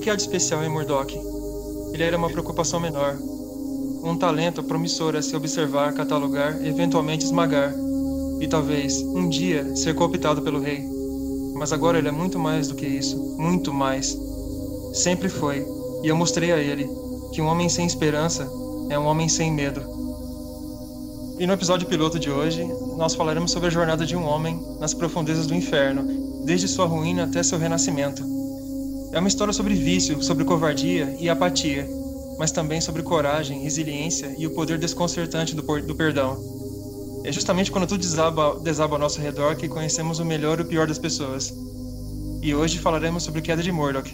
Que 0.00 0.08
há 0.08 0.16
de 0.16 0.22
especial 0.22 0.64
em 0.64 0.68
Murdoch? 0.70 1.14
Ele 1.92 2.02
era 2.02 2.16
uma 2.16 2.30
preocupação 2.30 2.80
menor, 2.80 3.18
um 4.02 4.16
talento 4.16 4.62
promissor 4.62 5.14
a 5.14 5.20
se 5.20 5.36
observar, 5.36 5.92
catalogar 5.92 6.58
eventualmente 6.64 7.26
esmagar, 7.26 7.74
e 8.40 8.48
talvez, 8.48 9.02
um 9.02 9.28
dia, 9.28 9.76
ser 9.76 9.94
cooptado 9.94 10.40
pelo 10.40 10.58
rei. 10.58 10.82
Mas 11.54 11.70
agora 11.70 11.98
ele 11.98 12.08
é 12.08 12.12
muito 12.12 12.38
mais 12.38 12.68
do 12.68 12.74
que 12.74 12.86
isso, 12.86 13.36
muito 13.38 13.74
mais. 13.74 14.18
Sempre 14.94 15.28
foi, 15.28 15.66
e 16.02 16.08
eu 16.08 16.16
mostrei 16.16 16.50
a 16.50 16.58
ele 16.58 16.88
que 17.32 17.42
um 17.42 17.46
homem 17.46 17.68
sem 17.68 17.86
esperança 17.86 18.50
é 18.88 18.98
um 18.98 19.04
homem 19.04 19.28
sem 19.28 19.52
medo. 19.52 19.82
E 21.38 21.46
no 21.46 21.52
episódio 21.52 21.86
piloto 21.86 22.18
de 22.18 22.30
hoje, 22.30 22.66
nós 22.96 23.14
falaremos 23.14 23.50
sobre 23.50 23.68
a 23.68 23.70
jornada 23.70 24.06
de 24.06 24.16
um 24.16 24.24
homem 24.24 24.58
nas 24.78 24.94
profundezas 24.94 25.46
do 25.46 25.54
inferno, 25.54 26.42
desde 26.46 26.68
sua 26.68 26.86
ruína 26.86 27.24
até 27.24 27.42
seu 27.42 27.58
renascimento. 27.58 28.29
É 29.12 29.18
uma 29.18 29.28
história 29.28 29.52
sobre 29.52 29.74
vício, 29.74 30.22
sobre 30.22 30.44
covardia 30.44 31.16
e 31.18 31.28
apatia, 31.28 31.88
mas 32.38 32.52
também 32.52 32.80
sobre 32.80 33.02
coragem, 33.02 33.62
resiliência 33.62 34.34
e 34.38 34.46
o 34.46 34.54
poder 34.54 34.78
desconcertante 34.78 35.54
do, 35.54 35.62
do 35.62 35.94
perdão. 35.96 36.38
É 37.24 37.32
justamente 37.32 37.72
quando 37.72 37.86
tudo 37.86 38.00
desaba, 38.00 38.58
desaba 38.60 38.94
ao 38.94 39.00
nosso 39.00 39.20
redor 39.20 39.56
que 39.56 39.68
conhecemos 39.68 40.20
o 40.20 40.24
melhor 40.24 40.58
e 40.58 40.62
o 40.62 40.66
pior 40.66 40.86
das 40.86 40.98
pessoas. 40.98 41.52
E 42.40 42.54
hoje 42.54 42.78
falaremos 42.78 43.24
sobre 43.24 43.42
Queda 43.42 43.62
de 43.62 43.72
Murdoch, 43.72 44.10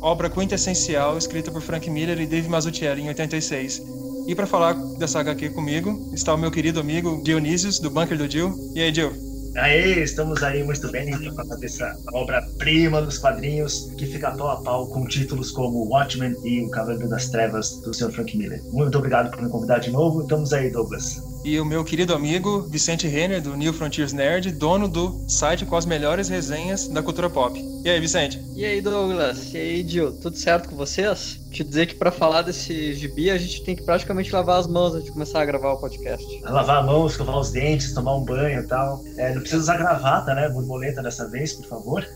obra 0.00 0.30
quintessencial 0.30 1.16
escrita 1.16 1.50
por 1.50 1.62
Frank 1.62 1.88
Miller 1.88 2.18
e 2.20 2.26
Dave 2.26 2.48
Mazzucchelli 2.48 3.02
em 3.02 3.08
86. 3.08 3.82
E 4.26 4.34
para 4.34 4.46
falar 4.46 4.72
dessa 4.98 5.20
HQ 5.20 5.50
comigo 5.50 6.10
está 6.14 6.34
o 6.34 6.38
meu 6.38 6.50
querido 6.50 6.80
amigo 6.80 7.22
Dionísios, 7.22 7.78
do 7.78 7.90
Bunker 7.90 8.16
do 8.16 8.28
Jill. 8.28 8.54
E 8.74 8.80
aí, 8.80 8.92
Jill? 8.92 9.23
Aê, 9.56 10.02
estamos 10.02 10.42
aí 10.42 10.64
muito 10.64 10.90
bem 10.90 11.16
para 11.16 11.32
falar 11.32 11.56
dessa 11.56 11.96
obra-prima 12.12 13.00
dos 13.00 13.18
quadrinhos 13.18 13.88
que 13.96 14.04
fica 14.04 14.32
pau 14.32 14.50
a 14.50 14.60
pau 14.60 14.88
com 14.88 15.06
títulos 15.06 15.52
como 15.52 15.88
Watchmen 15.88 16.34
e 16.42 16.62
O 16.62 16.70
Cavaleiro 16.70 17.08
das 17.08 17.28
Trevas 17.28 17.80
do 17.82 17.94
Sr. 17.94 18.10
Frank 18.10 18.36
Miller. 18.36 18.60
Muito 18.72 18.98
obrigado 18.98 19.30
por 19.30 19.40
me 19.40 19.48
convidar 19.48 19.78
de 19.78 19.92
novo. 19.92 20.22
Estamos 20.22 20.52
aí, 20.52 20.72
Douglas. 20.72 21.22
E 21.44 21.60
o 21.60 21.64
meu 21.64 21.84
querido 21.84 22.14
amigo 22.14 22.62
Vicente 22.62 23.06
Renner, 23.06 23.42
do 23.42 23.54
New 23.54 23.70
Frontiers 23.74 24.14
Nerd, 24.14 24.50
dono 24.50 24.88
do 24.88 25.22
site 25.28 25.66
com 25.66 25.76
as 25.76 25.84
melhores 25.84 26.30
resenhas 26.30 26.88
da 26.88 27.02
cultura 27.02 27.28
pop. 27.28 27.62
E 27.84 27.90
aí, 27.90 28.00
Vicente? 28.00 28.42
E 28.56 28.64
aí, 28.64 28.80
Douglas? 28.80 29.52
E 29.52 29.58
aí, 29.58 29.86
Gil? 29.86 30.10
Tudo 30.14 30.38
certo 30.38 30.70
com 30.70 30.76
vocês? 30.76 31.38
Te 31.50 31.62
dizer 31.62 31.84
que 31.84 31.96
para 31.96 32.10
falar 32.10 32.40
desse 32.40 32.94
gibi 32.94 33.30
a 33.30 33.36
gente 33.36 33.62
tem 33.62 33.76
que 33.76 33.82
praticamente 33.82 34.32
lavar 34.32 34.58
as 34.58 34.66
mãos 34.66 34.94
antes 34.94 35.04
de 35.04 35.12
começar 35.12 35.42
a 35.42 35.44
gravar 35.44 35.74
o 35.74 35.76
podcast. 35.76 36.24
Lavar 36.44 36.78
a 36.78 36.82
mão, 36.82 37.06
escovar 37.06 37.38
os 37.38 37.50
dentes, 37.52 37.92
tomar 37.92 38.16
um 38.16 38.24
banho 38.24 38.60
e 38.60 38.66
tal. 38.66 39.04
É, 39.18 39.34
não 39.34 39.42
precisa 39.42 39.60
usar 39.60 39.76
gravata, 39.76 40.34
né? 40.34 40.48
Borboleta 40.48 41.02
dessa 41.02 41.28
vez, 41.28 41.52
por 41.52 41.66
favor. 41.66 42.06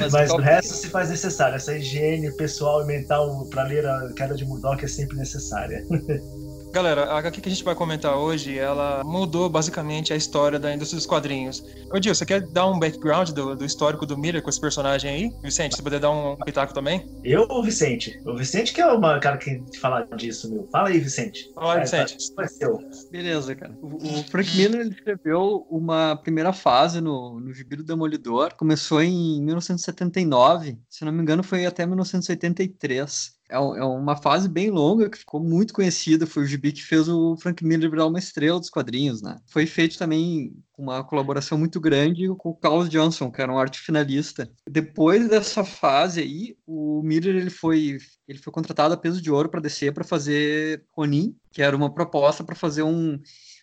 Mas, 0.00 0.12
Mas 0.14 0.30
o 0.30 0.38
resto 0.38 0.72
se 0.72 0.88
faz 0.88 1.10
necessário. 1.10 1.56
Essa 1.56 1.76
higiene 1.76 2.32
pessoal 2.32 2.82
e 2.82 2.86
mental 2.86 3.46
para 3.50 3.64
ler 3.64 3.86
a 3.86 4.10
queda 4.14 4.34
de 4.34 4.46
Murdoch 4.46 4.82
é 4.82 4.88
sempre 4.88 5.18
necessária. 5.18 5.84
Galera, 6.76 7.04
a 7.04 7.16
HQ 7.20 7.40
que 7.40 7.48
a 7.48 7.52
gente 7.52 7.64
vai 7.64 7.74
comentar 7.74 8.18
hoje, 8.18 8.58
ela 8.58 9.02
mudou 9.02 9.48
basicamente 9.48 10.12
a 10.12 10.16
história 10.16 10.58
da 10.58 10.74
indústria 10.74 10.98
dos 10.98 11.06
quadrinhos. 11.06 11.64
Ô, 11.90 11.98
Gil, 12.02 12.14
você 12.14 12.26
quer 12.26 12.42
dar 12.48 12.66
um 12.66 12.78
background 12.78 13.30
do, 13.30 13.56
do, 13.56 13.64
histórico 13.64 14.04
do 14.04 14.18
Miller 14.18 14.42
com 14.42 14.50
esse 14.50 14.60
personagem 14.60 15.10
aí? 15.10 15.32
Vicente, 15.42 15.74
você 15.74 15.82
poder 15.82 16.00
dar 16.00 16.10
um 16.10 16.36
pitaco 16.36 16.74
também? 16.74 17.08
Eu 17.24 17.46
ou 17.48 17.60
o 17.60 17.62
Vicente? 17.62 18.20
O 18.26 18.36
Vicente 18.36 18.74
que 18.74 18.82
é 18.82 18.86
o 18.86 19.00
cara 19.20 19.38
que 19.38 19.62
fala 19.80 20.02
disso, 20.16 20.50
meu. 20.52 20.68
Fala 20.70 20.90
aí, 20.90 21.00
Vicente. 21.00 21.50
Fala 21.54 21.76
aí, 21.76 21.80
Vicente. 21.80 22.18
É, 22.38 22.46
seu. 22.46 22.78
Beleza, 23.10 23.56
cara. 23.56 23.74
O, 23.80 23.96
o 23.96 24.22
Frank 24.24 24.54
Miller 24.54 24.82
ele 24.82 24.90
escreveu 24.90 25.66
uma 25.70 26.14
primeira 26.16 26.52
fase 26.52 27.00
no, 27.00 27.40
no 27.40 27.54
Gibi 27.54 27.76
do 27.76 27.84
Demolidor. 27.84 28.54
Começou 28.54 29.02
em 29.02 29.42
1979. 29.42 30.78
Se 30.90 31.06
não 31.06 31.12
me 31.12 31.22
engano, 31.22 31.42
foi 31.42 31.64
até 31.64 31.86
1983. 31.86 33.35
É, 33.48 33.56
é, 33.56 33.58
uma 33.58 34.16
fase 34.16 34.48
bem 34.48 34.70
longa 34.70 35.08
que 35.08 35.18
ficou 35.18 35.40
muito 35.40 35.72
conhecida. 35.72 36.26
Foi 36.26 36.42
o 36.42 36.46
gibi 36.46 36.72
que 36.72 36.82
fez 36.82 37.08
o 37.08 37.36
Frank 37.36 37.64
Miller 37.64 37.90
virar 37.90 38.06
uma 38.06 38.18
estrela 38.18 38.58
dos 38.58 38.70
quadrinhos, 38.70 39.22
né? 39.22 39.38
Foi 39.46 39.66
feito 39.66 39.96
também 39.98 40.52
uma 40.76 41.02
colaboração 41.04 41.56
muito 41.56 41.80
grande 41.80 42.28
com 42.36 42.50
o 42.50 42.56
Carl 42.56 42.86
Johnson, 42.88 43.30
que 43.30 43.40
era 43.40 43.52
um 43.52 43.58
arte 43.58 43.80
finalista. 43.80 44.50
Depois 44.68 45.28
dessa 45.28 45.64
fase 45.64 46.20
aí, 46.20 46.56
o 46.66 47.02
Miller 47.02 47.36
ele 47.36 47.50
foi 47.50 47.98
ele 48.26 48.38
foi 48.38 48.52
contratado 48.52 48.94
a 48.94 48.96
peso 48.96 49.22
de 49.22 49.30
ouro 49.30 49.48
para 49.48 49.60
descer 49.60 49.92
para 49.94 50.04
fazer 50.04 50.84
Ronin, 50.90 51.36
que 51.52 51.62
era 51.62 51.76
uma 51.76 51.92
proposta 51.92 52.42
para 52.42 52.56
fazer 52.56 52.82
um, 52.82 53.18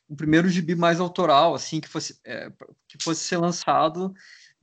um 0.10 0.16
primeiro 0.16 0.48
gibi 0.48 0.76
mais 0.76 1.00
autoral, 1.00 1.54
assim, 1.54 1.82
que 1.82 1.90
fosse 1.90 2.18
é, 2.26 2.50
que 2.88 2.98
fosse 3.04 3.24
ser 3.24 3.38
lançado 3.38 4.14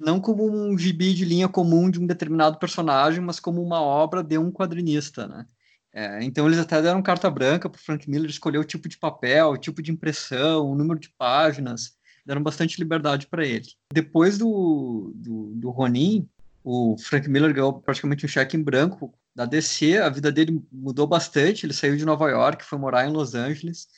não 0.00 0.18
como 0.18 0.50
um 0.50 0.76
gibi 0.78 1.12
de 1.12 1.24
linha 1.24 1.48
comum 1.48 1.90
de 1.90 2.00
um 2.00 2.06
determinado 2.06 2.58
personagem, 2.58 3.20
mas 3.20 3.38
como 3.38 3.62
uma 3.62 3.80
obra 3.80 4.22
de 4.22 4.38
um 4.38 4.50
quadrinista, 4.50 5.28
né? 5.28 5.46
É, 5.92 6.22
então 6.22 6.46
eles 6.46 6.58
até 6.58 6.80
deram 6.80 7.02
carta 7.02 7.28
branca 7.28 7.68
para 7.68 7.80
Frank 7.80 8.08
Miller 8.08 8.30
escolher 8.30 8.58
o 8.58 8.64
tipo 8.64 8.88
de 8.88 8.96
papel, 8.96 9.50
o 9.50 9.58
tipo 9.58 9.82
de 9.82 9.90
impressão, 9.90 10.70
o 10.70 10.74
número 10.74 10.98
de 10.98 11.10
páginas, 11.10 11.96
deram 12.24 12.42
bastante 12.42 12.78
liberdade 12.78 13.26
para 13.26 13.44
ele. 13.44 13.66
Depois 13.92 14.38
do, 14.38 15.12
do, 15.14 15.52
do 15.56 15.70
Ronin, 15.70 16.28
o 16.62 16.96
Frank 16.96 17.28
Miller 17.28 17.52
ganhou 17.52 17.80
praticamente 17.80 18.24
um 18.24 18.28
cheque 18.28 18.56
em 18.56 18.62
branco 18.62 19.12
da 19.34 19.44
DC, 19.44 19.98
a 19.98 20.08
vida 20.08 20.30
dele 20.30 20.62
mudou 20.70 21.06
bastante, 21.06 21.66
ele 21.66 21.72
saiu 21.72 21.96
de 21.96 22.04
Nova 22.04 22.30
York, 22.30 22.64
foi 22.64 22.78
morar 22.78 23.06
em 23.06 23.12
Los 23.12 23.34
Angeles, 23.34 23.88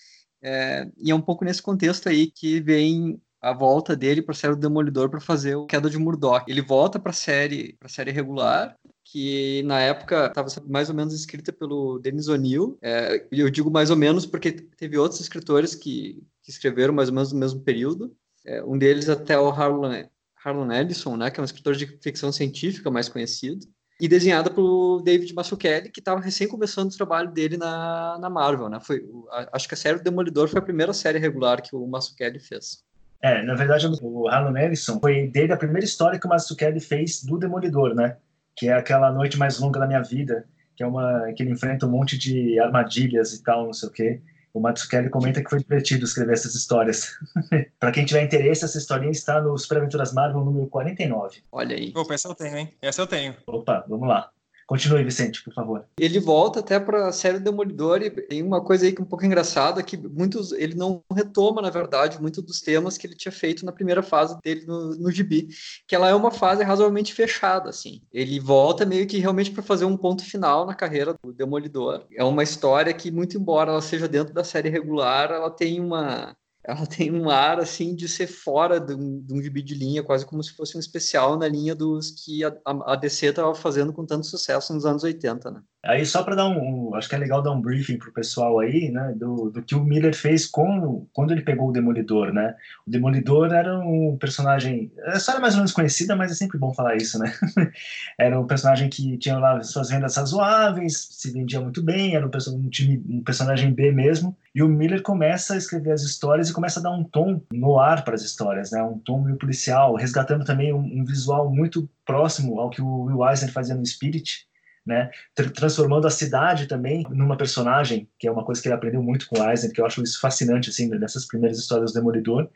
é, 0.42 0.88
e 0.96 1.10
é 1.10 1.14
um 1.14 1.20
pouco 1.20 1.44
nesse 1.44 1.62
contexto 1.62 2.08
aí 2.08 2.30
que 2.30 2.60
vem 2.60 3.20
a 3.42 3.52
volta 3.52 3.96
dele 3.96 4.22
para 4.22 4.32
a 4.32 4.36
série 4.36 4.54
do 4.54 4.60
Demolidor 4.60 5.10
para 5.10 5.20
fazer 5.20 5.56
o 5.56 5.66
Queda 5.66 5.90
de 5.90 5.98
Murdoch. 5.98 6.44
Ele 6.46 6.62
volta 6.62 7.00
para 7.00 7.10
a 7.10 7.14
série, 7.14 7.72
para 7.72 7.88
série 7.88 8.12
regular, 8.12 8.78
que 9.04 9.64
na 9.64 9.80
época 9.80 10.26
estava 10.26 10.48
mais 10.68 10.88
ou 10.88 10.94
menos 10.94 11.12
escrita 11.12 11.52
pelo 11.52 11.98
Dennis 11.98 12.28
O'Neill. 12.28 12.78
É, 12.80 13.26
eu 13.32 13.50
digo 13.50 13.68
mais 13.68 13.90
ou 13.90 13.96
menos 13.96 14.24
porque 14.24 14.52
teve 14.52 14.96
outros 14.96 15.20
escritores 15.20 15.74
que, 15.74 16.22
que 16.40 16.50
escreveram 16.50 16.94
mais 16.94 17.08
ou 17.08 17.14
menos 17.16 17.32
no 17.32 17.40
mesmo 17.40 17.60
período. 17.60 18.16
É, 18.46 18.62
um 18.62 18.78
deles 18.78 19.08
até 19.08 19.36
o 19.36 19.50
Harlan, 19.50 20.08
Harlan 20.44 20.72
Ellison, 20.72 21.16
né, 21.16 21.28
que 21.28 21.40
é 21.40 21.42
um 21.42 21.44
escritor 21.44 21.74
de 21.74 21.86
ficção 22.00 22.30
científica 22.30 22.92
mais 22.92 23.08
conhecido. 23.08 23.66
E 24.00 24.06
desenhada 24.06 24.50
por 24.50 25.02
David 25.02 25.32
Mazzucchelli, 25.34 25.90
que 25.90 26.00
estava 26.00 26.20
recém 26.20 26.48
começando 26.48 26.90
o 26.90 26.96
trabalho 26.96 27.30
dele 27.30 27.56
na, 27.56 28.18
na 28.20 28.30
Marvel. 28.30 28.68
Né? 28.68 28.80
Foi, 28.80 29.04
acho 29.52 29.66
que 29.66 29.74
a 29.74 29.76
série 29.76 29.98
do 29.98 30.04
Demolidor 30.04 30.48
foi 30.48 30.58
a 30.60 30.64
primeira 30.64 30.92
série 30.92 31.18
regular 31.18 31.60
que 31.60 31.74
o 31.74 31.86
Mazzucchelli 31.86 32.40
fez. 32.40 32.84
É, 33.22 33.40
na 33.42 33.54
verdade, 33.54 33.86
o 34.02 34.28
Harlan 34.28 34.58
Ellison 34.60 34.98
foi 34.98 35.28
dele 35.28 35.52
a 35.52 35.56
primeira 35.56 35.84
história 35.84 36.18
que 36.18 36.26
o 36.26 36.28
Mazzucchelli 36.28 36.80
fez 36.80 37.22
do 37.22 37.38
Demolidor, 37.38 37.94
né? 37.94 38.16
Que 38.56 38.68
é 38.68 38.72
aquela 38.72 39.12
noite 39.12 39.38
mais 39.38 39.60
longa 39.60 39.78
da 39.78 39.86
minha 39.86 40.02
vida, 40.02 40.44
que 40.74 40.82
é 40.82 40.86
uma 40.86 41.32
que 41.32 41.42
ele 41.44 41.52
enfrenta 41.52 41.86
um 41.86 41.90
monte 41.90 42.18
de 42.18 42.58
armadilhas 42.58 43.32
e 43.32 43.42
tal, 43.44 43.66
não 43.66 43.72
sei 43.72 43.88
o 43.88 43.92
quê. 43.92 44.20
O 44.52 44.60
Mazzucchelli 44.60 45.08
comenta 45.08 45.42
que 45.42 45.48
foi 45.48 45.60
divertido 45.60 46.04
escrever 46.04 46.32
essas 46.32 46.54
histórias. 46.56 47.12
para 47.78 47.92
quem 47.92 48.04
tiver 48.04 48.24
interesse, 48.24 48.64
essa 48.64 48.76
historinha 48.76 49.12
está 49.12 49.40
no 49.40 49.56
Super 49.56 49.78
Aventuras 49.78 50.12
Marvel 50.12 50.44
número 50.44 50.66
49. 50.66 51.42
Olha 51.52 51.76
aí. 51.76 51.92
Opa, 51.94 52.14
essa 52.14 52.28
eu 52.28 52.34
tenho, 52.34 52.56
hein? 52.56 52.74
Essa 52.82 53.02
eu 53.02 53.06
tenho. 53.06 53.34
Opa, 53.46 53.84
vamos 53.88 54.08
lá. 54.08 54.30
Continue, 54.66 55.04
Vicente, 55.04 55.42
por 55.42 55.52
favor. 55.52 55.84
Ele 55.98 56.20
volta 56.20 56.60
até 56.60 56.78
para 56.78 57.08
a 57.08 57.12
série 57.12 57.38
Demolidor 57.38 58.02
e 58.02 58.10
tem 58.10 58.42
uma 58.42 58.62
coisa 58.62 58.86
aí 58.86 58.92
que 58.92 59.00
é 59.00 59.04
um 59.04 59.08
pouco 59.08 59.24
engraçada 59.24 59.82
que 59.82 59.96
muitos 59.96 60.52
ele 60.52 60.74
não 60.74 61.02
retoma, 61.14 61.60
na 61.60 61.70
verdade, 61.70 62.20
muitos 62.20 62.42
dos 62.42 62.60
temas 62.60 62.96
que 62.96 63.06
ele 63.06 63.16
tinha 63.16 63.32
feito 63.32 63.64
na 63.64 63.72
primeira 63.72 64.02
fase 64.02 64.36
dele 64.42 64.64
no, 64.66 64.94
no 64.96 65.10
gibi, 65.10 65.48
que 65.86 65.94
ela 65.94 66.08
é 66.08 66.14
uma 66.14 66.30
fase 66.30 66.62
razoavelmente 66.62 67.12
fechada, 67.12 67.70
assim. 67.70 68.02
Ele 68.12 68.38
volta 68.40 68.86
meio 68.86 69.06
que 69.06 69.18
realmente 69.18 69.50
para 69.50 69.62
fazer 69.62 69.84
um 69.84 69.96
ponto 69.96 70.24
final 70.24 70.66
na 70.66 70.74
carreira 70.74 71.14
do 71.22 71.32
Demolidor. 71.32 72.04
É 72.14 72.24
uma 72.24 72.42
história 72.42 72.92
que, 72.92 73.10
muito 73.10 73.36
embora 73.36 73.70
ela 73.70 73.82
seja 73.82 74.08
dentro 74.08 74.32
da 74.32 74.44
série 74.44 74.68
regular, 74.68 75.30
ela 75.30 75.50
tem 75.50 75.80
uma 75.80 76.36
ela 76.64 76.86
tem 76.86 77.10
um 77.12 77.28
ar 77.28 77.58
assim 77.58 77.94
de 77.94 78.08
ser 78.08 78.26
fora 78.26 78.78
de 78.78 78.94
um, 78.94 79.20
de 79.20 79.34
um 79.34 79.42
gibi 79.42 79.62
de 79.62 79.74
linha, 79.74 80.02
quase 80.02 80.24
como 80.24 80.42
se 80.42 80.52
fosse 80.52 80.76
um 80.76 80.80
especial 80.80 81.36
na 81.36 81.48
linha 81.48 81.74
dos 81.74 82.10
que 82.10 82.44
a, 82.44 82.52
a 82.64 82.96
DC 82.96 83.26
estava 83.26 83.54
fazendo 83.54 83.92
com 83.92 84.06
tanto 84.06 84.26
sucesso 84.26 84.72
nos 84.72 84.86
anos 84.86 85.02
80, 85.02 85.50
né? 85.50 85.62
Aí 85.84 86.06
só 86.06 86.22
para 86.22 86.36
dar 86.36 86.48
um, 86.48 86.94
acho 86.94 87.08
que 87.08 87.16
é 87.16 87.18
legal 87.18 87.42
dar 87.42 87.50
um 87.50 87.60
briefing 87.60 87.98
pro 87.98 88.12
pessoal 88.12 88.60
aí, 88.60 88.88
né, 88.88 89.12
do, 89.16 89.50
do 89.50 89.60
que 89.62 89.74
o 89.74 89.82
Miller 89.82 90.14
fez 90.14 90.46
com 90.46 91.04
quando 91.12 91.32
ele 91.32 91.42
pegou 91.42 91.70
o 91.70 91.72
Demolidor, 91.72 92.32
né? 92.32 92.54
O 92.86 92.90
Demolidor 92.90 93.52
era 93.52 93.76
um 93.80 94.16
personagem, 94.16 94.92
a 95.06 95.16
história 95.16 95.40
mais 95.40 95.54
ou 95.54 95.58
menos 95.58 95.72
conhecida, 95.72 96.14
mas 96.14 96.30
é 96.30 96.34
sempre 96.36 96.56
bom 96.56 96.72
falar 96.72 96.94
isso, 96.96 97.18
né? 97.18 97.34
era 98.16 98.38
um 98.38 98.46
personagem 98.46 98.88
que 98.88 99.18
tinha 99.18 99.36
lá 99.38 99.60
suas 99.64 99.88
vendas 99.90 100.16
razoáveis, 100.16 101.08
se 101.10 101.32
vendia 101.32 101.60
muito 101.60 101.82
bem, 101.82 102.14
era 102.14 102.24
um, 102.24 102.30
um, 102.54 102.68
time, 102.70 103.02
um 103.08 103.20
personagem 103.20 103.72
B 103.72 103.90
mesmo. 103.90 104.36
E 104.54 104.62
o 104.62 104.68
Miller 104.68 105.02
começa 105.02 105.54
a 105.54 105.56
escrever 105.56 105.90
as 105.90 106.02
histórias 106.02 106.48
e 106.48 106.52
começa 106.52 106.78
a 106.78 106.82
dar 106.82 106.92
um 106.92 107.02
tom 107.02 107.42
no 107.52 107.80
ar 107.80 108.04
para 108.04 108.14
as 108.14 108.22
histórias, 108.22 108.70
né? 108.70 108.80
Um 108.84 108.98
tom 109.00 109.20
meio 109.20 109.36
policial, 109.36 109.96
resgatando 109.96 110.44
também 110.44 110.72
um, 110.72 110.78
um 110.78 111.04
visual 111.04 111.50
muito 111.50 111.90
próximo 112.06 112.60
ao 112.60 112.70
que 112.70 112.80
o 112.80 113.04
Will 113.06 113.28
Eisner 113.28 113.50
fazia 113.50 113.74
no 113.74 113.84
Spirit 113.84 114.46
né? 114.86 115.10
Transformando 115.34 116.06
a 116.06 116.10
cidade 116.10 116.66
também 116.66 117.04
numa 117.10 117.36
personagem, 117.36 118.08
que 118.18 118.26
é 118.26 118.32
uma 118.32 118.44
coisa 118.44 118.60
que 118.60 118.68
ele 118.68 118.74
aprendeu 118.74 119.02
muito 119.02 119.28
com 119.28 119.48
Eisner, 119.48 119.72
que 119.72 119.80
eu 119.80 119.86
acho 119.86 120.02
isso 120.02 120.20
fascinante, 120.20 120.70
assim, 120.70 120.88
nessas 120.88 121.26
primeiras 121.26 121.58
histórias 121.58 121.92
do 121.92 122.00
Demolidor. 122.00 122.48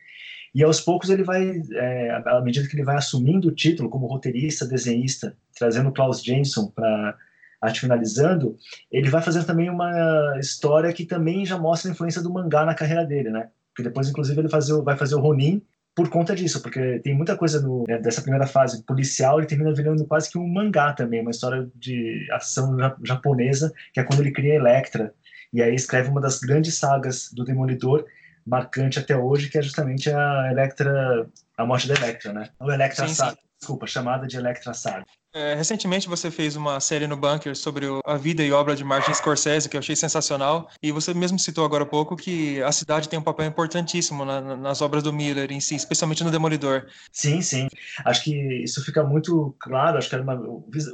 E 0.54 0.64
aos 0.64 0.80
poucos 0.80 1.10
ele 1.10 1.22
vai, 1.22 1.60
é, 1.72 2.10
à 2.26 2.40
medida 2.40 2.66
que 2.66 2.74
ele 2.74 2.84
vai 2.84 2.96
assumindo 2.96 3.48
o 3.48 3.54
título 3.54 3.90
como 3.90 4.06
roteirista, 4.06 4.66
desenhista, 4.66 5.36
trazendo 5.56 5.92
Klaus 5.92 6.22
Jameson 6.22 6.68
para 6.68 7.16
arte 7.60 7.80
finalizando, 7.80 8.56
ele 8.90 9.10
vai 9.10 9.22
fazendo 9.22 9.46
também 9.46 9.68
uma 9.68 10.38
história 10.38 10.92
que 10.92 11.04
também 11.04 11.44
já 11.44 11.58
mostra 11.58 11.90
a 11.90 11.92
influência 11.92 12.22
do 12.22 12.32
mangá 12.32 12.64
na 12.64 12.74
carreira 12.74 13.04
dele, 13.04 13.30
né? 13.30 13.48
Que 13.74 13.82
depois, 13.82 14.08
inclusive, 14.08 14.40
ele 14.40 14.48
vai 14.48 14.96
fazer 14.96 15.14
o 15.14 15.20
Ronin 15.20 15.62
por 15.96 16.10
conta 16.10 16.36
disso, 16.36 16.60
porque 16.60 16.98
tem 16.98 17.14
muita 17.14 17.34
coisa 17.38 17.58
no, 17.58 17.84
né, 17.88 17.98
dessa 17.98 18.20
primeira 18.20 18.46
fase 18.46 18.82
policial, 18.82 19.38
ele 19.38 19.46
termina 19.46 19.74
virando 19.74 20.04
quase 20.04 20.30
que 20.30 20.36
um 20.36 20.46
mangá 20.46 20.92
também, 20.92 21.22
uma 21.22 21.30
história 21.30 21.66
de 21.74 22.28
ação 22.30 22.76
japonesa, 23.02 23.72
que 23.94 23.98
é 23.98 24.04
quando 24.04 24.20
ele 24.20 24.30
cria 24.30 24.56
Electra, 24.56 25.14
e 25.50 25.62
aí 25.62 25.74
escreve 25.74 26.10
uma 26.10 26.20
das 26.20 26.38
grandes 26.38 26.74
sagas 26.74 27.32
do 27.32 27.44
Demolidor, 27.44 28.04
marcante 28.44 28.98
até 28.98 29.16
hoje, 29.16 29.48
que 29.48 29.56
é 29.56 29.62
justamente 29.62 30.10
a 30.10 30.50
Electra, 30.52 31.26
a 31.56 31.64
morte 31.64 31.88
da 31.88 31.94
Electra, 31.94 32.30
né? 32.30 32.50
Ou 32.60 32.70
Electra 32.70 33.08
sim, 33.08 33.14
Saga, 33.14 33.32
sim. 33.32 33.38
Desculpa, 33.66 33.86
chamada 33.86 34.28
de 34.28 34.36
Electra 34.36 34.72
Saga. 34.72 35.04
É, 35.36 35.54
recentemente 35.54 36.08
você 36.08 36.30
fez 36.30 36.56
uma 36.56 36.80
série 36.80 37.06
no 37.06 37.14
Bunker 37.14 37.54
sobre 37.54 37.84
o, 37.84 38.00
a 38.06 38.16
vida 38.16 38.42
e 38.42 38.50
obra 38.52 38.74
de 38.74 38.82
Martin 38.82 39.12
Scorsese, 39.12 39.68
que 39.68 39.76
eu 39.76 39.80
achei 39.80 39.94
sensacional, 39.94 40.70
e 40.82 40.90
você 40.90 41.12
mesmo 41.12 41.38
citou 41.38 41.62
agora 41.62 41.82
há 41.82 41.86
pouco 41.86 42.16
que 42.16 42.62
a 42.62 42.72
cidade 42.72 43.06
tem 43.06 43.18
um 43.18 43.22
papel 43.22 43.44
importantíssimo 43.44 44.24
na, 44.24 44.40
na, 44.40 44.56
nas 44.56 44.80
obras 44.80 45.02
do 45.02 45.12
Miller 45.12 45.52
em 45.52 45.60
si, 45.60 45.74
especialmente 45.74 46.24
no 46.24 46.30
Demolidor. 46.30 46.86
Sim, 47.12 47.42
sim. 47.42 47.68
Acho 48.02 48.24
que 48.24 48.34
isso 48.62 48.82
fica 48.82 49.04
muito 49.04 49.54
claro. 49.58 49.98
Acho 49.98 50.08
que 50.08 50.16
uma, 50.16 50.40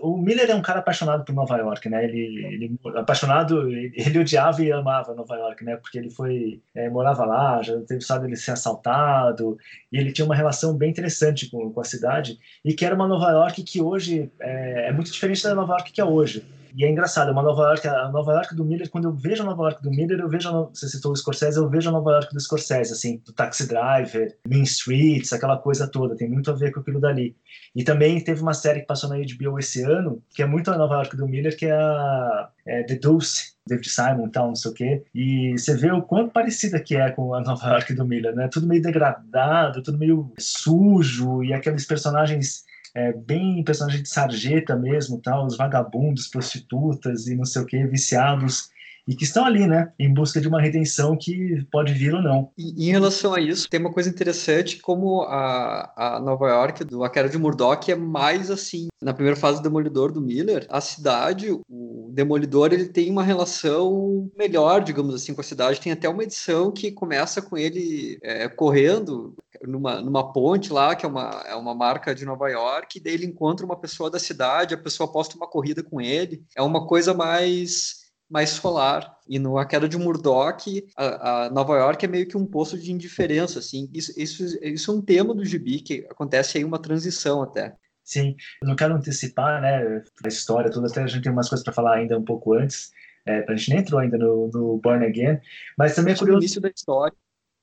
o 0.01 0.19
Miller 0.19 0.51
é 0.51 0.55
um 0.57 0.63
cara 0.63 0.81
apaixonado 0.81 1.25
por 1.25 1.33
Nova 1.33 1.57
York, 1.59 1.89
né? 1.89 2.03
Ele, 2.03 2.45
ele 2.45 2.81
apaixonado, 2.97 3.69
ele, 3.69 3.93
ele, 3.95 4.19
odiava 4.19 4.61
e 4.61 4.73
amava 4.73 5.15
Nova 5.15 5.37
York, 5.37 5.65
né? 5.65 5.77
Porque 5.77 5.99
ele 5.99 6.11
foi 6.11 6.61
é, 6.75 6.91
morava 6.91 7.25
lá, 7.25 7.63
já 7.63 7.81
teve 7.83 8.01
sabe 8.01 8.27
ele 8.27 8.35
ser 8.35 8.51
assaltado, 8.51 9.57
e 9.93 9.99
ele 9.99 10.11
tinha 10.11 10.25
uma 10.25 10.35
relação 10.35 10.77
bem 10.77 10.91
interessante 10.91 11.49
com, 11.49 11.73
com 11.73 11.81
a 11.81 11.85
cidade 11.85 12.37
e 12.65 12.73
que 12.75 12.85
era 12.85 12.95
uma 12.95 13.09
Nova 13.09 13.31
York 13.31 13.63
que 13.63 13.81
hoje 13.81 14.31
é, 14.41 14.89
é, 14.89 14.93
muito 14.93 15.11
diferente 15.11 15.43
da 15.43 15.55
Nova 15.55 15.75
York 15.75 15.93
que 15.93 16.01
é 16.01 16.05
hoje. 16.05 16.45
E 16.75 16.85
é 16.85 16.91
engraçado, 16.91 17.29
é 17.29 17.33
uma 17.33 17.43
Nova 17.43 17.63
York, 17.63 17.87
a 17.87 18.09
Nova 18.09 18.33
York 18.33 18.55
do 18.55 18.65
Miller, 18.65 18.91
quando 18.91 19.05
eu 19.05 19.13
vejo 19.13 19.43
a 19.43 19.47
Nova 19.47 19.65
York 19.65 19.83
do 19.83 19.91
Miller, 19.91 20.21
eu 20.21 20.29
vejo, 20.29 20.71
você 20.73 20.89
citou 20.89 21.13
o 21.13 21.17
Scorsese, 21.17 21.59
eu 21.59 21.69
vejo 21.69 21.89
a 21.89 21.93
Nova 21.93 22.13
York 22.13 22.33
do 22.33 22.41
Scorsese, 22.41 22.93
assim, 22.93 23.23
do 23.25 23.33
Taxi 23.33 23.67
Driver, 23.67 24.37
Mean 24.47 24.63
Streets, 24.63 25.33
aquela 25.33 25.59
coisa 25.59 25.87
toda, 25.87 26.17
tem 26.17 26.29
muito 26.29 26.51
a 26.51 26.55
ver 26.55 26.73
com 26.73 26.81
aquilo 26.81 27.01
dali. 27.01 27.37
E 27.75 27.85
também 27.85 28.23
teve 28.23 28.41
uma 28.41 28.55
série 28.55 28.81
que 28.81 28.87
passou 28.87 29.11
na 29.11 29.17
HBO 29.17 29.59
esse 29.59 29.83
ano, 29.83 30.23
que 30.35 30.43
é 30.43 30.47
muito 30.47 30.71
a 30.71 30.79
Nova 30.79 30.95
York 30.95 31.17
do 31.17 31.29
Miller, 31.29 31.57
que 31.57 31.67
é 31.67 31.73
a 31.73 32.49
é, 32.67 32.83
The 32.85 32.97
Deuce, 32.97 33.53
David 33.67 33.89
Simon 33.89 34.27
e 34.27 34.31
tal, 34.31 34.49
não 34.49 34.57
sei 34.57 34.71
o 34.71 34.75
quê. 34.75 35.05
E 35.15 35.53
você 35.57 35.77
vê 35.77 35.91
o 35.91 36.03
quanto 36.03 36.33
parecida 36.33 36.81
que 36.81 36.97
é 36.97 37.11
com 37.11 37.35
a 37.35 37.41
Nova 37.41 37.69
York 37.69 37.95
do 37.95 38.07
Miller, 38.07 38.35
né? 38.35 38.49
Tudo 38.49 38.67
meio 38.67 38.83
degradado, 38.83 39.83
tudo 39.83 39.99
meio 39.99 40.33
sujo, 40.39 41.43
e 41.45 41.53
aqueles 41.53 41.87
personagens 41.87 42.65
é, 42.95 43.13
bem 43.13 43.63
personagem 43.65 44.03
de 44.03 44.09
sarjeta 44.09 44.77
mesmo, 44.77 45.21
tal, 45.21 45.47
os 45.47 45.57
vagabundos, 45.57 46.29
prostitutas 46.29 47.27
e 47.27 47.35
não 47.35 47.45
sei 47.45 47.63
o 47.63 47.67
que, 47.67 47.87
viciados 47.87 48.72
e 49.07 49.15
que 49.15 49.25
estão 49.25 49.45
ali, 49.45 49.67
né, 49.67 49.93
em 49.99 50.13
busca 50.13 50.41
de 50.41 50.49
uma 50.49 50.61
redenção 50.61 51.17
que 51.17 51.65
pode 51.71 51.93
vir 51.93 52.15
ou 52.15 52.23
não. 52.23 52.51
E, 52.57 52.89
em 52.89 52.91
relação 52.91 53.35
a 53.35 53.41
isso, 53.41 53.69
tem 53.69 53.81
uma 53.81 53.93
coisa 53.93 54.09
interessante, 54.09 54.79
como 54.81 55.23
a, 55.23 55.93
a 55.97 56.21
Nova 56.21 56.49
York, 56.49 56.85
do 56.85 57.05
A 57.05 57.11
Queda 57.11 57.29
de 57.29 57.39
Murdoch, 57.39 57.91
é 57.91 57.97
mais 57.97 58.51
assim, 58.51 58.89
na 59.01 59.13
primeira 59.13 59.39
fase 59.39 59.59
do 59.59 59.65
Demolidor 59.65 60.13
do 60.13 60.21
Miller, 60.21 60.67
a 60.69 60.81
cidade, 60.81 61.51
o 61.51 62.11
Demolidor, 62.13 62.73
ele 62.73 62.87
tem 62.87 63.11
uma 63.11 63.23
relação 63.23 64.31
melhor, 64.37 64.83
digamos 64.83 65.15
assim, 65.15 65.35
com 65.35 65.41
a 65.41 65.45
cidade, 65.45 65.81
tem 65.81 65.93
até 65.93 66.09
uma 66.09 66.23
edição 66.23 66.71
que 66.71 66.93
começa 66.93 67.43
com 67.43 67.57
ele 67.57 68.19
é, 68.23 68.49
correndo 68.49 69.35
numa, 69.63 70.01
numa 70.01 70.33
ponte 70.33 70.73
lá, 70.73 70.95
que 70.95 71.07
é 71.07 71.09
uma, 71.09 71.43
é 71.47 71.55
uma 71.55 71.75
marca 71.75 72.15
de 72.15 72.25
Nova 72.25 72.49
York, 72.49 72.99
e 72.99 73.01
daí 73.01 73.15
ele 73.15 73.27
encontra 73.27 73.65
uma 73.65 73.77
pessoa 73.77 74.11
da 74.11 74.19
cidade, 74.19 74.75
a 74.75 74.79
pessoa 74.79 75.11
posta 75.11 75.37
uma 75.37 75.47
corrida 75.47 75.83
com 75.83 76.01
ele, 76.01 76.45
é 76.57 76.63
uma 76.63 76.87
coisa 76.87 77.15
mais 77.15 78.02
mais 78.33 78.51
solar. 78.51 79.19
E 79.29 79.39
no 79.39 79.59
A 79.59 79.67
Queda 79.67 79.87
de 79.87 79.99
Murdoch, 79.99 80.85
a, 80.97 81.45
a, 81.45 81.51
Nova 81.51 81.77
York 81.77 82.05
é 82.05 82.09
meio 82.09 82.27
que 82.27 82.37
um 82.37 82.47
poço 82.47 82.79
de 82.79 82.91
indiferença, 82.91 83.59
assim. 83.59 83.89
Isso, 83.93 84.13
isso, 84.17 84.59
isso 84.63 84.91
é 84.91 84.95
um 84.95 85.03
tema 85.03 85.35
do 85.35 85.45
gibi, 85.45 85.81
que 85.81 86.07
acontece 86.11 86.57
aí 86.57 86.65
uma 86.65 86.81
transição 86.81 87.43
até. 87.43 87.77
Sim, 88.03 88.35
eu 88.63 88.69
não 88.69 88.75
quero 88.75 88.95
antecipar, 88.95 89.61
né, 89.61 90.03
a 90.25 90.29
história 90.29 90.71
toda, 90.71 90.89
até 90.89 91.03
a 91.03 91.07
gente 91.07 91.23
tem 91.23 91.31
umas 91.31 91.49
coisas 91.49 91.63
para 91.63 91.73
falar 91.73 91.97
ainda 91.97 92.19
um 92.19 92.25
pouco 92.25 92.55
antes, 92.55 92.91
é, 93.25 93.45
a 93.49 93.55
gente 93.55 93.71
nem 93.71 93.79
entrou 93.79 94.01
ainda 94.01 94.19
no, 94.19 94.49
no 94.53 94.79
Born 94.79 95.07
Again, 95.07 95.39
mas 95.79 95.95
também 95.95 96.15
é 96.15 96.17
curioso... 96.17 96.39
O 96.39 96.43
início 96.43 96.61
da 96.61 96.69
história. 96.69 97.15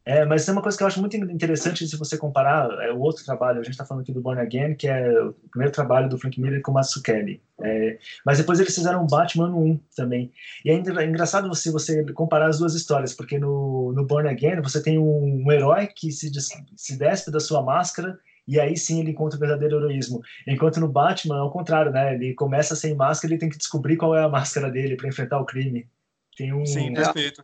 É, 0.10 0.26
mas 0.26 0.50
é 0.50 0.52
uma 0.52 0.62
coisa 0.64 0.76
que 0.76 0.84
eu 0.84 0.88
acho 0.88 1.00
muito 1.00 1.16
interessante 1.16 1.88
se 1.88 1.96
você 1.96 2.18
comparar 2.18 2.68
é, 2.82 2.92
o 2.92 3.00
outro 3.00 3.24
trabalho, 3.24 3.60
a 3.60 3.64
gente 3.64 3.74
está 3.74 3.86
falando 3.86 4.02
aqui 4.02 4.12
do 4.12 4.20
Born 4.20 4.42
Again, 4.42 4.74
que 4.74 4.88
é 4.88 5.08
o 5.22 5.34
primeiro 5.52 5.72
trabalho 5.72 6.10
do 6.10 6.18
Frank 6.18 6.42
Miller 6.42 6.64
com 6.64 6.72
o 6.72 7.02
Kelly. 7.04 7.40
É, 7.62 8.00
mas 8.26 8.40
depois 8.40 8.60
eles 8.60 8.74
fizeram 8.74 9.06
Batman 9.06 9.56
1 9.56 9.80
também. 9.96 10.32
E 10.66 10.72
é 10.72 10.74
engraçado 10.74 11.48
você, 11.48 11.72
você 11.72 12.04
comparar 12.14 12.48
as 12.48 12.58
duas 12.58 12.74
histórias, 12.74 13.14
porque 13.14 13.38
no, 13.38 13.94
no 13.94 14.04
Born 14.04 14.28
Again 14.28 14.60
você 14.62 14.82
tem 14.82 14.98
um, 14.98 15.46
um 15.46 15.52
herói 15.52 15.86
que 15.86 16.12
se, 16.12 16.32
se 16.76 16.98
despe 16.98 17.30
da 17.30 17.40
sua 17.40 17.62
máscara 17.62 18.18
e 18.48 18.60
aí 18.60 18.76
sim 18.76 19.02
ele 19.02 19.12
encontra 19.12 19.38
o 19.38 19.40
verdadeiro 19.40 19.78
heroísmo. 19.78 20.22
Enquanto 20.48 20.80
no 20.80 20.88
Batman, 20.88 21.38
ao 21.38 21.52
contrário, 21.52 21.92
né? 21.92 22.16
Ele 22.16 22.34
começa 22.34 22.76
sem 22.76 22.96
máscara, 22.96 23.32
ele 23.32 23.40
tem 23.40 23.50
que 23.50 23.60
descobrir 23.60 23.96
qual 23.96 24.16
é 24.16 24.24
a 24.24 24.30
máscara 24.30 24.72
dele 24.72 24.96
para 24.96 25.08
enfrentar 25.08 25.40
o 25.40 25.46
crime. 25.46 25.88
Tem 26.36 26.52
um, 26.52 26.66
sim, 26.66 26.96
perfeito 26.96 27.44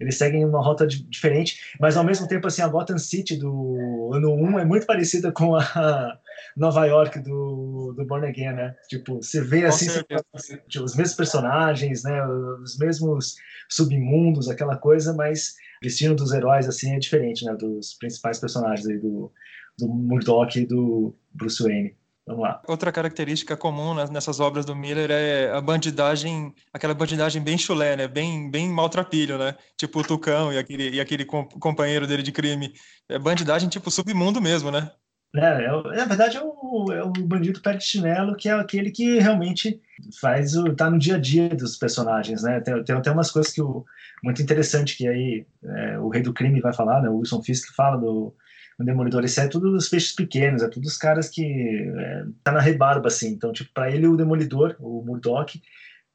eles 0.00 0.16
seguem 0.16 0.44
uma 0.44 0.62
rota 0.62 0.86
diferente, 0.86 1.74
mas 1.80 1.96
ao 1.96 2.04
mesmo 2.04 2.28
tempo, 2.28 2.46
assim, 2.46 2.62
a 2.62 2.68
Gotham 2.68 2.98
City 2.98 3.36
do 3.36 4.10
ano 4.12 4.32
1 4.32 4.58
é 4.60 4.64
muito 4.64 4.86
parecida 4.86 5.32
com 5.32 5.56
a 5.56 6.18
Nova 6.56 6.86
York 6.86 7.18
do, 7.20 7.92
do 7.96 8.04
Born 8.04 8.26
Again, 8.26 8.52
né? 8.52 8.74
Tipo, 8.88 9.16
você 9.16 9.42
vê, 9.42 9.64
assim, 9.64 9.88
você, 10.32 10.56
tipo, 10.68 10.84
os 10.84 10.94
mesmos 10.94 11.14
personagens, 11.14 12.04
né? 12.04 12.24
Os 12.62 12.78
mesmos 12.78 13.36
submundos, 13.68 14.48
aquela 14.48 14.76
coisa, 14.76 15.12
mas 15.12 15.54
o 15.82 15.84
destino 15.84 16.14
dos 16.14 16.32
heróis, 16.32 16.68
assim, 16.68 16.94
é 16.94 16.98
diferente, 16.98 17.44
né? 17.44 17.54
Dos 17.54 17.94
principais 17.94 18.38
personagens 18.38 18.86
aí, 18.86 18.98
do, 18.98 19.32
do 19.78 19.88
Murdoch 19.88 20.58
e 20.58 20.66
do 20.66 21.14
Bruce 21.34 21.62
Wayne. 21.62 21.97
Vamos 22.28 22.42
lá. 22.42 22.60
Outra 22.68 22.92
característica 22.92 23.56
comum 23.56 23.94
nessas 23.94 24.38
obras 24.38 24.66
do 24.66 24.76
Miller 24.76 25.10
é 25.10 25.50
a 25.50 25.62
bandidagem, 25.62 26.54
aquela 26.74 26.92
bandidagem 26.92 27.42
bem 27.42 27.56
chulé, 27.56 27.96
né? 27.96 28.06
Bem, 28.06 28.50
bem 28.50 28.68
maltrapilho, 28.68 29.38
né? 29.38 29.54
Tipo 29.78 30.00
o 30.00 30.04
Tucão 30.04 30.52
e 30.52 30.58
aquele, 30.58 30.90
e 30.90 31.00
aquele 31.00 31.24
companheiro 31.24 32.06
dele 32.06 32.22
de 32.22 32.30
crime. 32.30 32.74
É 33.08 33.18
bandidagem 33.18 33.70
tipo 33.70 33.90
submundo 33.90 34.42
mesmo, 34.42 34.70
né? 34.70 34.90
É, 35.34 35.64
é, 35.64 35.96
na 35.96 36.04
verdade 36.04 36.36
é 36.36 36.42
o, 36.42 36.92
é 36.92 37.02
o 37.02 37.10
bandido 37.12 37.62
pé 37.62 37.74
de 37.74 37.84
chinelo, 37.84 38.36
que 38.36 38.48
é 38.48 38.52
aquele 38.52 38.90
que 38.90 39.18
realmente 39.18 39.80
faz 40.20 40.54
o, 40.54 40.74
tá 40.74 40.90
no 40.90 40.98
dia 40.98 41.16
a 41.16 41.18
dia 41.18 41.48
dos 41.48 41.78
personagens, 41.78 42.42
né? 42.42 42.60
Tem, 42.60 42.84
tem 42.84 42.94
até 42.94 43.10
umas 43.10 43.30
coisas 43.30 43.52
que 43.52 43.62
o, 43.62 43.86
muito 44.22 44.42
interessante 44.42 44.98
que 44.98 45.08
aí 45.08 45.46
é, 45.64 45.98
o 45.98 46.10
rei 46.10 46.22
do 46.22 46.34
crime 46.34 46.60
vai 46.60 46.74
falar, 46.74 47.00
né? 47.00 47.08
O 47.08 47.18
Wilson 47.18 47.42
Fisk 47.42 47.74
fala 47.74 47.96
do 47.96 48.34
no 48.78 48.84
Demolidor. 48.84 49.24
Isso 49.24 49.40
é 49.40 49.48
tudo 49.48 49.74
os 49.74 49.88
peixes 49.88 50.12
pequenos, 50.12 50.62
é 50.62 50.68
tudo 50.68 50.84
os 50.86 50.96
caras 50.96 51.28
que 51.28 51.44
é, 51.44 52.24
tá 52.44 52.52
na 52.52 52.60
rebarba, 52.60 53.08
assim. 53.08 53.30
Então, 53.30 53.52
tipo, 53.52 53.72
para 53.72 53.90
ele 53.90 54.06
o 54.06 54.16
Demolidor, 54.16 54.76
o 54.78 55.02
Murdoch, 55.04 55.60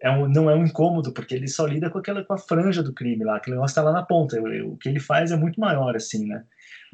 é 0.01 0.10
um, 0.10 0.27
não 0.27 0.50
é 0.50 0.55
um 0.55 0.65
incômodo, 0.65 1.13
porque 1.13 1.36
ele 1.36 1.48
só 1.48 1.65
lida 1.65 1.89
com 1.89 1.98
aquela 1.98 2.24
com 2.24 2.34
a 2.34 2.38
franja 2.38 2.82
do 2.84 2.93
crime 2.93 3.24
lá, 3.24 3.38
aquele 3.38 3.55
negócio 3.55 3.75
tá 3.75 3.82
lá 3.82 3.91
na 3.91 4.03
ponta. 4.03 4.39
O, 4.41 4.74
o 4.74 4.77
que 4.77 4.89
ele 4.89 5.00
faz 5.00 5.32
é 5.32 5.36
muito 5.36 5.60
maior, 5.60 5.96
assim, 5.96 6.25
né? 6.27 6.43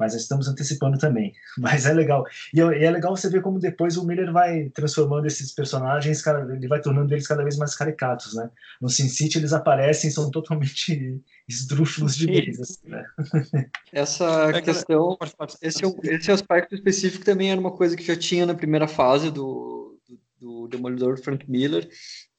Mas 0.00 0.14
estamos 0.14 0.48
antecipando 0.48 0.98
também. 0.98 1.34
Mas 1.58 1.84
é 1.84 1.92
legal. 1.92 2.24
E 2.54 2.60
é 2.60 2.90
legal 2.90 3.14
você 3.14 3.28
ver 3.28 3.42
como 3.42 3.58
depois 3.58 3.98
o 3.98 4.06
Miller 4.06 4.32
vai 4.32 4.70
transformando 4.70 5.26
esses 5.26 5.52
personagens, 5.52 6.24
ele 6.26 6.66
vai 6.66 6.80
tornando 6.80 7.12
eles 7.12 7.26
cada 7.26 7.42
vez 7.42 7.58
mais 7.58 7.76
caricatos, 7.76 8.34
né? 8.34 8.50
No 8.80 8.88
Sin 8.88 9.08
City 9.08 9.36
eles 9.36 9.52
aparecem 9.52 10.08
e 10.08 10.12
são 10.12 10.30
totalmente 10.30 11.20
esdrúxulos 11.46 12.16
de 12.16 12.26
vez, 12.26 12.58
assim, 12.58 12.88
né? 12.88 13.04
Essa 13.92 14.50
é 14.54 14.62
questão, 14.62 15.18
esse, 15.60 15.84
é 15.84 16.14
esse 16.14 16.32
aspecto 16.32 16.74
específico 16.74 17.24
também 17.24 17.50
era 17.50 17.60
uma 17.60 17.72
coisa 17.72 17.94
que 17.94 18.04
já 18.04 18.16
tinha 18.16 18.46
na 18.46 18.54
primeira 18.54 18.88
fase 18.88 19.30
do, 19.30 19.98
do, 20.08 20.18
do 20.40 20.68
Demolidor 20.68 21.20
Frank 21.20 21.50
Miller, 21.50 21.88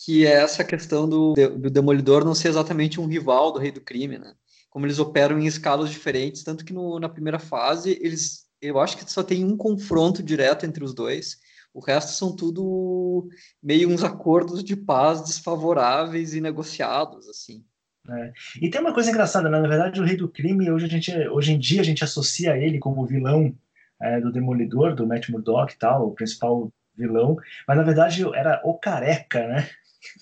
que 0.04 0.26
é 0.26 0.32
essa 0.32 0.64
questão 0.64 1.08
do, 1.08 1.34
do 1.34 1.70
Demolidor 1.70 2.26
não 2.26 2.34
ser 2.34 2.48
exatamente 2.48 3.00
um 3.00 3.06
rival 3.06 3.52
do 3.52 3.60
Rei 3.60 3.72
do 3.72 3.82
Crime, 3.82 4.18
né? 4.18 4.34
Como 4.72 4.86
eles 4.86 4.98
operam 4.98 5.38
em 5.38 5.46
escalas 5.46 5.92
diferentes, 5.92 6.44
tanto 6.44 6.66
que 6.66 6.74
no, 6.74 6.98
na 6.98 7.10
primeira 7.10 7.38
fase 7.38 8.00
eles, 8.02 8.48
eu 8.62 8.80
acho 8.80 8.98
que 8.98 9.12
só 9.12 9.22
tem 9.22 9.44
um 9.44 9.56
confronto 9.56 10.24
direto 10.24 10.66
entre 10.66 10.84
os 10.84 10.96
dois. 10.96 11.38
O 11.74 11.80
resto 11.80 12.14
são 12.14 12.36
tudo 12.36 13.30
meio 13.62 13.90
uns 13.90 14.04
acordos 14.04 14.64
de 14.64 14.76
paz 14.76 15.22
desfavoráveis 15.22 16.34
e 16.34 16.42
negociados, 16.42 17.28
assim. 17.28 17.64
É. 18.10 18.32
E 18.62 18.70
tem 18.70 18.82
uma 18.82 18.94
coisa 18.94 19.12
engraçada, 19.12 19.50
né? 19.50 19.60
na 19.60 19.68
verdade, 19.68 20.02
o 20.02 20.04
Rei 20.04 20.18
do 20.18 20.28
Crime, 20.28 20.72
hoje, 20.72 20.86
a 20.86 20.90
gente, 20.90 21.16
hoje 21.30 21.54
em 21.54 21.60
dia, 21.60 21.82
a 21.82 21.84
gente 21.84 22.04
associa 22.04 22.58
ele 22.58 22.80
como 22.80 23.06
vilão 23.06 23.54
é, 24.02 24.20
do 24.20 24.32
Demolidor, 24.32 24.96
do 24.96 25.06
Matt 25.06 25.30
Murdock 25.30 25.74
e 25.74 25.78
tal, 25.78 26.08
o 26.08 26.16
principal 26.16 26.72
vilão, 26.96 27.38
mas 27.68 27.78
na 27.78 27.84
verdade 27.84 28.24
era 28.36 28.62
o 28.64 28.74
Careca, 28.78 29.48
né? 29.48 29.70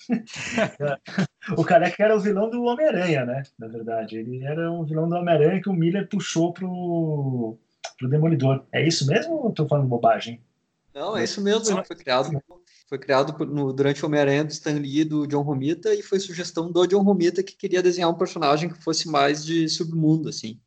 o 1.56 1.64
Careca 1.64 2.04
era 2.04 2.16
o 2.16 2.20
vilão 2.20 2.50
do 2.50 2.62
Homem-Aranha, 2.64 3.24
né? 3.24 3.42
Na 3.58 3.68
verdade, 3.68 4.16
ele 4.16 4.44
era 4.44 4.70
um 4.70 4.84
vilão 4.84 5.08
do 5.08 5.16
Homem-Aranha 5.16 5.60
que 5.60 5.68
o 5.68 5.74
Miller 5.74 6.08
puxou 6.08 6.52
pro 6.52 7.58
pro 7.98 8.08
Demolidor. 8.08 8.64
É 8.72 8.86
isso 8.86 9.06
mesmo 9.06 9.34
ou 9.34 9.52
tô 9.52 9.68
falando 9.68 9.86
bobagem? 9.86 10.40
Não, 10.94 11.16
é 11.16 11.24
isso 11.24 11.40
mesmo. 11.40 11.78
Ele 11.78 11.84
foi 11.84 11.96
criado, 11.96 12.42
foi 12.88 12.98
criado 12.98 13.44
no, 13.44 13.72
durante 13.72 14.02
o 14.02 14.06
Homem-Aranha 14.06 14.44
do 14.44 14.50
Stan 14.50 14.72
Lee 14.72 15.04
do 15.04 15.26
John 15.26 15.42
Romita 15.42 15.94
e 15.94 16.02
foi 16.02 16.18
sugestão 16.18 16.72
do 16.72 16.86
John 16.86 17.02
Romita 17.02 17.42
que 17.42 17.56
queria 17.56 17.82
desenhar 17.82 18.10
um 18.10 18.18
personagem 18.18 18.70
que 18.70 18.82
fosse 18.82 19.08
mais 19.08 19.44
de 19.44 19.68
submundo, 19.68 20.28
assim. 20.28 20.58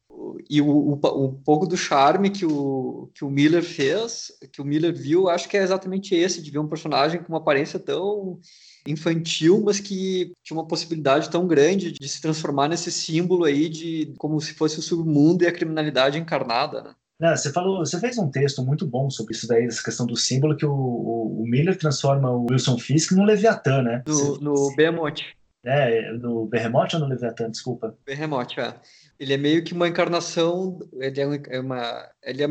E 0.49 0.61
o, 0.61 0.67
o, 0.67 0.93
o, 0.93 1.33
pouco 1.33 1.65
do 1.65 1.75
charme 1.75 2.29
que 2.29 2.45
o, 2.45 3.09
que 3.13 3.25
o 3.25 3.29
Miller 3.29 3.63
fez, 3.63 4.31
que 4.51 4.61
o 4.61 4.65
Miller 4.65 4.95
viu, 4.95 5.29
acho 5.29 5.49
que 5.49 5.57
é 5.57 5.63
exatamente 5.63 6.15
esse, 6.15 6.41
de 6.41 6.49
ver 6.51 6.59
um 6.59 6.67
personagem 6.67 7.21
com 7.21 7.29
uma 7.29 7.39
aparência 7.39 7.79
tão 7.79 8.39
infantil, 8.85 9.61
mas 9.63 9.79
que 9.79 10.31
tinha 10.43 10.57
uma 10.57 10.67
possibilidade 10.67 11.29
tão 11.29 11.47
grande 11.47 11.91
de 11.91 12.07
se 12.07 12.21
transformar 12.21 12.67
nesse 12.67 12.91
símbolo 12.91 13.45
aí 13.45 13.69
de 13.69 14.13
como 14.17 14.39
se 14.41 14.53
fosse 14.53 14.79
o 14.79 14.81
submundo 14.81 15.43
e 15.43 15.47
a 15.47 15.53
criminalidade 15.53 16.17
encarnada, 16.17 16.81
né? 16.81 16.93
Não, 17.19 17.35
você 17.35 17.51
falou, 17.53 17.79
você 17.79 17.99
fez 17.99 18.17
um 18.17 18.29
texto 18.29 18.63
muito 18.63 18.85
bom 18.85 19.09
sobre 19.09 19.33
isso 19.33 19.47
daí, 19.47 19.65
essa 19.65 19.83
questão 19.83 20.05
do 20.05 20.17
símbolo 20.17 20.57
que 20.57 20.65
o, 20.65 20.73
o, 20.73 21.43
o 21.43 21.47
Miller 21.47 21.77
transforma 21.77 22.29
o 22.29 22.47
Wilson 22.49 22.77
Fisk 22.77 23.11
no 23.13 23.23
Leviatã, 23.23 23.81
né? 23.81 24.03
No, 24.05 24.37
no 24.39 24.75
Behemoth. 24.75 25.21
É, 25.65 26.11
no 26.11 26.45
Behemoth 26.47 26.93
ou 26.95 26.99
no 26.99 27.07
Leviatã, 27.07 27.49
desculpa? 27.49 27.95
Behemoth, 28.05 28.57
é. 28.57 28.73
Ele 29.17 29.33
é 29.33 29.37
meio 29.37 29.63
que 29.63 29.73
uma 29.73 29.87
encarnação, 29.87 30.79
ele 30.99 31.21
é 31.21 31.59
uma, 31.61 32.09
ele, 32.23 32.43
é, 32.43 32.47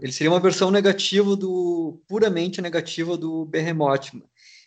ele 0.00 0.12
seria 0.12 0.30
uma 0.30 0.40
versão 0.40 0.70
negativa 0.70 1.36
do, 1.36 2.00
puramente 2.08 2.62
negativa 2.62 3.18
do 3.18 3.44
Behemoth, 3.44 4.14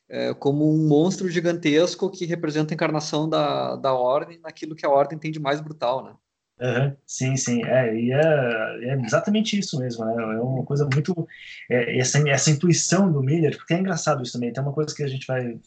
é, 0.10 0.34
como 0.34 0.74
um 0.74 0.88
monstro 0.88 1.30
gigantesco 1.30 2.10
que 2.10 2.26
representa 2.26 2.74
a 2.74 2.76
encarnação 2.76 3.30
da, 3.30 3.76
da 3.76 3.94
Ordem 3.94 4.40
naquilo 4.40 4.76
que 4.76 4.86
a 4.86 4.90
Ordem 4.90 5.20
tem 5.20 5.32
de 5.32 5.40
mais 5.40 5.62
brutal, 5.62 6.04
né? 6.04 6.14
Uhum, 6.62 6.94
sim, 7.06 7.38
sim, 7.38 7.64
é, 7.64 7.96
e 7.96 8.12
é, 8.12 8.90
é, 8.90 9.02
exatamente 9.06 9.58
isso 9.58 9.80
mesmo, 9.80 10.04
né? 10.04 10.12
é 10.36 10.42
uma 10.42 10.66
coisa 10.66 10.86
muito, 10.94 11.26
é, 11.70 11.98
essa, 11.98 12.20
essa 12.28 12.52
intuição 12.52 13.10
do 13.10 13.24
Miller, 13.24 13.56
porque 13.56 13.74
é 13.74 13.80
engraçado 13.80 14.22
isso 14.22 14.34
também, 14.34 14.52
tem 14.52 14.62
uma 14.62 14.74
coisa 14.74 14.94
que 14.94 15.02
a 15.02 15.08
gente 15.08 15.26
vai 15.26 15.58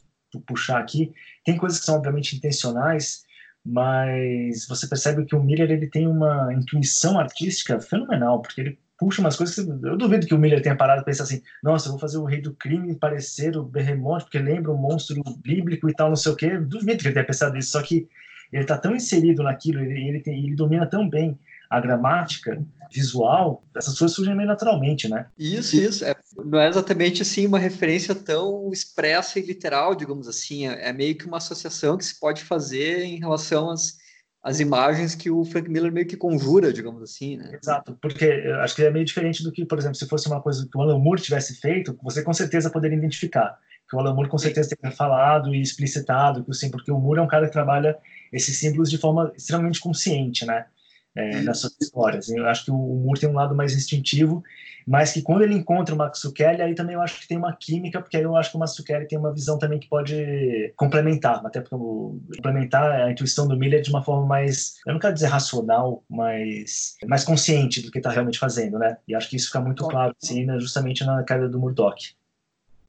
puxar 0.46 0.78
aqui, 0.78 1.11
tem 1.46 1.56
coisas 1.56 1.78
que 1.80 1.87
são 1.87 1.96
obviamente 1.96 2.37
intencionais, 2.37 3.22
mas 3.64 4.66
você 4.66 4.87
percebe 4.87 5.25
que 5.25 5.34
o 5.34 5.42
Miller 5.42 5.70
ele 5.70 5.88
tem 5.88 6.06
uma 6.06 6.52
intuição 6.52 7.18
artística 7.18 7.80
fenomenal, 7.80 8.42
porque 8.42 8.61
ele 8.61 8.78
puxa 9.02 9.21
umas 9.21 9.35
coisas 9.35 9.52
que 9.52 9.62
eu 9.62 9.97
duvido 9.97 10.28
que 10.28 10.35
o 10.35 10.38
Miller 10.38 10.62
tenha 10.62 10.76
parado 10.76 11.02
e 11.02 11.04
pensar 11.04 11.25
assim, 11.25 11.42
nossa, 11.61 11.88
eu 11.88 11.90
vou 11.90 11.99
fazer 11.99 12.18
o 12.18 12.25
rei 12.25 12.40
do 12.40 12.54
crime 12.54 12.94
parecer 12.94 13.56
o 13.56 13.64
Behemoth, 13.64 14.23
porque 14.23 14.38
lembra 14.38 14.71
um 14.71 14.76
monstro 14.76 15.21
bíblico 15.38 15.90
e 15.90 15.92
tal, 15.92 16.09
não 16.09 16.16
sei 16.16 16.30
o 16.30 16.37
quê, 16.37 16.56
duvido 16.56 16.99
que 16.99 17.09
ele 17.09 17.14
tenha 17.14 17.26
pensado 17.26 17.59
isso, 17.59 17.73
só 17.73 17.82
que 17.82 18.09
ele 18.52 18.62
está 18.62 18.78
tão 18.78 18.94
inserido 18.94 19.42
naquilo, 19.42 19.80
ele, 19.80 20.09
ele, 20.09 20.21
tem, 20.21 20.44
ele 20.44 20.54
domina 20.54 20.87
tão 20.87 21.09
bem 21.09 21.37
a 21.68 21.80
gramática 21.80 22.62
visual, 22.92 23.64
essas 23.75 23.99
coisas 23.99 24.14
surgem 24.14 24.37
meio 24.37 24.47
naturalmente, 24.47 25.09
né? 25.09 25.26
Isso, 25.37 25.75
isso. 25.75 26.04
É, 26.04 26.14
não 26.44 26.61
é 26.61 26.68
exatamente 26.68 27.23
assim 27.23 27.47
uma 27.47 27.59
referência 27.59 28.14
tão 28.14 28.71
expressa 28.71 29.38
e 29.38 29.42
literal, 29.42 29.94
digamos 29.94 30.28
assim. 30.28 30.68
É, 30.68 30.90
é 30.90 30.92
meio 30.92 31.16
que 31.16 31.26
uma 31.26 31.38
associação 31.38 31.97
que 31.97 32.04
se 32.04 32.21
pode 32.21 32.44
fazer 32.44 33.02
em 33.04 33.18
relação 33.18 33.71
às, 33.71 33.97
às 34.42 34.58
imagens 34.58 35.14
que 35.14 35.30
o 35.30 35.44
Frank 35.44 35.70
Miller 35.70 35.92
meio 35.92 36.06
que 36.06 36.16
conjura, 36.16 36.72
digamos 36.72 37.02
assim, 37.02 37.37
né? 37.37 37.58
Exato, 37.62 37.96
porque 38.02 38.25
acho 38.61 38.75
que 38.75 38.82
é 38.82 38.90
meio 38.90 39.04
diferente 39.04 39.42
do 39.42 39.52
que, 39.52 39.64
por 39.64 39.78
exemplo, 39.78 39.94
se 39.94 40.08
fosse 40.08 40.26
uma 40.26 40.42
coisa 40.42 40.68
que 40.70 40.76
o 40.76 40.80
Alan 40.80 40.99
Moore 40.99 41.22
tivesse 41.22 41.61
feito, 41.61 41.96
você 42.02 42.22
com 42.22 42.32
certeza 42.32 42.68
poderia 42.68 42.99
identificar. 42.99 43.56
Que 43.88 43.94
o 43.94 44.00
Alan 44.00 44.14
Moore 44.14 44.28
com 44.28 44.38
certeza 44.38 44.75
teria 44.75 44.96
falado 44.96 45.54
e 45.54 45.61
explicitado, 45.61 46.44
que 46.44 46.52
sim, 46.54 46.70
porque 46.70 46.90
o 46.90 46.99
Moore 46.99 47.20
é 47.20 47.22
um 47.22 47.28
cara 47.28 47.46
que 47.46 47.52
trabalha 47.52 47.96
esses 48.32 48.58
símbolos 48.58 48.90
de 48.90 48.99
forma 48.99 49.32
extremamente 49.37 49.80
consciente, 49.80 50.44
né? 50.44 50.66
É, 51.14 51.42
nas 51.42 51.61
suas 51.61 51.76
histórias. 51.81 52.31
Eu 52.31 52.47
acho 52.47 52.64
que 52.64 52.71
o, 52.71 52.75
o 52.75 53.00
Moore 53.04 53.21
tem 53.21 53.28
um 53.28 53.35
lado 53.35 53.54
mais 53.54 53.75
instintivo, 53.75 54.42
mas 54.87 55.12
que 55.12 55.23
quando 55.23 55.42
ele 55.42 55.54
encontra 55.54 55.95
o 55.95 56.33
Kelly, 56.33 56.62
aí 56.62 56.75
também 56.75 56.95
eu 56.95 57.02
acho 57.02 57.21
que 57.21 57.28
tem 57.28 57.37
uma 57.37 57.54
química, 57.54 58.00
porque 58.00 58.16
aí 58.16 58.23
eu 58.23 58.37
acho 58.37 58.50
que 58.50 58.83
o 58.83 58.85
Kelly 58.85 59.07
tem 59.07 59.19
uma 59.19 59.33
visão 59.33 59.59
também 59.59 59.78
que 59.78 59.88
pode 59.88 60.73
complementar, 60.76 61.45
até 61.45 61.61
porque 61.61 61.76
complementar 61.76 62.90
a 62.90 63.11
intuição 63.11 63.47
do 63.47 63.57
Miller 63.57 63.83
de 63.83 63.90
uma 63.90 64.02
forma 64.02 64.26
mais, 64.26 64.76
eu 64.87 64.92
não 64.92 65.00
quero 65.00 65.14
dizer 65.14 65.26
racional, 65.26 66.02
mas 66.09 66.97
mais 67.07 67.25
consciente 67.25 67.83
do 67.83 67.90
que 67.90 67.99
está 67.99 68.11
realmente 68.11 68.38
fazendo, 68.38 68.78
né? 68.78 68.97
E 69.07 69.14
acho 69.14 69.28
que 69.28 69.37
isso 69.37 69.47
fica 69.47 69.61
muito 69.61 69.87
claro, 69.87 70.14
assim, 70.23 70.45
né, 70.47 70.59
justamente 70.59 71.04
na 71.04 71.23
queda 71.23 71.49
do 71.49 71.61
Murdoch. 71.61 72.14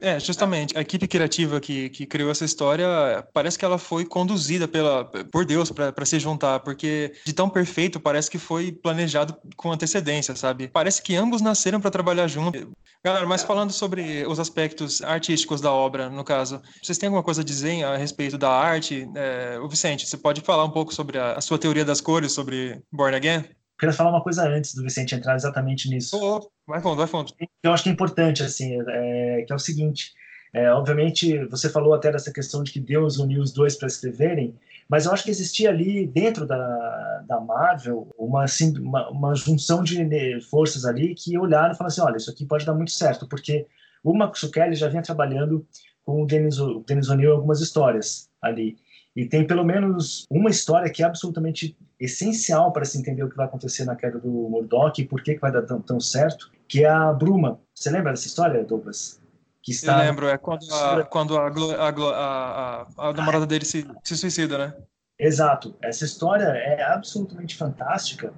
É, 0.04 0.20
justamente. 0.20 0.78
A 0.78 0.82
equipe 0.82 1.08
criativa 1.08 1.62
que, 1.62 1.90
que 1.90 2.06
criou 2.06 2.30
essa 2.30 2.44
história, 2.44 2.86
parece 3.34 3.58
que 3.58 3.64
ela 3.64 3.78
foi 3.78 4.04
conduzida 4.04 4.68
pela, 4.68 5.06
por 5.06 5.46
Deus 5.46 5.72
para 5.72 6.06
se 6.06 6.20
juntar, 6.20 6.60
porque 6.60 7.14
de 7.26 7.32
tão 7.32 7.50
perfeito 7.50 8.02
parece 8.02 8.30
que 8.30 8.38
foi 8.38 8.74
planejado 8.74 9.34
com 9.56 9.72
antecedência, 9.72 10.36
sabe? 10.36 10.68
Parece 10.68 11.02
que 11.02 11.16
ambos 11.16 11.42
nasceram 11.42 11.80
para 11.80 11.90
trabalhar 11.90 12.28
juntos. 12.28 12.68
Galera, 13.02 13.26
mas 13.26 13.44
falando 13.44 13.72
sobre 13.72 14.28
os 14.28 14.42
aspectos 14.42 15.02
artísticos 15.02 15.62
da 15.62 15.72
obra, 15.72 16.10
no 16.10 16.24
caso, 16.26 16.62
vocês 16.82 16.98
têm 16.98 17.08
alguma 17.08 17.24
coisa 17.24 17.40
a 17.40 17.46
dizer 17.46 17.86
a 17.86 17.96
respeito 17.96 18.38
da 18.38 18.50
arte? 18.50 19.08
É, 19.16 19.58
o 19.62 19.70
Vicente, 19.70 20.06
você 20.06 20.18
pode 20.18 20.42
falar 20.42 20.66
um 20.66 20.72
pouco 20.72 20.94
sobre 20.94 21.18
a, 21.18 21.36
a 21.36 21.42
sua 21.42 21.58
teoria 21.58 21.86
das 21.86 22.02
cores, 22.02 22.34
sobre 22.34 22.82
Born 22.92 23.16
Again? 23.16 23.46
Queria 23.84 23.94
falar 23.94 24.12
uma 24.12 24.24
coisa 24.24 24.48
antes 24.48 24.74
do 24.74 24.82
Vicente 24.82 25.14
entrar 25.14 25.36
exatamente 25.36 25.90
nisso. 25.90 26.18
Oh, 26.22 26.50
vai 26.66 26.82
fundo, 26.82 26.96
vai 26.96 27.08
fundo. 27.08 27.34
Eu 27.62 27.74
acho 27.74 27.84
que 27.84 27.90
é 27.90 27.92
importante, 27.92 28.42
assim, 28.42 28.80
é, 28.88 29.44
que 29.46 29.52
é 29.52 29.56
o 29.56 29.60
seguinte, 29.60 30.14
é, 30.54 30.72
obviamente, 30.72 31.46
você 31.48 31.70
falou 31.70 31.94
até 31.94 32.12
dessa 32.12 32.32
questão 32.32 32.64
de 32.64 32.72
que 32.72 32.80
Deus 32.80 33.18
uniu 33.18 33.42
os 33.42 33.52
dois 33.52 33.76
para 33.76 33.88
escreverem, 33.88 34.56
mas 34.88 35.06
eu 35.06 35.12
acho 35.12 35.24
que 35.24 35.32
existia 35.32 35.70
ali, 35.70 36.08
dentro 36.08 36.46
da, 36.46 37.24
da 37.28 37.42
Marvel, 37.42 38.08
uma, 38.18 38.44
assim, 38.44 38.78
uma, 38.78 39.10
uma 39.10 39.36
junção 39.36 39.84
de 39.84 40.40
forças 40.50 40.86
ali 40.86 41.14
que 41.14 41.38
olharam 41.38 41.74
e 41.74 41.78
falaram 41.78 41.92
assim, 41.92 42.02
olha, 42.02 42.18
isso 42.18 42.32
aqui 42.32 42.46
pode 42.46 42.66
dar 42.66 42.74
muito 42.74 42.92
certo, 42.92 43.28
porque 43.28 43.66
o 44.04 44.14
Max 44.14 44.44
Kelly 44.44 44.76
já 44.76 44.88
vinha 44.88 45.02
trabalhando 45.02 45.66
com 46.06 46.24
o 46.24 46.26
Dennis, 46.26 46.58
o 46.60 46.84
Dennis 46.88 47.10
O'Neill 47.10 47.34
algumas 47.34 47.60
histórias 47.60 48.30
ali. 48.42 48.78
E 49.16 49.26
tem 49.26 49.46
pelo 49.46 49.64
menos 49.64 50.26
uma 50.30 50.50
história 50.50 50.92
que 50.92 51.04
é 51.04 51.06
absolutamente 51.06 51.78
essencial 52.04 52.72
para 52.72 52.84
se 52.84 52.98
entender 52.98 53.24
o 53.24 53.30
que 53.30 53.38
vai 53.38 53.46
acontecer 53.46 53.86
na 53.86 53.96
queda 53.96 54.20
do 54.20 54.28
Murdoch 54.28 55.02
e 55.02 55.08
por 55.08 55.22
que, 55.24 55.36
que 55.36 55.42
vai 55.42 55.52
dar 55.52 55.62
tão, 55.62 55.82
tão 55.82 56.00
certo, 56.00 56.52
que 56.68 56.84
é 56.84 56.90
a 56.90 57.14
Bruma. 57.14 57.60
Você 57.74 57.90
lembra 57.90 58.12
dessa 58.12 58.28
história, 58.28 58.64
Douglas? 58.64 59.22
Que 59.62 59.72
está... 59.72 60.00
Eu 60.00 60.10
lembro, 60.10 60.28
é 60.28 60.38
quando 60.38 60.66
a, 60.74 61.06
quando 61.06 61.38
a, 61.38 61.48
a, 61.48 62.88
a, 62.98 63.10
a 63.10 63.14
namorada 63.14 63.48
dele 63.48 63.64
se, 63.64 63.88
se 64.04 64.18
suicida, 64.18 64.58
né? 64.58 64.74
Exato. 65.18 65.76
Essa 65.82 66.04
história 66.04 66.44
é 66.44 66.84
absolutamente 66.84 67.56
fantástica 67.56 68.34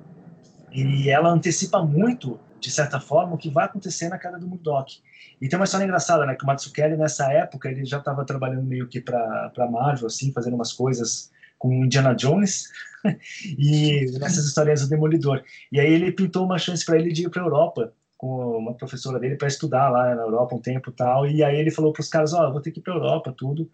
e 0.71 1.09
ela 1.09 1.29
antecipa 1.29 1.81
muito, 1.83 2.39
de 2.59 2.69
certa 2.69 2.99
forma, 2.99 3.33
o 3.33 3.37
que 3.37 3.49
vai 3.49 3.65
acontecer 3.65 4.09
na 4.09 4.19
queda 4.19 4.37
do 4.37 4.47
Murdoch. 4.47 5.01
E 5.41 5.49
tem 5.49 5.57
uma 5.57 5.65
história 5.65 5.85
engraçada, 5.85 6.25
né? 6.25 6.35
Que 6.35 6.43
o 6.43 6.47
Matsukeli, 6.47 6.95
nessa 6.95 7.31
época, 7.31 7.69
ele 7.69 7.83
já 7.83 7.97
estava 7.97 8.23
trabalhando 8.23 8.63
meio 8.63 8.87
que 8.87 9.01
para 9.01 9.51
Marvel, 9.71 10.05
assim, 10.05 10.31
fazendo 10.31 10.53
umas 10.53 10.71
coisas 10.71 11.31
com 11.65 11.83
Indiana 11.83 12.13
Jones 12.13 12.69
e 13.57 14.05
nessas 14.19 14.45
histórias 14.45 14.81
do 14.81 14.89
Demolidor. 14.89 15.43
E 15.71 15.79
aí 15.79 15.91
ele 15.91 16.11
pintou 16.11 16.45
uma 16.45 16.59
chance 16.59 16.85
para 16.85 16.99
ele 16.99 17.11
de 17.11 17.25
ir 17.25 17.29
para 17.29 17.41
a 17.41 17.45
Europa 17.45 17.91
com 18.15 18.57
uma 18.57 18.75
professora 18.75 19.19
dele 19.19 19.35
para 19.35 19.47
estudar 19.47 19.89
lá 19.89 20.13
na 20.13 20.21
Europa 20.21 20.55
um 20.55 20.61
tempo 20.61 20.91
tal. 20.91 21.27
E 21.27 21.43
aí 21.43 21.57
ele 21.57 21.71
falou 21.71 21.91
para 21.91 22.01
os 22.01 22.09
caras: 22.09 22.33
Ó, 22.33 22.47
oh, 22.47 22.51
vou 22.51 22.61
ter 22.61 22.71
que 22.71 22.79
ir 22.79 22.83
para 22.83 22.93
a 22.93 22.97
Europa, 22.97 23.33
tudo. 23.35 23.67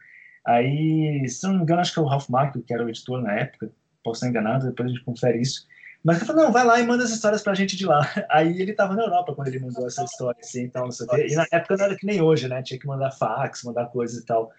Aí, 0.46 1.28
se 1.28 1.46
não 1.46 1.56
me 1.56 1.64
engano, 1.64 1.82
acho 1.82 1.94
que 1.94 2.00
é 2.00 2.02
o 2.02 2.06
Ralph 2.06 2.30
Macchio, 2.30 2.64
que 2.64 2.74
era 2.74 2.84
o 2.84 2.90
editor 2.90 3.22
na 3.22 3.34
época, 3.34 3.72
posso 4.04 4.20
estar 4.20 4.30
enganado, 4.30 4.66
depois 4.68 4.90
a 4.90 4.92
gente 4.92 5.04
confere 5.04 5.40
isso. 5.40 5.68
Mas 6.04 6.18
ele 6.18 6.26
falou, 6.26 6.44
não, 6.44 6.52
vai 6.52 6.66
lá 6.66 6.80
e 6.80 6.86
manda 6.86 7.04
as 7.04 7.12
histórias 7.12 7.44
pra 7.44 7.54
gente 7.54 7.76
de 7.76 7.86
lá. 7.86 8.02
Aí 8.30 8.60
ele 8.60 8.74
tava 8.74 8.96
na 8.96 9.04
Europa 9.04 9.36
quando 9.36 9.48
ele 9.48 9.60
mandou 9.60 9.86
essa 9.86 10.04
história, 10.04 10.40
assim, 10.42 10.68
tal, 10.70 10.86
não 10.86 10.92
sei 10.92 11.06
o 11.06 11.10
quê. 11.10 11.28
E 11.30 11.36
na 11.36 11.46
época 11.52 11.78
não 11.78 11.86
era 11.86 11.96
que 11.96 12.06
nem 12.06 12.22
hoje, 12.22 12.48
né? 12.48 12.64
Tinha 12.64 12.80
que 12.80 12.88
mandar 12.88 13.12
fax, 13.12 13.64
mandar 13.64 13.86
coisas 13.88 14.22
e 14.22 14.26
tal. 14.26 14.52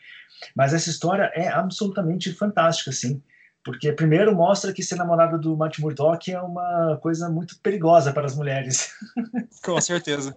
Mas 0.54 0.72
essa 0.72 0.88
história 0.88 1.30
é 1.34 1.48
absolutamente 1.48 2.32
fantástica, 2.32 2.90
assim. 2.90 3.20
Porque, 3.64 3.92
primeiro, 3.92 4.34
mostra 4.34 4.72
que 4.72 4.82
ser 4.82 4.96
namorado 4.96 5.38
do 5.38 5.56
Matt 5.56 5.78
Murdock 5.78 6.32
é 6.32 6.40
uma 6.40 6.98
coisa 7.00 7.28
muito 7.28 7.58
perigosa 7.60 8.12
para 8.12 8.26
as 8.26 8.34
mulheres. 8.34 8.90
Com 9.64 9.80
certeza. 9.80 10.36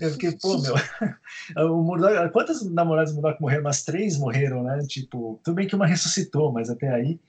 Eu 0.00 0.12
fiquei, 0.12 0.32
pô, 0.40 0.58
meu. 0.58 0.74
O 1.70 1.82
Murdoch, 1.82 2.30
quantas 2.32 2.64
namoradas 2.64 3.12
do 3.12 3.20
Murdoch 3.20 3.40
morreram? 3.40 3.62
Umas 3.62 3.84
três 3.84 4.16
morreram, 4.16 4.62
né? 4.62 4.78
Tipo, 4.86 5.40
tudo 5.44 5.56
bem 5.56 5.66
que 5.66 5.74
uma 5.74 5.86
ressuscitou, 5.86 6.52
mas 6.52 6.70
até 6.70 6.88
aí. 6.88 7.20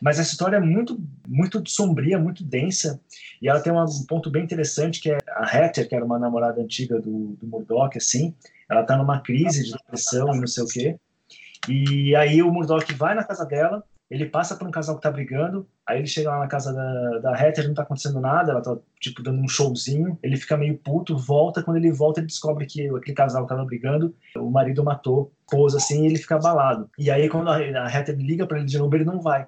Mas 0.00 0.18
essa 0.18 0.30
história 0.30 0.56
é 0.56 0.60
muito, 0.60 1.00
muito 1.26 1.62
sombria, 1.68 2.18
muito 2.18 2.44
densa, 2.44 3.00
e 3.40 3.48
ela 3.48 3.60
tem 3.60 3.72
um 3.72 3.84
ponto 4.08 4.30
bem 4.30 4.44
interessante, 4.44 5.00
que 5.00 5.10
é 5.10 5.18
a 5.28 5.44
Hatter, 5.44 5.88
que 5.88 5.94
era 5.94 6.04
uma 6.04 6.18
namorada 6.18 6.60
antiga 6.60 7.00
do, 7.00 7.36
do 7.40 7.46
Murdoch, 7.46 7.96
assim, 7.96 8.34
ela 8.68 8.82
tá 8.82 8.96
numa 8.96 9.20
crise 9.20 9.64
de 9.64 9.72
depressão 9.72 10.34
e 10.34 10.40
não 10.40 10.46
sei 10.46 10.64
o 10.64 10.68
quê, 10.68 10.96
e 11.68 12.14
aí 12.16 12.42
o 12.42 12.50
Murdoch 12.50 12.92
vai 12.94 13.14
na 13.14 13.24
casa 13.24 13.44
dela, 13.44 13.82
ele 14.10 14.24
passa 14.24 14.56
por 14.56 14.66
um 14.66 14.70
casal 14.70 14.96
que 14.96 15.02
tá 15.02 15.10
brigando, 15.10 15.68
aí 15.86 15.98
ele 15.98 16.06
chega 16.06 16.30
lá 16.30 16.38
na 16.38 16.46
casa 16.46 16.72
da, 16.72 17.18
da 17.18 17.34
Hatter, 17.34 17.66
não 17.66 17.74
tá 17.74 17.82
acontecendo 17.82 18.20
nada, 18.20 18.52
ela 18.52 18.62
tá, 18.62 18.76
tipo, 18.98 19.22
dando 19.22 19.40
um 19.40 19.48
showzinho, 19.48 20.18
ele 20.22 20.36
fica 20.38 20.56
meio 20.56 20.78
puto, 20.78 21.16
volta, 21.16 21.62
quando 21.62 21.76
ele 21.76 21.92
volta 21.92 22.20
ele 22.20 22.26
descobre 22.26 22.64
que 22.64 22.88
aquele 22.88 23.14
casal 23.14 23.42
que 23.42 23.50
tava 23.50 23.66
brigando, 23.66 24.14
o 24.36 24.50
marido 24.50 24.82
matou, 24.82 25.30
pousa 25.50 25.76
assim, 25.76 26.04
e 26.04 26.06
ele 26.06 26.16
fica 26.16 26.36
abalado. 26.36 26.88
E 26.98 27.10
aí 27.10 27.28
quando 27.28 27.50
a, 27.50 27.56
a 27.56 27.86
Hatter 27.86 28.16
liga 28.16 28.46
para 28.46 28.58
ele 28.58 28.66
de 28.66 28.78
novo, 28.78 28.96
ele 28.96 29.04
não 29.04 29.20
vai. 29.20 29.46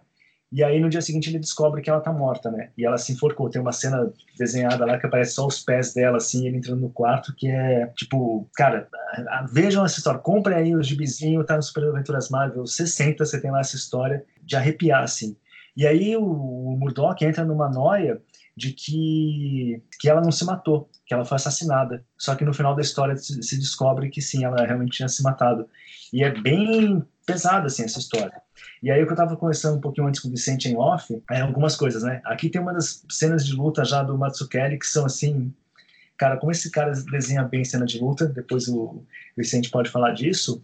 E 0.53 0.65
aí 0.65 0.81
no 0.81 0.89
dia 0.89 1.01
seguinte 1.01 1.31
ele 1.31 1.39
descobre 1.39 1.81
que 1.81 1.89
ela 1.89 2.01
tá 2.01 2.13
morta, 2.13 2.51
né? 2.51 2.71
E 2.77 2.85
ela 2.85 2.99
se 2.99 3.13
enforcou. 3.13 3.49
Tem 3.49 3.61
uma 3.61 3.73
cena 3.73 4.13
desenhada 4.37 4.85
lá 4.85 4.99
que 4.99 5.07
aparece 5.07 5.35
só 5.35 5.47
os 5.47 5.61
pés 5.61 5.95
dela, 5.95 6.17
assim, 6.17 6.47
ele 6.47 6.57
entrando 6.57 6.81
no 6.81 6.91
quarto, 6.91 7.35
que 7.37 7.49
é 7.49 7.87
tipo, 7.97 8.49
cara, 8.55 8.89
vejam 9.53 9.85
essa 9.85 9.99
história, 9.99 10.21
comprem 10.21 10.57
aí 10.57 10.75
o 10.75 10.83
gibizinho, 10.83 11.45
tá 11.45 11.57
no 11.57 11.63
Super 11.63 11.85
Aventuras 11.85 12.29
Marvel 12.31 12.67
60, 12.67 13.25
você 13.25 13.41
tem 13.41 13.51
lá 13.51 13.61
essa 13.61 13.77
história 13.77 14.25
de 14.43 14.57
arrepiar, 14.57 15.05
assim. 15.05 15.37
E 15.77 15.87
aí 15.87 16.17
o, 16.17 16.25
o 16.25 16.77
Murdoch 16.79 17.25
entra 17.25 17.45
numa 17.45 17.69
noia 17.69 18.21
de 18.57 18.73
que, 18.73 19.83
que 20.01 20.09
ela 20.09 20.21
não 20.21 20.33
se 20.33 20.45
matou, 20.45 20.91
que 21.07 21.15
ela 21.15 21.25
foi 21.25 21.37
assassinada. 21.37 22.05
Só 22.19 22.35
que 22.35 22.45
no 22.45 22.53
final 22.53 22.75
da 22.75 22.83
história 22.83 23.17
se, 23.17 23.43
se 23.43 23.57
descobre 23.57 24.11
que 24.11 24.21
sim, 24.21 24.45
ela 24.45 24.67
realmente 24.67 24.97
tinha 24.97 25.09
se 25.09 25.23
matado. 25.23 25.69
E 26.13 26.25
é 26.25 26.31
bem 26.31 27.03
pesada 27.25 27.67
assim 27.67 27.85
essa 27.85 28.01
história. 28.01 28.43
E 28.83 28.91
aí 28.91 29.03
o 29.03 29.07
que 29.07 29.13
eu 29.13 29.15
estava 29.15 29.37
conversando 29.37 29.79
um 29.79 29.81
pouquinho 29.81 30.07
antes 30.07 30.21
com 30.21 30.29
o 30.29 30.31
Vicente 30.31 30.69
em 30.69 30.77
off, 30.77 31.23
é 31.31 31.41
algumas 31.41 31.77
coisas, 31.77 32.03
né? 32.03 32.21
Aqui 32.25 32.49
tem 32.49 32.61
uma 32.61 32.73
das 32.73 33.05
cenas 33.11 33.45
de 33.45 33.55
luta 33.55 33.85
já 33.85 34.03
do 34.03 34.17
Matsukeri 34.17 34.79
que 34.79 34.87
são 34.87 35.05
assim, 35.05 35.53
cara, 36.17 36.37
como 36.37 36.53
esse 36.53 36.71
cara 36.71 36.93
desenha 37.11 37.43
bem 37.45 37.65
cena 37.65 37.85
de 37.85 37.99
luta, 37.99 38.27
depois 38.27 38.69
o 38.69 39.05
Vicente 39.37 39.71
pode 39.71 39.91
falar 39.91 40.13
disso. 40.13 40.63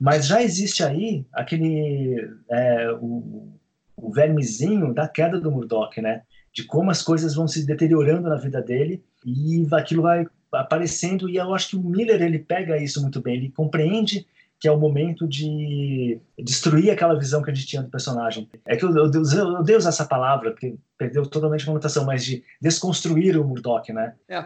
Mas 0.00 0.26
já 0.26 0.42
existe 0.42 0.82
aí 0.82 1.24
aquele 1.32 2.30
é, 2.50 2.90
o, 3.00 3.52
o 3.96 4.12
vermezinho 4.12 4.92
da 4.92 5.08
queda 5.08 5.40
do 5.40 5.50
Murdoch, 5.50 6.00
né? 6.00 6.22
de 6.54 6.62
como 6.62 6.90
as 6.90 7.02
coisas 7.02 7.34
vão 7.34 7.48
se 7.48 7.66
deteriorando 7.66 8.28
na 8.28 8.36
vida 8.36 8.62
dele 8.62 9.02
e 9.26 9.66
aquilo 9.72 10.02
vai 10.02 10.24
aparecendo 10.52 11.28
e 11.28 11.36
eu 11.36 11.52
acho 11.52 11.70
que 11.70 11.76
o 11.76 11.82
Miller 11.82 12.22
ele 12.22 12.38
pega 12.38 12.78
isso 12.78 13.02
muito 13.02 13.20
bem, 13.20 13.34
ele 13.34 13.50
compreende 13.50 14.24
que 14.64 14.68
é 14.68 14.72
o 14.72 14.80
momento 14.80 15.28
de 15.28 16.18
destruir 16.38 16.90
aquela 16.90 17.18
visão 17.18 17.42
que 17.42 17.50
a 17.50 17.54
gente 17.54 17.66
tinha 17.66 17.82
do 17.82 17.90
personagem. 17.90 18.48
É 18.64 18.74
que 18.74 18.82
eu, 18.82 18.96
eu, 18.96 19.10
odeio 19.58 19.76
usar 19.76 19.90
essa 19.90 20.06
palavra, 20.06 20.52
porque 20.52 20.74
perdeu 20.96 21.26
totalmente 21.26 21.64
a 21.64 21.66
conotação, 21.66 22.06
mas 22.06 22.24
de 22.24 22.42
desconstruir 22.62 23.38
o 23.38 23.44
Murdoch, 23.44 23.92
né? 23.92 24.14
É, 24.26 24.42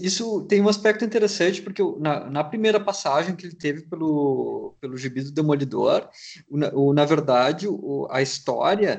isso 0.00 0.44
tem 0.46 0.60
um 0.60 0.68
aspecto 0.68 1.04
interessante, 1.04 1.62
porque 1.62 1.80
na, 2.00 2.28
na 2.28 2.42
primeira 2.42 2.80
passagem 2.80 3.36
que 3.36 3.46
ele 3.46 3.54
teve 3.54 3.82
pelo, 3.82 4.74
pelo 4.80 4.96
gibi 4.96 5.22
do 5.22 5.30
Demolidor, 5.30 6.08
o, 6.50 6.88
o 6.88 6.92
na 6.92 7.04
verdade, 7.04 7.68
o, 7.68 8.08
a 8.10 8.20
história 8.20 8.98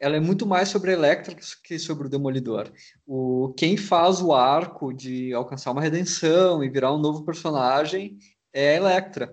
ela 0.00 0.16
é 0.16 0.20
muito 0.20 0.44
mais 0.44 0.70
sobre 0.70 0.90
a 0.90 0.94
Electra 0.94 1.36
que 1.62 1.78
sobre 1.78 2.08
o 2.08 2.10
Demolidor. 2.10 2.68
O, 3.06 3.54
quem 3.56 3.76
faz 3.76 4.20
o 4.20 4.32
arco 4.32 4.92
de 4.92 5.32
alcançar 5.32 5.70
uma 5.70 5.80
redenção 5.80 6.64
e 6.64 6.68
virar 6.68 6.92
um 6.92 6.98
novo 6.98 7.24
personagem 7.24 8.18
é 8.52 8.70
a 8.70 8.76
Electra. 8.76 9.32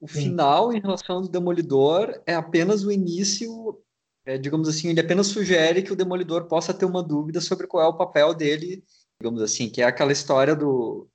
O 0.00 0.06
Sim. 0.06 0.22
final, 0.22 0.72
em 0.72 0.80
relação 0.80 1.16
ao 1.16 1.28
Demolidor, 1.28 2.22
é 2.26 2.34
apenas 2.34 2.84
o 2.84 2.92
início, 2.92 3.80
é, 4.24 4.38
digamos 4.38 4.68
assim, 4.68 4.88
ele 4.88 5.00
apenas 5.00 5.26
sugere 5.26 5.82
que 5.82 5.92
o 5.92 5.96
Demolidor 5.96 6.44
possa 6.46 6.72
ter 6.72 6.84
uma 6.84 7.02
dúvida 7.02 7.40
sobre 7.40 7.66
qual 7.66 7.84
é 7.84 7.88
o 7.88 7.96
papel 7.96 8.32
dele, 8.32 8.84
digamos 9.20 9.42
assim, 9.42 9.68
que 9.68 9.82
é 9.82 9.84
aquela 9.84 10.12
história 10.12 10.54
do... 10.54 11.08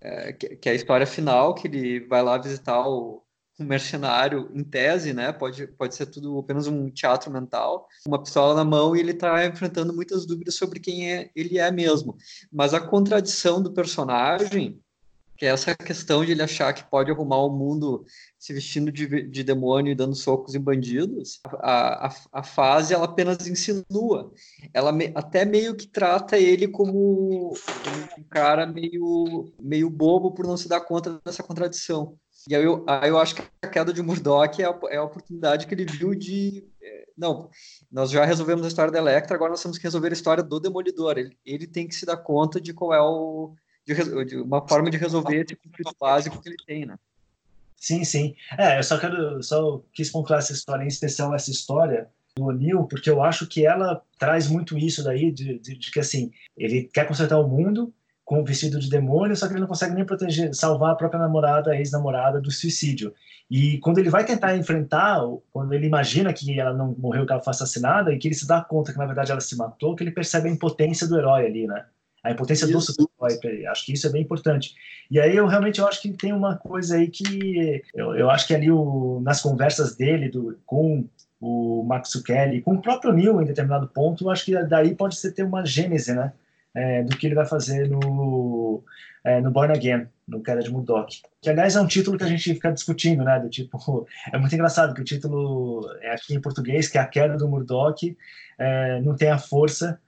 É, 0.00 0.32
que, 0.32 0.56
que 0.56 0.68
é 0.68 0.72
a 0.72 0.76
história 0.76 1.06
final, 1.06 1.54
que 1.54 1.66
ele 1.66 2.06
vai 2.06 2.22
lá 2.22 2.38
visitar 2.38 2.88
o, 2.88 3.24
um 3.58 3.64
mercenário 3.64 4.48
em 4.54 4.62
tese, 4.62 5.12
né? 5.12 5.32
Pode, 5.32 5.66
pode 5.66 5.94
ser 5.94 6.06
tudo 6.06 6.38
apenas 6.38 6.66
um 6.66 6.88
teatro 6.90 7.30
mental, 7.30 7.88
uma 8.06 8.22
pistola 8.22 8.54
na 8.54 8.64
mão 8.64 8.94
e 8.94 9.00
ele 9.00 9.12
está 9.12 9.44
enfrentando 9.44 9.92
muitas 9.92 10.24
dúvidas 10.24 10.54
sobre 10.54 10.78
quem 10.78 11.12
é, 11.12 11.30
ele 11.34 11.58
é 11.58 11.70
mesmo. 11.70 12.16
Mas 12.52 12.72
a 12.72 12.80
contradição 12.80 13.60
do 13.60 13.72
personagem, 13.72 14.80
que 15.38 15.46
é 15.46 15.50
essa 15.50 15.72
questão 15.74 16.24
de 16.24 16.32
ele 16.32 16.42
achar 16.42 16.72
que 16.72 16.82
pode 16.90 17.12
arrumar 17.12 17.38
o 17.38 17.56
mundo 17.56 18.04
se 18.36 18.52
vestindo 18.52 18.90
de, 18.90 19.22
de 19.22 19.44
demônio 19.44 19.92
e 19.92 19.94
dando 19.94 20.16
socos 20.16 20.56
em 20.56 20.60
bandidos, 20.60 21.40
a, 21.60 22.08
a, 22.08 22.14
a 22.32 22.42
fase 22.42 22.92
ela 22.92 23.04
apenas 23.04 23.46
insinua. 23.46 24.32
Ela 24.74 24.90
me, 24.90 25.12
até 25.14 25.44
meio 25.44 25.76
que 25.76 25.86
trata 25.86 26.36
ele 26.36 26.66
como, 26.66 27.52
um 28.18 28.24
cara 28.28 28.66
meio, 28.66 29.52
meio 29.60 29.88
bobo 29.88 30.32
por 30.32 30.44
não 30.44 30.56
se 30.56 30.68
dar 30.68 30.80
conta 30.80 31.20
dessa 31.24 31.42
contradição. 31.44 32.18
E 32.48 32.56
aí 32.56 32.64
eu, 32.64 32.84
aí 32.88 33.08
eu 33.08 33.18
acho 33.18 33.36
que 33.36 33.42
a 33.62 33.68
queda 33.68 33.92
de 33.92 34.02
Murdoch 34.02 34.60
é 34.60 34.64
a, 34.64 34.78
é 34.90 34.96
a 34.96 35.04
oportunidade 35.04 35.68
que 35.68 35.74
ele 35.74 35.84
viu 35.84 36.16
de. 36.16 36.66
É, 36.82 37.04
não, 37.16 37.48
nós 37.90 38.10
já 38.10 38.24
resolvemos 38.24 38.64
a 38.64 38.68
história 38.68 38.90
da 38.90 38.98
Electra, 38.98 39.36
agora 39.36 39.50
nós 39.50 39.62
temos 39.62 39.78
que 39.78 39.84
resolver 39.84 40.08
a 40.08 40.12
história 40.12 40.42
do 40.42 40.58
Demolidor. 40.58 41.16
Ele, 41.16 41.36
ele 41.44 41.66
tem 41.66 41.86
que 41.86 41.94
se 41.94 42.04
dar 42.04 42.16
conta 42.16 42.60
de 42.60 42.74
qual 42.74 42.92
é 42.92 43.00
o. 43.00 43.54
De, 43.94 44.24
de 44.24 44.36
uma 44.36 44.66
forma 44.66 44.90
de 44.90 44.98
resolver 44.98 45.44
esse 45.44 45.56
conflito 45.56 45.96
básico 45.98 46.42
que 46.42 46.48
ele 46.50 46.56
tem, 46.66 46.84
né? 46.84 46.96
Sim, 47.76 48.04
sim. 48.04 48.34
É, 48.58 48.78
eu 48.78 48.82
só 48.82 48.98
quero, 48.98 49.42
só 49.42 49.80
quis 49.92 50.10
pontuar 50.10 50.40
essa 50.40 50.52
história, 50.52 50.84
em 50.84 50.88
especial 50.88 51.34
essa 51.34 51.50
história 51.50 52.08
do 52.36 52.44
O'Neill, 52.44 52.84
porque 52.84 53.08
eu 53.08 53.22
acho 53.22 53.46
que 53.46 53.64
ela 53.64 54.02
traz 54.18 54.48
muito 54.48 54.76
isso 54.76 55.02
daí, 55.02 55.30
de, 55.30 55.58
de, 55.58 55.76
de 55.76 55.90
que 55.90 56.00
assim, 56.00 56.30
ele 56.56 56.84
quer 56.92 57.06
consertar 57.06 57.38
o 57.38 57.48
mundo, 57.48 57.92
com 58.28 58.42
o 58.42 58.44
vestido 58.44 58.78
de 58.78 58.90
demônio, 58.90 59.34
só 59.34 59.46
que 59.46 59.54
ele 59.54 59.60
não 59.60 59.66
consegue 59.66 59.94
nem 59.94 60.04
proteger, 60.04 60.54
salvar 60.54 60.92
a 60.92 60.94
própria 60.94 61.18
namorada, 61.18 61.74
ex-namorada 61.74 62.42
do 62.42 62.50
suicídio. 62.50 63.14
E 63.50 63.78
quando 63.78 63.96
ele 63.96 64.10
vai 64.10 64.22
tentar 64.22 64.54
enfrentar, 64.54 65.22
quando 65.50 65.72
ele 65.72 65.86
imagina 65.86 66.30
que 66.30 66.60
ela 66.60 66.74
não 66.74 66.94
morreu, 66.98 67.24
que 67.24 67.32
ela 67.32 67.40
foi 67.40 67.52
assassinada, 67.52 68.12
e 68.12 68.18
que 68.18 68.28
ele 68.28 68.34
se 68.34 68.46
dá 68.46 68.60
conta 68.60 68.92
que 68.92 68.98
na 68.98 69.06
verdade 69.06 69.32
ela 69.32 69.40
se 69.40 69.56
matou, 69.56 69.96
que 69.96 70.04
ele 70.04 70.10
percebe 70.10 70.46
a 70.46 70.52
impotência 70.52 71.08
do 71.08 71.16
herói 71.16 71.46
ali, 71.46 71.66
né? 71.66 71.86
A 72.28 72.32
impotência 72.32 72.64
isso. 72.66 72.72
do 72.74 72.80
super-herói. 72.80 73.66
Acho 73.66 73.86
que 73.86 73.92
isso 73.92 74.06
é 74.06 74.10
bem 74.10 74.22
importante. 74.22 74.74
E 75.10 75.18
aí 75.18 75.36
eu 75.36 75.46
realmente 75.46 75.80
eu 75.80 75.86
acho 75.86 76.00
que 76.02 76.10
tem 76.10 76.32
uma 76.32 76.56
coisa 76.56 76.96
aí 76.96 77.08
que 77.08 77.82
eu, 77.94 78.14
eu 78.14 78.30
acho 78.30 78.46
que 78.46 78.54
ali 78.54 78.70
o, 78.70 79.20
nas 79.22 79.40
conversas 79.40 79.96
dele 79.96 80.28
do, 80.28 80.58
com 80.66 81.08
o 81.40 81.84
Max 81.84 82.14
Kelly, 82.22 82.60
com 82.60 82.74
o 82.74 82.82
próprio 82.82 83.12
Neil 83.12 83.40
em 83.40 83.44
determinado 83.44 83.88
ponto, 83.88 84.24
eu 84.24 84.30
acho 84.30 84.44
que 84.44 84.62
daí 84.64 84.94
pode 84.94 85.16
ser 85.16 85.32
ter 85.32 85.44
uma 85.44 85.64
gênese, 85.64 86.12
né? 86.12 86.32
é, 86.78 87.02
do 87.02 87.16
que 87.16 87.26
ele 87.26 87.34
vai 87.34 87.46
fazer 87.46 87.88
no, 87.88 88.82
é, 89.24 89.40
no 89.40 89.50
Born 89.50 89.72
Again, 89.72 90.06
no 90.26 90.42
Queda 90.42 90.60
de 90.60 90.70
Murdoch. 90.70 91.22
Que, 91.40 91.50
aliás, 91.50 91.76
é 91.76 91.80
um 91.80 91.86
título 91.86 92.16
que 92.16 92.24
a 92.24 92.28
gente 92.28 92.54
fica 92.54 92.72
discutindo, 92.72 93.24
né? 93.24 93.40
Do 93.40 93.48
tipo, 93.48 94.06
é 94.32 94.38
muito 94.38 94.54
engraçado 94.54 94.94
que 94.94 95.00
o 95.00 95.04
título 95.04 95.90
é 96.00 96.12
aqui 96.12 96.34
em 96.34 96.40
português, 96.40 96.88
que 96.88 96.98
é 96.98 97.00
A 97.00 97.06
Queda 97.06 97.36
do 97.36 97.48
Murdoch, 97.48 98.16
é, 98.58 99.00
não 99.00 99.16
tem 99.16 99.30
a 99.30 99.38
força, 99.38 100.00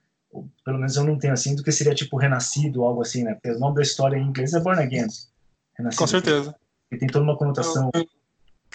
pelo 0.65 0.79
menos 0.79 0.97
eu 0.97 1.05
não 1.05 1.19
tenho 1.19 1.33
assim, 1.33 1.55
do 1.55 1.63
que 1.63 1.73
seria 1.73 1.95
tipo 1.95 2.17
Renascido, 2.17 2.85
algo 2.85 3.03
assim, 3.03 3.25
né? 3.25 3.35
Porque 3.35 3.51
o 3.51 3.59
nome 3.59 3.77
da 3.77 3.83
história 3.83 4.17
em 4.17 4.27
inglês 4.27 4.55
é 4.55 4.61
Born 4.61 4.81
Again. 4.81 5.07
Renascido, 5.77 5.99
Com 5.99 6.07
certeza. 6.07 6.55
E 6.91 6.97
tem 6.97 7.09
toda 7.09 7.25
uma 7.25 7.37
conotação 7.37 7.91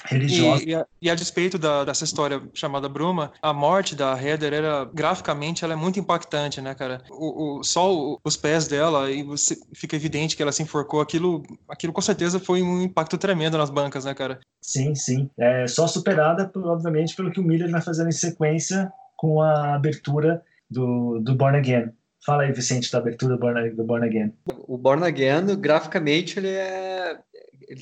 religiosa. 0.03 0.63
E, 0.63 0.69
e, 0.69 0.75
a, 0.75 0.85
e 1.01 1.09
a, 1.09 1.15
despeito 1.15 1.57
da, 1.57 1.83
dessa 1.83 2.03
história 2.03 2.41
chamada 2.53 2.89
Bruma, 2.89 3.31
a 3.41 3.53
morte 3.53 3.95
da 3.95 4.21
Heather 4.21 4.53
era 4.53 4.85
graficamente 4.93 5.63
ela 5.63 5.73
é 5.73 5.75
muito 5.75 5.99
impactante, 5.99 6.61
né, 6.61 6.75
cara? 6.75 7.01
O, 7.09 7.59
o 7.59 7.63
só 7.63 7.93
o, 7.93 8.19
os 8.23 8.35
pés 8.35 8.67
dela 8.67 9.09
e 9.11 9.23
você 9.23 9.57
fica 9.73 9.95
evidente 9.95 10.35
que 10.35 10.41
ela 10.41 10.51
se 10.51 10.63
enforcou. 10.63 11.01
Aquilo, 11.01 11.43
aquilo 11.67 11.93
com 11.93 12.01
certeza 12.01 12.39
foi 12.39 12.61
um 12.61 12.81
impacto 12.81 13.17
tremendo 13.17 13.57
nas 13.57 13.69
bancas, 13.69 14.05
né, 14.05 14.13
cara? 14.13 14.39
Sim, 14.61 14.95
sim. 14.95 15.29
É 15.37 15.67
só 15.67 15.87
superada, 15.87 16.51
obviamente, 16.55 17.15
pelo 17.15 17.31
que 17.31 17.39
o 17.39 17.43
Miller 17.43 17.69
vai 17.71 17.81
fazendo 17.81 18.09
em 18.09 18.13
sequência 18.13 18.91
com 19.15 19.41
a 19.41 19.75
abertura 19.75 20.43
do, 20.69 21.19
do 21.19 21.35
Born 21.35 21.57
Again. 21.57 21.91
Fala 22.25 22.43
aí, 22.43 22.51
Vicente, 22.51 22.91
da 22.91 22.97
abertura 22.97 23.37
do 23.37 23.85
Born, 23.85 24.05
Again. 24.05 24.33
O 24.67 24.77
Born 24.77 25.03
Again, 25.03 25.55
graficamente, 25.59 26.39
ele 26.39 26.49
é 26.49 27.19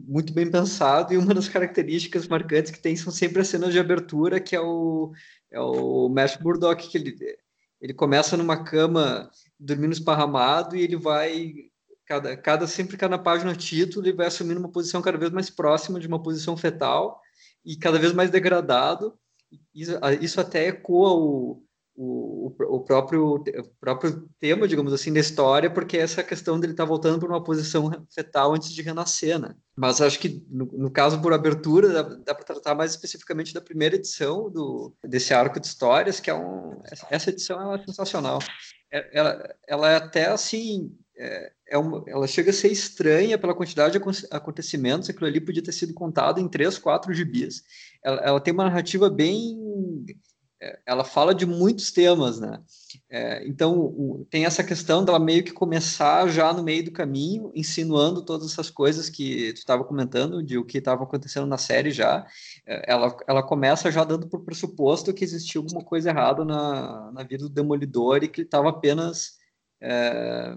muito 0.06 0.34
bem 0.34 0.50
pensado 0.50 1.14
e 1.14 1.18
uma 1.18 1.34
das 1.34 1.48
características 1.48 2.28
marcantes 2.28 2.72
que 2.72 2.80
tem 2.80 2.96
são 2.96 3.12
sempre 3.12 3.42
as 3.42 3.48
cenas 3.48 3.72
de 3.72 3.80
abertura, 3.80 4.40
que 4.40 4.56
é 4.56 4.60
o, 4.60 5.12
é 5.52 5.60
o 5.60 6.10
Matt 6.10 6.42
Murdock, 6.42 6.90
que 6.90 6.98
ele, 6.98 7.16
ele 7.82 7.94
começa 7.94 8.36
numa 8.36 8.64
cama 8.64 9.30
dormindo 9.60 9.94
esparramado 9.94 10.76
e 10.76 10.82
ele 10.82 10.98
vai 10.98 11.54
cada, 12.06 12.36
cada 12.36 12.68
sempre 12.68 12.98
cada 12.98 13.18
página 13.18 13.56
título 13.56 14.06
ele 14.06 14.16
vai 14.16 14.28
assumindo 14.28 14.60
uma 14.60 14.72
posição 14.72 15.02
cada 15.02 15.18
vez 15.18 15.32
mais 15.32 15.50
próxima 15.50 16.00
de 16.00 16.08
uma 16.08 16.22
posição 16.22 16.58
fetal 16.58 17.22
e 17.66 17.78
cada 17.78 17.98
vez 17.98 18.12
mais 18.12 18.30
degradado 18.30 19.18
isso, 19.74 19.94
isso 20.20 20.42
até 20.42 20.68
ecoa 20.68 21.14
o, 21.14 21.64
o, 21.96 22.48
o, 22.48 22.80
próprio, 22.82 23.36
o 23.36 23.64
próprio 23.80 24.28
tema, 24.40 24.68
digamos 24.68 24.92
assim, 24.94 25.14
da 25.14 25.20
história, 25.20 25.70
porque 25.70 25.98
é 25.98 26.02
essa 26.02 26.24
questão 26.24 26.60
dele 26.60 26.74
estar 26.74 26.84
tá 26.84 26.90
voltando 26.90 27.20
para 27.20 27.30
uma 27.30 27.44
posição 27.44 27.92
fetal 28.14 28.54
antes 28.54 28.72
de 28.72 28.82
renascer, 28.82 29.40
né? 29.40 29.56
Mas 29.76 30.02
acho 30.02 30.20
que, 30.20 30.44
no, 30.50 30.66
no 30.66 30.92
caso, 30.92 31.22
por 31.22 31.34
abertura, 31.34 31.90
dá, 31.90 32.02
dá 32.02 32.36
para 32.36 32.46
tratar 32.46 32.76
mais 32.76 32.92
especificamente 32.92 33.54
da 33.54 33.62
primeira 33.62 33.96
edição 33.96 34.50
do, 34.50 34.94
desse 35.04 35.34
arco 35.34 35.60
de 35.60 35.68
histórias, 35.68 36.20
que 36.20 36.30
é 36.30 36.34
um... 36.34 36.82
Essa 37.10 37.30
edição 37.30 37.74
é 37.74 37.86
sensacional. 37.86 38.40
É, 38.92 39.18
ela, 39.18 39.56
ela 39.68 39.92
é 39.92 39.96
até, 39.96 40.26
assim... 40.28 40.96
É, 41.16 41.52
é 41.68 41.78
uma, 41.78 42.04
ela 42.08 42.26
chega 42.26 42.50
a 42.50 42.54
ser 42.54 42.72
estranha 42.72 43.38
pela 43.38 43.54
quantidade 43.54 44.00
de 44.00 44.28
acontecimentos, 44.32 45.10
aquilo 45.10 45.28
ali 45.28 45.40
podia 45.40 45.62
ter 45.62 45.72
sido 45.72 45.94
contado 45.94 46.40
em 46.40 46.48
três, 46.48 46.80
quatro 46.80 47.14
gibis. 47.14 47.64
Ela, 48.04 48.22
ela 48.22 48.40
tem 48.40 48.52
uma 48.52 48.64
narrativa 48.64 49.12
bem 49.12 49.56
ela 50.86 51.04
fala 51.04 51.34
de 51.34 51.46
muitos 51.46 51.92
temas, 51.92 52.40
né? 52.40 52.62
É, 53.10 53.48
então, 53.48 53.80
o, 53.80 54.28
tem 54.30 54.46
essa 54.46 54.64
questão 54.64 55.04
dela 55.04 55.20
meio 55.20 55.44
que 55.44 55.52
começar 55.52 56.28
já 56.28 56.54
no 56.54 56.64
meio 56.64 56.86
do 56.86 56.92
caminho, 56.92 57.52
insinuando 57.56 58.24
todas 58.24 58.52
essas 58.52 58.70
coisas 58.70 59.10
que 59.10 59.54
tu 59.54 59.58
estava 59.58 59.84
comentando, 59.84 60.44
de 60.44 60.58
o 60.58 60.66
que 60.66 60.78
estava 60.78 61.04
acontecendo 61.04 61.46
na 61.48 61.58
série 61.58 61.92
já. 61.92 62.26
É, 62.66 62.92
ela, 62.92 63.16
ela 63.28 63.44
começa 63.44 63.92
já 63.92 64.04
dando 64.04 64.28
por 64.28 64.44
pressuposto 64.44 65.14
que 65.14 65.24
existia 65.24 65.60
alguma 65.60 65.84
coisa 65.84 66.10
errada 66.10 66.46
na, 66.46 67.12
na 67.12 67.24
vida 67.24 67.44
do 67.44 67.50
Demolidor 67.50 68.24
e 68.24 68.28
que 68.28 68.42
ele 68.42 68.48
estava 68.48 68.70
apenas. 68.70 69.38
É, 69.82 70.56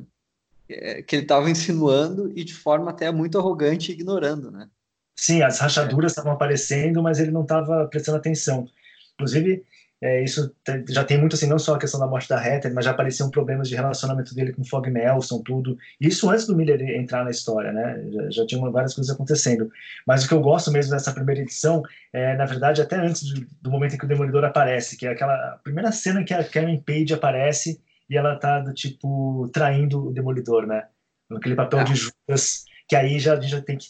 é, 0.69 1.03
que 1.03 1.15
ele 1.15 1.23
estava 1.23 1.49
insinuando 1.51 2.33
e 2.37 2.43
de 2.43 2.55
forma 2.55 2.91
até 2.91 3.11
muito 3.13 3.39
arrogante 3.39 3.93
ignorando, 3.93 4.51
né? 4.51 4.69
Sim, 5.15 5.43
as 5.43 5.59
rachaduras 5.59 6.13
estavam 6.13 6.33
aparecendo, 6.33 7.03
mas 7.03 7.19
ele 7.19 7.31
não 7.31 7.43
estava 7.43 7.87
prestando 7.87 8.19
atenção. 8.19 8.69
Inclusive, 9.15 9.65
é, 10.07 10.23
isso 10.23 10.55
já 10.89 11.03
tem 11.03 11.19
muito 11.19 11.35
assim, 11.35 11.49
não 11.49 11.59
só 11.59 11.75
a 11.75 11.79
questão 11.81 11.99
da 11.99 12.07
morte 12.07 12.29
da 12.29 12.41
Heather, 12.41 12.73
mas 12.73 12.85
já 12.85 12.93
apareciam 12.93 13.29
problemas 13.29 13.69
de 13.69 13.75
relacionamento 13.75 14.33
dele 14.37 14.53
com 14.53 14.65
Fog 14.65 14.89
Nelson, 14.89 15.43
tudo. 15.43 15.77
Isso 16.01 16.31
antes 16.31 16.47
do 16.47 16.55
Miller 16.55 16.81
entrar 16.97 17.25
na 17.25 17.31
história, 17.33 17.73
né? 17.73 18.05
Já, 18.13 18.31
já 18.31 18.47
tinham 18.47 18.71
várias 18.71 18.95
coisas 18.95 19.13
acontecendo. 19.13 19.69
Mas 20.07 20.25
o 20.25 20.29
que 20.29 20.35
eu 20.35 20.41
gosto 20.41 20.71
mesmo 20.71 20.93
dessa 20.93 21.13
primeira 21.13 21.41
edição 21.41 21.83
é, 22.13 22.37
na 22.37 22.45
verdade, 22.45 22.81
até 22.81 22.97
antes 22.97 23.25
do, 23.25 23.47
do 23.63 23.71
momento 23.71 23.97
em 23.97 23.99
que 23.99 24.05
o 24.05 24.09
Demolidor 24.09 24.45
aparece, 24.45 24.97
que 24.97 25.09
é 25.09 25.11
aquela 25.11 25.59
primeira 25.65 25.91
cena 25.91 26.23
que 26.23 26.33
a 26.33 26.45
Karen 26.45 26.81
Page 26.81 27.13
aparece 27.13 27.81
e 28.09 28.17
ela 28.17 28.37
tá 28.37 28.61
do 28.61 28.73
tipo 28.73 29.51
traindo 29.53 30.09
o 30.09 30.13
Demolidor, 30.13 30.69
né? 30.69 30.87
Aquele 31.33 31.57
papel 31.57 31.83
de 31.83 31.95
Judas, 31.97 32.65
que 32.89 32.95
aí 32.95 33.19
já 33.19 33.33
a 33.33 33.41
gente 33.41 33.51
já 33.51 33.61
tem 33.61 33.77
que 33.77 33.87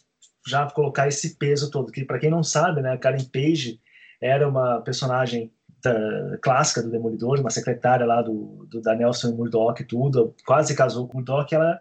já 0.46 0.70
colocar 0.70 1.09
esse 1.09 1.37
peso 1.37 1.70
todo. 1.70 1.92
Que 1.92 2.05
para 2.05 2.18
quem 2.18 2.31
não 2.31 2.42
sabe, 2.42 2.81
né, 2.81 2.92
a 2.92 2.98
Karen 2.98 3.24
Page 3.24 3.79
era 4.18 4.48
uma 4.48 4.81
personagem 4.81 5.52
clássica 6.42 6.82
do 6.82 6.90
Demolidor, 6.90 7.40
uma 7.40 7.50
secretária 7.50 8.04
lá 8.04 8.22
do, 8.22 8.66
do 8.70 8.80
da 8.80 8.94
Nelson 8.94 9.32
Murdoch 9.32 9.80
e 9.80 9.86
tudo, 9.86 10.34
quase 10.44 10.74
casou 10.74 11.06
com 11.06 11.14
o 11.14 11.16
Murdoch, 11.16 11.54
ela 11.54 11.80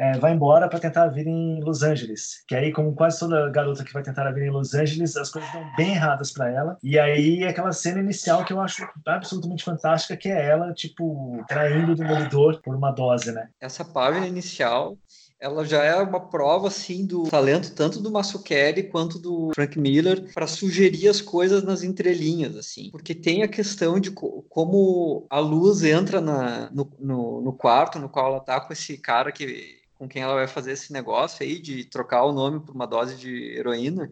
é, 0.00 0.12
vai 0.18 0.32
embora 0.32 0.66
para 0.66 0.78
tentar 0.78 1.08
vir 1.08 1.26
em 1.26 1.60
Los 1.62 1.82
Angeles. 1.82 2.42
Que 2.48 2.54
aí, 2.56 2.72
como 2.72 2.94
quase 2.94 3.20
toda 3.20 3.50
garota 3.50 3.84
que 3.84 3.92
vai 3.92 4.02
tentar 4.02 4.30
vir 4.30 4.44
em 4.44 4.50
Los 4.50 4.72
Angeles, 4.72 5.14
as 5.14 5.28
coisas 5.28 5.50
estão 5.50 5.76
bem 5.76 5.90
erradas 5.90 6.32
para 6.32 6.50
ela. 6.50 6.78
E 6.82 6.98
aí, 6.98 7.44
aquela 7.44 7.70
cena 7.70 8.00
inicial 8.00 8.42
que 8.42 8.52
eu 8.52 8.60
acho 8.62 8.88
absolutamente 9.06 9.62
fantástica, 9.62 10.16
que 10.16 10.30
é 10.30 10.46
ela, 10.46 10.72
tipo, 10.72 11.44
traindo 11.46 11.92
o 11.92 11.94
Demolidor 11.94 12.62
por 12.62 12.74
uma 12.74 12.90
dose, 12.90 13.30
né? 13.30 13.50
Essa 13.60 13.84
página 13.84 14.26
inicial 14.26 14.96
ela 15.40 15.64
já 15.64 15.82
é 15.82 15.96
uma 15.96 16.20
prova 16.20 16.68
assim 16.68 17.06
do 17.06 17.24
talento 17.24 17.72
tanto 17.74 17.98
do 17.98 18.10
Mazzucchelli 18.10 18.82
quanto 18.84 19.18
do 19.18 19.50
Frank 19.54 19.78
Miller 19.78 20.32
para 20.34 20.46
sugerir 20.46 21.08
as 21.08 21.20
coisas 21.20 21.62
nas 21.62 21.82
entrelinhas 21.82 22.54
assim. 22.56 22.90
Porque 22.90 23.14
tem 23.14 23.42
a 23.42 23.48
questão 23.48 23.98
de 23.98 24.10
co 24.10 24.44
como 24.48 25.26
a 25.30 25.38
luz 25.38 25.82
entra 25.82 26.20
na, 26.20 26.70
no, 26.70 26.92
no, 26.98 27.40
no, 27.40 27.52
quarto 27.54 27.98
no 27.98 28.08
qual 28.08 28.26
ela 28.26 28.40
tá 28.40 28.60
com 28.60 28.72
esse 28.72 28.98
cara 28.98 29.32
que 29.32 29.80
com 29.94 30.08
quem 30.08 30.22
ela 30.22 30.34
vai 30.34 30.46
fazer 30.46 30.72
esse 30.72 30.92
negócio 30.92 31.42
aí 31.42 31.58
de 31.58 31.84
trocar 31.84 32.24
o 32.24 32.32
nome 32.32 32.60
por 32.60 32.74
uma 32.74 32.86
dose 32.86 33.16
de 33.16 33.56
heroína 33.56 34.10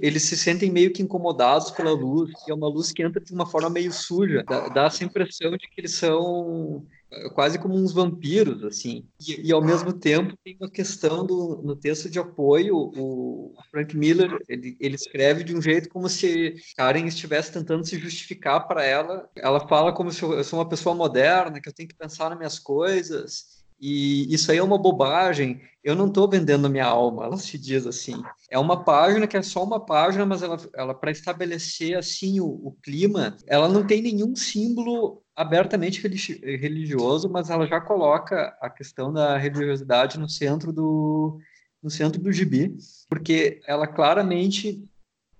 eles 0.00 0.22
se 0.22 0.36
sentem 0.36 0.70
meio 0.70 0.92
que 0.92 1.02
incomodados 1.02 1.70
pela 1.70 1.92
luz, 1.92 2.30
que 2.44 2.50
é 2.50 2.54
uma 2.54 2.68
luz 2.68 2.92
que 2.92 3.02
entra 3.02 3.20
de 3.20 3.32
uma 3.32 3.46
forma 3.46 3.70
meio 3.70 3.92
suja. 3.92 4.44
Dá, 4.46 4.68
dá 4.68 4.84
essa 4.84 5.04
impressão 5.04 5.52
de 5.52 5.68
que 5.68 5.80
eles 5.80 5.94
são 5.94 6.86
quase 7.34 7.58
como 7.58 7.74
uns 7.74 7.92
vampiros, 7.92 8.64
assim. 8.64 9.06
E, 9.20 9.48
e, 9.48 9.52
ao 9.52 9.62
mesmo 9.62 9.92
tempo 9.92 10.36
tem 10.44 10.56
uma 10.60 10.70
questão 10.70 11.24
do, 11.24 11.60
no 11.62 11.76
texto 11.76 12.10
de 12.10 12.18
apoio, 12.18 12.76
o 12.96 13.54
Frank 13.70 13.96
Miller, 13.96 14.38
ele, 14.48 14.76
ele 14.80 14.94
escreve 14.94 15.44
de 15.44 15.56
um 15.56 15.62
jeito 15.62 15.88
como 15.88 16.08
se 16.08 16.56
Karen 16.76 17.06
estivesse 17.06 17.52
tentando 17.52 17.86
se 17.86 17.98
justificar 17.98 18.66
para 18.66 18.84
ela. 18.84 19.28
Ela 19.36 19.66
fala 19.68 19.92
como 19.92 20.10
se 20.10 20.22
eu, 20.22 20.32
eu 20.34 20.44
sou 20.44 20.58
uma 20.58 20.68
pessoa 20.68 20.94
moderna, 20.94 21.60
que 21.60 21.68
eu 21.68 21.74
tenho 21.74 21.88
que 21.88 21.94
pensar 21.94 22.28
nas 22.30 22.38
minhas 22.38 22.58
coisas. 22.58 23.63
E 23.86 24.32
isso 24.32 24.50
aí 24.50 24.56
é 24.56 24.62
uma 24.62 24.78
bobagem. 24.78 25.60
Eu 25.82 25.94
não 25.94 26.06
estou 26.06 26.26
vendendo 26.26 26.70
minha 26.70 26.86
alma, 26.86 27.26
ela 27.26 27.36
se 27.36 27.58
diz 27.58 27.86
assim. 27.86 28.14
É 28.50 28.58
uma 28.58 28.82
página 28.82 29.26
que 29.26 29.36
é 29.36 29.42
só 29.42 29.62
uma 29.62 29.78
página, 29.78 30.24
mas 30.24 30.42
ela, 30.42 30.56
ela 30.74 30.94
para 30.94 31.10
estabelecer 31.10 31.94
assim 31.94 32.40
o, 32.40 32.46
o, 32.46 32.72
clima, 32.82 33.36
ela 33.46 33.68
não 33.68 33.86
tem 33.86 34.00
nenhum 34.00 34.34
símbolo 34.34 35.22
abertamente 35.36 36.00
religioso, 36.00 37.28
mas 37.28 37.50
ela 37.50 37.66
já 37.66 37.78
coloca 37.78 38.56
a 38.58 38.70
questão 38.70 39.12
da 39.12 39.36
religiosidade 39.36 40.18
no 40.18 40.30
centro 40.30 40.72
do 40.72 41.38
no 41.82 41.90
centro 41.90 42.18
do 42.22 42.32
gibi, 42.32 42.74
porque 43.10 43.60
ela 43.66 43.86
claramente 43.86 44.82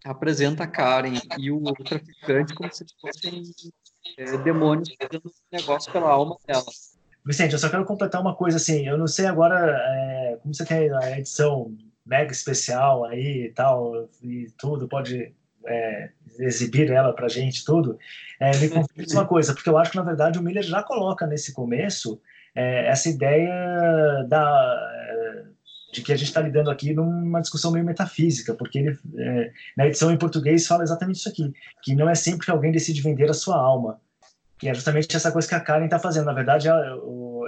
apresenta 0.05 0.65
a 0.65 0.67
Karen 0.67 1.15
e 1.39 1.51
o 1.51 1.63
traficante 1.73 2.55
como 2.55 2.71
se 2.71 2.85
fossem 3.01 3.43
é, 4.19 4.37
demônios 4.37 4.91
fazendo 5.01 5.33
negócio 5.51 5.91
pela 5.91 6.11
alma 6.11 6.37
dela. 6.47 6.67
Vicente, 7.25 7.53
eu 7.53 7.59
só 7.59 7.69
quero 7.69 7.85
completar 7.85 8.21
uma 8.21 8.35
coisa 8.35 8.59
assim. 8.59 8.87
Eu 8.87 8.99
não 8.99 9.07
sei 9.07 9.27
agora 9.27 9.57
é, 9.59 10.39
como 10.43 10.55
você 10.55 10.65
tem 10.65 10.91
a 10.93 11.19
edição 11.19 11.75
mega 12.05 12.33
especial 12.33 13.05
aí 13.05 13.47
e 13.47 13.53
tal, 13.53 14.09
e 14.23 14.49
tudo, 14.59 14.87
pode 14.87 15.33
é, 15.67 16.11
exibir 16.39 16.91
ela 16.91 17.15
pra 17.15 17.29
gente, 17.29 17.65
tudo. 17.65 17.99
É, 18.39 18.57
me 18.59 18.69
confirma 18.71 19.21
uma 19.21 19.27
coisa, 19.27 19.55
porque 19.55 19.69
eu 19.69 19.79
acho 19.79 19.91
que 19.91 19.97
na 19.97 20.03
verdade 20.03 20.39
o 20.39 20.43
Miller 20.43 20.63
já 20.63 20.83
coloca 20.83 21.27
nesse 21.27 21.53
começo 21.53 22.21
é, 22.55 22.89
essa 22.89 23.09
ideia 23.09 24.25
da 24.29 24.91
é, 24.93 25.45
de 25.93 26.03
que 26.03 26.13
a 26.13 26.17
gente 26.17 26.29
está 26.29 26.41
lidando 26.41 26.71
aqui 26.71 26.93
numa 26.93 27.41
discussão 27.41 27.71
meio 27.71 27.85
metafísica, 27.85 28.53
porque 28.55 28.79
ele, 28.81 28.99
é, 29.17 29.51
na 29.77 29.87
edição 29.87 30.13
em 30.13 30.19
português 30.19 30.67
fala 30.67 30.83
exatamente 30.83 31.17
isso 31.17 31.29
aqui, 31.29 31.53
que 31.83 31.95
não 31.95 32.09
é 32.09 32.15
sempre 32.15 32.45
que 32.45 32.51
alguém 32.51 32.73
decide 32.73 33.01
vender 33.01 33.31
a 33.31 33.35
sua 33.35 33.57
alma, 33.57 34.01
que 34.59 34.69
é 34.69 34.75
justamente 34.75 35.15
essa 35.17 35.33
coisa 35.33 35.49
que 35.49 35.55
a 35.55 35.61
Karen 35.61 35.85
está 35.85 35.99
fazendo. 35.99 36.27
Na 36.27 36.33
verdade, 36.33 36.69
ela, 36.69 36.99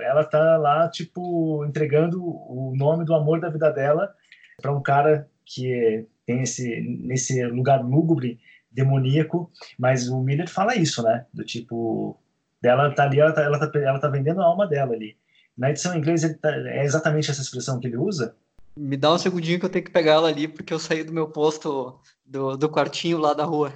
ela 0.03 0.25
tá 0.25 0.57
lá, 0.57 0.88
tipo, 0.88 1.64
entregando 1.64 2.23
o 2.23 2.75
nome 2.77 3.05
do 3.05 3.14
amor 3.14 3.40
da 3.40 3.49
vida 3.49 3.71
dela 3.71 4.12
para 4.61 4.73
um 4.73 4.83
cara 4.83 5.29
que 5.45 6.07
tem 6.27 6.42
esse 6.42 6.81
nesse 6.81 7.45
lugar 7.47 7.85
lúgubre, 7.85 8.40
demoníaco, 8.71 9.51
mas 9.79 10.09
o 10.09 10.21
Miller 10.21 10.49
fala 10.49 10.77
isso, 10.77 11.03
né? 11.03 11.25
Do 11.33 11.45
tipo, 11.45 12.21
dela 12.61 12.95
tá 12.95 13.05
ali, 13.05 13.19
ela 13.19 13.33
tá, 13.33 13.42
ela 13.42 13.59
tá, 13.59 13.79
ela 13.79 13.99
tá 13.99 14.09
vendendo 14.09 14.42
a 14.42 14.45
alma 14.45 14.66
dela 14.66 14.92
ali. 14.92 15.16
Na 15.57 15.71
edição 15.71 15.95
em 15.95 15.99
inglês 15.99 16.23
tá, 16.40 16.55
é 16.55 16.85
exatamente 16.85 17.31
essa 17.31 17.40
expressão 17.40 17.81
que 17.81 17.87
ele 17.87 17.97
usa. 17.97 18.37
Me 18.77 18.97
dá 18.97 19.14
um 19.14 19.19
segundinho 19.19 19.59
que 19.59 19.64
eu 19.64 19.71
tenho 19.71 19.85
que 19.85 19.90
pegar 19.90 20.12
ela 20.12 20.29
ali, 20.29 20.47
porque 20.47 20.75
eu 20.75 20.79
saí 20.79 21.03
do 21.03 21.12
meu 21.12 21.29
posto 21.29 21.99
do, 22.27 22.57
do 22.59 22.69
quartinho 22.69 23.16
lá 23.16 23.33
da 23.33 23.45
rua. 23.45 23.73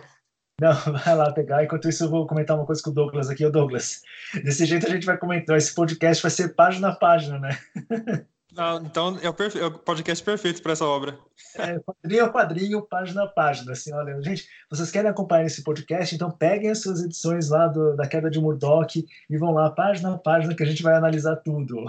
Não, 0.60 0.74
vai 0.92 1.16
lá 1.16 1.32
pegar. 1.32 1.64
Enquanto 1.64 1.88
isso, 1.88 2.04
eu 2.04 2.10
vou 2.10 2.26
comentar 2.26 2.56
uma 2.56 2.66
coisa 2.66 2.82
com 2.82 2.90
o 2.90 2.94
Douglas 2.94 3.30
aqui. 3.30 3.44
O 3.44 3.50
Douglas, 3.50 4.02
desse 4.44 4.66
jeito 4.66 4.86
a 4.86 4.90
gente 4.90 5.06
vai 5.06 5.16
comentar. 5.16 5.56
Esse 5.56 5.74
podcast 5.74 6.22
vai 6.22 6.30
ser 6.30 6.54
página 6.54 6.88
a 6.88 6.94
página, 6.94 7.38
né? 7.38 7.58
Não, 8.52 8.78
então 8.78 9.16
é 9.22 9.28
o, 9.28 9.32
perfe... 9.32 9.60
é 9.60 9.66
o 9.66 9.70
podcast 9.70 10.24
perfeito 10.24 10.60
para 10.60 10.72
essa 10.72 10.84
obra. 10.84 11.16
É, 11.56 11.78
quadrinho 11.78 12.24
a 12.24 12.28
quadrinho, 12.28 12.82
página 12.82 13.22
a 13.22 13.28
página. 13.28 13.72
Assim, 13.72 13.92
olha, 13.94 14.20
gente, 14.20 14.48
vocês 14.68 14.90
querem 14.90 15.08
acompanhar 15.08 15.46
esse 15.46 15.62
podcast? 15.62 16.14
Então 16.14 16.32
peguem 16.32 16.68
as 16.68 16.82
suas 16.82 17.00
edições 17.00 17.48
lá 17.48 17.68
do, 17.68 17.94
da 17.94 18.08
queda 18.08 18.28
de 18.28 18.40
Murdoch 18.40 19.06
e 19.30 19.38
vão 19.38 19.52
lá 19.52 19.70
página 19.70 20.14
a 20.14 20.18
página 20.18 20.54
que 20.54 20.64
a 20.64 20.66
gente 20.66 20.82
vai 20.82 20.94
analisar 20.94 21.36
tudo. 21.36 21.84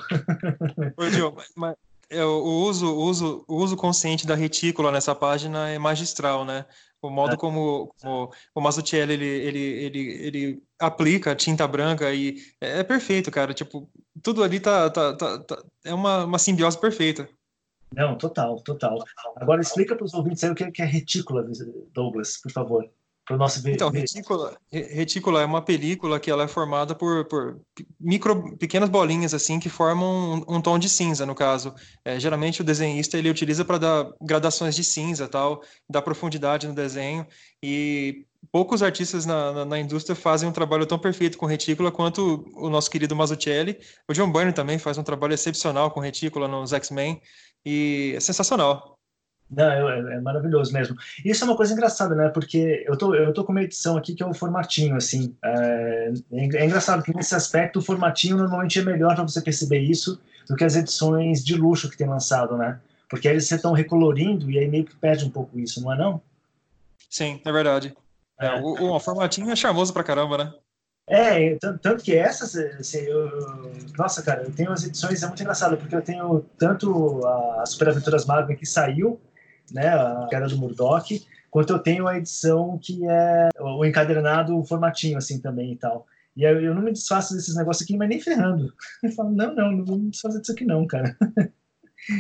Ô, 0.96 1.10
Diogo, 1.10 1.42
mas 1.56 1.76
o 2.14 2.66
uso, 2.68 2.94
o 2.94 3.06
uso, 3.06 3.44
o 3.48 3.56
uso 3.56 3.76
consciente 3.76 4.28
da 4.28 4.36
retícula 4.36 4.92
nessa 4.92 5.16
página 5.16 5.68
é 5.68 5.80
magistral, 5.80 6.46
né? 6.46 6.66
O 7.02 7.10
modo 7.10 7.34
é. 7.34 7.38
como, 7.38 7.94
como 8.00 8.32
o 8.54 8.62
Mazzucchelli 8.62 9.14
ele, 9.14 9.26
ele, 9.26 9.60
ele, 9.60 10.00
ele 10.00 10.64
aplica 10.80 11.36
tinta 11.36 11.68
branca 11.68 12.14
e 12.14 12.38
é, 12.60 12.80
é 12.80 12.84
perfeito, 12.84 13.32
cara. 13.32 13.54
Tipo, 13.54 13.90
tudo 14.22 14.44
ali 14.44 14.60
tá, 14.60 14.90
tá, 14.90 15.16
tá, 15.16 15.40
tá 15.40 15.64
é 15.84 15.94
uma, 15.94 16.26
uma 16.26 16.40
simbiose 16.40 16.80
perfeita. 16.80 17.28
Não, 17.94 18.18
total, 18.18 18.62
total. 18.62 19.04
Agora 19.36 19.62
explica 19.62 19.96
para 19.96 20.06
os 20.06 20.14
ouvintes 20.14 20.44
aí 20.44 20.52
o 20.52 20.56
que 20.56 20.82
é 20.82 20.86
retícula, 20.86 21.46
Douglas, 21.92 22.38
por 22.38 22.52
favor 22.52 22.90
para 23.32 23.36
o 23.36 23.38
nosso 23.38 23.68
Então, 23.70 23.90
retícula, 23.90 24.58
retícula 24.72 25.42
é 25.42 25.46
uma 25.46 25.62
película 25.62 26.20
que 26.20 26.30
ela 26.30 26.44
é 26.44 26.48
formada 26.48 26.94
por, 26.94 27.26
por 27.26 27.60
micro, 28.00 28.58
pequenas 28.58 28.90
bolinhas 28.90 29.34
assim 29.34 29.60
que 29.60 29.70
formam 29.70 30.44
um, 30.48 30.56
um 30.58 30.62
tom 30.62 30.78
de 30.78 30.90
cinza, 30.90 31.26
no 31.26 31.34
caso. 31.34 31.74
É, 32.04 32.20
geralmente 32.20 32.62
o 32.62 32.64
desenhista 32.64 33.18
ele 33.18 33.30
utiliza 33.30 33.64
para 33.64 33.78
dar 33.78 34.12
gradações 34.22 34.76
de 34.76 34.84
cinza, 34.84 35.28
tal, 35.28 35.62
dar 35.90 36.02
profundidade 36.02 36.68
no 36.68 36.74
desenho 36.74 37.26
e 37.64 38.26
poucos 38.52 38.84
artistas 38.84 39.26
na, 39.26 39.52
na, 39.52 39.66
na, 39.66 39.80
indústria 39.80 40.16
fazem 40.16 40.50
um 40.50 40.52
trabalho 40.52 40.86
tão 40.86 41.00
perfeito 41.00 41.38
com 41.38 41.46
retícula 41.46 41.92
quanto 41.92 42.44
o 42.56 42.70
nosso 42.70 42.90
querido 42.90 43.16
Mazzucchelli. 43.16 43.78
O 44.10 44.14
John 44.14 44.32
Byrne 44.32 44.52
também 44.52 44.78
faz 44.78 44.98
um 44.98 45.04
trabalho 45.04 45.34
excepcional 45.34 45.92
com 45.92 46.00
retícula 46.00 46.48
nos 46.48 46.74
X-Men 46.74 47.22
e 47.66 48.14
é 48.16 48.20
sensacional. 48.20 48.91
Não, 49.52 49.90
é, 49.90 50.16
é, 50.16 50.22
maravilhoso 50.22 50.72
mesmo. 50.72 50.96
Isso 51.26 51.44
é 51.44 51.48
uma 51.48 51.58
coisa 51.58 51.74
engraçada, 51.74 52.16
né? 52.16 52.30
Porque 52.30 52.86
eu 52.88 52.98
tô, 52.98 53.14
eu 53.14 53.34
tô 53.34 53.44
com 53.44 53.52
uma 53.52 53.62
edição 53.62 53.98
aqui 53.98 54.16
que 54.16 54.24
é 54.24 54.26
o 54.26 54.34
formatinho, 54.34 54.96
assim. 54.96 55.36
É, 55.44 56.14
é 56.32 56.66
engraçado 56.66 57.04
que 57.04 57.14
nesse 57.14 57.36
aspecto 57.36 57.80
o 57.80 57.82
formatinho 57.82 58.38
normalmente 58.38 58.80
é 58.80 58.84
melhor 58.84 59.14
para 59.14 59.24
você 59.24 59.42
perceber 59.42 59.80
isso 59.80 60.20
do 60.48 60.56
que 60.56 60.64
as 60.64 60.76
edições 60.76 61.44
de 61.44 61.56
luxo 61.56 61.90
que 61.90 61.98
tem 61.98 62.08
lançado, 62.08 62.56
né? 62.58 62.80
Porque 63.10 63.28
aí 63.28 63.34
eles 63.34 63.52
estão 63.52 63.74
recolorindo 63.74 64.50
e 64.50 64.58
aí 64.58 64.70
meio 64.70 64.86
que 64.86 64.96
perde 64.96 65.26
um 65.26 65.30
pouco 65.30 65.60
isso, 65.60 65.82
não 65.82 65.94
é 65.94 65.98
não? 65.98 66.22
Sim, 67.10 67.42
é 67.44 67.52
verdade. 67.52 67.94
É, 68.40 68.56
o, 68.56 68.96
o 68.96 69.00
formatinho 69.00 69.52
é 69.52 69.56
charmoso 69.56 69.92
pra 69.92 70.04
caramba, 70.04 70.38
né? 70.38 70.54
É, 71.10 71.58
tanto 71.82 72.04
que 72.04 72.16
essas, 72.16 72.56
assim, 72.56 73.00
eu, 73.00 73.74
nossa, 73.98 74.24
cara, 74.24 74.44
eu 74.44 74.52
tenho 74.54 74.72
as 74.72 74.86
edições, 74.86 75.22
é 75.22 75.28
muito 75.28 75.42
engraçado, 75.42 75.76
porque 75.76 75.94
eu 75.94 76.02
tenho 76.02 76.46
tanto 76.58 77.26
a 77.28 77.66
Super 77.66 77.90
Aventuras 77.90 78.26
Magnum 78.26 78.56
que 78.56 78.66
saiu, 78.66 79.20
né, 79.74 79.88
a 79.90 80.28
queda 80.30 80.48
do 80.48 80.58
Murdoch, 80.58 81.26
quanto 81.50 81.74
eu 81.74 81.80
tenho 81.80 82.08
a 82.08 82.18
edição 82.18 82.80
que 82.82 83.06
é 83.06 83.50
o 83.60 83.86
encadernado 83.86 84.64
formatinho, 84.64 85.18
assim, 85.18 85.40
também 85.40 85.74
e 85.74 85.76
tal. 85.76 86.06
E 86.36 86.44
eu, 86.44 86.62
eu 86.62 86.74
não 86.74 86.82
me 86.82 86.92
desfaço 86.92 87.34
desses 87.34 87.56
negócios 87.56 87.84
aqui, 87.84 87.98
mas 87.98 88.08
nem 88.08 88.20
ferrando. 88.20 88.74
Eu 89.04 89.12
falo, 89.12 89.32
não, 89.32 89.54
não, 89.54 89.72
não 89.72 89.86
vou 89.86 89.98
me 89.98 90.12
desfazer 90.12 90.40
disso 90.40 90.54
aqui 90.54 90.64
não, 90.64 90.88
cara. 90.88 91.16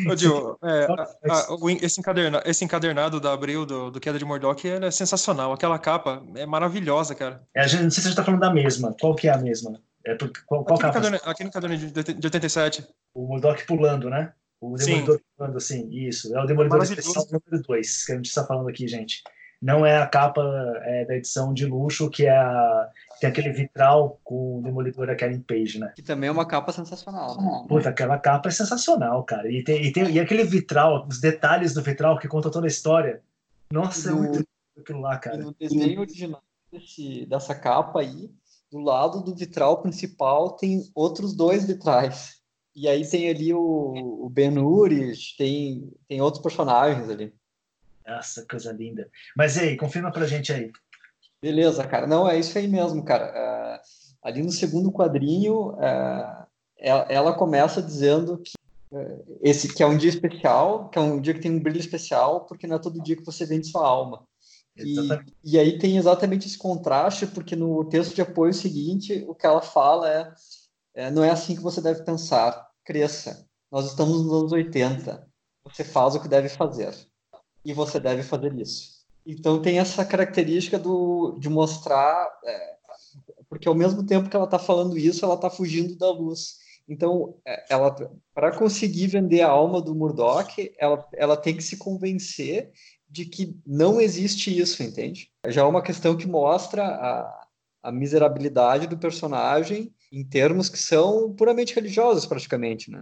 Ô, 0.07 0.13
Dio, 0.13 0.59
é, 0.61 0.85
a, 0.85 1.03
a, 1.33 1.47
esse, 1.81 1.99
encadernado, 1.99 2.47
esse 2.47 2.63
encadernado 2.63 3.19
da 3.19 3.33
Abril, 3.33 3.65
do, 3.65 3.89
do 3.89 3.99
Queda 3.99 4.19
de 4.19 4.25
Murdoch, 4.25 4.67
é 4.67 4.91
sensacional. 4.91 5.53
Aquela 5.53 5.79
capa 5.79 6.21
é 6.35 6.45
maravilhosa, 6.45 7.15
cara. 7.15 7.41
É, 7.55 7.67
gente, 7.67 7.83
não 7.83 7.89
sei 7.89 8.01
se 8.01 8.07
a 8.07 8.11
gente 8.11 8.17
tá 8.17 8.23
falando 8.23 8.41
da 8.41 8.53
mesma. 8.53 8.95
Qual 8.99 9.15
que 9.15 9.27
é 9.27 9.31
a 9.31 9.37
mesma? 9.37 9.81
É, 10.05 10.15
qual, 10.45 10.63
qual 10.63 10.75
aqui? 10.75 10.85
No 10.85 10.93
caderno, 10.93 11.19
aqui 11.25 11.43
no 11.43 11.77
de, 11.77 12.13
de 12.13 12.27
87. 12.27 12.87
O 13.15 13.27
Murdoch 13.27 13.65
pulando, 13.65 14.09
né? 14.09 14.33
O 14.61 14.75
Demolidor 14.75 15.17
Sim. 15.17 15.23
pulando, 15.35 15.57
assim, 15.57 15.89
isso. 15.89 16.33
É 16.35 16.41
o 16.41 16.45
Demolidor 16.45 16.83
especial 16.83 17.25
número 17.25 17.67
2 17.67 18.05
que 18.05 18.11
a 18.11 18.15
gente 18.15 18.27
está 18.27 18.45
falando 18.45 18.69
aqui, 18.69 18.87
gente 18.87 19.23
não 19.61 19.85
é 19.85 19.97
a 19.97 20.07
capa 20.07 20.41
é, 20.83 21.05
da 21.05 21.15
edição 21.15 21.53
de 21.53 21.67
luxo, 21.67 22.09
que 22.09 22.25
é 22.25 22.35
a, 22.35 22.89
tem 23.19 23.29
aquele 23.29 23.51
vitral 23.51 24.19
com 24.23 24.57
o 24.57 24.61
Demolidor 24.63 25.09
a 25.09 25.15
Karen 25.15 25.39
Page, 25.41 25.79
né? 25.79 25.93
Que 25.95 26.01
também 26.01 26.29
é 26.29 26.31
uma 26.31 26.47
capa 26.47 26.71
sensacional. 26.71 27.39
Né? 27.39 27.65
Puta, 27.69 27.89
aquela 27.89 28.17
capa 28.17 28.49
é 28.49 28.51
sensacional, 28.51 29.23
cara. 29.23 29.49
E, 29.51 29.63
tem, 29.63 29.85
e, 29.85 29.91
tem, 29.91 30.09
e 30.09 30.19
aquele 30.19 30.43
vitral, 30.43 31.05
os 31.07 31.21
detalhes 31.21 31.73
do 31.75 31.83
vitral 31.83 32.17
que 32.17 32.27
conta 32.27 32.49
toda 32.49 32.65
a 32.65 32.67
história. 32.67 33.21
Nossa, 33.71 34.09
é 34.09 34.13
muito 34.13 34.43
aquilo 34.79 34.99
lá, 34.99 35.19
cara. 35.19 35.37
no 35.37 35.53
desenho 35.53 36.01
original 36.01 36.41
desse, 36.71 37.27
dessa 37.27 37.53
capa 37.53 37.99
aí, 37.99 38.31
do 38.71 38.79
lado 38.79 39.21
do 39.21 39.35
vitral 39.35 39.81
principal 39.81 40.53
tem 40.53 40.89
outros 40.95 41.35
dois 41.35 41.67
vitrais. 41.67 42.40
E 42.75 42.87
aí 42.87 43.07
tem 43.07 43.29
ali 43.29 43.53
o, 43.53 44.25
o 44.25 44.29
Ben 44.29 44.57
Urich, 44.57 45.35
tem, 45.37 45.91
tem 46.07 46.21
outros 46.21 46.41
personagens 46.41 47.09
ali. 47.09 47.33
Nossa, 48.07 48.45
coisa 48.49 48.71
linda. 48.71 49.09
Mas 49.35 49.57
e 49.57 49.61
aí, 49.61 49.77
confirma 49.77 50.11
pra 50.11 50.25
gente 50.25 50.51
aí. 50.51 50.71
Beleza, 51.41 51.85
cara. 51.87 52.07
Não, 52.07 52.27
é 52.27 52.39
isso 52.39 52.57
aí 52.57 52.67
mesmo, 52.67 53.03
cara. 53.03 53.31
Uh, 53.31 53.79
ali 54.23 54.43
no 54.43 54.51
segundo 54.51 54.91
quadrinho, 54.91 55.69
uh, 55.71 56.45
ela, 56.77 57.05
ela, 57.09 57.33
começa 57.33 57.81
dizendo 57.81 58.37
que 58.37 58.53
uh, 58.91 59.39
esse 59.41 59.73
que 59.73 59.81
é 59.81 59.87
um 59.87 59.97
dia 59.97 60.09
especial, 60.09 60.89
que 60.89 60.99
é 60.99 61.01
um 61.01 61.19
dia 61.19 61.33
que 61.33 61.39
tem 61.39 61.51
um 61.51 61.59
brilho 61.59 61.79
especial, 61.79 62.45
porque 62.45 62.67
não 62.67 62.75
é 62.75 62.79
todo 62.79 63.01
dia 63.01 63.15
que 63.15 63.25
você 63.25 63.45
vende 63.45 63.67
sua 63.67 63.85
alma. 63.87 64.23
E, 64.77 64.95
e, 65.43 65.59
aí 65.59 65.77
tem 65.77 65.97
exatamente 65.97 66.47
esse 66.47 66.57
contraste, 66.57 67.27
porque 67.27 67.55
no 67.55 67.83
texto 67.85 68.15
de 68.15 68.21
apoio 68.21 68.53
seguinte, 68.53 69.23
o 69.27 69.35
que 69.35 69.45
ela 69.45 69.61
fala 69.61 70.09
é, 70.09 70.33
é 70.93 71.09
não 71.09 71.23
é 71.23 71.29
assim 71.29 71.55
que 71.55 71.61
você 71.61 71.81
deve 71.81 72.03
pensar, 72.03 72.69
cresça. 72.83 73.47
Nós 73.71 73.87
estamos 73.87 74.23
nos 74.23 74.33
anos 74.33 74.51
80. 74.51 75.27
Você 75.63 75.83
faz 75.83 76.15
o 76.15 76.21
que 76.21 76.27
deve 76.27 76.49
fazer 76.49 76.93
e 77.63 77.73
você 77.73 77.99
deve 77.99 78.23
fazer 78.23 78.53
isso. 78.59 79.01
Então 79.25 79.61
tem 79.61 79.79
essa 79.79 80.03
característica 80.03 80.79
do, 80.79 81.37
de 81.39 81.49
mostrar, 81.49 82.27
é, 82.43 82.75
porque 83.47 83.67
ao 83.67 83.75
mesmo 83.75 84.05
tempo 84.05 84.29
que 84.29 84.35
ela 84.35 84.45
está 84.45 84.57
falando 84.57 84.97
isso, 84.97 85.23
ela 85.23 85.35
está 85.35 85.49
fugindo 85.49 85.95
da 85.95 86.09
luz. 86.09 86.59
Então, 86.89 87.35
é, 87.45 87.65
ela 87.69 87.95
para 88.33 88.57
conseguir 88.57 89.07
vender 89.07 89.41
a 89.41 89.49
alma 89.49 89.81
do 89.81 89.95
Murdoch, 89.95 90.73
ela, 90.77 91.07
ela 91.13 91.37
tem 91.37 91.55
que 91.55 91.63
se 91.63 91.77
convencer 91.77 92.71
de 93.09 93.25
que 93.25 93.55
não 93.65 94.01
existe 94.01 94.57
isso, 94.57 94.81
entende? 94.81 95.29
Já 95.47 95.61
é 95.61 95.65
uma 95.65 95.83
questão 95.83 96.17
que 96.17 96.27
mostra 96.27 96.83
a, 96.83 97.47
a 97.83 97.91
miserabilidade 97.91 98.87
do 98.87 98.97
personagem 98.97 99.93
em 100.11 100.23
termos 100.23 100.67
que 100.67 100.77
são 100.77 101.33
puramente 101.33 101.73
religiosos, 101.73 102.25
praticamente, 102.25 102.91
né? 102.91 103.01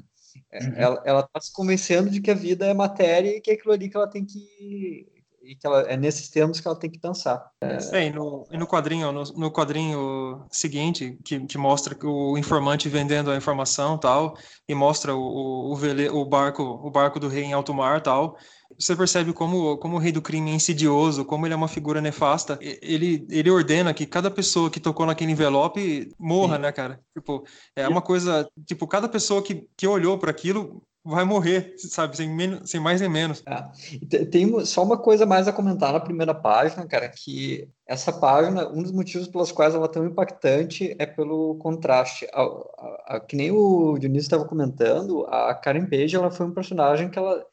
É, 0.52 0.64
uhum. 0.64 0.74
Ela, 0.76 1.04
ela 1.06 1.24
tá 1.24 1.42
se 1.42 1.52
convencendo 1.52 2.10
de 2.10 2.22
que 2.22 2.30
a 2.30 2.36
vida 2.36 2.66
é 2.66 2.74
matéria 2.74 3.36
e 3.36 3.42
que 3.42 3.50
é 3.50 3.54
aquilo 3.56 3.74
ali 3.74 3.90
que 3.90 3.98
ela 3.98 4.08
tem 4.08 4.24
que 4.24 5.08
e 5.50 5.56
que 5.56 5.66
ela, 5.66 5.82
é 5.82 5.98
nesses 5.98 6.30
termos 6.30 6.60
que 6.60 6.68
ela 6.68 6.78
tem 6.78 6.92
que 6.92 7.00
pensar. 7.00 7.44
É, 7.62 7.98
é 7.98 8.08
e, 8.08 8.12
no, 8.12 8.46
e 8.52 8.58
no 8.58 8.68
quadrinho, 8.68 9.12
no, 9.12 9.24
no 9.24 9.52
quadrinho 9.52 10.46
seguinte, 10.52 11.18
que, 11.26 11.40
que, 11.40 11.58
mostra 11.58 11.98
o 12.06 12.38
informante 12.38 12.88
vendendo 12.88 13.32
a 13.32 13.36
informação 13.36 13.98
tal, 13.98 14.38
e 14.68 14.76
mostra 14.76 15.16
o, 15.16 15.20
o, 15.20 15.72
o, 15.72 15.76
vele, 15.76 16.08
o 16.08 16.24
barco 16.24 16.62
o 16.62 16.92
barco 16.92 17.20
do 17.20 17.28
rei 17.28 17.46
em 17.46 17.54
alto 17.54 17.74
mar 17.74 18.00
tal, 18.00 18.38
você 18.78 18.96
percebe 18.96 19.34
como, 19.34 19.78
como 19.78 19.96
o 19.96 20.00
rei 20.00 20.12
do 20.12 20.22
crime 20.22 20.52
é 20.52 20.54
insidioso, 20.54 21.26
como 21.26 21.46
ele 21.46 21.54
é 21.54 21.58
uma 21.58 21.68
figura 21.68 22.02
nefasta. 22.02 22.58
Ele, 22.62 23.26
ele 23.30 23.50
ordena 23.50 23.94
que 23.94 24.06
cada 24.06 24.30
pessoa 24.32 24.70
que 24.70 24.80
tocou 24.80 25.06
naquele 25.06 25.32
envelope 25.32 26.14
morra, 26.18 26.56
Sim. 26.56 26.62
né, 26.62 26.72
cara? 26.72 27.00
Tipo, 27.14 27.44
é 27.76 27.88
uma 27.88 28.02
coisa. 28.02 28.48
Tipo, 28.66 28.88
cada 28.88 29.10
pessoa 29.10 29.42
que, 29.42 29.68
que 29.76 29.88
olhou 29.88 30.18
para 30.18 30.32
aquilo 30.32 30.82
vai 31.04 31.24
morrer, 31.24 31.74
sabe? 31.78 32.16
Sem, 32.16 32.30
menos, 32.30 32.70
sem 32.70 32.80
mais 32.80 33.02
nem 33.02 33.10
menos. 33.10 33.44
É. 33.46 34.26
Tem 34.26 34.66
só 34.66 34.84
uma 34.84 34.98
coisa 34.98 35.26
mais 35.26 35.48
a 35.48 35.54
comentar 35.54 35.92
na 35.92 36.00
primeira 36.00 36.36
página, 36.36 36.86
cara, 36.86 37.10
que 37.10 37.68
essa 37.88 38.14
página, 38.14 38.68
um 38.70 38.84
dos 38.84 38.92
motivos 38.92 39.28
pelos 39.28 39.52
quais 39.52 39.74
ela 39.74 39.86
é 39.86 39.90
tão 39.90 40.06
impactante 40.06 40.96
é 41.00 41.06
pelo 41.06 41.56
contraste. 41.56 42.28
A, 42.34 42.42
a, 42.42 43.16
a, 43.16 43.20
que 43.20 43.36
nem 43.36 43.52
o 43.52 43.98
Dionísio 43.98 44.28
estava 44.28 44.46
comentando, 44.46 45.26
a 45.28 45.54
Karen 45.56 45.86
Page, 45.86 46.16
ela 46.16 46.32
foi 46.32 46.46
um 46.46 46.54
personagem 46.54 47.10
que 47.10 47.18
ela 47.18 47.44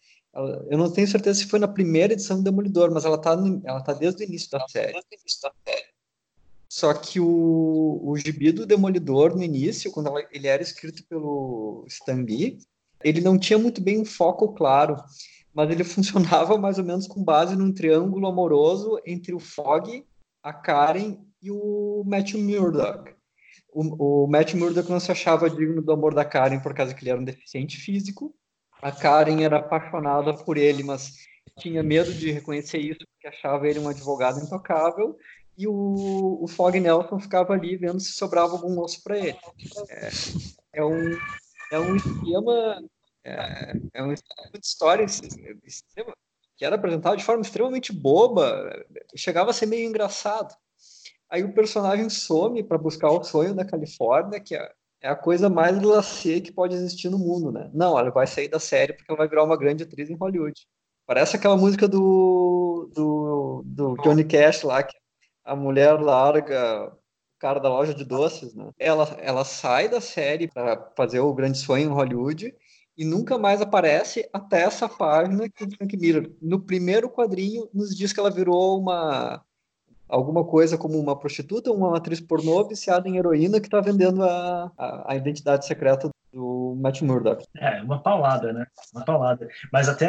eu 0.71 0.77
não 0.77 0.91
tenho 0.91 1.09
certeza 1.09 1.41
se 1.41 1.47
foi 1.47 1.59
na 1.59 1.69
primeira 1.69 2.13
edição 2.13 2.37
do 2.37 2.43
Demolidor, 2.43 2.91
mas 2.93 3.05
ela 3.05 3.19
tá, 3.19 3.37
ela 3.65 3.81
tá 3.81 3.93
desde 3.93 4.23
o 4.23 4.27
início 4.27 4.51
da 4.51 4.67
série. 4.69 5.01
Só 6.69 6.93
que 6.93 7.19
o, 7.21 8.01
o 8.03 8.17
gibi 8.19 8.53
do 8.53 8.67
Demolidor, 8.67 9.35
no 9.35 9.43
início, 9.43 9.91
quando 9.91 10.09
ela, 10.09 10.27
ele 10.31 10.47
era 10.47 10.63
escrito 10.63 11.05
pelo 11.09 11.85
Stan 11.89 12.23
Lee, 12.23 12.59
ele 13.03 13.21
não 13.21 13.39
tinha 13.39 13.59
muito 13.59 13.81
bem 13.81 14.01
um 14.01 14.05
foco 14.05 14.53
claro, 14.53 14.97
mas 15.55 15.71
ele 15.71 15.85
funcionava 15.85 16.59
mais 16.59 16.79
ou 16.79 16.85
menos 16.85 17.07
com 17.07 17.23
base 17.23 17.57
num 17.57 17.73
triângulo 17.73 18.27
amoroso 18.27 19.01
entre 19.07 19.35
o 19.35 19.41
Fog, 19.41 20.05
a 20.43 20.53
Karen 20.53 21.19
e 21.41 21.51
o 21.51 22.03
Matthew 22.05 22.41
Murdock. 22.41 23.15
O, 23.73 24.25
o 24.25 24.27
Matt 24.27 24.55
Murdock 24.55 24.91
não 24.91 25.01
se 25.01 25.13
achava 25.13 25.51
digno 25.51 25.83
do 25.83 25.93
amor 25.93 26.15
da 26.15 26.25
Karen 26.25 26.61
por 26.61 26.75
causa 26.75 26.95
que 26.95 27.03
ele 27.03 27.11
era 27.11 27.21
um 27.21 27.25
deficiente 27.25 27.77
físico, 27.77 28.35
a 28.83 28.93
Karen 28.93 29.43
era 29.43 29.59
apaixonada 29.59 30.35
por 30.35 30.57
ele, 30.57 30.83
mas 30.83 31.13
tinha 31.59 31.83
medo 31.83 32.13
de 32.13 32.31
reconhecer 32.31 32.79
isso 32.79 33.01
porque 33.09 33.29
achava 33.29 33.67
ele 33.67 33.79
um 33.79 33.89
advogado 33.89 34.41
intocável. 34.41 35.17
E 35.57 35.67
o, 35.67 36.39
o 36.43 36.47
Fog 36.47 36.79
Nelson 36.79 37.19
ficava 37.19 37.55
ali 37.55 37.77
vendo 37.77 37.99
se 37.99 38.13
sobrava 38.13 38.53
algum 38.53 38.79
osso 38.81 39.03
para 39.03 39.19
ele. 39.19 39.39
É, 39.89 40.11
é, 40.75 40.85
um, 40.85 41.19
é 41.73 41.79
um 41.79 41.97
esquema, 41.97 42.83
é, 43.25 43.73
é 43.95 44.03
um 44.03 44.13
esquema 44.13 44.51
de 44.53 44.67
história 44.67 45.07
que 46.57 46.65
era 46.65 46.77
apresentado 46.77 47.17
de 47.17 47.25
forma 47.25 47.43
extremamente 47.43 47.93
boba, 47.93 48.85
chegava 49.15 49.51
a 49.51 49.55
ser 49.55 49.67
meio 49.67 49.89
engraçado. 49.89 50.55
Aí 51.29 51.43
o 51.43 51.55
personagem 51.55 52.09
some 52.09 52.63
para 52.63 52.79
buscar 52.79 53.11
o 53.11 53.25
sonho 53.25 53.55
da 53.55 53.65
Califórnia, 53.65 54.41
que 54.41 54.55
é 54.55 54.73
é 55.01 55.09
a 55.09 55.17
coisa 55.17 55.49
mais 55.49 55.79
glacê 55.79 56.41
que 56.41 56.53
pode 56.53 56.75
existir 56.75 57.09
no 57.09 57.19
mundo, 57.19 57.53
né? 57.53 57.71
Não, 57.73 57.99
ela 57.99 58.11
vai 58.11 58.27
sair 58.27 58.49
da 58.49 58.59
série 58.59 58.93
porque 58.93 59.11
ela 59.11 59.19
vai 59.19 59.29
virar 59.29 59.45
uma 59.45 59.57
grande 59.57 59.85
atriz 59.85 60.11
em 60.11 60.17
Hollywood. 60.17 60.67
Parece 61.07 61.37
aquela 61.37 61.57
música 61.57 61.87
do, 61.87 62.91
do, 62.95 63.63
do 63.65 63.95
Johnny 64.03 64.25
Cash 64.25 64.63
lá, 64.63 64.83
que 64.83 64.97
a 65.45 65.55
mulher 65.55 66.01
larga 66.01 66.89
o 66.89 67.39
cara 67.39 67.61
da 67.61 67.69
loja 67.69 67.95
de 67.95 68.05
doces, 68.05 68.55
né? 68.55 68.71
Ela, 68.79 69.05
ela 69.21 69.45
sai 69.45 69.89
da 69.89 70.01
série 70.01 70.49
para 70.49 70.91
fazer 70.97 71.21
o 71.21 71.35
grande 71.35 71.59
sonho 71.59 71.85
em 71.85 71.93
Hollywood 71.93 72.53
e 72.97 73.05
nunca 73.05 73.39
mais 73.39 73.61
aparece 73.61 74.29
até 74.33 74.63
essa 74.63 74.89
página 74.89 75.49
que 75.49 75.65
o 75.65 75.71
Frank 75.71 75.97
Miller, 75.97 76.35
no 76.41 76.61
primeiro 76.61 77.11
quadrinho, 77.11 77.69
nos 77.73 77.95
diz 77.95 78.13
que 78.13 78.19
ela 78.19 78.31
virou 78.31 78.81
uma 78.81 79.45
alguma 80.09 80.45
coisa 80.45 80.79
como 80.79 80.99
uma 80.99 81.19
prostituta, 81.19 81.71
uma 81.71 81.97
atriz 81.97 82.21
pornô 82.21 82.67
viciada 82.67 83.09
em 83.09 83.17
heroína 83.17 83.61
que 83.61 83.67
está 83.67 83.81
vendendo 83.81 84.23
a, 84.23 84.71
a, 84.79 85.13
a, 85.13 85.17
identidade 85.17 85.67
secreta 85.67 86.11
do 86.33 86.77
Matt 86.81 87.03
Murdock. 87.03 87.45
É, 87.57 87.83
uma 87.83 88.03
paulada, 88.03 88.53
né? 88.53 88.67
Uma 88.95 89.05
paulada. 89.05 89.49
Mas 89.73 89.89
até 89.89 90.09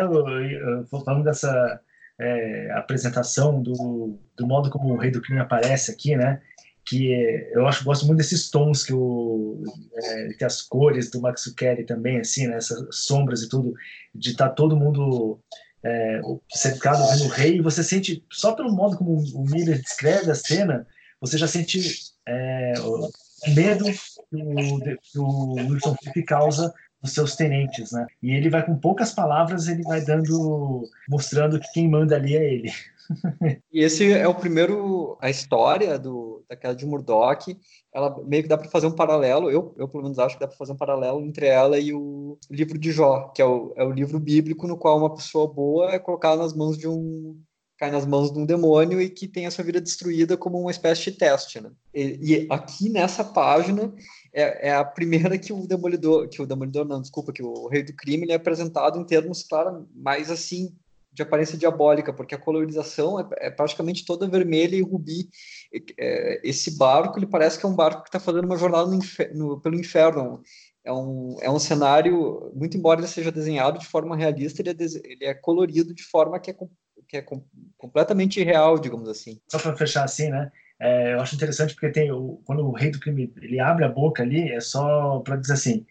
falando 0.89 1.23
dessa 1.23 1.79
é, 2.19 2.71
apresentação 2.71 3.62
do, 3.62 4.19
do 4.36 4.47
modo 4.47 4.69
como 4.69 4.93
o 4.93 4.97
Rei 4.97 5.12
do 5.12 5.21
Crime 5.21 5.39
aparece 5.39 5.91
aqui, 5.91 6.15
né? 6.15 6.41
Que 6.86 7.49
eu 7.51 7.67
acho 7.67 7.83
gosto 7.83 8.05
muito 8.05 8.19
desses 8.19 8.49
tons 8.49 8.83
que 8.83 8.93
o 8.93 9.62
é, 9.93 10.29
que 10.38 10.45
as 10.45 10.62
cores 10.62 11.12
do 11.12 11.19
Max 11.19 11.53
Kelly 11.53 11.86
também, 11.86 12.19
assim, 12.19 12.47
né? 12.47 12.57
Essas 12.57 12.88
sombras 12.91 13.41
e 13.41 13.49
tudo, 13.49 13.73
de 14.13 14.31
estar 14.31 14.49
tá 14.49 14.55
todo 14.55 14.77
mundo 14.77 15.39
é, 15.84 16.20
cercado 16.50 17.08
vendo 17.10 17.26
o 17.26 17.30
rei, 17.30 17.62
você 17.62 17.84
sente, 17.84 18.24
só 18.32 18.54
pelo 18.54 18.72
modo 18.72 18.98
como 18.98 19.13
o 19.13 19.44
Miller 19.46 19.82
descreve 19.82 20.32
a 20.32 20.36
cena, 20.36 20.88
você 21.20 21.38
já 21.38 21.48
sente 21.48 21.80
é, 22.28 22.74
o 22.80 23.10
medo 23.54 23.86
que 23.86 24.36
o, 24.36 24.80
que 24.80 25.20
o 25.20 25.54
Wilson 25.54 25.96
Fife 26.04 26.24
causa 26.24 26.74
os 27.01 27.13
seus 27.13 27.36
tenentes, 27.36 27.91
né? 27.91 28.05
E 28.21 28.31
ele 28.31 28.49
vai 28.49 28.65
com 28.65 28.75
poucas 28.75 29.13
palavras, 29.13 29.67
ele 29.67 29.83
vai 29.83 30.03
dando, 30.03 30.83
mostrando 31.10 31.60
que 31.60 31.71
quem 31.73 31.89
manda 31.89 32.15
ali 32.15 32.36
é 32.36 32.53
ele. 32.53 32.71
e 33.71 33.83
esse 33.83 34.12
é 34.12 34.27
o 34.27 34.36
primeiro, 34.36 35.17
a 35.21 35.29
história 35.29 35.97
do 35.97 36.43
daquela 36.49 36.75
de 36.75 36.86
Murdoch, 36.86 37.57
ela 37.93 38.15
meio 38.23 38.43
que 38.43 38.49
dá 38.49 38.57
para 38.57 38.69
fazer 38.69 38.88
um 38.88 38.95
paralelo, 38.95 39.51
eu, 39.51 39.73
eu 39.77 39.88
pelo 39.88 40.03
menos 40.03 40.17
acho 40.17 40.36
que 40.36 40.41
dá 40.41 40.47
para 40.47 40.57
fazer 40.57 40.71
um 40.71 40.77
paralelo 40.77 41.21
entre 41.21 41.45
ela 41.45 41.77
e 41.77 41.93
o 41.93 42.38
livro 42.49 42.77
de 42.77 42.91
Jó, 42.91 43.29
que 43.29 43.41
é 43.41 43.45
o, 43.45 43.73
é 43.75 43.83
o 43.83 43.91
livro 43.91 44.19
bíblico 44.19 44.67
no 44.67 44.77
qual 44.77 44.97
uma 44.97 45.13
pessoa 45.13 45.51
boa 45.51 45.91
é 45.91 45.99
colocada 45.99 46.41
nas 46.41 46.53
mãos 46.53 46.77
de 46.77 46.88
um 46.88 47.38
cai 47.78 47.92
nas 47.92 48.06
mãos 48.06 48.32
de 48.32 48.40
um 48.40 48.46
demônio 48.46 49.00
e 49.00 49.10
que 49.10 49.28
tem 49.28 49.46
a 49.46 49.52
sua 49.52 49.63
vida 49.63 49.80
destruída 49.80 50.36
como 50.36 50.60
uma 50.60 50.72
espécie 50.72 51.12
de 51.12 51.12
teste, 51.12 51.62
né? 51.62 51.72
E, 51.94 52.20
e 52.22 52.48
aqui 52.50 52.90
nessa 52.90 53.24
página 53.24 53.94
é, 54.34 54.70
é, 54.70 54.76
a 54.76 54.84
primeira 54.84 55.38
que 55.38 55.54
o 55.54 55.68
demolidor, 55.68 56.28
que 56.28 56.42
o 56.42 56.46
demolidor 56.46 56.86
não, 56.86 57.02
desculpa, 57.02 57.32
que 57.32 57.44
o 57.44 57.68
rei 57.68 57.84
do 57.84 57.94
crime 57.94 58.24
ele 58.24 58.32
é 58.32 58.36
apresentado 58.36 59.00
em 59.00 59.06
termos 59.06 59.44
claro, 59.44 59.88
mais 59.94 60.32
assim 60.32 60.76
de 61.13 61.24
aparência 61.24 61.58
diabólica, 61.58 62.13
porque 62.13 62.36
a 62.36 62.40
colorização 62.40 63.20
é, 63.20 63.28
é 63.38 63.50
praticamente 63.50 64.06
toda 64.06 64.28
vermelha 64.28 64.76
e 64.76 64.82
rubi. 64.82 65.30
É, 65.98 66.42
esse 66.44 66.78
barco 66.78 67.18
ele 67.18 67.26
parece 67.26 67.60
que 67.60 67.66
é 67.66 67.70
um 67.70 67.76
barco 67.76 68.04
que 68.04 68.10
está 68.10 68.20
fazendo 68.20 68.46
uma 68.46 68.58
jornada 68.58 68.90
no 68.90 69.00
no, 69.34 69.60
pelo 69.60 69.80
inferno. 69.80 70.42
É 70.84 70.94
um, 70.94 71.36
é 71.42 71.50
um 71.50 71.60
cenário, 71.60 72.52
muito 72.56 72.78
embora 72.78 73.02
ele 73.02 73.08
seja 73.08 73.32
desenhado 73.32 73.78
de 73.78 73.86
forma 73.86 74.16
realista, 74.16 74.62
ele 74.62 74.70
é, 74.70 74.76
ele 75.04 75.26
é 75.26 75.34
colorido 75.34 75.94
de 75.94 76.04
forma 76.04 76.40
que 76.40 76.50
é 76.50 76.54
que 77.08 77.17
é 77.17 77.22
com, 77.22 77.43
completamente 77.78 78.39
irreal, 78.39 78.78
digamos 78.80 79.08
assim. 79.08 79.39
Só 79.48 79.60
para 79.60 79.76
fechar 79.76 80.04
assim, 80.04 80.30
né? 80.30 80.52
É, 80.80 81.13
eu 81.13 81.22
acho 81.22 81.36
interessante 81.36 81.74
porque 81.74 81.89
tem 81.89 82.12
o, 82.12 82.41
quando 82.46 82.67
o 82.67 82.72
rei 82.72 82.91
do 82.91 83.00
crime 83.00 83.34
ele 83.41 83.60
abre 83.60 83.84
a 83.86 83.89
boca 83.89 84.22
ali, 84.22 84.52
é 84.52 84.60
só 84.60 85.20
para 85.20 85.38
dizer 85.38 85.54
assim, 85.54 85.86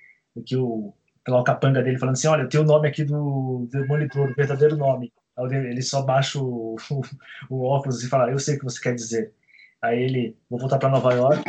que 0.45 0.57
o 0.57 0.93
pela 1.25 1.43
capanga 1.43 1.83
dele 1.83 1.99
falando 1.99 2.15
assim, 2.15 2.29
olha, 2.29 2.49
tem 2.49 2.61
o 2.61 2.65
nome 2.65 2.87
aqui 2.87 3.03
do, 3.03 3.69
monitor, 3.89 4.31
o 4.31 4.35
verdadeiro 4.35 4.77
nome. 4.77 5.13
Ele 5.51 5.83
só 5.83 6.01
baixa 6.01 6.39
o, 6.39 6.77
o, 6.89 7.03
o, 7.51 7.65
óculos 7.65 8.03
e 8.05 8.09
fala, 8.09 8.31
eu 8.31 8.39
sei 8.39 8.55
o 8.55 8.59
que 8.61 8.65
você 8.65 8.81
quer 8.81 8.95
dizer. 8.95 9.33
Aí 9.83 10.01
ele, 10.01 10.37
vou 10.49 10.59
voltar 10.59 10.79
para 10.79 10.89
Nova 10.89 11.13
York, 11.13 11.43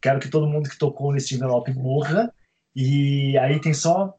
quero 0.00 0.20
que 0.20 0.28
todo 0.28 0.46
mundo 0.46 0.68
que 0.68 0.78
tocou 0.78 1.10
nesse 1.10 1.34
envelope 1.34 1.72
morra. 1.72 2.32
E 2.76 3.38
aí 3.38 3.58
tem 3.60 3.72
só 3.72 4.14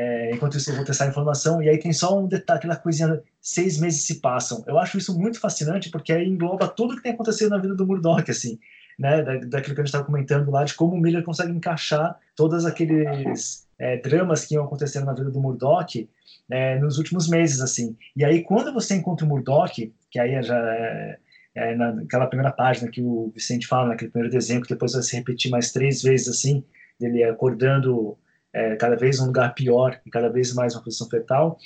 é, 0.00 0.30
enquanto 0.32 0.56
isso, 0.56 0.70
eu 0.70 0.76
vou 0.76 0.84
testar 0.84 1.06
a 1.06 1.08
informação. 1.08 1.60
E 1.60 1.68
aí 1.68 1.76
tem 1.76 1.92
só 1.92 2.16
um 2.16 2.28
detalhe, 2.28 2.58
aquela 2.58 2.76
coisinha, 2.76 3.20
seis 3.40 3.80
meses 3.80 4.06
se 4.06 4.20
passam. 4.20 4.62
Eu 4.68 4.78
acho 4.78 4.96
isso 4.96 5.18
muito 5.18 5.40
fascinante, 5.40 5.90
porque 5.90 6.12
aí 6.12 6.24
engloba 6.24 6.68
tudo 6.68 6.94
que 6.94 7.02
tem 7.02 7.12
acontecido 7.12 7.50
na 7.50 7.58
vida 7.58 7.74
do 7.74 7.84
Murdoch, 7.84 8.30
assim, 8.30 8.60
né? 8.96 9.22
Da, 9.22 9.34
daquilo 9.38 9.74
que 9.74 9.80
a 9.80 9.84
gente 9.84 9.86
estava 9.86 10.04
comentando 10.04 10.52
lá, 10.52 10.62
de 10.62 10.74
como 10.74 10.94
o 10.94 11.00
Miller 11.00 11.24
consegue 11.24 11.50
encaixar 11.50 12.16
todos 12.36 12.64
aqueles 12.64 13.66
é, 13.76 13.96
dramas 13.96 14.44
que 14.44 14.54
iam 14.54 14.64
acontecendo 14.64 15.04
na 15.04 15.14
vida 15.14 15.32
do 15.32 15.40
Murdoch 15.40 16.08
é, 16.48 16.78
nos 16.78 16.96
últimos 16.98 17.28
meses, 17.28 17.60
assim. 17.60 17.96
E 18.16 18.24
aí, 18.24 18.44
quando 18.44 18.72
você 18.72 18.94
encontra 18.94 19.26
o 19.26 19.28
Murdoch, 19.28 19.92
que 20.12 20.20
aí 20.20 20.40
já 20.44 20.56
é, 20.56 21.18
é, 21.56 21.74
naquela 21.74 22.28
primeira 22.28 22.52
página 22.52 22.88
que 22.88 23.02
o 23.02 23.32
Vicente 23.34 23.66
fala, 23.66 23.88
naquele 23.88 24.12
primeiro 24.12 24.32
desenho, 24.32 24.62
que 24.62 24.68
depois 24.68 24.92
vai 24.92 25.02
se 25.02 25.16
repetir 25.16 25.50
mais 25.50 25.72
três 25.72 26.02
vezes, 26.02 26.28
assim, 26.28 26.62
ele 27.00 27.24
acordando 27.24 28.16
é, 28.58 28.74
cada 28.74 28.96
vez 28.96 29.20
um 29.20 29.26
lugar 29.26 29.54
pior 29.54 30.00
e 30.04 30.10
cada 30.10 30.28
vez 30.28 30.52
mais 30.52 30.74
uma 30.74 30.82
posição 30.82 31.08
fetal, 31.08 31.58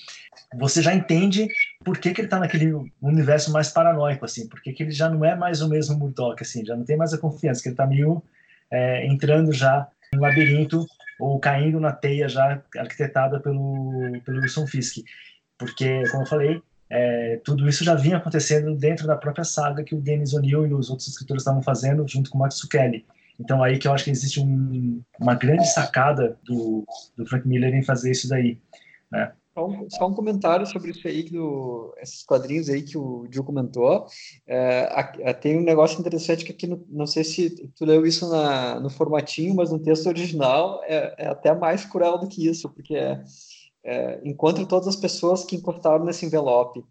você 0.55 0.83
já 0.83 0.95
entende 0.95 1.49
por 1.83 1.97
que, 1.97 2.13
que 2.13 2.21
ele 2.21 2.27
está 2.27 2.39
naquele 2.39 2.73
universo 3.01 3.51
mais 3.51 3.71
paranoico, 3.71 4.27
assim, 4.27 4.47
porque 4.47 4.73
que 4.73 4.83
ele 4.83 4.91
já 4.91 5.09
não 5.09 5.25
é 5.25 5.35
mais 5.35 5.63
o 5.63 5.69
mesmo 5.69 5.97
Murdoch, 5.97 6.43
assim, 6.43 6.65
já 6.65 6.77
não 6.77 6.85
tem 6.85 6.97
mais 6.97 7.15
a 7.15 7.19
confiança, 7.19 7.63
que 7.63 7.69
ele 7.69 7.75
está 7.75 7.87
meio 7.87 8.23
é, 8.71 9.07
entrando 9.07 9.53
já 9.53 9.89
no 10.15 10.21
labirinto 10.21 10.87
ou 11.19 11.39
caindo 11.41 11.81
na 11.81 11.93
teia 11.93 12.29
já 12.29 12.61
arquitetada 12.77 13.41
pelo, 13.41 14.21
pelo 14.25 14.41
Wilson 14.41 14.67
Fisk. 14.67 14.99
Porque, 15.57 16.03
como 16.11 16.25
eu 16.25 16.27
falei, 16.27 16.63
é, 16.91 17.41
tudo 17.43 17.67
isso 17.69 17.85
já 17.85 17.95
vinha 17.95 18.19
acontecendo 18.19 18.75
dentro 18.75 19.07
da 19.07 19.17
própria 19.17 19.45
saga 19.45 19.83
que 19.83 19.95
o 19.95 20.01
Dennis 20.01 20.35
O'Neill 20.35 20.67
e 20.67 20.75
os 20.75 20.91
outros 20.91 21.09
escritores 21.09 21.43
estavam 21.43 21.63
fazendo 21.63 22.07
junto 22.07 22.29
com 22.29 22.37
o 22.37 22.41
Max 22.41 22.63
Kelly. 22.65 23.07
Então 23.43 23.63
aí 23.63 23.77
que 23.77 23.89
eu 23.89 23.93
acho 23.93 24.05
que 24.05 24.11
existe 24.11 24.41
um, 24.41 25.03
uma 25.21 25.35
grande 25.35 25.67
sacada 25.67 26.39
do, 26.45 26.85
do, 27.17 27.27
Frank 27.27 27.47
Miller 27.47 27.75
em 27.75 27.83
fazer 27.83 28.13
isso 28.13 28.29
daí, 28.29 28.61
né? 29.11 29.33
Só 29.53 29.67
um, 29.67 29.91
só 29.91 30.09
um 30.09 30.15
comentário 30.15 30.65
sobre 30.65 30.93
isso 30.93 31.07
aí, 31.07 31.25
do, 31.25 31.93
esses 31.99 32.23
quadrinhos 32.23 32.71
aí 32.71 32.83
que 32.83 32.97
o 32.97 33.27
Gil 33.31 33.45
comentou. 33.45 34.07
É, 34.47 34.89
a, 34.93 35.35
tem 35.35 35.59
um 35.59 35.63
negócio 35.63 36.01
interessante 36.01 36.45
que 36.45 36.53
aqui, 36.53 36.67
no, 36.67 36.87
não 36.89 37.07
sei 37.07 37.23
se 37.23 37.51
tu 37.77 37.85
leu 37.85 38.07
isso 38.07 38.31
na, 38.31 38.81
no 38.81 38.89
formatinho, 38.89 39.55
mas 39.55 39.71
no 39.71 39.79
texto 39.79 40.07
original 40.07 40.81
é, 40.85 41.15
é 41.19 41.27
até 41.27 41.55
mais 41.55 41.85
cruel 41.85 42.17
do 42.19 42.29
que 42.29 42.47
isso, 42.47 42.71
porque 42.71 42.95
é, 42.95 43.23
é, 43.85 44.21
encontre 44.25 44.65
todas 44.65 44.89
as 44.89 44.97
pessoas 44.97 45.45
que 45.45 45.57
encostaram 45.57 46.05
nesse 46.05 46.25
envelope 46.25 46.83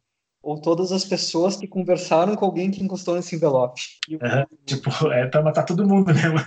ou 0.42 0.60
todas 0.60 0.92
as 0.92 1.06
pessoas 1.06 1.56
que 1.56 1.68
conversaram 1.68 2.36
com 2.36 2.46
alguém 2.46 2.72
que 2.72 2.84
encostou 2.84 3.16
nesse 3.16 3.36
envelope. 3.36 3.82
Uhum, 4.10 4.58
tipo, 4.66 4.90
é 5.12 5.28
para 5.28 5.44
matar 5.44 5.64
todo 5.64 5.88
mundo 5.88 6.14
mesmo. 6.14 6.40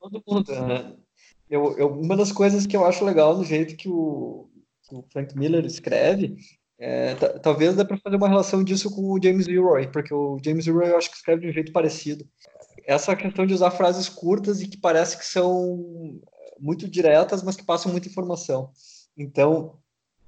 Todo 0.00 0.22
mundo. 0.26 0.52
Uhum. 0.52 0.96
Eu, 1.48 1.78
eu, 1.78 1.88
uma 1.88 2.16
das 2.16 2.32
coisas 2.32 2.66
que 2.66 2.76
eu 2.76 2.84
acho 2.84 3.04
legal 3.04 3.36
no 3.36 3.44
jeito 3.44 3.76
que 3.76 3.88
o, 3.88 4.48
que 4.82 4.94
o 4.94 5.04
Frank 5.12 5.36
Miller 5.36 5.64
escreve, 5.64 6.36
é, 6.78 7.14
talvez 7.42 7.76
dê 7.76 7.84
para 7.84 7.98
fazer 7.98 8.16
uma 8.16 8.28
relação 8.28 8.64
disso 8.64 8.94
com 8.94 9.12
o 9.12 9.22
James 9.22 9.46
Leroy, 9.46 9.88
porque 9.88 10.12
o 10.12 10.38
James 10.44 10.66
Leroy 10.66 10.90
eu 10.90 10.98
acho 10.98 11.10
que 11.10 11.16
escreve 11.16 11.42
de 11.42 11.48
um 11.48 11.52
jeito 11.52 11.72
parecido. 11.72 12.26
Essa 12.84 13.16
questão 13.16 13.46
de 13.46 13.54
usar 13.54 13.70
frases 13.70 14.08
curtas 14.08 14.60
e 14.60 14.68
que 14.68 14.76
parece 14.76 15.16
que 15.18 15.24
são 15.24 16.20
muito 16.58 16.88
diretas, 16.88 17.42
mas 17.42 17.56
que 17.56 17.64
passam 17.64 17.92
muita 17.92 18.08
informação. 18.08 18.70
Então, 19.16 19.78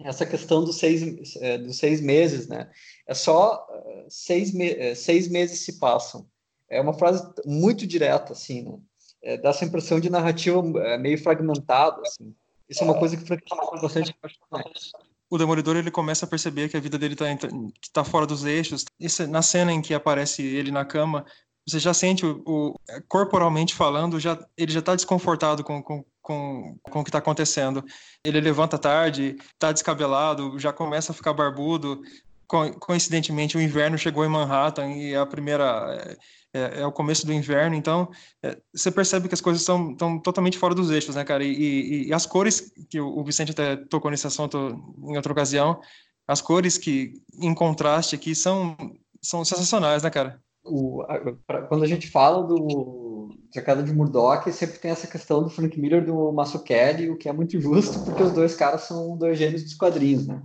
essa 0.01 0.25
questão 0.25 0.65
dos 0.65 0.77
seis, 0.77 1.37
é, 1.37 1.59
dos 1.59 1.77
seis 1.79 2.01
meses, 2.01 2.49
né? 2.49 2.71
É 3.09 3.15
só 3.15 3.67
é, 3.71 4.07
seis, 4.09 4.53
me 4.53 4.71
é, 4.71 4.95
seis 4.95 5.29
meses 5.29 5.61
se 5.61 5.81
passam. 5.81 6.27
É 6.71 6.81
uma 6.81 6.93
frase 6.93 7.27
muito 7.45 7.87
direta, 7.87 8.35
assim, 8.35 8.63
né? 8.63 8.79
É, 9.21 9.37
dá 9.37 9.49
essa 9.49 9.65
impressão 9.65 9.99
de 9.99 10.11
narrativa 10.11 10.63
meio 10.99 11.21
fragmentada, 11.21 12.01
assim. 12.03 12.33
Isso 12.69 12.83
é 12.83 12.85
uma 12.85 12.99
coisa 12.99 13.17
que 13.17 13.25
Frank 13.25 13.43
bastante 13.81 14.15
o 15.31 15.37
Demolidor 15.37 15.77
ele 15.77 15.91
começa 15.91 16.25
a 16.25 16.29
perceber 16.29 16.69
que 16.69 16.77
a 16.77 16.81
vida 16.81 16.99
dele 16.99 17.15
está 17.15 17.27
tá 17.93 18.05
fora 18.05 18.27
dos 18.27 18.45
eixos. 18.45 18.85
Na 19.29 19.43
cena 19.43 19.73
em 19.73 19.83
que 19.83 19.93
aparece 19.93 20.43
ele 20.43 20.71
na 20.71 20.85
cama, 20.85 21.25
você 21.67 21.79
já 21.79 21.93
sente 21.93 22.25
o, 22.25 22.43
o 22.47 22.75
corporalmente 23.09 23.75
falando, 23.75 24.19
já 24.19 24.39
ele 24.57 24.73
já 24.73 24.81
está 24.81 24.95
desconfortado 24.95 25.63
com, 25.63 25.83
com, 25.83 26.05
com, 26.23 26.79
com 26.83 27.01
o 27.01 27.05
que 27.05 27.11
está 27.11 27.19
acontecendo. 27.19 27.85
Ele 28.25 28.41
levanta 28.41 28.79
tarde, 28.79 29.37
está 29.53 29.71
descabelado, 29.71 30.59
já 30.59 30.73
começa 30.73 31.13
a 31.13 31.15
ficar 31.15 31.35
barbudo. 31.35 32.01
Co 32.49 32.73
coincidentemente, 32.81 33.57
o 33.57 33.61
inverno 33.61 33.99
chegou 33.99 34.25
em 34.25 34.29
Manhattan 34.29 34.89
e 34.93 35.13
é 35.13 35.19
a 35.19 35.27
primeira 35.27 36.17
é, 36.55 36.59
é, 36.59 36.81
é 36.81 36.87
o 36.87 36.93
começo 36.93 37.27
do 37.27 37.33
inverno, 37.33 37.77
então 37.77 38.11
é, 38.43 38.59
você 38.75 38.91
percebe 38.91 39.29
que 39.29 39.35
as 39.35 39.41
coisas 39.41 39.61
estão 39.61 40.19
totalmente 40.21 40.57
fora 40.59 40.75
dos 40.75 40.91
eixos, 40.91 41.15
né, 41.15 41.25
cara? 41.25 41.45
E, 41.45 41.53
e, 41.53 42.09
e 42.09 42.13
as 42.13 42.25
cores 42.25 42.73
que 42.89 42.99
o, 42.99 43.23
Vicente 43.23 43.53
até 43.53 43.77
tocou 43.77 44.11
nesse 44.11 44.27
assunto 44.27 44.57
em 45.05 45.17
outra 45.17 45.31
ocasião, 45.31 45.79
as 46.27 46.41
cores 46.41 46.79
que 46.79 47.13
em 47.41 47.55
contraste 47.55 48.15
aqui 48.15 48.35
são 48.35 48.77
são 49.21 49.45
sensacionais, 49.45 50.03
né, 50.03 50.11
cara? 50.11 50.43
o, 50.69 51.05
pra, 51.47 51.63
quando 51.63 51.83
a 51.83 51.87
gente 51.87 52.09
fala 52.09 52.47
do 52.47 53.31
Jacada 53.55 53.83
de 53.83 53.93
Murdoch, 53.93 54.51
sempre 54.53 54.79
tem 54.79 54.91
essa 54.91 55.07
questão 55.07 55.43
do 55.43 55.51
Frank 55.51 55.79
Miller 55.81 56.05
do 56.05 56.35
Kelly, 56.65 57.11
o 57.11 57.17
que 57.17 57.29
é 57.29 57.33
muito 57.33 57.59
justo, 57.61 57.99
porque 58.05 58.23
os 58.23 58.33
dois 58.33 58.55
caras 58.55 58.83
são 58.83 59.17
dois 59.17 59.39
gênios 59.39 59.63
dos 59.63 59.75
quadrinhos, 59.75 60.27
né? 60.27 60.43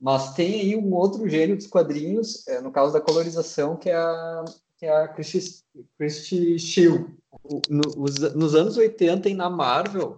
Mas 0.00 0.32
tem 0.34 0.60
aí 0.60 0.76
um 0.76 0.94
outro 0.94 1.28
gênio 1.28 1.56
dos 1.56 1.66
quadrinhos, 1.66 2.46
é, 2.48 2.60
no 2.60 2.72
caso 2.72 2.92
da 2.92 3.00
colorização, 3.00 3.76
que 3.76 3.90
é 3.90 3.96
a, 3.96 4.44
que 4.78 4.86
é 4.86 4.90
a 4.90 5.08
Christie, 5.08 5.62
Christie 5.98 6.58
Shield. 6.58 7.14
No, 7.68 7.82
nos 8.34 8.54
anos 8.54 8.76
80 8.76 9.28
e 9.28 9.34
na 9.34 9.50
Marvel, 9.50 10.16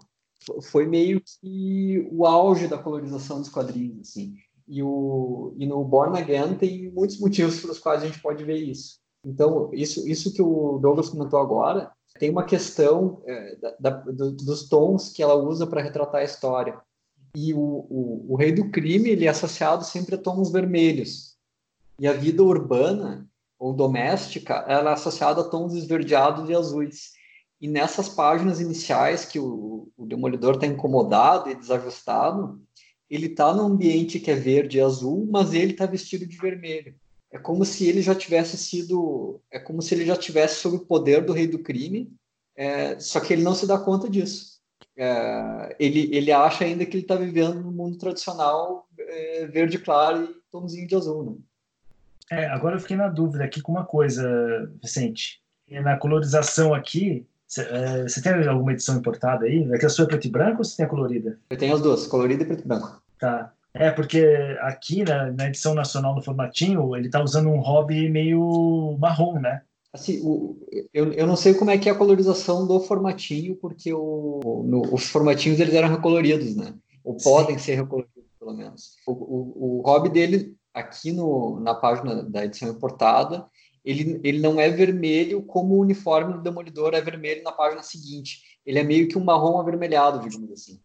foi 0.63 0.87
meio 0.87 1.21
que 1.21 2.09
o 2.11 2.27
auge 2.27 2.69
da 2.69 2.79
colorização 2.79 3.41
dos 3.41 3.49
quadrinhos, 3.49 4.09
assim. 4.09 4.35
E, 4.67 4.83
o, 4.83 5.55
e 5.59 5.67
no 5.67 5.85
Born 5.85 6.19
Again 6.19 6.55
tem 6.55 6.91
muitos 6.91 7.19
motivos 7.19 7.61
pelos 7.61 7.79
quais 7.79 8.03
a 8.03 8.07
gente 8.07 8.21
pode 8.21 8.45
ver 8.45 8.57
isso. 8.57 9.01
Então, 9.25 9.71
isso, 9.73 10.07
isso 10.09 10.33
que 10.33 10.43
o 10.43 10.79
Douglas 10.79 11.09
comentou 11.09 11.39
agora, 11.39 11.93
tem 12.19 12.31
uma 12.31 12.45
questão 12.45 13.23
é, 13.27 13.57
da, 13.57 13.71
da, 13.79 13.91
dos 13.91 14.69
tons 14.69 15.11
que 15.11 15.23
ela 15.23 15.35
usa 15.35 15.67
para 15.67 15.83
retratar 15.83 16.21
a 16.21 16.25
história. 16.25 16.81
E 17.35 17.55
o, 17.55 17.59
o, 17.59 18.27
o, 18.29 18.37
rei 18.37 18.53
do 18.53 18.71
crime 18.71 19.11
ele 19.11 19.27
é 19.27 19.29
associado 19.29 19.85
sempre 19.85 20.15
a 20.15 20.19
tons 20.19 20.51
vermelhos. 20.51 21.37
E 21.99 22.07
a 22.07 22.13
vida 22.13 22.43
urbana 22.43 23.27
ou 23.59 23.73
doméstica 23.73 24.65
ela 24.69 24.91
é 24.91 24.95
associada 24.95 25.41
a 25.41 25.49
tons 25.49 25.75
esverdeados 25.75 26.51
e 26.51 26.55
azuis. 26.55 27.13
E 27.61 27.69
nessas 27.69 28.09
páginas 28.09 28.61
iniciais 28.61 29.25
que 29.25 29.39
o, 29.39 29.89
o 29.97 30.05
Demolidor 30.05 30.55
está 30.55 30.67
incomodado 30.67 31.49
e 31.49 31.55
desajustado, 31.55 32.61
ele 33.09 33.27
está 33.27 33.55
num 33.55 33.67
ambiente 33.67 34.19
que 34.19 34.31
é 34.31 34.35
verde 34.35 34.79
e 34.79 34.81
azul, 34.81 35.27
mas 35.31 35.55
ele 35.55 35.73
está 35.73 35.87
vestido 35.87 36.27
de 36.27 36.37
vermelho 36.37 36.95
é 37.33 37.39
como 37.39 37.65
se 37.65 37.87
ele 37.87 38.03
já 38.03 38.15
tivesse 38.15 38.59
sido, 38.59 39.41
é 39.51 39.59
como 39.59 39.81
se 39.81 39.95
ele 39.95 40.05
já 40.05 40.15
tivesse 40.15 40.57
sob 40.57 40.77
o 40.77 40.87
poder 40.87 41.25
do 41.25 41.33
rei 41.33 41.47
do 41.47 41.59
crime, 41.59 42.15
é, 42.55 43.01
só 43.01 43.19
que 43.19 43.33
ele 43.33 43.43
não 43.43 43.55
se 43.55 43.67
dá 43.67 43.79
conta 43.79 44.09
disso. 44.09 44.52
É, 44.97 45.77
ele, 45.79 46.15
ele 46.15 46.33
acha 46.33 46.65
ainda 46.65 46.85
que 46.85 46.97
ele 46.97 47.05
está 47.05 47.17
vivendo 47.17 47.61
no 47.61 47.73
mundo 47.73 47.99
tradicional 47.99 48.87
é, 48.99 49.47
verde 49.47 49.79
claro 49.79 50.25
e 50.25 50.35
tomzinho 50.51 50.87
de 50.87 50.95
azul, 50.95 51.25
né? 51.25 51.37
É, 52.31 52.47
agora 52.47 52.77
eu 52.77 52.81
fiquei 52.81 52.97
na 52.97 53.09
dúvida 53.09 53.45
aqui 53.45 53.61
com 53.61 53.73
uma 53.73 53.85
coisa, 53.85 54.71
Vicente. 54.81 55.43
Na 55.69 55.99
colorização 55.99 56.73
aqui, 56.73 57.27
você 57.47 57.63
é, 57.63 58.23
tem 58.23 58.49
alguma 58.49 58.73
edição 58.73 58.97
importada 58.97 59.45
aí? 59.45 59.69
É 59.73 59.79
que 59.79 59.85
a 59.85 59.89
sua 59.89 60.07
é 60.07 60.09
preto 60.09 60.27
e 60.27 60.31
branco 60.31 60.59
ou 60.59 60.65
você 60.65 60.77
tem 60.77 60.87
a 60.87 60.89
colorida? 60.89 61.39
Eu 61.51 61.59
tenho 61.59 61.75
as 61.75 61.83
duas, 61.83 62.07
colorida 62.07 62.43
e 62.43 62.47
preto 62.47 62.65
e 62.65 62.67
branco. 62.67 63.03
Tá. 63.19 63.53
É, 63.75 63.91
porque 63.91 64.57
aqui 64.61 65.03
na, 65.03 65.31
na 65.31 65.47
edição 65.49 65.75
nacional 65.75 66.15
no 66.15 66.23
formatinho, 66.23 66.97
ele 66.97 67.11
tá 67.11 67.23
usando 67.23 67.51
um 67.51 67.61
hobby 67.61 68.09
meio 68.09 68.97
marrom, 68.99 69.39
né? 69.39 69.63
Assim, 69.93 70.21
o, 70.25 70.57
eu, 70.93 71.13
eu 71.13 71.27
não 71.27 71.37
sei 71.37 71.53
como 71.53 71.71
é 71.71 71.77
que 71.77 71.89
é 71.89 71.93
a 71.93 71.97
colorização 71.97 72.67
do 72.67 72.81
formatinho, 72.81 73.57
porque 73.57 73.93
o, 73.93 74.65
no, 74.67 74.95
os 74.95 75.07
formatinhos 75.09 75.61
eles 75.61 75.75
eram 75.75 75.89
recoloridos, 75.89 76.57
né? 76.57 76.75
Ou 77.05 77.17
podem 77.17 77.59
Sim. 77.59 77.65
ser 77.65 77.75
recoloridos, 77.75 78.25
pelo 78.39 78.55
menos. 78.55 78.97
O, 79.07 79.13
o, 79.13 79.79
o 79.79 79.83
hobby 79.83 80.09
dele, 80.09 80.57
aqui 80.73 81.13
no, 81.13 81.61
na 81.61 81.75
página 81.75 82.23
da 82.23 82.45
edição 82.45 82.71
importada, 82.71 83.47
ele, 83.85 84.21
ele 84.25 84.41
não 84.41 84.59
é 84.59 84.71
vermelho 84.71 85.43
como 85.43 85.75
o 85.75 85.81
uniforme 85.81 86.33
do 86.33 86.41
Demolidor 86.41 86.95
é 86.95 87.01
vermelho 87.01 87.43
na 87.43 87.53
página 87.53 87.83
seguinte. 87.83 88.59
Ele 88.65 88.79
é 88.79 88.83
meio 88.83 89.09
que 89.09 89.19
um 89.19 89.25
marrom 89.25 89.61
avermelhado, 89.61 90.21
digamos 90.21 90.51
assim. 90.53 90.81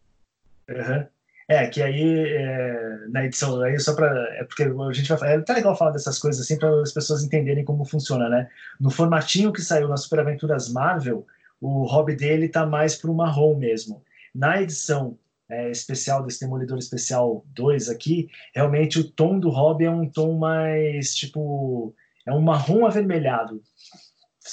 Uhum. 0.68 1.06
É, 1.50 1.66
que 1.66 1.82
aí 1.82 2.28
é, 2.28 3.06
na 3.08 3.24
edição 3.24 3.62
aí 3.62 3.78
só 3.80 3.94
para 3.94 4.06
é 4.34 4.44
porque 4.44 4.64
a 4.64 4.92
gente 4.92 5.08
vai 5.14 5.32
é 5.32 5.36
até 5.36 5.54
legal 5.54 5.74
falar 5.74 5.92
dessas 5.92 6.18
coisas 6.18 6.42
assim 6.42 6.58
para 6.58 6.82
as 6.82 6.92
pessoas 6.92 7.24
entenderem 7.24 7.64
como 7.64 7.86
funciona, 7.86 8.28
né? 8.28 8.50
No 8.78 8.90
formatinho 8.90 9.50
que 9.50 9.62
saiu 9.62 9.88
nas 9.88 10.02
Super 10.02 10.20
Aventuras 10.20 10.68
Marvel, 10.70 11.26
o 11.58 11.86
hobby 11.86 12.14
dele 12.14 12.50
tá 12.50 12.66
mais 12.66 12.96
para 12.96 13.10
o 13.10 13.14
marrom 13.14 13.56
mesmo. 13.56 14.04
Na 14.34 14.60
edição 14.60 15.18
é, 15.48 15.70
especial 15.70 16.22
desse 16.22 16.40
Demolidor 16.40 16.76
Especial 16.76 17.42
2 17.54 17.88
aqui, 17.88 18.28
realmente 18.54 18.98
o 18.98 19.10
tom 19.10 19.38
do 19.40 19.48
hobby 19.48 19.86
é 19.86 19.90
um 19.90 20.06
tom 20.06 20.36
mais 20.38 21.14
tipo 21.14 21.94
é 22.26 22.32
um 22.32 22.42
marrom 22.42 22.84
avermelhado. 22.84 23.62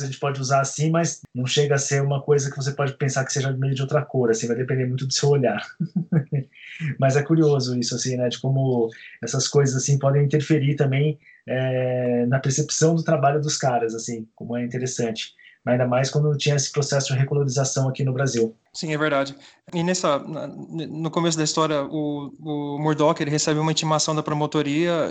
A 0.01 0.05
gente 0.05 0.19
pode 0.19 0.39
usar 0.39 0.61
assim, 0.61 0.89
mas 0.89 1.21
não 1.33 1.45
chega 1.45 1.75
a 1.75 1.79
ser 1.79 2.01
uma 2.01 2.21
coisa 2.21 2.49
que 2.49 2.57
você 2.57 2.71
pode 2.71 2.93
pensar 2.93 3.25
que 3.25 3.33
seja 3.33 3.51
meio 3.51 3.73
de 3.75 3.81
outra 3.81 4.01
cor, 4.03 4.29
assim, 4.29 4.47
vai 4.47 4.55
depender 4.55 4.85
muito 4.85 5.05
do 5.05 5.13
seu 5.13 5.29
olhar. 5.29 5.65
mas 6.99 7.15
é 7.15 7.23
curioso 7.23 7.77
isso, 7.77 7.95
assim, 7.95 8.17
né, 8.17 8.29
de 8.29 8.39
como 8.39 8.89
essas 9.23 9.47
coisas, 9.47 9.75
assim, 9.75 9.97
podem 9.97 10.23
interferir 10.23 10.75
também 10.75 11.19
é, 11.47 12.25
na 12.27 12.39
percepção 12.39 12.95
do 12.95 13.03
trabalho 13.03 13.41
dos 13.41 13.57
caras, 13.57 13.93
assim, 13.93 14.27
como 14.35 14.57
é 14.57 14.63
interessante 14.63 15.33
ainda 15.65 15.87
mais 15.87 16.09
quando 16.09 16.37
tinha 16.37 16.55
esse 16.55 16.71
processo 16.71 17.11
de 17.11 17.19
recolorização 17.19 17.89
aqui 17.89 18.03
no 18.03 18.13
Brasil. 18.13 18.55
Sim, 18.73 18.93
é 18.93 18.97
verdade. 18.97 19.35
E 19.73 19.83
nessa, 19.83 20.19
no 20.19 21.09
começo 21.09 21.37
da 21.37 21.43
história, 21.43 21.83
o, 21.83 22.31
o 22.39 22.77
Murdoch 22.79 23.21
ele 23.21 23.31
recebe 23.31 23.59
uma 23.59 23.71
intimação 23.71 24.13
da 24.13 24.21
promotoria 24.21 25.09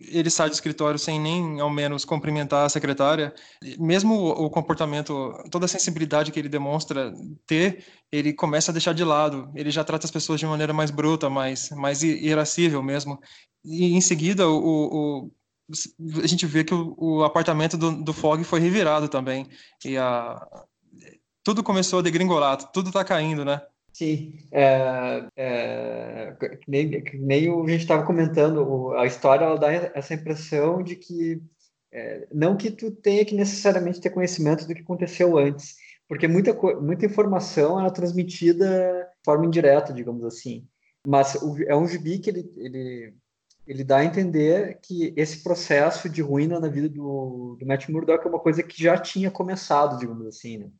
ele 0.00 0.30
sai 0.30 0.48
do 0.48 0.54
escritório 0.54 0.98
sem 0.98 1.20
nem 1.20 1.60
ao 1.60 1.68
menos 1.68 2.04
cumprimentar 2.04 2.64
a 2.64 2.68
secretária, 2.68 3.34
mesmo 3.78 4.14
o, 4.14 4.48
comportamento, 4.48 5.32
toda 5.50 5.66
a 5.66 5.68
sensibilidade 5.68 6.32
que 6.32 6.38
ele 6.38 6.48
demonstra 6.48 7.12
ter, 7.46 7.84
ele 8.10 8.32
começa 8.32 8.70
a 8.70 8.72
deixar 8.72 8.94
de 8.94 9.04
lado. 9.04 9.50
Ele 9.54 9.70
já 9.70 9.84
trata 9.84 10.06
as 10.06 10.10
pessoas 10.10 10.40
de 10.40 10.46
maneira 10.46 10.72
mais 10.72 10.90
bruta, 10.90 11.28
mais, 11.28 11.70
mais 11.70 12.02
irascível 12.02 12.82
mesmo. 12.82 13.20
E 13.64 13.94
em 13.94 14.00
seguida, 14.00 14.48
o, 14.48 15.26
o 15.26 15.30
a 16.22 16.26
gente 16.26 16.46
vê 16.46 16.64
que 16.64 16.74
o, 16.74 16.96
o 16.98 17.24
apartamento 17.24 17.76
do, 17.76 18.02
do 18.02 18.12
Fog 18.12 18.42
foi 18.42 18.58
revirado 18.58 19.08
também. 19.08 19.46
E 19.84 19.96
a, 19.96 20.40
tudo 21.44 21.62
começou 21.62 22.00
a 22.00 22.02
degringolar, 22.02 22.56
tudo 22.72 22.88
está 22.88 23.04
caindo, 23.04 23.44
né? 23.44 23.60
Sim, 23.92 24.38
é, 24.52 25.26
é, 25.36 26.36
nem, 26.66 27.02
nem 27.14 27.48
a 27.48 27.68
gente 27.68 27.82
estava 27.82 28.06
comentando, 28.06 28.92
a 28.94 29.04
história 29.04 29.44
ela 29.44 29.58
dá 29.58 29.72
essa 29.72 30.14
impressão 30.14 30.82
de 30.82 30.96
que 30.96 31.42
é, 31.92 32.28
não 32.32 32.56
que 32.56 32.70
tu 32.70 32.90
tenha 32.90 33.24
que 33.24 33.34
necessariamente 33.34 34.00
ter 34.00 34.10
conhecimento 34.10 34.66
do 34.66 34.74
que 34.74 34.82
aconteceu 34.82 35.36
antes, 35.36 35.76
porque 36.08 36.28
muita, 36.28 36.54
muita 36.80 37.06
informação 37.06 37.84
é 37.84 37.90
transmitida 37.90 39.08
de 39.18 39.24
forma 39.24 39.46
indireta, 39.46 39.92
digamos 39.92 40.24
assim. 40.24 40.66
Mas 41.06 41.34
o, 41.36 41.56
é 41.64 41.74
um 41.74 41.86
gibi 41.86 42.18
que 42.18 42.30
ele, 42.30 42.52
ele, 42.56 43.14
ele 43.66 43.84
dá 43.84 43.98
a 43.98 44.04
entender 44.04 44.78
que 44.82 45.12
esse 45.16 45.42
processo 45.42 46.08
de 46.08 46.22
ruína 46.22 46.60
na 46.60 46.68
vida 46.68 46.88
do, 46.88 47.56
do 47.58 47.66
Matt 47.66 47.88
Murdock 47.88 48.24
é 48.24 48.28
uma 48.28 48.40
coisa 48.40 48.62
que 48.62 48.80
já 48.82 48.96
tinha 48.98 49.30
começado, 49.30 49.98
digamos 49.98 50.26
assim, 50.26 50.58
né? 50.58 50.70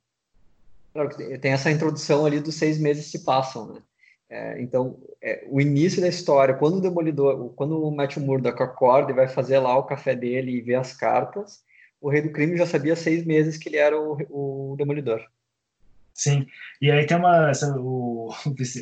Claro 0.92 1.08
que 1.08 1.38
tem 1.38 1.52
essa 1.52 1.70
introdução 1.70 2.26
ali 2.26 2.40
dos 2.40 2.54
seis 2.54 2.78
meses 2.78 3.06
se 3.06 3.24
passam, 3.24 3.72
né? 3.72 3.80
É, 4.28 4.62
então, 4.62 4.96
é, 5.20 5.44
o 5.48 5.60
início 5.60 6.00
da 6.00 6.08
história, 6.08 6.54
quando 6.54 6.76
o 6.76 6.80
Demolidor, 6.80 7.52
quando 7.54 7.82
o 7.82 7.90
Matthew 7.90 8.22
Murdock 8.22 8.62
acorda 8.62 9.10
e 9.10 9.14
vai 9.14 9.26
fazer 9.26 9.58
lá 9.58 9.76
o 9.76 9.82
café 9.82 10.14
dele 10.14 10.52
e 10.52 10.60
ver 10.60 10.76
as 10.76 10.92
cartas, 10.92 11.64
o 12.00 12.08
Rei 12.08 12.22
do 12.22 12.30
Crime 12.30 12.56
já 12.56 12.64
sabia 12.64 12.94
seis 12.94 13.24
meses 13.24 13.56
que 13.56 13.68
ele 13.68 13.76
era 13.76 14.00
o, 14.00 14.72
o 14.72 14.76
Demolidor. 14.76 15.20
Sim, 16.14 16.46
e 16.80 16.90
aí 16.90 17.06
tem 17.06 17.16
uma. 17.16 17.50
O, 17.78 18.30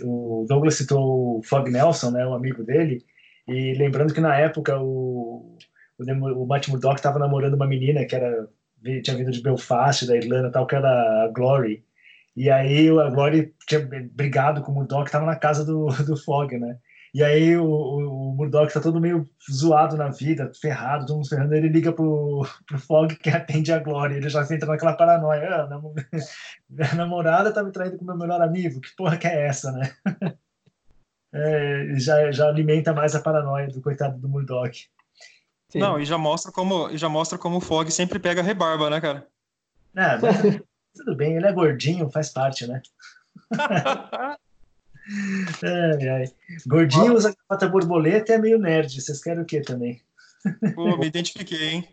o 0.04 0.46
Douglas 0.46 0.74
citou 0.74 1.38
o 1.38 1.42
Fog 1.42 1.70
Nelson, 1.70 2.10
né, 2.10 2.26
o 2.26 2.34
amigo 2.34 2.62
dele, 2.62 3.04
e 3.46 3.74
lembrando 3.74 4.12
que 4.12 4.20
na 4.20 4.36
época 4.36 4.78
o, 4.78 5.56
o, 5.98 6.42
o 6.42 6.46
Matt 6.46 6.68
Murdock 6.68 6.96
estava 6.96 7.18
namorando 7.18 7.54
uma 7.54 7.66
menina 7.66 8.04
que 8.04 8.14
era 8.14 8.48
tinha 9.02 9.16
vindo 9.16 9.30
de 9.30 9.42
Belfast, 9.42 10.06
da 10.06 10.16
Irlanda, 10.16 10.50
tal, 10.50 10.66
que 10.66 10.74
era 10.74 11.24
a 11.24 11.28
Glory. 11.28 11.84
E 12.38 12.48
aí 12.48 12.88
o 12.88 13.10
Glory 13.10 13.52
tinha 13.66 13.84
brigado 14.12 14.62
com 14.62 14.70
o 14.70 14.74
Murdoch, 14.76 15.06
estava 15.06 15.26
na 15.26 15.34
casa 15.34 15.64
do, 15.64 15.88
do 16.06 16.16
Fog, 16.16 16.56
né? 16.56 16.78
E 17.12 17.24
aí 17.24 17.56
o, 17.56 17.64
o, 17.64 18.30
o 18.30 18.34
Murdoch 18.36 18.72
tá 18.72 18.80
todo 18.80 19.00
meio 19.00 19.28
zoado 19.50 19.96
na 19.96 20.08
vida, 20.08 20.52
ferrado, 20.60 21.04
todo 21.04 21.16
mundo 21.16 21.28
ferrando, 21.28 21.54
ele 21.54 21.68
liga 21.68 21.92
pro, 21.92 22.46
pro 22.64 22.78
Fog 22.78 23.16
que 23.16 23.28
atende 23.28 23.72
a 23.72 23.80
Glória, 23.80 24.14
ele 24.14 24.28
já 24.28 24.42
entra 24.42 24.68
naquela 24.68 24.92
paranoia, 24.92 25.62
ah, 25.64 25.80
minha 26.70 26.94
namorada 26.94 27.52
tá 27.52 27.60
me 27.60 27.72
traindo 27.72 27.98
com 27.98 28.04
meu 28.04 28.16
melhor 28.16 28.40
amigo, 28.40 28.80
que 28.80 28.94
porra 28.94 29.16
que 29.16 29.26
é 29.26 29.48
essa, 29.48 29.72
né? 29.72 29.92
É, 31.34 31.86
já, 31.96 32.30
já 32.30 32.46
alimenta 32.46 32.94
mais 32.94 33.16
a 33.16 33.20
paranoia 33.20 33.66
do 33.66 33.82
coitado 33.82 34.16
do 34.16 34.28
Murdoch. 34.28 34.88
Sim. 35.70 35.80
Não, 35.80 35.98
e 35.98 36.04
já 36.04 36.16
mostra 36.16 36.52
como 36.52 36.96
já 36.96 37.08
mostra 37.08 37.36
como 37.36 37.56
o 37.56 37.60
Fog 37.60 37.90
sempre 37.90 38.20
pega 38.20 38.40
a 38.40 38.44
rebarba, 38.44 38.88
né, 38.88 39.00
cara? 39.00 39.26
É, 39.96 40.18
mas, 40.18 40.60
tudo 40.98 41.16
bem, 41.16 41.36
ele 41.36 41.46
é 41.46 41.52
gordinho, 41.52 42.10
faz 42.10 42.30
parte, 42.30 42.66
né? 42.66 42.82
ai, 45.62 46.08
ai. 46.08 46.24
Gordinho 46.66 47.14
usa 47.14 47.34
gravata 47.34 47.68
borboleta 47.68 48.32
e 48.32 48.34
é 48.34 48.38
meio 48.38 48.58
nerd. 48.58 49.00
Vocês 49.00 49.22
querem 49.22 49.42
o 49.42 49.46
quê 49.46 49.60
também? 49.60 50.02
Pô, 50.74 50.96
me 50.96 51.06
identifiquei, 51.06 51.68
hein? 51.68 51.88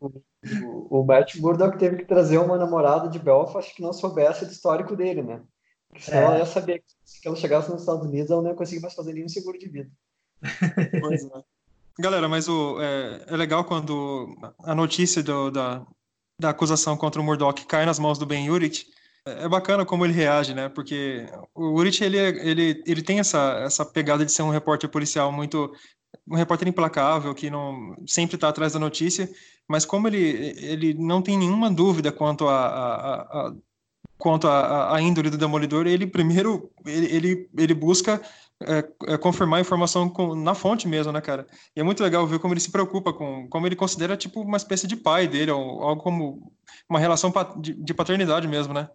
o, 0.00 1.00
o 1.00 1.04
Matt 1.04 1.34
Murdock 1.36 1.78
teve 1.78 1.96
que 1.96 2.04
trazer 2.04 2.38
uma 2.38 2.56
namorada 2.56 3.08
de 3.08 3.18
Belfast 3.18 3.74
que 3.74 3.82
não 3.82 3.92
soubesse 3.92 4.46
do 4.46 4.52
histórico 4.52 4.94
dele, 4.96 5.22
né? 5.22 5.42
Porque 5.88 6.04
senão 6.04 6.20
é. 6.20 6.24
ela 6.24 6.38
ia 6.38 6.46
saber 6.46 6.78
que 6.78 6.84
se 7.04 7.26
ela 7.26 7.36
chegasse 7.36 7.70
nos 7.70 7.80
Estados 7.80 8.06
Unidos, 8.06 8.30
ela 8.30 8.42
não 8.42 8.50
ia 8.50 8.56
conseguir 8.56 8.80
mais 8.80 8.94
fazer 8.94 9.12
nenhum 9.12 9.28
seguro 9.28 9.58
de 9.58 9.68
vida. 9.68 9.90
Pois 11.00 11.24
é. 11.24 11.42
Galera, 11.98 12.28
mas 12.28 12.48
o, 12.48 12.80
é, 12.80 13.24
é 13.26 13.36
legal 13.36 13.64
quando 13.64 14.34
a 14.60 14.74
notícia 14.74 15.22
do, 15.22 15.50
da, 15.50 15.84
da 16.40 16.50
acusação 16.50 16.96
contra 16.96 17.20
o 17.20 17.24
Murdoch 17.24 17.64
cai 17.66 17.86
nas 17.86 17.98
mãos 17.98 18.18
do 18.18 18.26
Ben 18.26 18.50
Urich, 18.50 18.86
é 19.26 19.48
bacana 19.48 19.84
como 19.84 20.04
ele 20.04 20.14
reage, 20.14 20.54
né? 20.54 20.68
Porque 20.68 21.26
o 21.54 21.74
Urich, 21.74 22.02
ele, 22.02 22.18
é, 22.18 22.28
ele, 22.28 22.82
ele 22.86 23.02
tem 23.02 23.20
essa, 23.20 23.60
essa 23.64 23.84
pegada 23.84 24.24
de 24.24 24.32
ser 24.32 24.42
um 24.42 24.50
repórter 24.50 24.88
policial 24.88 25.30
muito... 25.30 25.70
um 26.26 26.34
repórter 26.34 26.66
implacável, 26.66 27.34
que 27.34 27.50
não 27.50 27.94
sempre 28.06 28.36
está 28.36 28.48
atrás 28.48 28.72
da 28.72 28.78
notícia, 28.78 29.28
mas 29.68 29.84
como 29.84 30.08
ele, 30.08 30.54
ele 30.58 30.94
não 30.94 31.22
tem 31.22 31.36
nenhuma 31.36 31.70
dúvida 31.70 32.10
quanto 32.10 32.48
a, 32.48 32.66
a, 32.66 33.14
a 33.20 33.54
quanto 34.18 34.48
à 34.48 35.00
índole 35.00 35.30
do 35.30 35.38
Demolidor, 35.38 35.86
ele 35.86 36.06
primeiro 36.06 36.70
ele, 36.86 37.06
ele, 37.14 37.50
ele 37.56 37.74
busca 37.74 38.20
é, 38.62 39.12
é 39.14 39.18
confirmar 39.18 39.58
a 39.58 39.62
informação 39.62 40.08
com, 40.08 40.34
na 40.34 40.54
fonte 40.54 40.86
mesmo, 40.86 41.12
né, 41.12 41.20
cara? 41.20 41.46
E 41.74 41.80
é 41.80 41.82
muito 41.82 42.02
legal 42.02 42.26
ver 42.26 42.38
como 42.38 42.52
ele 42.52 42.60
se 42.60 42.70
preocupa 42.70 43.12
com, 43.12 43.48
como 43.48 43.66
ele 43.66 43.76
considera 43.76 44.16
tipo 44.16 44.40
uma 44.40 44.56
espécie 44.56 44.86
de 44.86 44.96
pai 44.96 45.26
dele, 45.26 45.50
ou 45.50 45.82
algo 45.82 46.02
como 46.02 46.52
uma 46.88 46.98
relação 46.98 47.32
de, 47.58 47.74
de 47.74 47.94
paternidade 47.94 48.46
mesmo, 48.46 48.74
né? 48.74 48.88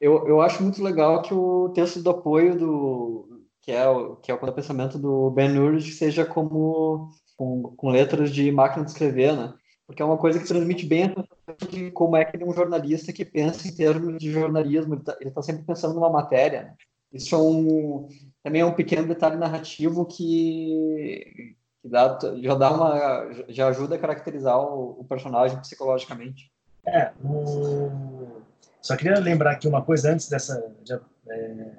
Eu, 0.00 0.26
eu 0.26 0.40
acho 0.40 0.62
muito 0.62 0.82
legal 0.82 1.20
que 1.20 1.34
o 1.34 1.68
texto 1.74 2.02
do 2.02 2.10
apoio 2.10 2.58
do 2.58 3.28
que 3.60 3.70
é 3.70 3.86
o 3.86 4.16
que 4.16 4.30
é 4.30 4.34
o 4.34 4.52
pensamento 4.52 4.98
do 4.98 5.30
Ben 5.30 5.58
Urich 5.58 5.92
seja 5.92 6.24
como 6.24 7.10
com, 7.36 7.62
com 7.76 7.90
letras 7.90 8.30
de 8.30 8.50
máquina 8.50 8.84
de 8.84 8.90
escrever, 8.90 9.36
né? 9.36 9.52
Porque 9.86 10.00
é 10.00 10.04
uma 10.04 10.16
coisa 10.16 10.38
que 10.38 10.46
transmite 10.46 10.86
bem 10.86 11.04
a 11.04 11.66
de 11.68 11.90
como 11.90 12.16
é 12.16 12.24
que 12.24 12.36
ele 12.36 12.44
é 12.44 12.46
um 12.46 12.54
jornalista 12.54 13.12
que 13.12 13.24
pensa 13.24 13.66
em 13.66 13.74
termos 13.74 14.18
de 14.18 14.30
jornalismo, 14.30 14.94
ele 14.94 15.02
está 15.02 15.14
tá 15.34 15.42
sempre 15.42 15.64
pensando 15.64 15.94
numa 15.94 16.08
matéria. 16.08 16.62
Né? 16.62 16.74
Isso 17.12 17.34
é 17.34 17.38
um, 17.38 18.08
também 18.42 18.62
é 18.62 18.64
um 18.64 18.74
pequeno 18.74 19.06
detalhe 19.06 19.36
narrativo 19.36 20.06
que, 20.06 21.54
que 21.82 21.88
dá, 21.88 22.18
já 22.42 22.54
dá 22.54 22.70
uma 22.70 23.44
já 23.48 23.68
ajuda 23.68 23.96
a 23.96 23.98
caracterizar 23.98 24.58
o, 24.58 25.00
o 25.00 25.04
personagem 25.04 25.58
psicologicamente. 25.60 26.50
É, 26.86 27.10
o... 27.22 28.40
só 28.80 28.96
queria 28.96 29.18
lembrar 29.18 29.52
aqui 29.52 29.68
uma 29.68 29.82
coisa 29.82 30.12
antes 30.12 30.28
dessa 30.28 30.72
de, 30.82 30.94
é, 31.28 31.72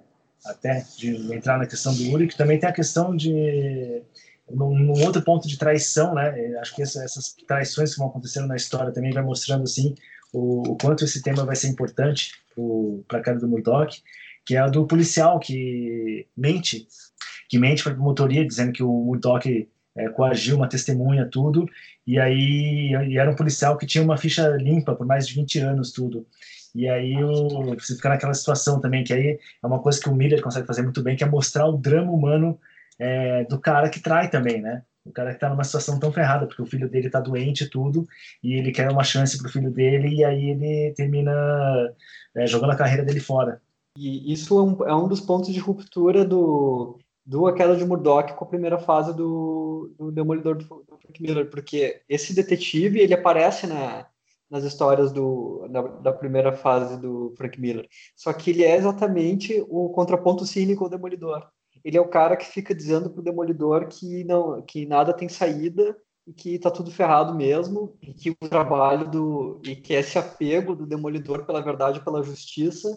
até 0.45 0.85
de 0.97 1.33
entrar 1.33 1.57
na 1.57 1.65
questão 1.65 1.93
do 1.93 2.11
Uri, 2.11 2.27
que 2.27 2.37
também 2.37 2.59
tem 2.59 2.69
a 2.69 2.73
questão 2.73 3.15
de 3.15 4.03
num, 4.49 4.91
outro 5.03 5.21
ponto 5.23 5.47
de 5.47 5.57
traição, 5.57 6.13
né? 6.13 6.57
Acho 6.59 6.75
que 6.75 6.81
essa, 6.81 7.03
essas 7.03 7.33
traições 7.47 7.93
que 7.93 7.99
vão 7.99 8.09
acontecendo 8.09 8.47
na 8.47 8.55
história 8.55 8.91
também 8.91 9.11
vai 9.11 9.23
mostrando 9.23 9.63
assim 9.63 9.95
o, 10.33 10.71
o 10.71 10.77
quanto 10.77 11.03
esse 11.03 11.21
tema 11.21 11.45
vai 11.45 11.55
ser 11.55 11.67
importante 11.67 12.31
para 13.07 13.19
a 13.19 13.21
cara 13.21 13.39
do 13.39 13.47
Murdoch, 13.47 14.01
que 14.45 14.55
é 14.55 14.59
a 14.59 14.67
do 14.67 14.85
policial 14.85 15.39
que 15.39 16.27
mente, 16.35 16.87
que 17.49 17.59
mente 17.59 17.83
para 17.83 17.93
a 17.93 17.95
promotoria 17.95 18.45
dizendo 18.45 18.71
que 18.71 18.83
o 18.83 18.91
Murdoch 18.91 19.67
é, 19.95 20.09
coagiu 20.09 20.55
uma 20.55 20.69
testemunha, 20.69 21.27
tudo, 21.29 21.65
e 22.05 22.19
aí 22.19 22.91
e 23.09 23.17
era 23.17 23.29
um 23.29 23.35
policial 23.35 23.77
que 23.77 23.85
tinha 23.85 24.03
uma 24.03 24.17
ficha 24.17 24.47
limpa 24.57 24.95
por 24.95 25.05
mais 25.05 25.27
de 25.27 25.35
20 25.35 25.59
anos, 25.59 25.91
tudo. 25.91 26.25
E 26.73 26.87
aí 26.87 27.21
o, 27.23 27.75
você 27.75 27.95
fica 27.95 28.09
naquela 28.09 28.33
situação 28.33 28.79
também, 28.79 29.03
que 29.03 29.13
aí 29.13 29.39
é 29.61 29.67
uma 29.67 29.81
coisa 29.81 29.99
que 29.99 30.09
o 30.09 30.15
Miller 30.15 30.41
consegue 30.41 30.67
fazer 30.67 30.81
muito 30.81 31.03
bem, 31.03 31.15
que 31.15 31.23
é 31.23 31.27
mostrar 31.27 31.67
o 31.67 31.77
drama 31.77 32.11
humano 32.11 32.59
é, 32.97 33.43
do 33.45 33.59
cara 33.59 33.89
que 33.89 33.99
trai 33.99 34.29
também, 34.29 34.61
né? 34.61 34.83
O 35.03 35.11
cara 35.11 35.33
que 35.33 35.39
tá 35.39 35.49
numa 35.49 35.63
situação 35.63 35.99
tão 35.99 36.11
ferrada, 36.11 36.45
porque 36.45 36.61
o 36.61 36.65
filho 36.65 36.87
dele 36.87 37.09
tá 37.09 37.19
doente 37.19 37.63
e 37.63 37.69
tudo, 37.69 38.07
e 38.43 38.53
ele 38.53 38.71
quer 38.71 38.89
uma 38.91 39.03
chance 39.03 39.37
pro 39.37 39.49
filho 39.49 39.71
dele, 39.71 40.09
e 40.15 40.23
aí 40.23 40.49
ele 40.51 40.93
termina 40.95 41.31
é, 42.35 42.45
jogando 42.47 42.71
a 42.71 42.75
carreira 42.75 43.03
dele 43.03 43.19
fora. 43.19 43.61
E 43.97 44.31
isso 44.31 44.57
é 44.57 44.61
um, 44.61 44.87
é 44.89 44.95
um 44.95 45.07
dos 45.07 45.19
pontos 45.19 45.53
de 45.53 45.59
ruptura 45.59 46.23
do, 46.23 46.97
do 47.25 47.47
A 47.47 47.53
Queda 47.53 47.75
de 47.75 47.85
Murdoch 47.85 48.33
com 48.33 48.45
a 48.45 48.47
primeira 48.47 48.79
fase 48.79 49.13
do, 49.13 49.93
do 49.97 50.11
Demolidor 50.11 50.57
do, 50.57 50.63
do 50.63 50.97
Frank 50.97 51.21
Miller, 51.21 51.49
porque 51.49 52.01
esse 52.07 52.33
detetive, 52.33 52.99
ele 52.99 53.13
aparece 53.13 53.67
na, 53.67 54.07
nas 54.49 54.63
histórias 54.63 55.11
do, 55.11 55.67
da, 55.69 55.81
da, 55.81 56.13
primeira 56.13 56.53
fase 56.53 56.99
do 56.99 57.33
Frank 57.37 57.59
Miller, 57.59 57.87
só 58.15 58.31
que 58.31 58.49
ele 58.49 58.63
é 58.63 58.75
exatamente 58.75 59.63
o 59.69 59.89
contraponto 59.89 60.45
cínico 60.45 60.83
ao 60.83 60.89
Demolidor. 60.89 61.47
Ele 61.83 61.97
é 61.97 62.01
o 62.01 62.07
cara 62.07 62.37
que 62.37 62.45
fica 62.45 62.75
dizendo 62.75 63.09
pro 63.09 63.23
Demolidor 63.23 63.87
que, 63.87 64.23
não, 64.23 64.61
que 64.61 64.85
nada 64.85 65.13
tem 65.13 65.27
saída 65.27 65.97
e 66.27 66.33
que 66.33 66.59
tá 66.59 66.69
tudo 66.69 66.91
ferrado 66.91 67.33
mesmo, 67.33 67.97
e 68.01 68.13
que 68.13 68.29
o 68.29 68.35
trabalho 68.35 69.09
do... 69.09 69.61
e 69.65 69.75
que 69.75 69.93
esse 69.93 70.17
apego 70.19 70.75
do 70.75 70.85
Demolidor 70.85 71.45
pela 71.45 71.61
verdade 71.61 72.03
pela 72.03 72.21
justiça 72.21 72.87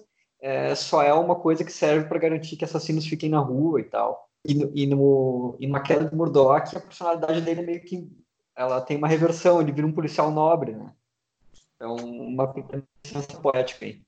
é, 0.45 0.74
só 0.74 1.03
é 1.03 1.11
uma 1.14 1.36
coisa 1.36 1.64
que 1.64 1.72
serve 1.72 2.07
para 2.07 2.18
garantir 2.18 2.57
que 2.57 2.66
assassinos 2.66 3.07
fiquem 3.07 3.30
na 3.30 3.38
rua 3.38 3.80
e 3.80 3.84
tal. 3.84 4.28
E, 4.45 4.53
no, 4.53 4.70
e, 4.74 4.86
no, 4.86 5.57
e 5.59 5.66
na 5.66 5.80
queda 5.80 6.05
de 6.05 6.14
Murdoch, 6.14 6.76
a 6.76 6.80
personalidade 6.80 7.40
dele 7.40 7.62
é 7.62 7.64
meio 7.64 7.80
que. 7.80 8.07
Ela 8.55 8.82
tem 8.82 8.99
uma 8.99 9.09
reversão, 9.09 9.59
ele 9.59 9.72
vira 9.72 9.86
um 9.86 9.92
policial 9.92 10.30
nobre, 10.30 10.72
né? 10.72 10.92
Então, 11.74 11.97
uma 11.97 12.55
licença 13.03 13.40
poética 13.40 13.86
aí. 13.86 14.03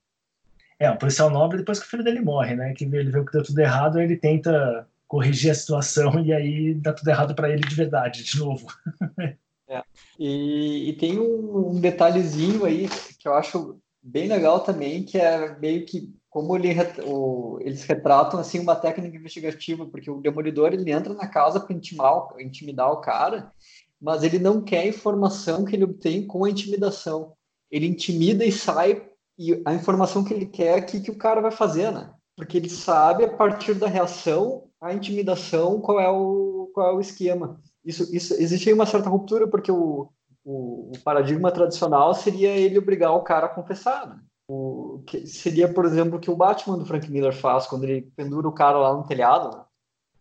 É, 0.79 0.91
um 0.91 0.97
policial 0.97 1.31
nobre 1.31 1.57
depois 1.57 1.79
que 1.79 1.87
o 1.87 1.89
filho 1.89 2.03
dele 2.03 2.21
morre, 2.21 2.55
né? 2.55 2.71
Que 2.75 2.85
ele 2.85 3.09
vê 3.09 3.25
que 3.25 3.31
deu 3.31 3.43
tudo 3.43 3.57
errado, 3.57 3.99
ele 3.99 4.15
tenta 4.15 4.87
corrigir 5.07 5.49
a 5.49 5.55
situação 5.55 6.23
e 6.23 6.31
aí 6.31 6.75
dá 6.75 6.93
tudo 6.93 7.07
errado 7.07 7.33
para 7.33 7.49
ele 7.49 7.67
de 7.67 7.73
verdade, 7.73 8.23
de 8.23 8.37
novo. 8.37 8.67
é. 9.67 9.83
E, 10.19 10.89
e, 10.89 10.93
tem 10.93 11.19
um, 11.19 11.71
um 11.71 11.81
detalhezinho 11.81 12.63
aí 12.63 12.87
que 13.17 13.27
eu 13.27 13.33
acho 13.33 13.79
bem 14.03 14.27
legal 14.27 14.59
também, 14.59 15.03
que 15.03 15.17
é 15.17 15.57
meio 15.57 15.83
que 15.83 16.15
como 16.29 16.55
ele, 16.55 16.69
o, 17.05 17.57
eles 17.61 17.83
retratam 17.83 18.39
assim 18.39 18.59
uma 18.59 18.75
técnica 18.75 19.15
investigativa, 19.15 19.85
porque 19.85 20.09
o 20.09 20.21
demolidor 20.21 20.73
ele 20.73 20.91
entra 20.91 21.13
na 21.13 21.27
casa 21.27 21.59
para 21.59 21.75
intimidar, 21.75 22.27
intimidar 22.39 22.91
o 22.91 23.01
cara, 23.01 23.51
mas 23.99 24.23
ele 24.23 24.37
não 24.39 24.61
quer 24.61 24.81
a 24.81 24.87
informação 24.87 25.65
que 25.65 25.75
ele 25.75 25.85
obtém 25.85 26.25
com 26.25 26.45
a 26.45 26.49
intimidação. 26.49 27.33
Ele 27.71 27.87
intimida 27.87 28.45
e 28.45 28.51
sai, 28.51 29.07
e 29.37 29.61
a 29.65 29.73
informação 29.73 30.23
que 30.23 30.33
ele 30.33 30.45
quer 30.45 30.77
é 30.77 30.81
que, 30.81 30.99
que 30.99 31.11
o 31.11 31.17
cara 31.17 31.41
vai 31.41 31.51
fazer, 31.51 31.91
né? 31.91 32.13
Porque 32.35 32.57
ele 32.57 32.69
sabe, 32.69 33.23
a 33.23 33.35
partir 33.35 33.73
da 33.73 33.87
reação, 33.87 34.69
a 34.79 34.93
intimidação, 34.93 35.81
qual 35.81 35.99
é 35.99 36.09
o, 36.09 36.69
qual 36.73 36.91
é 36.91 36.93
o 36.93 37.01
esquema. 37.01 37.59
Isso, 37.83 38.15
isso, 38.15 38.33
existe 38.35 38.69
aí 38.69 38.75
uma 38.75 38.85
certa 38.85 39.09
ruptura, 39.09 39.47
porque 39.47 39.71
o, 39.71 40.09
o, 40.45 40.91
o 40.95 40.99
paradigma 41.03 41.51
tradicional 41.51 42.13
seria 42.13 42.49
ele 42.55 42.77
obrigar 42.77 43.13
o 43.13 43.23
cara 43.23 43.47
a 43.47 43.49
confessar, 43.49 44.07
né? 44.07 44.19
O, 44.47 45.03
que 45.05 45.27
seria, 45.27 45.71
por 45.71 45.85
exemplo, 45.85 46.17
o 46.17 46.19
que 46.19 46.31
o 46.31 46.35
Batman 46.35 46.77
do 46.77 46.85
Frank 46.85 47.09
Miller 47.11 47.35
faz 47.35 47.67
quando 47.67 47.83
ele 47.83 48.09
pendura 48.15 48.47
o 48.47 48.53
cara 48.53 48.77
lá 48.77 48.93
no 48.93 49.05
telhado 49.05 49.55
né? 49.55 49.63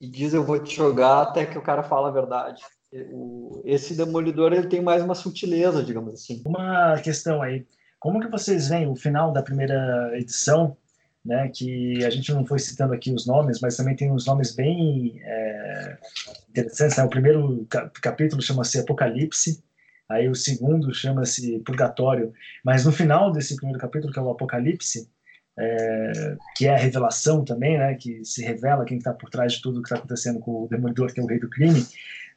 e 0.00 0.08
diz 0.08 0.34
eu 0.34 0.44
vou 0.44 0.58
te 0.58 0.74
jogar 0.74 1.22
até 1.22 1.46
que 1.46 1.56
o 1.56 1.62
cara 1.62 1.84
fala 1.84 2.08
a 2.08 2.12
verdade. 2.12 2.62
O, 3.12 3.62
esse 3.64 3.94
Demolidor 3.94 4.52
ele 4.52 4.68
tem 4.68 4.82
mais 4.82 5.02
uma 5.02 5.14
sutileza, 5.14 5.82
digamos 5.82 6.14
assim. 6.14 6.42
Uma 6.44 6.98
questão 7.00 7.40
aí, 7.40 7.66
como 8.00 8.20
que 8.20 8.28
vocês 8.28 8.68
veem 8.68 8.88
o 8.88 8.96
final 8.96 9.32
da 9.32 9.42
primeira 9.42 10.10
edição, 10.18 10.76
né, 11.24 11.48
que 11.48 12.04
a 12.04 12.10
gente 12.10 12.32
não 12.32 12.46
foi 12.46 12.58
citando 12.58 12.94
aqui 12.94 13.12
os 13.12 13.26
nomes, 13.26 13.60
mas 13.60 13.76
também 13.76 13.96
tem 13.96 14.12
uns 14.12 14.26
nomes 14.26 14.54
bem 14.54 15.20
é, 15.22 15.98
interessantes. 16.48 16.96
Né? 16.96 17.04
O 17.04 17.10
primeiro 17.10 17.66
capítulo 18.00 18.40
chama-se 18.40 18.78
Apocalipse, 18.78 19.62
Aí 20.08 20.28
o 20.28 20.34
segundo 20.34 20.94
chama-se 20.94 21.58
Purgatório, 21.60 22.32
mas 22.64 22.84
no 22.84 22.92
final 22.92 23.32
desse 23.32 23.56
primeiro 23.56 23.80
capítulo, 23.80 24.12
que 24.12 24.18
é 24.18 24.22
o 24.22 24.30
Apocalipse, 24.30 25.08
é, 25.58 26.36
que 26.54 26.66
é 26.66 26.74
a 26.74 26.78
revelação 26.78 27.44
também, 27.44 27.78
né, 27.78 27.94
que 27.94 28.24
se 28.24 28.44
revela 28.44 28.84
quem 28.84 28.98
está 28.98 29.12
por 29.12 29.30
trás 29.30 29.54
de 29.54 29.62
tudo 29.62 29.80
que 29.80 29.88
está 29.88 29.96
acontecendo 29.96 30.38
com 30.38 30.64
o 30.64 30.68
Demolidor, 30.68 31.12
que 31.12 31.20
é 31.20 31.22
o 31.22 31.26
rei 31.26 31.38
do 31.38 31.48
crime. 31.48 31.84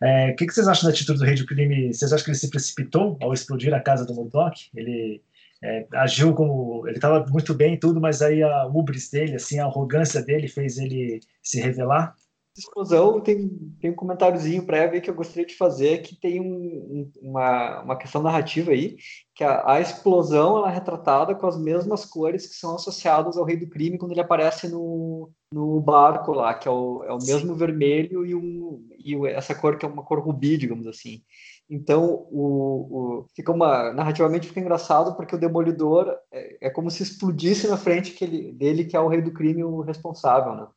É, 0.01 0.31
o 0.31 0.35
que, 0.35 0.47
que, 0.47 0.53
vocês 0.53 0.67
acham 0.67 0.89
da 0.89 0.95
atitude 0.95 1.19
do 1.19 1.25
rei 1.25 1.35
do 1.35 1.45
crime? 1.45 1.93
Vocês 1.93 2.13
acham 2.13 2.23
que 2.23 2.31
ele 2.31 2.37
se 2.37 2.49
precipitou 2.49 3.17
ao 3.21 3.33
explodir 3.33 3.73
a 3.73 3.81
casa 3.81 4.05
do 4.05 4.13
Murdoch? 4.13 4.69
Ele 4.73 5.21
é, 5.61 5.85
agiu 5.93 6.33
como 6.33 6.87
ele 6.87 6.95
estava 6.95 7.25
muito 7.27 7.53
bem 7.53 7.73
e 7.73 7.77
tudo, 7.77 7.99
mas 7.99 8.21
aí 8.21 8.41
a 8.41 8.65
ubris 8.67 9.09
dele, 9.09 9.35
assim, 9.35 9.59
a 9.59 9.65
arrogância 9.65 10.21
dele 10.21 10.47
fez 10.47 10.77
ele 10.77 11.19
se 11.43 11.59
revelar? 11.59 12.15
Explosão, 12.59 13.21
tem, 13.21 13.49
tem 13.79 13.91
um 13.91 13.95
comentáriozinho 13.95 14.65
prévio 14.65 15.01
que 15.01 15.09
eu 15.09 15.15
gostaria 15.15 15.45
de 15.45 15.55
fazer, 15.55 16.01
que 16.01 16.15
tem 16.15 16.39
um, 16.39 17.11
uma, 17.21 17.81
uma 17.81 17.95
questão 17.95 18.21
narrativa 18.21 18.71
aí, 18.71 18.97
que 19.33 19.43
a, 19.43 19.73
a, 19.73 19.81
explosão 19.81 20.57
ela 20.57 20.69
é 20.69 20.73
retratada 20.73 21.33
com 21.33 21.47
as 21.47 21.57
mesmas 21.57 22.05
cores 22.05 22.47
que 22.47 22.55
são 22.55 22.75
associadas 22.75 23.37
ao 23.37 23.45
rei 23.45 23.57
do 23.57 23.69
crime 23.69 23.97
quando 23.97 24.11
ele 24.11 24.21
aparece 24.21 24.67
no, 24.67 25.31
no 25.51 25.79
barco 25.79 26.33
lá, 26.33 26.53
que 26.53 26.67
é 26.67 26.71
o, 26.71 27.03
é 27.03 27.13
o 27.13 27.17
mesmo 27.17 27.55
vermelho 27.55 28.25
e, 28.25 28.35
um, 28.35 28.85
e 28.97 29.15
essa 29.27 29.55
cor 29.55 29.77
que 29.77 29.85
é 29.85 29.89
uma 29.89 30.03
cor 30.03 30.19
rubi, 30.19 30.57
digamos 30.57 30.85
assim. 30.87 31.23
Então, 31.69 32.27
o, 32.31 33.19
o, 33.21 33.25
fica 33.35 33.51
uma 33.51 33.93
narrativamente 33.93 34.47
fica 34.47 34.59
engraçado 34.59 35.15
porque 35.15 35.35
o 35.35 35.39
demolidor 35.39 36.15
é, 36.31 36.67
é 36.67 36.69
como 36.69 36.89
se 36.89 37.03
explodisse 37.03 37.67
na 37.67 37.77
frente 37.77 38.11
que 38.11 38.23
ele, 38.23 38.51
dele, 38.53 38.85
que 38.85 38.95
é 38.95 38.99
o 38.99 39.07
rei 39.07 39.21
do 39.21 39.31
crime, 39.31 39.63
o 39.63 39.81
responsável, 39.81 40.55
né? 40.55 40.67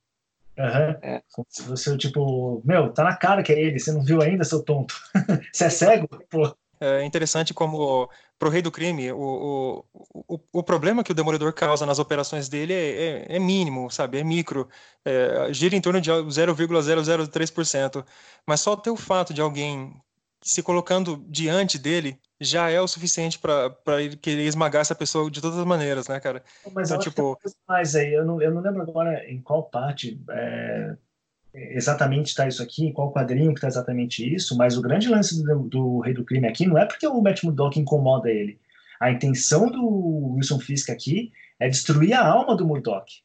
Uhum. 0.59 0.99
É. 1.03 1.23
Se 1.49 1.63
você, 1.63 1.97
tipo, 1.97 2.63
meu, 2.65 2.93
tá 2.93 3.05
na 3.05 3.17
cara 3.17 3.43
que 3.43 3.53
é 3.53 3.61
ele, 3.61 3.79
você 3.79 3.91
não 3.93 4.03
viu 4.03 4.21
ainda, 4.21 4.45
seu 4.45 4.63
tonto? 4.63 4.95
você 5.53 5.65
é 5.65 5.71
cego? 5.71 6.09
Pô. 6.31 6.55
É 6.81 7.05
interessante 7.05 7.55
como, 7.55 8.11
pro 8.37 8.51
rei 8.51 8.61
do 8.61 8.73
crime, 8.73 9.13
o, 9.13 9.85
o, 9.95 10.35
o, 10.35 10.41
o 10.53 10.63
problema 10.65 11.05
que 11.05 11.13
o 11.13 11.15
Demolidor 11.15 11.53
causa 11.53 11.87
nas 11.87 12.01
operações 12.01 12.49
dele 12.49 12.75
é, 12.75 13.27
é, 13.31 13.37
é 13.37 13.39
mínimo, 13.39 13.89
sabe? 13.89 14.19
É 14.19 14.25
micro. 14.25 14.69
É, 15.05 15.53
gira 15.53 15.77
em 15.77 15.81
torno 15.81 16.01
de 16.01 16.11
0,003%. 16.11 18.05
Mas 18.45 18.61
só 18.61 18.75
ter 18.75 18.91
o 18.91 18.97
fato 18.97 19.33
de 19.33 19.41
alguém 19.41 19.95
se 20.43 20.63
colocando 20.63 21.25
diante 21.29 21.79
dele 21.79 22.19
já 22.41 22.69
é 22.69 22.81
o 22.81 22.89
suficiente 22.89 23.39
para 23.39 24.03
ele 24.03 24.17
querer 24.17 24.45
esmagar 24.45 24.83
essa 24.83 24.95
pessoa 24.95 25.31
de 25.31 25.41
todas 25.41 25.59
as 25.59 25.65
maneiras, 25.65 26.09
né, 26.09 26.19
cara? 26.19 26.43
Mas 26.73 26.91
então, 26.91 27.01
tipo... 27.01 27.39
mais 27.69 27.95
aí, 27.95 28.13
eu 28.13 28.25
não, 28.25 28.43
eu 28.43 28.53
não 28.53 28.61
lembro 28.61 28.83
agora 28.83 29.25
em 29.31 29.41
qual 29.41 29.63
parte 29.65 30.21
é, 30.29 30.97
exatamente 31.55 32.29
está 32.29 32.49
isso 32.49 32.63
aqui, 32.63 32.87
em 32.87 32.93
qual 32.93 33.13
quadrinho 33.13 33.53
que 33.53 33.59
está 33.59 33.69
exatamente 33.69 34.35
isso, 34.35 34.57
mas 34.57 34.77
o 34.77 34.83
grande 34.83 35.09
lance 35.09 35.43
do, 35.45 35.69
do, 35.69 36.01
Rei 36.01 36.15
do 36.15 36.25
Crime 36.25 36.49
aqui 36.49 36.67
não 36.67 36.77
é 36.77 36.85
porque 36.85 37.07
o 37.07 37.23
Matt 37.23 37.45
Murdock 37.45 37.79
incomoda 37.79 38.29
ele. 38.29 38.59
A 39.01 39.11
intenção 39.11 39.71
do 39.71 40.35
Wilson 40.35 40.59
Fisk 40.59 40.91
aqui 40.91 41.33
é 41.61 41.69
destruir 41.69 42.15
a 42.15 42.27
alma 42.27 42.57
do 42.57 42.67
Murdock 42.67 43.23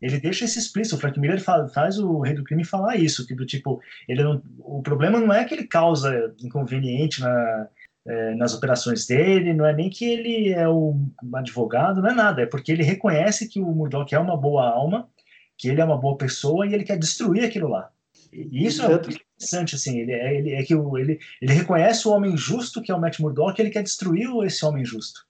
ele 0.00 0.18
deixa 0.18 0.44
isso 0.44 0.58
explícito. 0.58 0.96
O 0.96 0.98
Frank 0.98 1.18
Miller 1.20 1.40
faz 1.42 1.98
o 1.98 2.20
Rei 2.20 2.34
do 2.34 2.44
Crime 2.44 2.64
falar 2.64 2.96
isso, 2.96 3.26
que 3.26 3.34
do 3.34 3.44
tipo, 3.44 3.80
ele 4.08 4.22
não, 4.22 4.42
o 4.58 4.82
problema 4.82 5.20
não 5.20 5.32
é 5.32 5.44
que 5.44 5.54
ele 5.54 5.66
causa 5.66 6.34
inconveniente 6.42 7.20
na, 7.20 7.68
é, 8.06 8.34
nas 8.34 8.54
operações 8.54 9.06
dele, 9.06 9.52
não 9.52 9.66
é 9.66 9.74
nem 9.74 9.90
que 9.90 10.04
ele 10.04 10.52
é 10.52 10.68
um 10.68 11.10
advogado, 11.34 12.00
não 12.00 12.10
é 12.10 12.14
nada, 12.14 12.42
é 12.42 12.46
porque 12.46 12.72
ele 12.72 12.82
reconhece 12.82 13.48
que 13.48 13.60
o 13.60 13.66
Murdoch 13.66 14.14
é 14.14 14.18
uma 14.18 14.36
boa 14.36 14.68
alma, 14.68 15.08
que 15.56 15.68
ele 15.68 15.80
é 15.80 15.84
uma 15.84 15.98
boa 15.98 16.16
pessoa 16.16 16.66
e 16.66 16.74
ele 16.74 16.84
quer 16.84 16.98
destruir 16.98 17.44
aquilo 17.44 17.68
lá. 17.68 17.90
E 18.32 18.64
isso 18.64 18.82
é 18.82 18.88
muito 18.88 19.10
interessante, 19.10 19.74
assim, 19.74 19.98
ele 19.98 20.12
é, 20.12 20.34
ele, 20.34 20.52
é 20.52 20.62
que 20.62 20.74
o, 20.74 20.96
ele, 20.96 21.18
ele 21.42 21.52
reconhece 21.52 22.06
o 22.06 22.12
homem 22.12 22.36
justo 22.36 22.80
que 22.80 22.90
é 22.90 22.94
o 22.94 23.00
Matt 23.00 23.18
Murdock 23.18 23.58
e 23.58 23.62
ele 23.62 23.70
quer 23.70 23.82
destruir 23.82 24.28
esse 24.44 24.64
homem 24.64 24.84
justo. 24.84 25.20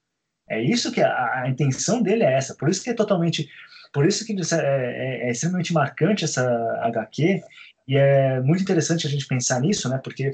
É 0.49 0.61
isso 0.61 0.93
que 0.93 1.01
a, 1.01 1.43
a 1.43 1.49
intenção 1.49 2.03
dele 2.03 2.25
é 2.25 2.35
essa, 2.35 2.55
por 2.55 2.69
isso 2.69 2.83
que 2.83 2.91
é 2.91 2.95
totalmente 2.95 3.49
por 3.93 4.07
isso 4.07 4.25
que 4.25 4.33
é, 4.33 4.57
é, 4.57 5.29
é 5.29 5.31
extremamente 5.31 5.73
marcante 5.73 6.25
essa 6.25 6.43
HQ, 6.83 7.43
e 7.89 7.97
é 7.97 8.41
muito 8.41 8.63
interessante 8.63 9.07
a 9.07 9.11
gente 9.11 9.27
pensar 9.27 9.61
nisso, 9.61 9.89
né? 9.89 10.01
Porque 10.03 10.33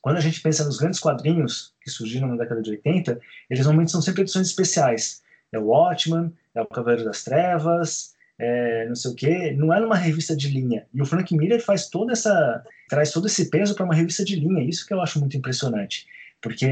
quando 0.00 0.16
a 0.16 0.20
gente 0.20 0.40
pensa 0.40 0.64
nos 0.64 0.78
grandes 0.78 0.98
quadrinhos 0.98 1.72
que 1.80 1.88
surgiram 1.88 2.26
na 2.26 2.36
década 2.36 2.60
de 2.60 2.70
80, 2.70 3.20
eles 3.48 3.64
normalmente 3.64 3.92
são 3.92 4.02
sempre 4.02 4.22
edições 4.22 4.48
especiais. 4.48 5.22
É 5.52 5.58
o 5.58 5.66
Watchman, 5.66 6.32
é 6.54 6.60
o 6.60 6.66
Cavaleiro 6.66 7.04
das 7.04 7.22
Trevas, 7.22 8.14
é, 8.38 8.86
não 8.88 8.96
sei 8.96 9.10
o 9.12 9.14
quê, 9.14 9.52
não 9.56 9.72
é 9.72 9.78
numa 9.78 9.94
revista 9.94 10.34
de 10.34 10.48
linha. 10.48 10.86
E 10.92 11.00
o 11.00 11.06
Frank 11.06 11.32
Miller 11.36 11.62
faz 11.64 11.88
toda 11.88 12.12
essa, 12.12 12.64
traz 12.88 13.12
todo 13.12 13.28
esse 13.28 13.48
peso 13.48 13.76
para 13.76 13.84
uma 13.84 13.94
revista 13.94 14.24
de 14.24 14.34
linha. 14.34 14.68
Isso 14.68 14.84
que 14.84 14.92
eu 14.92 15.00
acho 15.00 15.20
muito 15.20 15.36
impressionante. 15.36 16.06
Porque 16.42 16.66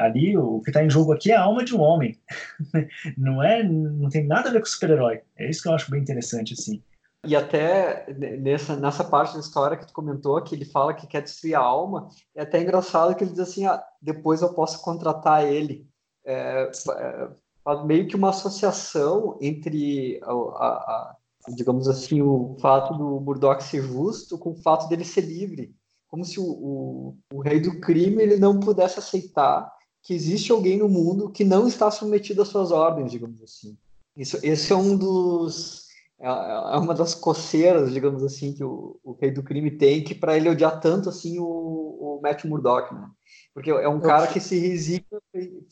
ali 0.00 0.36
o 0.36 0.60
que 0.60 0.70
está 0.70 0.82
em 0.84 0.90
jogo 0.90 1.12
aqui 1.12 1.30
é 1.30 1.36
a 1.36 1.42
alma 1.42 1.64
de 1.64 1.74
um 1.74 1.80
homem. 1.80 2.18
não 3.16 3.42
é, 3.42 3.62
não 3.62 4.08
tem 4.08 4.26
nada 4.26 4.48
a 4.48 4.52
ver 4.52 4.58
com 4.58 4.66
super-herói. 4.66 5.20
É 5.36 5.48
isso 5.48 5.62
que 5.62 5.68
eu 5.68 5.74
acho 5.74 5.90
bem 5.90 6.02
interessante 6.02 6.54
assim. 6.54 6.82
E 7.24 7.36
até 7.36 8.12
nessa, 8.12 8.74
nessa 8.74 9.04
parte 9.04 9.34
da 9.34 9.40
história 9.40 9.76
que 9.76 9.86
tu 9.86 9.92
comentou, 9.92 10.42
que 10.42 10.56
ele 10.56 10.64
fala 10.64 10.92
que 10.92 11.06
quer 11.06 11.22
destruir 11.22 11.54
a 11.54 11.60
alma, 11.60 12.08
é 12.34 12.42
até 12.42 12.60
engraçado 12.60 13.14
que 13.14 13.22
ele 13.22 13.30
diz 13.30 13.38
assim, 13.38 13.64
ah, 13.64 13.82
depois 14.00 14.42
eu 14.42 14.52
posso 14.52 14.82
contratar 14.82 15.46
ele. 15.46 15.86
É, 16.24 16.68
é, 16.96 17.84
meio 17.84 18.08
que 18.08 18.16
uma 18.16 18.30
associação 18.30 19.38
entre, 19.40 20.20
a, 20.24 20.32
a, 20.32 20.66
a, 20.66 21.16
digamos 21.54 21.86
assim, 21.86 22.20
o 22.20 22.56
fato 22.60 22.92
do 22.94 23.20
Murdoch 23.20 23.62
ser 23.62 23.82
justo 23.82 24.36
com 24.36 24.50
o 24.50 24.60
fato 24.60 24.88
dele 24.88 25.04
ser 25.04 25.20
livre. 25.20 25.72
Como 26.12 26.26
se 26.26 26.38
o, 26.38 26.44
o, 26.44 27.16
o 27.32 27.40
rei 27.40 27.58
do 27.58 27.80
crime 27.80 28.22
ele 28.22 28.36
não 28.36 28.60
pudesse 28.60 28.98
aceitar 28.98 29.72
que 30.02 30.12
existe 30.12 30.52
alguém 30.52 30.76
no 30.76 30.86
mundo 30.86 31.30
que 31.30 31.42
não 31.42 31.66
está 31.66 31.90
submetido 31.90 32.42
às 32.42 32.48
suas 32.48 32.70
ordens, 32.70 33.10
digamos 33.10 33.42
assim. 33.42 33.78
Isso, 34.14 34.38
esse 34.42 34.70
é 34.74 34.76
um 34.76 34.94
dos 34.94 35.86
é, 36.20 36.26
é 36.26 36.76
uma 36.76 36.92
das 36.92 37.14
coceiras, 37.14 37.94
digamos 37.94 38.22
assim, 38.22 38.52
que 38.52 38.62
o, 38.62 39.00
o 39.02 39.12
rei 39.12 39.30
do 39.30 39.42
crime 39.42 39.70
tem, 39.70 40.04
que 40.04 40.14
para 40.14 40.36
ele 40.36 40.50
odiar 40.50 40.80
tanto 40.80 41.08
assim 41.08 41.38
o, 41.38 41.46
o 41.46 42.20
Matt 42.22 42.44
Murdock, 42.44 42.94
né? 42.94 43.08
Porque 43.54 43.70
é 43.70 43.88
um 43.88 44.00
cara 44.00 44.26
que 44.26 44.38
se 44.38 44.58
resigna 44.58 45.18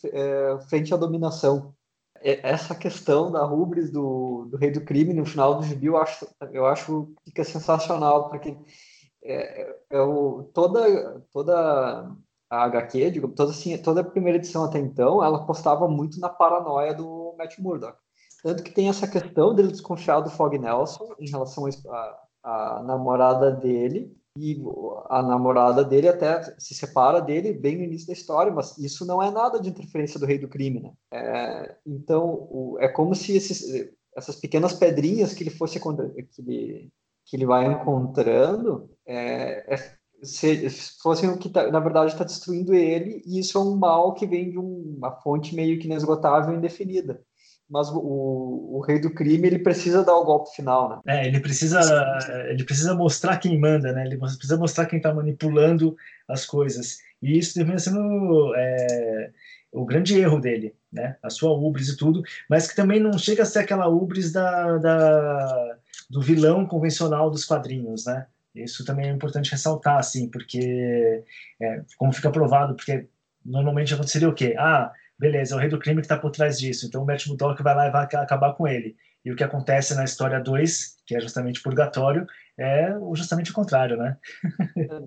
é, 0.04 0.58
frente 0.70 0.94
à 0.94 0.96
dominação. 0.96 1.74
Essa 2.22 2.74
questão 2.74 3.30
da 3.30 3.44
rubris 3.44 3.90
do, 3.90 4.46
do 4.50 4.56
rei 4.56 4.70
do 4.70 4.82
crime 4.82 5.12
no 5.12 5.26
final 5.26 5.56
do 5.56 5.66
gibi, 5.66 5.86
eu 5.86 5.98
acho, 5.98 6.26
eu 6.50 6.64
acho 6.64 7.06
que 7.24 7.30
fica 7.30 7.44
sensacional, 7.44 8.30
porque 8.30 8.56
é, 9.22 9.76
é 9.90 10.00
o, 10.00 10.44
toda, 10.54 11.22
toda 11.32 12.10
a 12.50 12.64
HQ, 12.64 13.10
digo, 13.12 13.28
toda, 13.28 13.50
assim, 13.50 13.76
toda 13.78 14.00
a 14.00 14.04
primeira 14.04 14.38
edição 14.38 14.64
até 14.64 14.78
então, 14.78 15.22
ela 15.22 15.38
apostava 15.38 15.86
muito 15.88 16.18
na 16.18 16.28
paranoia 16.28 16.94
do 16.94 17.34
Matt 17.38 17.58
Murdock. 17.58 17.98
Tanto 18.42 18.62
que 18.62 18.72
tem 18.72 18.88
essa 18.88 19.06
questão 19.06 19.54
dele 19.54 19.68
desconfiar 19.68 20.20
do 20.20 20.30
Fog 20.30 20.58
Nelson 20.58 21.14
em 21.18 21.28
relação 21.30 21.68
à 22.42 22.82
namorada 22.82 23.50
dele, 23.50 24.16
e 24.38 24.62
a 25.08 25.22
namorada 25.22 25.84
dele 25.84 26.08
até 26.08 26.42
se 26.58 26.74
separa 26.74 27.20
dele 27.20 27.52
bem 27.52 27.76
no 27.76 27.84
início 27.84 28.06
da 28.06 28.12
história, 28.12 28.52
mas 28.52 28.78
isso 28.78 29.04
não 29.04 29.22
é 29.22 29.30
nada 29.30 29.60
de 29.60 29.68
interferência 29.68 30.20
do 30.20 30.26
rei 30.26 30.38
do 30.38 30.48
crime, 30.48 30.80
né? 30.80 30.92
É, 31.12 31.76
então, 31.84 32.48
o, 32.50 32.76
é 32.80 32.88
como 32.88 33.14
se 33.14 33.36
esses, 33.36 33.90
essas 34.16 34.36
pequenas 34.36 34.72
pedrinhas 34.72 35.34
que 35.34 35.42
ele 35.42 35.50
fosse 35.50 35.80
que 35.80 35.88
ele, 36.38 36.92
que 37.30 37.36
ele 37.36 37.46
vai 37.46 37.64
encontrando 37.64 38.90
é, 39.06 39.72
é, 39.72 39.94
se, 40.22 40.68
fossem 41.00 41.30
o 41.30 41.38
que 41.38 41.48
tá, 41.48 41.70
na 41.70 41.78
verdade 41.78 42.12
está 42.12 42.24
destruindo 42.24 42.74
ele, 42.74 43.22
e 43.24 43.38
isso 43.38 43.56
é 43.56 43.60
um 43.60 43.76
mal 43.76 44.14
que 44.14 44.26
vem 44.26 44.50
de 44.50 44.58
uma 44.58 45.12
fonte 45.22 45.54
meio 45.54 45.78
que 45.78 45.86
inesgotável 45.86 46.52
e 46.52 46.56
indefinida 46.58 47.22
mas 47.70 47.88
o, 47.88 47.98
o, 47.98 48.84
rei 48.84 48.98
do 48.98 49.14
crime 49.14 49.46
ele 49.46 49.60
precisa 49.60 50.04
dar 50.04 50.16
o 50.16 50.24
golpe 50.24 50.50
final, 50.56 50.88
né? 50.88 51.00
É, 51.06 51.28
ele 51.28 51.38
precisa 51.38 51.80
ele 52.48 52.64
precisa 52.64 52.94
mostrar 52.94 53.36
quem 53.36 53.58
manda, 53.58 53.92
né? 53.92 54.04
Ele 54.04 54.18
precisa 54.18 54.56
mostrar 54.56 54.86
quem 54.86 54.96
está 54.96 55.14
manipulando 55.14 55.96
as 56.28 56.44
coisas. 56.44 56.98
E 57.22 57.38
isso 57.38 57.54
termina 57.54 57.78
sendo 57.78 58.52
é, 58.56 59.30
o 59.72 59.84
grande 59.84 60.18
erro 60.18 60.40
dele, 60.40 60.74
né? 60.92 61.16
A 61.22 61.30
sua 61.30 61.52
ubris 61.52 61.88
e 61.88 61.96
tudo, 61.96 62.22
mas 62.48 62.66
que 62.68 62.74
também 62.74 62.98
não 62.98 63.16
chega 63.16 63.44
a 63.44 63.46
ser 63.46 63.60
aquela 63.60 63.88
ubris 63.88 64.32
da, 64.32 64.78
da 64.78 65.78
do 66.10 66.20
vilão 66.20 66.66
convencional 66.66 67.30
dos 67.30 67.44
quadrinhos, 67.44 68.04
né? 68.04 68.26
Isso 68.52 68.84
também 68.84 69.08
é 69.08 69.12
importante 69.12 69.52
ressaltar, 69.52 69.98
assim, 69.98 70.28
porque 70.28 71.22
é, 71.62 71.82
como 71.96 72.12
fica 72.12 72.32
provado, 72.32 72.74
porque 72.74 73.08
normalmente 73.44 73.94
aconteceria 73.94 74.28
o 74.28 74.34
quê? 74.34 74.56
Ah, 74.58 74.92
beleza, 75.16 75.54
é 75.54 75.56
o 75.56 75.60
rei 75.60 75.68
do 75.68 75.78
crime 75.78 76.00
que 76.00 76.06
está 76.06 76.18
por 76.18 76.32
trás 76.32 76.58
disso. 76.58 76.84
Então 76.84 77.02
o 77.02 77.06
Matt 77.06 77.28
Murdock 77.28 77.62
vai 77.62 77.76
lá 77.76 77.86
e 77.86 77.90
vai 77.92 78.02
acabar 78.02 78.54
com 78.54 78.66
ele. 78.66 78.96
E 79.24 79.30
o 79.30 79.36
que 79.36 79.44
acontece 79.44 79.94
na 79.94 80.02
história 80.02 80.40
2, 80.40 80.96
que 81.06 81.14
é 81.14 81.20
justamente 81.20 81.62
purgatório, 81.62 82.26
é 82.58 82.92
justamente 83.14 83.52
o 83.52 83.54
contrário, 83.54 83.96
né? 83.96 84.18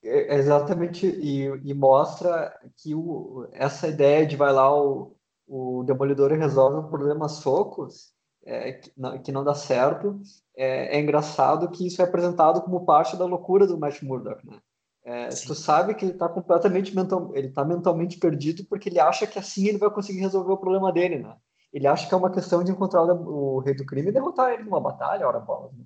É, 0.00 0.36
é 0.36 0.38
exatamente, 0.38 1.04
e, 1.06 1.46
e, 1.64 1.74
mostra 1.74 2.56
que 2.76 2.94
o, 2.94 3.48
essa 3.52 3.88
ideia 3.88 4.24
de 4.24 4.36
vai 4.36 4.52
lá 4.52 4.72
o, 4.72 5.16
o 5.44 5.82
Demolidor 5.82 6.30
resolve 6.30 6.78
um 6.78 6.88
problema 6.88 7.28
socos, 7.28 8.12
é, 8.48 8.72
que, 8.72 8.92
não, 8.96 9.18
que, 9.18 9.30
não, 9.30 9.44
dá 9.44 9.54
certo, 9.54 10.18
é, 10.56 10.96
é, 10.96 11.00
engraçado 11.00 11.68
que 11.70 11.86
isso 11.86 12.00
é 12.00 12.04
apresentado 12.04 12.62
como 12.62 12.86
parte 12.86 13.16
da 13.16 13.26
loucura 13.26 13.66
do 13.66 13.78
Matt 13.78 14.02
Murdock, 14.02 14.46
né? 14.46 14.58
É, 15.04 15.28
tu 15.28 15.54
sabe 15.54 15.94
que 15.94 16.04
ele 16.04 16.12
está 16.12 16.28
completamente 16.28 16.94
mental, 16.94 17.30
ele 17.34 17.48
tá 17.48 17.64
mentalmente 17.64 18.18
perdido 18.18 18.64
porque 18.64 18.88
ele 18.88 19.00
acha 19.00 19.26
que 19.26 19.38
assim 19.38 19.66
ele 19.66 19.78
vai 19.78 19.90
conseguir 19.90 20.20
resolver 20.20 20.52
o 20.52 20.58
problema 20.58 20.92
dele, 20.92 21.18
né? 21.18 21.34
Ele 21.72 21.86
acha 21.86 22.08
que 22.08 22.14
é 22.14 22.16
uma 22.16 22.30
questão 22.30 22.64
de 22.64 22.70
encontrar 22.70 23.02
o 23.02 23.58
rei 23.60 23.74
do 23.74 23.86
crime 23.86 24.08
e 24.08 24.12
derrotar 24.12 24.52
ele 24.52 24.64
numa 24.64 24.80
batalha, 24.80 25.26
hora 25.26 25.38
bola. 25.38 25.70
Né? 25.76 25.84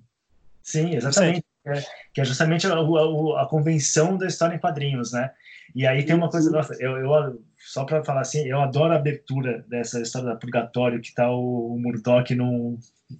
Sim, 0.61 0.95
exatamente. 0.95 1.45
É, 1.65 1.81
que 2.13 2.19
é 2.19 2.25
justamente 2.25 2.67
a, 2.67 2.73
a, 2.73 3.43
a, 3.43 3.47
convenção 3.47 4.17
da 4.17 4.27
história 4.27 4.55
em 4.55 4.59
quadrinhos, 4.59 5.13
né? 5.13 5.31
E 5.73 5.87
aí 5.87 6.03
tem 6.05 6.15
uma 6.15 6.29
coisa, 6.29 6.51
nossa, 6.51 6.75
eu, 6.79 6.97
eu 6.97 7.41
só 7.57 7.85
para 7.85 8.03
falar 8.03 8.21
assim, 8.21 8.45
eu 8.45 8.59
adoro 8.59 8.91
a 8.91 8.97
abertura 8.97 9.65
dessa 9.69 10.01
história 10.01 10.27
da 10.27 10.35
Purgatório, 10.35 11.01
que 11.01 11.13
tá 11.13 11.31
o, 11.31 11.73
o 11.73 11.79
Murdoch 11.79 12.35
num, 12.35 12.77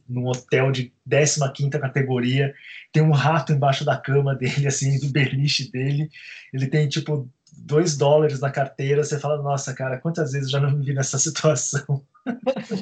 num 0.08 0.28
hotel 0.28 0.72
de 0.72 0.94
15 1.10 1.40
categoria, 1.80 2.54
tem 2.92 3.02
um 3.02 3.12
rato 3.12 3.54
embaixo 3.54 3.86
da 3.86 3.98
cama 3.98 4.36
dele, 4.36 4.68
assim, 4.68 5.00
do 5.00 5.10
beliche 5.10 5.72
dele, 5.72 6.10
ele 6.54 6.68
tem, 6.68 6.88
tipo, 6.90 7.30
dois 7.58 7.96
dólares 7.96 8.40
na 8.40 8.52
carteira, 8.52 9.04
você 9.04 9.20
fala, 9.20 9.42
nossa, 9.42 9.74
cara, 9.74 9.98
quantas 9.98 10.32
vezes 10.34 10.48
eu 10.48 10.52
já 10.52 10.60
não 10.60 10.78
me 10.78 10.86
vi 10.86 10.94
nessa 10.94 11.18
situação? 11.20 12.04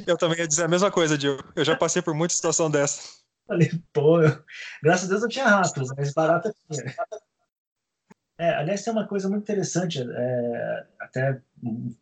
Eu 0.07 0.17
também 0.17 0.39
ia 0.39 0.47
dizer 0.47 0.63
a 0.63 0.67
mesma 0.67 0.91
coisa, 0.91 1.17
Diogo. 1.17 1.43
Eu 1.55 1.65
já 1.65 1.75
passei 1.75 2.01
por 2.01 2.13
muita 2.13 2.33
situação 2.33 2.69
dessa. 2.69 3.21
Falei, 3.51 3.69
pô, 3.91 4.21
eu... 4.21 4.43
graças 4.81 5.07
a 5.07 5.09
Deus 5.09 5.21
não 5.23 5.27
tinha 5.27 5.45
ratos, 5.45 5.89
mas 5.97 6.13
barata 6.13 6.53
tinha. 6.71 6.95
É, 8.39 8.55
aliás, 8.55 8.81
tem 8.81 8.93
uma 8.93 9.05
coisa 9.05 9.27
muito 9.27 9.43
interessante, 9.43 10.01
é, 10.01 10.85
até 11.01 11.41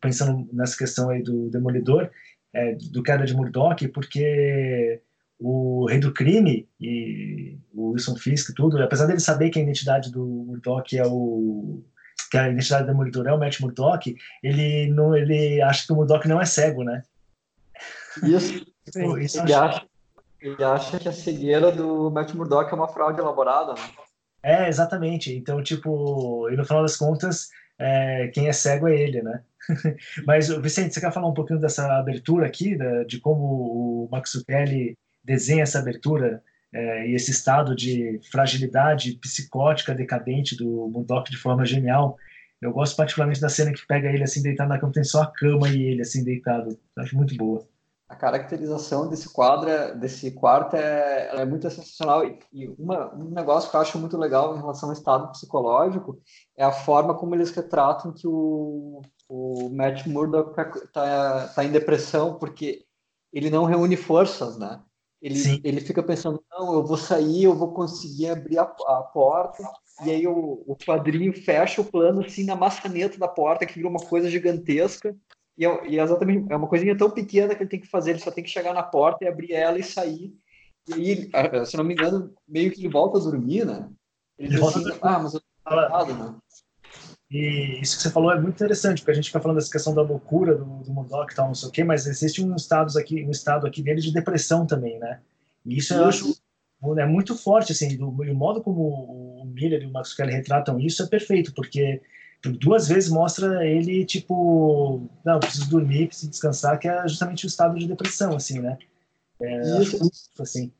pensando 0.00 0.48
nessa 0.52 0.76
questão 0.78 1.10
aí 1.10 1.22
do 1.24 1.50
Demolidor, 1.50 2.08
é, 2.52 2.76
do 2.92 3.02
Queda 3.02 3.26
de 3.26 3.34
Murdoch, 3.34 3.88
porque 3.88 5.02
o 5.40 5.86
Rei 5.86 5.98
do 5.98 6.14
Crime 6.14 6.68
e 6.80 7.58
o 7.74 7.90
Wilson 7.90 8.14
Fisk 8.14 8.50
e 8.50 8.54
tudo, 8.54 8.80
apesar 8.80 9.06
dele 9.06 9.18
saber 9.18 9.50
que 9.50 9.58
a 9.58 9.62
identidade 9.62 10.12
do 10.12 10.24
Murdoch 10.24 10.96
é 10.96 11.04
o 11.04 11.82
que 12.30 12.38
a 12.38 12.48
identidade 12.48 12.84
do 12.84 12.86
Demolidor 12.86 13.26
é 13.26 13.32
o 13.32 13.38
Matt 13.38 13.58
Murdock, 13.60 14.14
ele 14.40 14.86
não 14.92 15.16
ele 15.16 15.60
acha 15.60 15.84
que 15.84 15.92
o 15.92 15.96
Murdoch 15.96 16.28
não 16.28 16.40
é 16.40 16.46
cego, 16.46 16.84
né? 16.84 17.02
Isso. 18.22 18.64
Isso 19.18 19.40
ele, 19.42 19.52
acha, 19.52 19.84
ele 20.40 20.62
acha 20.64 20.98
que 20.98 21.08
a 21.08 21.12
cegueira 21.12 21.70
do 21.70 22.10
Matt 22.10 22.32
Murdock 22.34 22.72
é 22.72 22.74
uma 22.74 22.88
fraude 22.88 23.20
elaborada, 23.20 23.74
né? 23.74 23.80
É, 24.42 24.68
exatamente. 24.68 25.34
Então, 25.34 25.62
tipo, 25.62 26.48
e 26.50 26.56
no 26.56 26.64
final 26.64 26.82
das 26.82 26.96
contas, 26.96 27.50
é, 27.78 28.28
quem 28.28 28.48
é 28.48 28.52
cego 28.52 28.88
é 28.88 28.98
ele, 28.98 29.22
né? 29.22 29.42
Mas, 30.26 30.48
Vicente, 30.48 30.94
você 30.94 31.00
quer 31.00 31.12
falar 31.12 31.28
um 31.28 31.34
pouquinho 31.34 31.60
dessa 31.60 31.98
abertura 31.98 32.46
aqui, 32.46 32.76
da, 32.76 33.04
de 33.04 33.20
como 33.20 33.44
o 33.44 34.08
Max 34.10 34.32
Zucchelli 34.32 34.96
desenha 35.22 35.62
essa 35.62 35.78
abertura 35.78 36.42
é, 36.72 37.08
e 37.08 37.14
esse 37.14 37.30
estado 37.30 37.76
de 37.76 38.18
fragilidade 38.30 39.12
psicótica 39.16 39.94
decadente 39.94 40.56
do 40.56 40.88
Murdoch 40.88 41.30
de 41.30 41.36
forma 41.36 41.66
genial? 41.66 42.16
Eu 42.62 42.72
gosto 42.72 42.96
particularmente 42.96 43.40
da 43.40 43.48
cena 43.48 43.72
que 43.72 43.86
pega 43.86 44.10
ele 44.10 44.22
assim 44.22 44.42
deitado 44.42 44.68
na 44.68 44.78
cama, 44.78 44.92
tem 44.92 45.04
só 45.04 45.22
a 45.22 45.32
cama 45.32 45.68
e 45.68 45.82
ele 45.82 46.02
assim 46.02 46.24
deitado. 46.24 46.78
acho 46.96 47.16
muito 47.16 47.34
boa 47.36 47.66
a 48.10 48.16
caracterização 48.16 49.08
desse 49.08 49.32
quadro, 49.32 49.70
é, 49.70 49.94
desse 49.94 50.32
quarto 50.32 50.74
é, 50.74 51.30
é 51.32 51.44
muito 51.46 51.70
sensacional. 51.70 52.24
E 52.52 52.66
uma, 52.76 53.14
um 53.14 53.30
negócio 53.30 53.70
que 53.70 53.76
eu 53.76 53.80
acho 53.80 53.98
muito 54.00 54.18
legal 54.18 54.52
em 54.52 54.58
relação 54.58 54.88
ao 54.88 54.92
estado 54.92 55.30
psicológico 55.30 56.20
é 56.56 56.64
a 56.64 56.72
forma 56.72 57.16
como 57.16 57.36
eles 57.36 57.52
retratam 57.52 58.12
que 58.12 58.26
o, 58.26 59.00
o 59.28 59.70
Matt 59.70 60.08
Murdock 60.08 60.50
está 60.50 60.64
tá, 60.92 61.48
tá 61.54 61.64
em 61.64 61.70
depressão 61.70 62.36
porque 62.36 62.84
ele 63.32 63.48
não 63.48 63.64
reúne 63.64 63.96
forças, 63.96 64.58
né? 64.58 64.82
Ele, 65.22 65.60
ele 65.62 65.80
fica 65.80 66.02
pensando, 66.02 66.42
não, 66.50 66.74
eu 66.74 66.84
vou 66.84 66.96
sair, 66.96 67.44
eu 67.44 67.54
vou 67.54 67.72
conseguir 67.72 68.30
abrir 68.30 68.58
a, 68.58 68.62
a 68.62 69.02
porta, 69.02 69.62
e 70.04 70.10
aí 70.10 70.26
o, 70.26 70.64
o 70.66 70.74
quadrinho 70.74 71.32
fecha 71.32 71.80
o 71.80 71.84
plano 71.84 72.22
assim 72.24 72.42
na 72.42 72.56
maçaneta 72.56 73.18
da 73.18 73.28
porta, 73.28 73.66
que 73.66 73.74
vira 73.74 73.88
uma 73.88 74.00
coisa 74.00 74.28
gigantesca, 74.28 75.14
e 75.56 75.66
é, 75.66 75.88
e 75.88 75.98
é, 75.98 76.02
exatamente, 76.02 76.50
é 76.52 76.56
uma 76.56 76.68
coisinha 76.68 76.96
tão 76.96 77.10
pequena 77.10 77.54
que 77.54 77.62
ele 77.62 77.70
tem 77.70 77.80
que 77.80 77.86
fazer, 77.86 78.10
ele 78.10 78.18
só 78.18 78.30
tem 78.30 78.42
que 78.42 78.50
chegar 78.50 78.72
na 78.72 78.82
porta 78.82 79.24
e 79.24 79.28
abrir 79.28 79.52
ela 79.52 79.78
e 79.78 79.82
sair. 79.82 80.34
E 80.88 80.94
aí, 80.94 81.30
se 81.66 81.76
não 81.76 81.84
me 81.84 81.94
engano, 81.94 82.32
meio 82.48 82.70
que 82.70 82.80
ele 82.80 82.88
volta 82.88 83.18
a 83.18 83.22
dormir, 83.22 83.64
né? 83.66 83.88
Ele, 84.38 84.54
ele 84.54 84.60
diz 84.60 84.76
assim, 84.76 84.98
ah, 85.02 85.18
mas 85.18 85.34
eu 85.34 85.40
tô 85.40 85.74
errado, 85.74 86.14
né? 86.14 86.34
E 87.30 87.80
isso 87.80 87.96
que 87.96 88.02
você 88.02 88.10
falou 88.10 88.32
é 88.32 88.40
muito 88.40 88.56
interessante, 88.56 88.98
porque 88.98 89.12
a 89.12 89.14
gente 89.14 89.26
fica 89.26 89.38
falando 89.38 89.58
dessa 89.58 89.70
questão 89.70 89.94
da 89.94 90.02
loucura 90.02 90.56
do, 90.56 90.64
do 90.64 90.92
Murdoch 90.92 91.32
e 91.32 91.36
tal, 91.36 91.46
não 91.46 91.54
sei 91.54 91.68
o 91.68 91.72
quê, 91.72 91.84
mas 91.84 92.06
existe 92.06 92.42
um 92.42 92.56
estado 92.56 92.98
aqui, 92.98 93.24
um 93.24 93.30
estado 93.30 93.66
aqui 93.66 93.82
dele 93.82 94.00
de 94.00 94.12
depressão 94.12 94.66
também, 94.66 94.98
né? 94.98 95.20
E 95.64 95.76
isso 95.76 95.94
eu 95.94 96.06
acho 96.06 96.34
é 96.98 97.06
muito 97.06 97.36
forte, 97.36 97.72
assim, 97.72 97.96
do, 97.96 98.24
e 98.24 98.30
o 98.30 98.34
modo 98.34 98.62
como 98.62 98.82
o 98.82 99.44
Miller 99.44 99.82
e 99.82 99.86
o 99.86 99.92
Max 99.92 100.14
Kelly 100.14 100.32
retratam 100.32 100.80
isso 100.80 101.02
é 101.02 101.06
perfeito, 101.06 101.52
porque 101.54 102.00
duas 102.42 102.88
vezes 102.88 103.10
mostra 103.10 103.66
ele, 103.66 104.04
tipo, 104.04 105.06
não, 105.24 105.38
preciso 105.38 105.68
dormir, 105.68 106.08
preciso 106.08 106.30
descansar, 106.30 106.78
que 106.78 106.88
é 106.88 107.06
justamente 107.06 107.44
o 107.44 107.48
estado 107.48 107.78
de 107.78 107.86
depressão, 107.86 108.34
assim, 108.34 108.60
né? 108.60 108.78
É, 109.40 109.80
isso. 109.82 109.98
assim. 110.40 110.72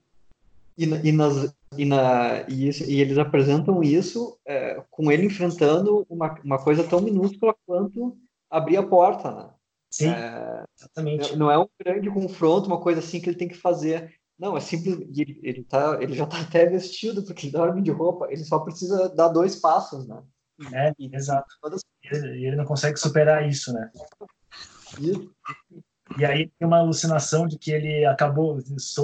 E, 0.76 0.84
e, 0.84 1.12
nas, 1.12 1.54
e, 1.76 1.84
na, 1.84 2.44
e, 2.48 2.68
isso, 2.68 2.84
e 2.84 3.00
eles 3.00 3.18
apresentam 3.18 3.82
isso 3.82 4.38
é, 4.46 4.82
com 4.90 5.12
ele 5.12 5.26
enfrentando 5.26 6.06
uma, 6.08 6.38
uma 6.42 6.58
coisa 6.58 6.82
tão 6.84 7.00
minúscula 7.00 7.54
quanto 7.66 8.16
abrir 8.50 8.78
a 8.78 8.82
porta, 8.82 9.30
né? 9.30 9.50
Sim, 9.90 10.08
é, 10.08 10.64
exatamente. 10.78 11.36
Não 11.36 11.50
é 11.50 11.58
um 11.58 11.68
grande 11.78 12.08
confronto, 12.08 12.68
uma 12.68 12.80
coisa 12.80 13.00
assim 13.00 13.20
que 13.20 13.28
ele 13.28 13.36
tem 13.36 13.48
que 13.48 13.56
fazer. 13.56 14.14
Não, 14.38 14.56
é 14.56 14.60
simples. 14.60 14.96
Ele, 15.14 15.38
ele, 15.42 15.64
tá, 15.64 15.98
ele 16.00 16.14
já 16.14 16.24
está 16.24 16.40
até 16.40 16.64
vestido, 16.64 17.22
porque 17.24 17.46
ele 17.46 17.52
dorme 17.52 17.82
de 17.82 17.90
roupa. 17.90 18.28
Ele 18.30 18.44
só 18.44 18.60
precisa 18.60 19.08
dar 19.10 19.28
dois 19.28 19.56
passos, 19.56 20.06
né? 20.06 20.22
É, 20.72 20.92
e, 20.98 21.14
exato. 21.14 21.48
E 22.02 22.16
ele, 22.16 22.46
ele 22.46 22.56
não 22.56 22.64
consegue 22.64 22.98
superar 22.98 23.48
isso, 23.48 23.72
né? 23.72 23.90
E 26.18 26.24
aí 26.24 26.50
tem 26.58 26.66
uma 26.66 26.78
alucinação 26.78 27.46
de 27.46 27.58
que 27.58 27.70
ele 27.70 28.04
acabou, 28.04 28.58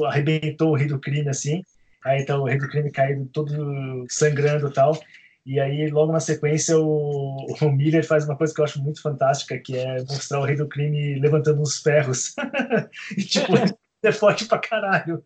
arrebentou 0.07 0.71
o 0.71 0.77
rei 0.77 0.89
do 0.89 0.99
crime, 0.99 1.29
assim. 1.29 1.63
Aí 2.05 2.23
então 2.23 2.43
o 2.43 2.47
rei 2.47 2.59
do 2.59 2.69
crime 2.69 2.91
caído 2.91 3.27
todo 3.27 4.05
sangrando 4.09 4.69
e 4.69 4.73
tal. 4.73 4.99
E 5.47 5.61
aí, 5.61 5.89
logo 5.91 6.11
na 6.11 6.19
sequência, 6.19 6.77
o, 6.77 7.37
o 7.61 7.71
Miller 7.71 8.05
faz 8.05 8.25
uma 8.25 8.37
coisa 8.37 8.53
que 8.53 8.61
eu 8.61 8.65
acho 8.65 8.83
muito 8.83 9.01
fantástica, 9.01 9.57
que 9.57 9.79
é 9.79 10.03
mostrar 10.03 10.41
o 10.41 10.45
rei 10.45 10.57
do 10.57 10.69
crime 10.69 11.21
levantando 11.21 11.63
uns 11.63 11.79
ferros. 11.79 12.35
e, 13.17 13.23
tipo, 13.23 13.53
é 14.03 14.13
forte 14.13 14.47
pra 14.47 14.59
caralho. 14.59 15.23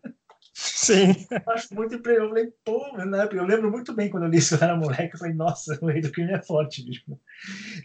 Sim. 0.53 1.15
Eu 1.31 1.53
acho 1.53 1.73
muito 1.73 1.95
Eu 1.95 2.27
falei, 2.29 2.51
pô, 2.63 2.97
né? 2.97 3.27
Eu 3.31 3.45
lembro 3.45 3.71
muito 3.71 3.93
bem 3.93 4.09
quando 4.09 4.23
eu 4.23 4.29
li 4.29 4.37
isso, 4.37 4.55
eu 4.55 4.59
era 4.61 4.75
moleque, 4.75 5.15
eu 5.15 5.19
falei, 5.19 5.33
nossa, 5.33 5.77
o 5.81 5.87
rei 5.87 6.01
do 6.01 6.11
crime 6.11 6.33
é 6.33 6.41
forte, 6.41 6.83
bicho. 6.83 7.03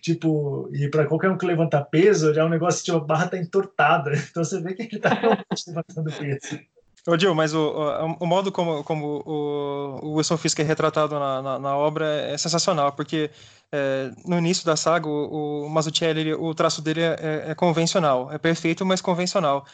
Tipo, 0.02 0.68
e 0.72 0.88
pra 0.88 1.06
qualquer 1.06 1.30
um 1.30 1.38
que 1.38 1.46
levanta 1.46 1.84
peso, 1.84 2.34
já 2.34 2.42
é 2.42 2.44
um 2.44 2.50
negócio, 2.50 2.84
tipo, 2.84 2.98
a 2.98 3.04
barra 3.04 3.28
tá 3.28 3.38
entortada. 3.38 4.12
Então 4.30 4.44
você 4.44 4.60
vê 4.60 4.74
que 4.74 4.82
ele 4.82 4.98
tá 4.98 5.10
levantando 5.68 6.12
peso. 6.12 6.60
Ô, 7.06 7.16
Gil, 7.16 7.34
mas 7.36 7.54
o, 7.54 7.60
o, 7.60 8.16
o, 8.20 8.26
modo 8.26 8.50
como, 8.50 8.82
como 8.82 9.22
o, 9.24 10.00
o 10.02 10.12
Wilson 10.14 10.36
Fisk 10.36 10.58
é 10.58 10.64
retratado 10.64 11.16
na, 11.18 11.40
na, 11.40 11.58
na 11.58 11.76
obra 11.76 12.04
é 12.04 12.36
sensacional, 12.36 12.92
porque 12.92 13.30
é, 13.70 14.10
no 14.24 14.38
início 14.38 14.64
da 14.64 14.76
saga, 14.76 15.08
o, 15.08 15.66
o 15.66 15.70
Mazzucchelli, 15.70 16.34
o 16.34 16.54
traço 16.54 16.82
dele 16.82 17.02
é, 17.02 17.16
é, 17.20 17.50
é, 17.50 17.54
convencional, 17.54 18.32
é 18.32 18.38
perfeito, 18.38 18.84
mas 18.84 19.00
convencional. 19.00 19.64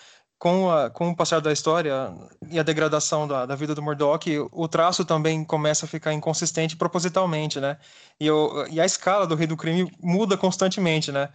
Com, 0.43 0.68
a, 0.68 0.90
com 0.90 1.09
o 1.09 1.14
passar 1.14 1.40
da 1.40 1.53
história 1.53 2.12
e 2.51 2.59
a 2.59 2.64
degradação 2.64 3.28
da, 3.28 3.47
da 3.47 3.55
vida 3.55 3.76
do 3.76 3.80
Murdoch, 3.80 4.28
o 4.51 4.66
traço 4.66 5.05
também 5.05 5.45
começa 5.45 5.86
a 5.86 5.88
ficar 5.88 6.12
inconsistente 6.12 6.76
propositalmente, 6.76 7.61
né? 7.61 7.78
E, 8.18 8.28
o, 8.28 8.66
e 8.66 8.80
a 8.80 8.84
escala 8.84 9.24
do 9.24 9.36
Rei 9.36 9.47
do 9.47 9.57
Crime 9.57 9.88
muda 10.03 10.36
constantemente, 10.36 11.12
né? 11.12 11.28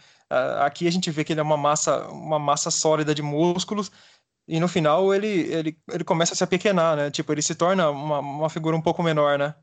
Aqui 0.60 0.86
a 0.90 0.92
gente 0.92 1.10
vê 1.10 1.24
que 1.24 1.32
ele 1.32 1.40
é 1.40 1.44
uma 1.44 1.56
massa, 1.56 2.06
uma 2.10 2.38
massa 2.38 2.70
sólida 2.70 3.16
de 3.16 3.22
músculos, 3.22 3.90
e 4.46 4.60
no 4.60 4.68
final 4.68 5.14
ele, 5.14 5.54
ele, 5.54 5.78
ele 5.90 6.04
começa 6.04 6.34
a 6.34 6.36
se 6.36 6.44
apequenar, 6.44 6.98
né? 6.98 7.10
Tipo, 7.10 7.32
ele 7.32 7.42
se 7.42 7.56
torna 7.56 7.90
uma, 7.90 8.20
uma 8.20 8.50
figura 8.50 8.76
um 8.76 8.82
pouco 8.82 9.02
menor, 9.02 9.40
né? 9.40 9.56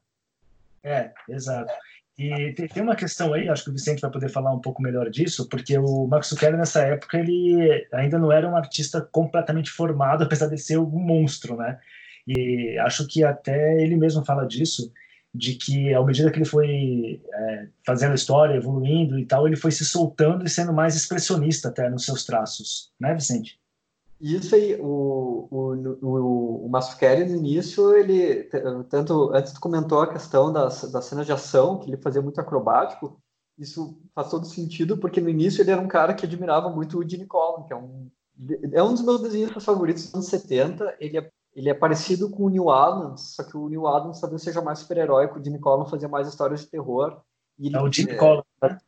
É, 0.82 1.12
exato. 1.28 1.70
E 2.16 2.52
tem 2.52 2.82
uma 2.82 2.94
questão 2.94 3.32
aí, 3.32 3.48
acho 3.48 3.64
que 3.64 3.70
o 3.70 3.72
Vicente 3.72 4.00
vai 4.00 4.10
poder 4.10 4.28
falar 4.28 4.54
um 4.54 4.60
pouco 4.60 4.80
melhor 4.80 5.10
disso, 5.10 5.48
porque 5.48 5.76
o 5.76 6.06
Max 6.06 6.28
Zucchelli 6.28 6.56
nessa 6.56 6.82
época 6.82 7.18
ele 7.18 7.88
ainda 7.92 8.18
não 8.18 8.30
era 8.30 8.48
um 8.48 8.56
artista 8.56 9.00
completamente 9.00 9.70
formado, 9.70 10.22
apesar 10.24 10.46
de 10.46 10.56
ser 10.58 10.78
um 10.78 10.86
monstro, 10.86 11.56
né? 11.56 11.78
E 12.26 12.78
acho 12.78 13.06
que 13.06 13.24
até 13.24 13.82
ele 13.82 13.96
mesmo 13.96 14.24
fala 14.24 14.46
disso, 14.46 14.92
de 15.34 15.56
que 15.56 15.92
à 15.92 16.02
medida 16.04 16.30
que 16.30 16.38
ele 16.38 16.44
foi 16.44 17.20
é, 17.32 17.66
fazendo 17.84 18.14
história, 18.14 18.54
evoluindo 18.54 19.18
e 19.18 19.26
tal, 19.26 19.46
ele 19.46 19.56
foi 19.56 19.72
se 19.72 19.84
soltando 19.84 20.44
e 20.44 20.48
sendo 20.48 20.72
mais 20.72 20.94
expressionista 20.94 21.68
até 21.68 21.90
nos 21.90 22.04
seus 22.04 22.24
traços, 22.24 22.92
né, 23.00 23.12
Vicente? 23.12 23.58
Isso 24.24 24.54
aí, 24.54 24.74
o, 24.80 25.46
o, 25.50 25.98
o, 26.00 26.66
o 26.66 26.68
Massuccheri 26.70 27.26
no 27.26 27.36
início, 27.36 27.94
ele, 27.94 28.44
tanto, 28.88 29.30
antes 29.34 29.52
tu 29.52 29.60
comentou 29.60 30.00
a 30.00 30.10
questão 30.10 30.50
das, 30.50 30.90
das 30.90 31.04
cenas 31.04 31.26
de 31.26 31.32
ação, 31.32 31.78
que 31.78 31.90
ele 31.90 31.98
fazia 31.98 32.22
muito 32.22 32.40
acrobático, 32.40 33.20
isso 33.58 34.00
faz 34.14 34.30
todo 34.30 34.46
sentido, 34.46 34.96
porque 34.96 35.20
no 35.20 35.28
início 35.28 35.60
ele 35.60 35.72
era 35.72 35.80
um 35.80 35.86
cara 35.86 36.14
que 36.14 36.24
admirava 36.24 36.70
muito 36.70 36.98
o 36.98 37.06
Gene 37.06 37.26
Colan, 37.26 37.64
que 37.64 37.74
é 37.74 37.76
um, 37.76 38.10
é 38.72 38.82
um 38.82 38.94
dos 38.94 39.02
meus 39.02 39.20
desenhos 39.20 39.62
favoritos 39.62 40.04
dos 40.04 40.14
anos 40.14 40.26
70, 40.28 40.96
ele 41.00 41.18
é, 41.18 41.30
ele 41.54 41.68
é 41.68 41.74
parecido 41.74 42.30
com 42.30 42.44
o 42.44 42.48
Neil 42.48 42.70
Adams, 42.70 43.34
só 43.34 43.44
que 43.44 43.58
o 43.58 43.68
Neil 43.68 43.86
Adams 43.86 44.20
talvez 44.22 44.40
seja 44.40 44.62
mais 44.62 44.78
super-heróico, 44.78 45.38
o 45.38 45.44
Gene 45.44 45.58
Colan 45.58 45.84
fazia 45.84 46.08
mais 46.08 46.26
histórias 46.26 46.60
de 46.60 46.68
terror. 46.68 47.20
Ele, 47.58 47.76
é 47.76 47.82
o 47.82 47.92
Gene 47.92 48.12
é, 48.12 48.16
Colan, 48.16 48.42
né? 48.62 48.78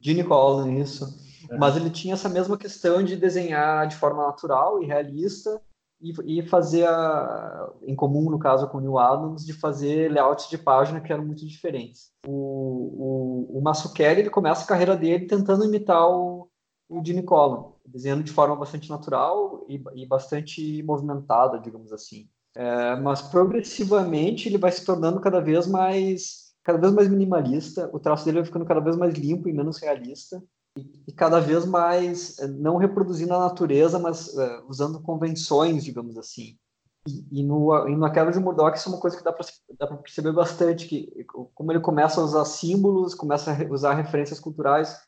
Gene 0.00 0.24
Colan, 0.24 0.72
isso. 0.72 1.16
É. 1.50 1.56
Mas 1.56 1.76
ele 1.76 1.90
tinha 1.90 2.14
essa 2.14 2.28
mesma 2.28 2.56
questão 2.56 3.02
de 3.02 3.16
desenhar 3.16 3.86
de 3.86 3.96
forma 3.96 4.26
natural 4.26 4.82
e 4.82 4.86
realista 4.86 5.60
e, 6.00 6.38
e 6.38 6.42
fazer, 6.42 6.86
a, 6.86 7.72
em 7.82 7.94
comum 7.94 8.30
no 8.30 8.38
caso 8.38 8.68
com 8.68 8.78
o 8.78 8.80
Neil 8.80 8.98
Adams, 8.98 9.44
de 9.44 9.52
fazer 9.52 10.12
layouts 10.12 10.48
de 10.48 10.58
página 10.58 11.00
que 11.00 11.12
eram 11.12 11.24
muito 11.24 11.46
diferentes. 11.46 12.10
O, 12.26 13.48
o, 13.52 13.58
o 13.58 14.02
ele 14.02 14.30
começa 14.30 14.64
a 14.64 14.66
carreira 14.66 14.96
dele 14.96 15.26
tentando 15.26 15.64
imitar 15.64 16.08
o, 16.08 16.48
o 16.88 17.04
Gene 17.04 17.22
Colan, 17.22 17.72
desenhando 17.86 18.22
de 18.22 18.32
forma 18.32 18.56
bastante 18.56 18.90
natural 18.90 19.64
e, 19.68 19.82
e 19.94 20.06
bastante 20.06 20.82
movimentada, 20.82 21.58
digamos 21.58 21.92
assim. 21.92 22.28
É, 22.56 22.94
mas 22.96 23.20
progressivamente 23.22 24.48
ele 24.48 24.58
vai 24.58 24.70
se 24.70 24.84
tornando 24.84 25.20
cada 25.20 25.40
vez 25.40 25.66
mais 25.66 26.44
cada 26.62 26.78
vez 26.78 26.94
mais 26.94 27.08
minimalista, 27.08 27.90
o 27.92 28.00
traço 28.00 28.24
dele 28.24 28.38
vai 28.38 28.46
ficando 28.46 28.64
cada 28.64 28.80
vez 28.80 28.96
mais 28.96 29.12
limpo 29.12 29.50
e 29.50 29.52
menos 29.52 29.76
realista 29.76 30.42
e, 30.76 31.12
cada 31.12 31.40
vez 31.40 31.64
mais 31.64 32.38
eh, 32.38 32.46
não 32.46 32.76
reproduzindo 32.76 33.32
a 33.34 33.38
natureza, 33.38 33.98
mas 33.98 34.28
uh, 34.28 34.64
usando 34.68 35.00
convenções, 35.00 35.84
digamos 35.84 36.18
assim. 36.18 36.58
E, 37.06 37.40
e, 37.40 37.42
no, 37.42 37.88
e 37.88 37.96
na 37.96 38.08
de 38.08 38.40
Murdoch 38.40 38.76
isso 38.76 38.88
é 38.88 38.92
uma 38.92 39.00
coisa 39.00 39.16
que 39.16 39.22
dá 39.22 39.32
para 39.32 39.96
perceber 39.98 40.32
bastante, 40.32 40.88
que 40.88 41.24
como 41.54 41.70
ele 41.70 41.80
começa 41.80 42.20
a 42.20 42.24
usar 42.24 42.44
símbolos, 42.44 43.14
começa 43.14 43.52
a 43.52 43.72
usar 43.72 43.94
referências 43.94 44.40
culturais 44.40 44.98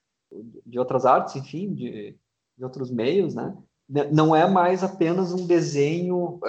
de 0.65 0.79
outras 0.79 1.07
artes, 1.07 1.37
enfim, 1.37 1.73
de, 1.75 2.19
de 2.57 2.65
outros 2.65 2.91
meios, 2.91 3.35
né? 3.35 3.57
Não 4.13 4.35
é 4.35 4.49
mais 4.49 4.83
apenas 4.83 5.33
um 5.33 5.47
desenho 5.47 6.35
uh, 6.37 6.43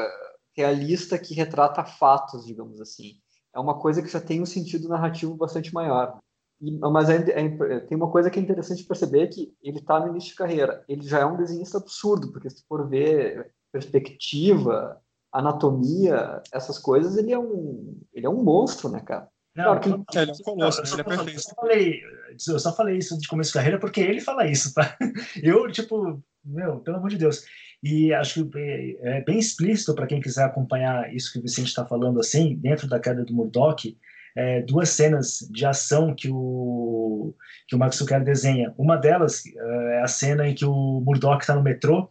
realista 0.56 1.18
que 1.18 1.36
retrata 1.36 1.86
fatos, 1.86 2.46
digamos 2.46 2.82
assim. 2.82 3.14
É 3.54 3.60
uma 3.60 3.80
coisa 3.80 4.02
que 4.02 4.10
já 4.10 4.20
tem 4.20 4.42
um 4.42 4.46
sentido 4.46 4.90
narrativo 4.90 5.36
bastante 5.36 5.74
maior. 5.74 6.20
Mas 6.60 7.10
é, 7.10 7.18
é, 7.18 7.80
tem 7.82 7.98
uma 7.98 8.10
coisa 8.10 8.30
que 8.30 8.40
é 8.40 8.42
interessante 8.42 8.84
perceber 8.84 9.28
que 9.28 9.54
ele 9.62 9.78
está 9.78 10.00
no 10.00 10.10
início 10.10 10.32
de 10.32 10.36
carreira. 10.36 10.84
Ele 10.88 11.04
já 11.04 11.20
é 11.20 11.26
um 11.26 11.38
desenhista 11.38 11.78
absurdo, 11.78 12.32
porque 12.32 12.50
se 12.50 12.66
for 12.68 12.88
ver 12.90 13.52
perspectiva, 13.72 15.00
anatomia, 15.32 16.42
essas 16.52 16.80
coisas, 16.80 17.16
ele 17.18 17.32
é 17.32 17.38
um, 17.38 18.00
ele 18.14 18.26
é 18.26 18.30
um 18.30 18.44
monstro, 18.44 18.90
né, 18.90 19.02
cara? 19.02 19.28
Não, 19.56 19.64
claro 19.64 19.80
que... 19.82 20.18
ele 20.18 20.32
é 20.32 20.34
um 20.34 20.38
colosso, 20.38 20.82
ele 20.82 21.02
é 21.02 21.04
perfeito. 21.04 21.38
Eu 21.38 21.40
só, 21.40 21.56
falei, 21.56 22.02
eu 22.48 22.60
só 22.60 22.76
falei 22.76 22.98
isso 22.98 23.20
de 23.20 23.28
começo 23.28 23.50
de 23.50 23.56
carreira 23.56 23.80
porque 23.80 24.02
ele 24.02 24.22
fala 24.22 24.48
isso, 24.48 24.74
tá? 24.74 24.96
Eu, 25.42 25.72
tipo, 25.72 26.22
meu, 26.44 26.80
pelo 26.80 26.98
amor 26.98 27.10
de 27.10 27.18
Deus. 27.18 27.44
E 27.84 28.14
acho 28.14 28.46
que 28.46 28.60
é, 28.60 29.18
é 29.18 29.24
bem 29.24 29.38
explícito 29.38 29.94
para 29.94 30.08
quem 30.08 30.22
quiser 30.22 30.44
acompanhar 30.44 31.14
isso 31.14 31.32
que 31.32 31.40
o 31.40 31.42
Vicente 31.42 31.68
está 31.68 31.86
falando, 31.86 32.20
assim, 32.20 32.56
dentro 32.56 32.88
da 32.88 33.00
queda 33.00 33.24
do 33.24 33.34
Murdoch, 33.34 33.98
é, 34.38 34.62
duas 34.62 34.90
cenas 34.90 35.40
de 35.50 35.66
ação 35.66 36.14
que 36.14 36.30
o, 36.32 37.34
que 37.68 37.76
o 37.76 37.80
Max 37.80 37.96
Zucker 37.96 38.24
desenha. 38.24 38.72
Uma 38.78 38.96
delas 38.96 39.42
é 39.48 40.02
a 40.04 40.08
cena 40.08 40.48
em 40.48 40.54
que 40.54 40.64
o 40.64 41.02
Murdoch 41.04 41.42
está 41.42 41.56
no 41.56 41.64
metrô 41.64 42.08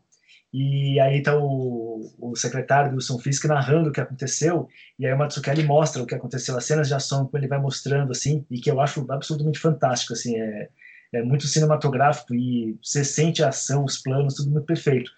e 0.53 0.99
aí 0.99 1.19
está 1.19 1.39
o, 1.39 2.13
o 2.19 2.35
secretário 2.35 2.91
do 2.91 2.97
Wilson 2.97 3.19
Fisk 3.21 3.45
narrando 3.45 3.91
o 3.91 3.93
que 3.93 4.01
aconteceu, 4.01 4.69
e 4.99 5.07
aí 5.07 5.13
o 5.13 5.19
Matsukelli 5.19 5.63
mostra 5.63 6.03
o 6.03 6.07
que 6.07 6.15
aconteceu, 6.15 6.57
as 6.57 6.65
cenas 6.65 6.89
de 6.89 6.95
ação 6.95 7.27
que 7.27 7.37
ele 7.37 7.47
vai 7.47 7.61
mostrando, 7.61 8.11
assim, 8.11 8.45
e 8.51 8.59
que 8.59 8.71
eu 8.71 8.81
acho 8.81 9.05
absolutamente 9.11 9.59
fantástico, 9.59 10.15
assim, 10.15 10.37
é, 10.37 10.69
é 11.13 11.23
muito 11.23 11.47
cinematográfico 11.47 12.35
e 12.35 12.77
você 12.83 13.05
sente 13.05 13.43
a 13.43 13.49
ação, 13.49 13.85
os 13.85 13.99
planos, 13.99 14.35
tudo 14.35 14.51
muito 14.51 14.67
perfeito. 14.67 15.11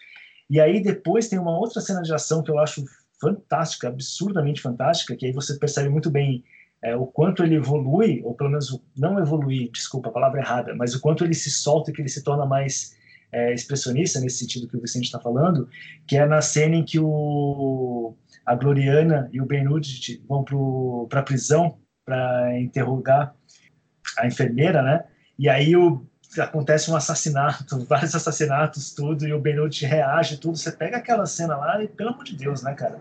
E 0.51 0.61
aí 0.61 0.83
depois 0.83 1.29
tem 1.29 1.39
uma 1.39 1.57
outra 1.57 1.81
cena 1.81 2.03
de 2.03 2.13
ação 2.13 2.43
que 2.43 2.51
eu 2.51 2.59
acho 2.59 2.85
fantástica, 3.21 3.89
absurdamente 3.89 4.61
fantástica, 4.61 5.17
que 5.17 5.27
aí 5.27 5.33
você 5.33 5.59
percebe 5.59 5.89
muito 5.89 6.11
bem 6.11 6.45
é, 6.83 6.95
o 6.95 7.07
quanto 7.07 7.43
ele 7.43 7.57
evolui, 7.57 8.23
ou 8.25 8.35
pelo 8.35 8.51
menos 8.51 8.81
não 8.97 9.19
evolui, 9.19 9.71
desculpa, 9.73 10.09
a 10.09 10.13
palavra 10.13 10.41
errada, 10.41 10.75
mas 10.75 10.95
o 10.95 11.01
quanto 11.01 11.25
ele 11.25 11.35
se 11.35 11.51
solta 11.51 11.91
e 11.91 11.95
que 11.95 12.01
ele 12.01 12.09
se 12.09 12.23
torna 12.23 12.47
mais 12.47 12.97
é, 13.33 13.53
expressionista, 13.53 14.21
nesse 14.21 14.39
sentido 14.39 14.69
que 14.69 14.77
o 14.77 14.81
Vicente 14.81 15.05
está 15.05 15.19
falando, 15.19 15.69
que 16.07 16.17
é 16.17 16.25
na 16.25 16.41
cena 16.41 16.77
em 16.77 16.85
que 16.85 16.99
o, 16.99 18.15
a 18.47 18.55
Gloriana 18.55 19.29
e 19.33 19.41
o 19.41 19.47
Benudit 19.47 20.23
vão 20.27 20.45
para 21.09 21.21
a 21.21 21.23
prisão 21.23 21.79
para 22.05 22.59
interrogar 22.59 23.35
a 24.19 24.27
enfermeira, 24.27 24.83
né? 24.83 25.05
E 25.39 25.49
aí 25.49 25.77
o, 25.77 26.07
acontece 26.39 26.91
um 26.91 26.97
assassinato, 26.97 27.85
vários 27.87 28.15
assassinatos, 28.15 28.95
tudo, 28.95 29.27
e 29.27 29.33
o 29.33 29.41
Benudit 29.41 29.85
reage, 29.85 30.39
tudo. 30.39 30.57
Você 30.57 30.73
pega 30.73 30.97
aquela 30.97 31.27
cena 31.27 31.57
lá 31.57 31.83
e, 31.83 31.89
pelo 31.89 32.11
amor 32.11 32.25
de 32.25 32.37
Deus, 32.37 32.63
né, 32.63 32.73
cara? 32.75 32.99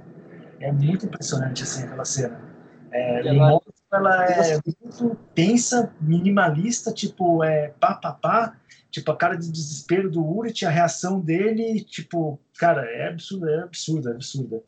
É 0.59 0.71
muito 0.71 1.05
impressionante 1.05 1.63
assim 1.63 1.83
aquela 1.83 2.03
cena. 2.03 2.56
É, 2.91 3.27
ela... 3.27 3.59
é 3.91 4.61
muito 4.65 5.15
tensa, 5.33 5.93
minimalista, 6.01 6.91
tipo, 6.91 7.43
é 7.43 7.69
pá, 7.79 7.95
pá, 7.95 8.13
pá, 8.13 8.57
tipo, 8.89 9.11
a 9.11 9.15
cara 9.15 9.35
de 9.35 9.51
desespero 9.51 10.09
do 10.09 10.25
Urit, 10.25 10.65
a 10.65 10.69
reação 10.69 11.19
dele, 11.19 11.83
tipo, 11.83 12.39
cara, 12.57 12.85
é 12.85 13.09
absurda, 13.09 13.51
é 13.51 13.59
absurda, 13.63 14.11
é 14.11 14.13
absurda. 14.13 14.63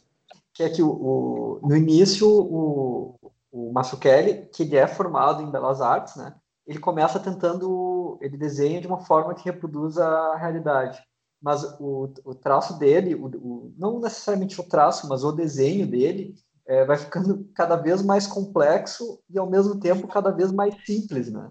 Que 0.53 0.63
é 0.63 0.69
que 0.69 0.81
o, 0.81 0.89
o 0.89 1.67
no 1.67 1.75
início, 1.75 2.27
o, 2.27 3.15
o 3.51 3.97
Kelly, 3.99 4.47
que 4.53 4.63
ele 4.63 4.77
é 4.77 4.87
formado 4.87 5.43
em 5.43 5.51
Belas 5.51 5.81
Artes, 5.81 6.15
né, 6.15 6.35
ele 6.67 6.79
começa 6.79 7.19
tentando, 7.19 8.17
ele 8.21 8.37
desenha 8.37 8.79
de 8.79 8.87
uma 8.87 8.99
forma 8.99 9.33
que 9.33 9.45
reproduz 9.45 9.97
a 9.97 10.35
realidade 10.35 11.01
mas 11.41 11.63
o, 11.79 12.11
o 12.25 12.35
traço 12.35 12.77
dele, 12.77 13.15
o, 13.15 13.27
o, 13.27 13.73
não 13.77 13.99
necessariamente 13.99 14.59
o 14.59 14.63
traço, 14.63 15.07
mas 15.07 15.23
o 15.23 15.31
desenho 15.31 15.87
dele, 15.87 16.35
é, 16.69 16.85
vai 16.85 16.97
ficando 16.97 17.49
cada 17.55 17.75
vez 17.75 18.03
mais 18.03 18.27
complexo 18.27 19.19
e 19.27 19.39
ao 19.39 19.49
mesmo 19.49 19.79
tempo 19.79 20.07
cada 20.07 20.29
vez 20.29 20.51
mais 20.51 20.75
simples, 20.85 21.31
né? 21.31 21.49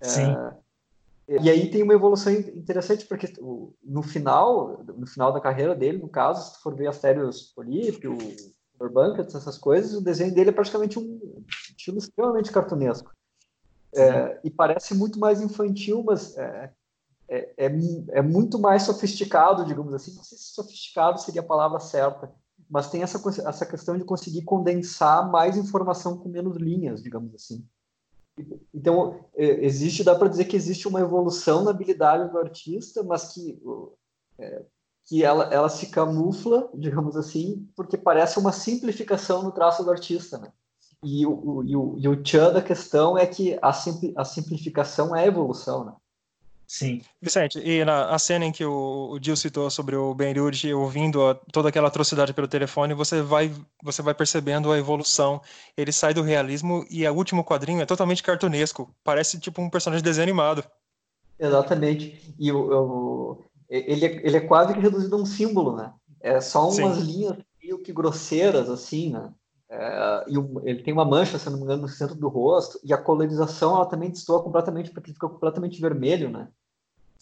É, 0.00 0.06
Sim. 0.06 0.36
E 1.28 1.50
aí 1.50 1.68
tem 1.68 1.82
uma 1.82 1.94
evolução 1.94 2.32
interessante 2.32 3.04
porque 3.06 3.32
no 3.82 4.02
final, 4.02 4.84
no 4.84 5.06
final 5.06 5.32
da 5.32 5.40
carreira 5.40 5.74
dele, 5.74 5.98
no 5.98 6.08
caso, 6.08 6.46
se 6.46 6.52
tu 6.54 6.62
for 6.62 6.74
ver 6.76 6.86
Astérios 6.86 7.52
Polipe, 7.54 8.06
o 8.06 8.18
Urbancats, 8.80 9.34
essas 9.34 9.58
coisas, 9.58 9.94
o 9.94 10.00
desenho 10.00 10.34
dele 10.34 10.50
é 10.50 10.52
praticamente 10.52 10.98
um 10.98 11.44
estilo 11.70 11.98
extremamente 11.98 12.52
cartunesco. 12.52 13.10
É, 13.94 14.40
e 14.44 14.50
parece 14.50 14.94
muito 14.94 15.18
mais 15.18 15.40
infantil, 15.40 16.02
mas 16.04 16.36
é, 16.36 16.72
é, 17.28 17.54
é, 17.56 17.66
é, 18.10 18.22
muito 18.22 18.58
mais 18.58 18.82
sofisticado, 18.82 19.64
digamos 19.64 19.92
assim. 19.94 20.14
Não 20.14 20.22
sei 20.22 20.38
se 20.38 20.54
sofisticado 20.54 21.20
seria 21.20 21.40
a 21.40 21.46
palavra 21.46 21.80
certa, 21.80 22.32
mas 22.72 22.88
tem 22.88 23.02
essa, 23.02 23.20
essa 23.46 23.66
questão 23.66 23.98
de 23.98 24.04
conseguir 24.04 24.42
condensar 24.44 25.30
mais 25.30 25.58
informação 25.58 26.16
com 26.16 26.30
menos 26.30 26.56
linhas, 26.56 27.02
digamos 27.02 27.34
assim. 27.34 27.62
Então, 28.72 29.26
é, 29.34 29.62
existe, 29.66 30.02
dá 30.02 30.14
para 30.14 30.28
dizer 30.28 30.46
que 30.46 30.56
existe 30.56 30.88
uma 30.88 31.00
evolução 31.00 31.62
na 31.62 31.70
habilidade 31.70 32.32
do 32.32 32.38
artista, 32.38 33.02
mas 33.02 33.34
que, 33.34 33.62
é, 34.38 34.64
que 35.04 35.22
ela, 35.22 35.52
ela 35.52 35.68
se 35.68 35.88
camufla, 35.88 36.70
digamos 36.72 37.14
assim, 37.14 37.68
porque 37.76 37.98
parece 37.98 38.38
uma 38.38 38.52
simplificação 38.52 39.42
no 39.42 39.52
traço 39.52 39.84
do 39.84 39.90
artista, 39.90 40.38
né? 40.38 40.50
E 41.04 41.26
o, 41.26 41.62
e 41.64 41.76
o, 41.76 41.98
e 41.98 42.08
o 42.08 42.22
tchan 42.22 42.54
da 42.54 42.62
questão 42.62 43.18
é 43.18 43.26
que 43.26 43.58
a, 43.60 43.74
simpli, 43.74 44.14
a 44.16 44.24
simplificação 44.24 45.14
é 45.14 45.24
a 45.24 45.26
evolução, 45.26 45.84
né? 45.84 45.92
Sim. 46.72 47.02
Vicente, 47.20 47.58
e 47.58 47.84
na 47.84 48.06
a 48.06 48.18
cena 48.18 48.46
em 48.46 48.50
que 48.50 48.64
o, 48.64 49.10
o 49.10 49.22
Gil 49.22 49.36
citou 49.36 49.68
sobre 49.68 49.94
o 49.94 50.14
Ben 50.14 50.32
Rudy 50.32 50.72
ouvindo 50.72 51.22
a, 51.28 51.34
toda 51.34 51.68
aquela 51.68 51.88
atrocidade 51.88 52.32
pelo 52.32 52.48
telefone, 52.48 52.94
você 52.94 53.20
vai, 53.20 53.52
você 53.82 54.00
vai 54.00 54.14
percebendo 54.14 54.72
a 54.72 54.78
evolução. 54.78 55.42
Ele 55.76 55.92
sai 55.92 56.14
do 56.14 56.22
realismo 56.22 56.82
e 56.88 57.06
o 57.06 57.12
último 57.12 57.44
quadrinho 57.44 57.82
é 57.82 57.84
totalmente 57.84 58.22
cartunesco. 58.22 58.88
Parece 59.04 59.38
tipo 59.38 59.60
um 59.60 59.68
personagem 59.68 60.02
de 60.02 60.08
desenho 60.08 60.22
animado. 60.22 60.64
Exatamente. 61.38 62.34
E 62.38 62.50
o, 62.50 62.72
o 62.72 63.44
ele, 63.68 64.06
é, 64.06 64.26
ele 64.26 64.38
é 64.38 64.40
quase 64.40 64.72
que 64.72 64.80
reduzido 64.80 65.14
a 65.14 65.20
um 65.20 65.26
símbolo, 65.26 65.76
né? 65.76 65.92
É 66.22 66.40
só 66.40 66.70
umas 66.70 66.96
Sim. 66.96 67.04
linhas 67.04 67.36
meio 67.62 67.82
que 67.82 67.92
grosseiras, 67.92 68.70
assim, 68.70 69.10
né? 69.10 69.30
É, 69.68 70.24
e 70.26 70.38
o, 70.38 70.62
ele 70.64 70.82
tem 70.82 70.94
uma 70.94 71.04
mancha, 71.04 71.38
se 71.38 71.50
não 71.50 71.58
me 71.58 71.64
engano, 71.64 71.82
no 71.82 71.88
centro 71.88 72.14
do 72.14 72.28
rosto, 72.28 72.80
e 72.82 72.94
a 72.94 72.98
colorização 72.98 73.76
ela 73.76 73.84
também 73.84 74.08
destoa 74.08 74.42
completamente, 74.42 74.90
porque 74.90 75.10
ele 75.10 75.14
fica 75.14 75.28
completamente 75.28 75.78
vermelho, 75.78 76.30
né? 76.30 76.48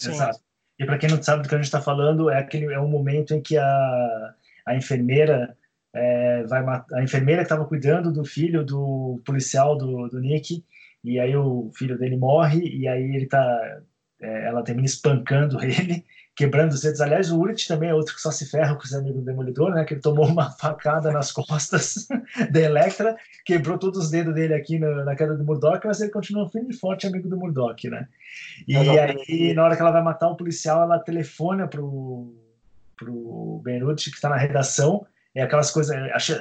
Sim. 0.00 0.12
Exato. 0.12 0.40
E 0.78 0.86
para 0.86 0.96
quem 0.96 1.10
não 1.10 1.22
sabe 1.22 1.42
do 1.42 1.48
que 1.48 1.54
a 1.54 1.58
gente 1.58 1.66
está 1.66 1.80
falando, 1.80 2.30
é 2.30 2.38
aquele 2.38 2.72
é 2.72 2.80
um 2.80 2.88
momento 2.88 3.34
em 3.34 3.42
que 3.42 3.56
a, 3.58 4.34
a 4.66 4.74
enfermeira 4.74 5.54
é, 5.94 6.42
vai 6.44 6.64
a 6.94 7.02
enfermeira 7.02 7.42
que 7.42 7.46
estava 7.46 7.66
cuidando 7.66 8.12
do 8.12 8.24
filho 8.24 8.64
do 8.64 9.20
policial 9.24 9.76
do, 9.76 10.08
do 10.08 10.20
Nick 10.20 10.64
e 11.04 11.18
aí 11.18 11.36
o 11.36 11.70
filho 11.74 11.98
dele 11.98 12.16
morre 12.16 12.60
e 12.60 12.88
aí 12.88 13.02
ele 13.02 13.26
tá 13.26 13.80
é, 14.20 14.46
ela 14.46 14.62
termina 14.62 14.86
espancando 14.86 15.60
ele 15.62 16.04
quebrando 16.40 16.72
os 16.72 16.80
dedos. 16.80 17.02
Aliás, 17.02 17.30
o 17.30 17.38
Urit 17.38 17.68
também 17.68 17.90
é 17.90 17.94
outro 17.94 18.14
que 18.14 18.20
só 18.22 18.30
se 18.30 18.46
ferra 18.46 18.74
com 18.74 18.82
os 18.82 18.94
amigos 18.94 19.20
do 19.20 19.26
Demolidor, 19.26 19.74
né? 19.74 19.84
Que 19.84 19.92
ele 19.92 20.00
tomou 20.00 20.26
uma 20.26 20.50
facada 20.52 21.12
nas 21.12 21.30
costas 21.32 22.08
da 22.50 22.60
Electra, 22.60 23.14
quebrou 23.44 23.76
todos 23.76 24.04
os 24.04 24.10
dedos 24.10 24.32
dele 24.34 24.54
aqui 24.54 24.78
na, 24.78 25.04
na 25.04 25.14
queda 25.14 25.36
do 25.36 25.44
Murdoch, 25.44 25.86
mas 25.86 26.00
ele 26.00 26.10
continua 26.10 26.48
firme 26.48 26.70
e 26.70 26.76
forte 26.76 27.06
amigo 27.06 27.28
do 27.28 27.36
Murdoch, 27.36 27.90
né? 27.90 28.08
E 28.66 28.74
aí, 28.74 29.52
na 29.52 29.64
hora 29.64 29.76
que 29.76 29.82
ela 29.82 29.90
vai 29.90 30.02
matar 30.02 30.28
o 30.28 30.36
policial, 30.36 30.82
ela 30.82 30.98
telefona 30.98 31.68
pro, 31.68 32.34
pro 32.96 33.60
Benruti, 33.62 34.10
que 34.10 34.16
está 34.16 34.30
na 34.30 34.38
redação, 34.38 35.06
é 35.34 35.42
aquelas 35.42 35.70
coisas. 35.70 35.94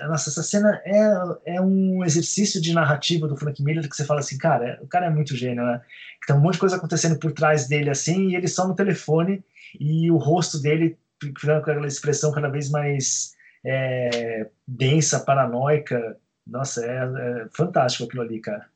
Nossa, 0.08 0.30
essa 0.30 0.44
cena 0.44 0.82
é, 0.86 1.56
é 1.58 1.62
um 1.62 2.06
exercício 2.06 2.62
de 2.62 2.74
narrativa 2.74 3.28
do 3.28 3.36
Frank 3.36 3.62
Miller 3.62 3.90
que 3.90 3.98
você 3.98 4.06
fala 4.06 4.22
assim, 4.22 4.38
cara, 4.38 4.66
é, 4.66 4.80
o 4.82 4.88
cara 4.88 5.08
é 5.08 5.10
muito 5.10 5.36
gênio, 5.36 5.66
né? 5.66 5.82
Tem 6.26 6.38
um 6.38 6.40
monte 6.40 6.54
de 6.54 6.60
coisa 6.60 6.78
acontecendo 6.78 7.20
por 7.20 7.34
trás 7.34 7.68
dele 7.68 7.90
assim, 7.90 8.30
e 8.30 8.36
ele 8.36 8.48
só 8.48 8.66
no 8.66 8.74
telefone 8.74 9.44
e 9.80 10.10
o 10.12 10.18
rosto 10.18 10.60
dele 10.60 10.98
ficando 11.22 11.64
com 11.64 11.72
aquela 11.72 11.88
expressão 11.88 12.32
cada 12.32 12.50
vez 12.50 12.70
mais 12.70 13.34
é, 13.66 14.50
densa, 14.68 15.20
paranoica. 15.20 16.18
Nossa, 16.48 16.86
é, 16.86 16.98
é, 16.98 17.48
fantástico 17.52 18.06
aquilo 18.06 18.24
ali, 18.24 18.40
cara. 18.40 18.70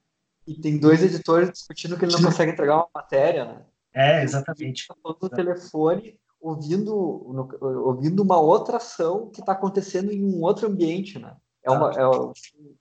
E 0.46 0.56
tem 0.56 0.78
dois 0.78 1.02
editores 1.02 1.50
discutindo 1.52 1.98
que 1.98 2.06
ele 2.06 2.12
não 2.12 2.22
consegue 2.22 2.52
entregar 2.52 2.76
uma 2.76 2.90
matéria, 2.94 3.46
né? 3.46 3.62
É, 3.94 4.24
exatamente. 4.24 4.82
Ele 4.82 4.88
tá 4.88 4.96
falando 5.02 5.20
no 5.22 5.30
telefone, 5.30 6.20
ouvindo, 6.42 6.92
no, 6.92 7.50
ouvindo 7.86 8.22
uma 8.22 8.40
outra 8.40 8.78
ação 8.78 9.30
que 9.30 9.40
está 9.40 9.54
acontecendo 9.54 10.12
em 10.12 10.24
um 10.24 10.42
outro 10.42 10.68
ambiente, 10.68 11.18
né? 11.18 11.36
É 11.64 11.72
uma, 11.72 11.92
é, 11.92 12.04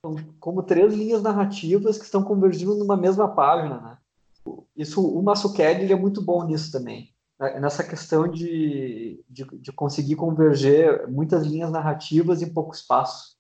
são 0.00 0.16
como 0.40 0.64
três 0.64 0.92
linhas 0.92 1.22
narrativas 1.22 1.98
que 1.98 2.04
estão 2.04 2.24
convergindo 2.24 2.74
numa 2.74 2.96
mesma 2.96 3.28
página, 3.28 3.80
né? 3.80 3.98
Isso, 4.76 5.00
o 5.00 5.22
Masuked, 5.22 5.82
ele 5.82 5.92
é 5.92 5.96
muito 5.96 6.20
bom 6.20 6.44
nisso 6.44 6.72
também. 6.72 7.11
Nessa 7.60 7.82
questão 7.82 8.28
de, 8.28 9.22
de, 9.28 9.44
de, 9.44 9.72
conseguir 9.72 10.14
converger 10.14 11.08
muitas 11.08 11.44
linhas 11.44 11.72
narrativas 11.72 12.40
em 12.40 12.52
pouco 12.52 12.74
espaço. 12.74 13.36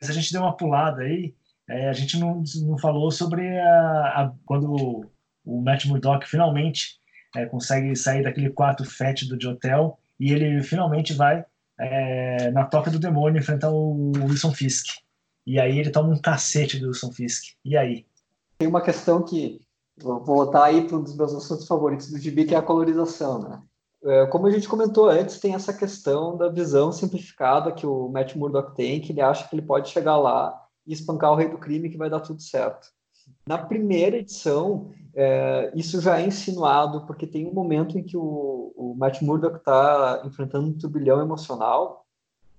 Mas 0.00 0.10
a 0.10 0.12
gente 0.12 0.30
deu 0.32 0.42
uma 0.42 0.56
pulada 0.56 1.02
aí, 1.02 1.34
é, 1.68 1.88
a 1.88 1.92
gente 1.92 2.18
não, 2.18 2.42
não 2.62 2.76
falou 2.76 3.10
sobre 3.10 3.58
a, 3.58 4.22
a, 4.22 4.32
quando 4.44 5.08
o 5.44 5.62
Matt 5.62 5.86
Murdock 5.86 6.28
finalmente 6.28 7.00
é, 7.34 7.46
consegue 7.46 7.96
sair 7.96 8.22
daquele 8.22 8.50
quarto 8.50 8.84
fétido 8.84 9.36
de 9.36 9.48
hotel 9.48 9.98
e 10.20 10.32
ele 10.32 10.62
finalmente 10.62 11.14
vai 11.14 11.44
é, 11.78 12.50
na 12.50 12.64
toca 12.64 12.90
do 12.90 12.98
demônio 12.98 13.38
enfrentar 13.38 13.70
o 13.70 14.12
Wilson 14.16 14.52
Fisk. 14.52 14.86
E 15.46 15.60
aí 15.60 15.78
ele 15.78 15.90
toma 15.90 16.12
um 16.12 16.20
cacete 16.20 16.78
do 16.78 16.88
Wilson 16.88 17.12
Fisk. 17.12 17.54
E 17.64 17.76
aí? 17.76 18.04
Tem 18.58 18.68
uma 18.68 18.80
questão 18.80 19.24
que 19.24 19.60
Vou 19.98 20.22
voltar 20.22 20.64
aí 20.64 20.86
para 20.86 20.96
um 20.96 21.02
dos 21.02 21.16
meus 21.16 21.34
assuntos 21.34 21.66
favoritos 21.66 22.10
do 22.10 22.18
gibi, 22.18 22.44
que 22.44 22.54
é 22.54 22.58
a 22.58 22.62
colorização, 22.62 23.38
né? 23.38 23.62
É, 24.04 24.26
como 24.26 24.46
a 24.46 24.50
gente 24.50 24.68
comentou 24.68 25.08
antes, 25.08 25.40
tem 25.40 25.54
essa 25.54 25.72
questão 25.72 26.36
da 26.36 26.48
visão 26.48 26.92
simplificada 26.92 27.72
que 27.72 27.86
o 27.86 28.08
Matt 28.08 28.36
Murdock 28.36 28.74
tem, 28.76 29.00
que 29.00 29.10
ele 29.12 29.20
acha 29.20 29.48
que 29.48 29.54
ele 29.54 29.66
pode 29.66 29.88
chegar 29.88 30.16
lá 30.16 30.62
e 30.86 30.92
espancar 30.92 31.32
o 31.32 31.34
rei 31.34 31.48
do 31.48 31.58
crime 31.58 31.88
que 31.88 31.96
vai 31.96 32.08
dar 32.08 32.20
tudo 32.20 32.40
certo. 32.40 32.88
Na 33.46 33.58
primeira 33.58 34.18
edição, 34.18 34.90
é, 35.14 35.72
isso 35.74 36.00
já 36.00 36.20
é 36.20 36.26
insinuado, 36.26 37.06
porque 37.06 37.26
tem 37.26 37.46
um 37.46 37.52
momento 37.52 37.98
em 37.98 38.04
que 38.04 38.16
o, 38.16 38.72
o 38.76 38.94
Matt 38.96 39.22
Murdock 39.22 39.56
está 39.56 40.22
enfrentando 40.24 40.68
um 40.68 40.78
turbilhão 40.78 41.20
emocional 41.20 42.04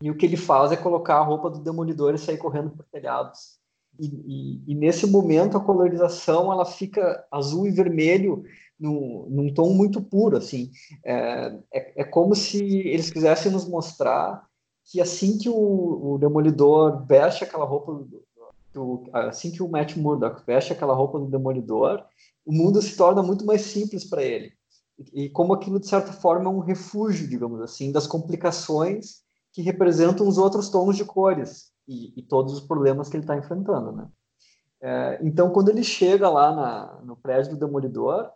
e 0.02 0.12
o 0.12 0.18
que 0.18 0.26
ele 0.26 0.38
faz 0.38 0.72
é 0.72 0.76
colocar 0.76 1.18
a 1.18 1.24
roupa 1.24 1.50
do 1.50 1.60
Demolidor 1.60 2.14
e 2.14 2.18
sair 2.18 2.38
correndo 2.38 2.72
por 2.72 2.86
telhados. 2.92 3.57
E, 4.00 4.06
e, 4.06 4.72
e, 4.72 4.76
nesse 4.76 5.08
momento 5.08 5.58
a 5.58 5.64
colorização 5.64 6.52
ela 6.52 6.66
fica 6.66 7.26
azul 7.32 7.68
e 7.68 7.72
vermelho 7.72 8.43
num, 8.80 9.26
num 9.30 9.54
tom 9.54 9.74
muito 9.74 10.02
puro 10.02 10.38
assim. 10.38 10.72
É, 11.04 11.58
é, 11.74 12.02
é, 12.02 12.04
como 12.04 12.36
se 12.36 12.64
eles 12.64 13.10
quisessem 13.10 13.52
nos 13.52 13.68
mostrar 13.68 14.45
que 14.86 15.02
assim 15.02 15.38
que 15.38 15.50
o, 15.50 16.14
o 16.14 16.18
demolidor 16.18 17.06
veste 17.06 17.43
aquela 17.43 17.66
roupa 17.66 18.06
do, 18.74 19.10
assim 19.12 19.52
que 19.52 19.64
o 19.64 19.68
Matt 19.68 19.95
Murdock 19.95 20.45
veste 20.45 20.72
aquela 20.72 20.93
roupa 20.93 21.20
do 21.20 21.26
demolidor 21.26 22.06
o 22.45 22.54
mundo 22.54 22.82
se 22.82 22.95
torna 22.95 23.22
muito 23.22 23.45
mais 23.45 23.62
simples 23.62 24.06
para 24.06 24.24
ele. 24.24 24.54
E, 24.98 25.24
e 25.24 25.30
como 25.30 25.54
aquilo 25.54 25.80
de 25.80 25.88
certa 25.88 26.14
forma 26.14 26.45
é 26.45 26.54
um 26.54 26.60
refúgio 26.60 27.28
digamos 27.28 27.62
assim 27.62 27.91
das 27.91 28.06
complicações 28.06 29.22
que 29.52 29.62
representam 29.64 30.28
os 30.28 30.38
outros 30.38 30.70
tons 30.70 30.95
de 30.95 31.04
cores 31.04 31.72
e, 31.88 32.14
e 32.20 32.22
todos 32.22 32.54
os 32.54 32.62
problemas 32.62 33.10
que 33.10 33.16
ele 33.16 33.24
está 33.24 33.38
enfrentando, 33.38 33.92
né? 33.92 34.08
É, 34.80 35.20
então, 35.22 35.50
quando 35.50 35.70
ele 35.70 35.84
chega 35.84 36.30
lá 36.30 36.56
na, 36.56 37.02
no 37.02 37.16
prédio 37.16 37.52
do 37.52 37.58
Demolidor, 37.58 38.30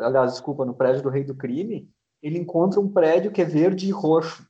aliás, 0.00 0.32
desculpa, 0.32 0.64
no 0.64 0.74
prédio 0.74 1.02
do 1.02 1.08
Rei 1.08 1.24
do 1.24 1.34
Crime, 1.34 1.90
ele 2.22 2.38
encontra 2.38 2.80
um 2.80 2.88
prédio 2.88 3.32
que 3.32 3.42
é 3.42 3.44
verde 3.44 3.88
e 3.88 3.90
roxo. 3.90 4.46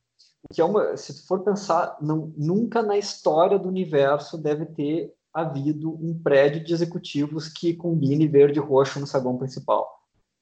Que 0.53 0.61
é 0.61 0.65
uma, 0.65 0.97
se 0.97 1.15
tu 1.15 1.27
for 1.27 1.41
pensar, 1.41 1.97
não, 2.01 2.33
nunca 2.37 2.83
na 2.83 2.99
história 2.99 3.59
do 3.59 3.69
universo 3.69 4.37
deve 4.37 4.67
ter 4.67 5.15
havido 5.33 5.91
um 5.91 6.21
prédio 6.23 6.63
de 6.63 6.75
executivos 6.75 7.49
que 7.49 7.73
combine 7.73 8.29
verde 8.29 8.59
e 8.59 8.63
roxo 8.63 9.01
no 9.01 9.07
saguão 9.07 9.39
principal. 9.39 9.89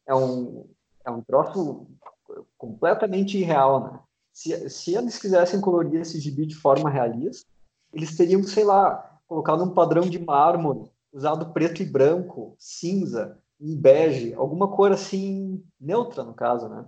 É 0.07 0.15
um, 0.15 0.69
é 1.05 1.11
um 1.11 1.23
troço 1.23 1.87
completamente 2.59 3.39
irreal, 3.39 3.85
né? 3.85 4.01
Se, 4.33 4.71
se 4.71 4.97
eles 4.97 5.19
quisessem 5.19 5.61
colorir 5.61 6.01
esse 6.01 6.19
gibi 6.19 6.47
de 6.47 6.57
forma 6.57 6.91
realista, 6.91 7.47
eles 7.93 8.17
teriam, 8.17 8.43
sei 8.43 8.65
lá, 8.65 9.19
colocado 9.27 9.63
um 9.65 9.71
padrão 9.71 10.03
de 10.03 10.19
mármore, 10.19 10.91
usado 11.13 11.53
preto 11.53 11.83
e 11.83 11.87
branco, 11.87 12.55
cinza, 12.59 13.39
um 13.61 13.77
bege, 13.77 14.33
alguma 14.35 14.69
cor 14.69 14.93
assim 14.93 15.63
neutra 15.81 16.25
no 16.25 16.33
caso, 16.35 16.69
né? 16.69 16.87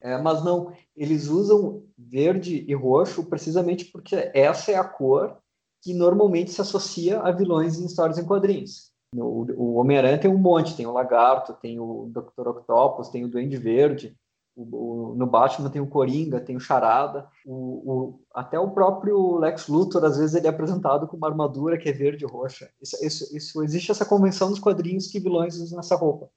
É, 0.00 0.16
mas 0.18 0.44
não, 0.44 0.72
eles 0.96 1.28
usam 1.28 1.82
verde 1.96 2.64
e 2.68 2.74
roxo 2.74 3.24
precisamente 3.24 3.84
porque 3.86 4.30
essa 4.32 4.70
é 4.70 4.76
a 4.76 4.84
cor 4.84 5.36
que 5.82 5.92
normalmente 5.92 6.50
se 6.50 6.60
associa 6.60 7.20
a 7.20 7.30
vilões 7.30 7.78
em 7.78 7.86
histórias 7.86 8.18
em 8.18 8.24
quadrinhos. 8.24 8.92
O, 9.14 9.46
o 9.56 9.74
Homem-Aranha 9.74 10.18
tem 10.18 10.30
um 10.30 10.38
monte, 10.38 10.76
tem 10.76 10.86
o 10.86 10.92
Lagarto, 10.92 11.54
tem 11.54 11.80
o 11.80 12.10
Dr. 12.12 12.48
Octopus, 12.48 13.08
tem 13.08 13.24
o 13.24 13.28
Duende 13.28 13.56
Verde, 13.56 14.16
o, 14.58 15.14
no 15.16 15.26
Batman 15.26 15.70
tem 15.70 15.80
o 15.80 15.86
Coringa, 15.86 16.40
tem 16.40 16.56
o 16.56 16.60
Charada, 16.60 17.28
o, 17.46 18.18
até 18.34 18.58
o 18.58 18.70
próprio 18.70 19.38
Lex 19.38 19.68
Luthor, 19.68 20.04
às 20.04 20.18
vezes 20.18 20.34
ele 20.34 20.48
é 20.48 20.50
apresentado 20.50 21.06
com 21.06 21.16
uma 21.16 21.28
armadura 21.28 21.78
que 21.78 21.88
é 21.88 21.92
verde 21.92 22.24
e 22.24 22.28
roxa. 22.28 22.68
Isso, 22.82 22.96
isso, 23.04 23.36
isso, 23.36 23.62
existe 23.62 23.92
essa 23.92 24.04
convenção 24.04 24.50
nos 24.50 24.58
quadrinhos 24.58 25.06
que 25.06 25.20
vilões 25.20 25.56
usam 25.56 25.78
essa 25.78 25.94
roupa. 25.94 26.28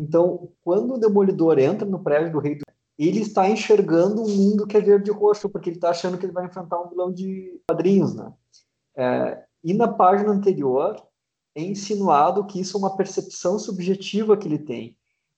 Então, 0.00 0.50
quando 0.62 0.94
o 0.94 0.98
Demolidor 0.98 1.58
entra 1.58 1.88
no 1.88 1.98
prédio 1.98 2.32
do 2.32 2.38
Rei 2.38 2.56
do 2.56 2.62
ele 2.98 3.20
está 3.20 3.48
enxergando 3.48 4.22
um 4.22 4.28
mundo 4.28 4.66
que 4.66 4.76
é 4.76 4.80
verde 4.80 5.10
e 5.10 5.14
roxo, 5.14 5.48
porque 5.48 5.70
ele 5.70 5.76
está 5.76 5.90
achando 5.90 6.18
que 6.18 6.26
ele 6.26 6.32
vai 6.32 6.44
enfrentar 6.44 6.78
um 6.78 6.88
vilão 6.88 7.10
de 7.10 7.58
quadrinhos, 7.66 8.14
né? 8.14 8.32
É, 8.94 9.44
e 9.64 9.72
na 9.72 9.88
página 9.88 10.30
anterior 10.30 11.02
é 11.54 11.62
insinuado 11.62 12.44
que 12.44 12.60
isso 12.60 12.76
é 12.76 12.78
uma 12.78 12.96
percepção 12.96 13.58
subjetiva 13.58 14.36
que 14.36 14.46
ele 14.46 14.58
tem, 14.58 14.96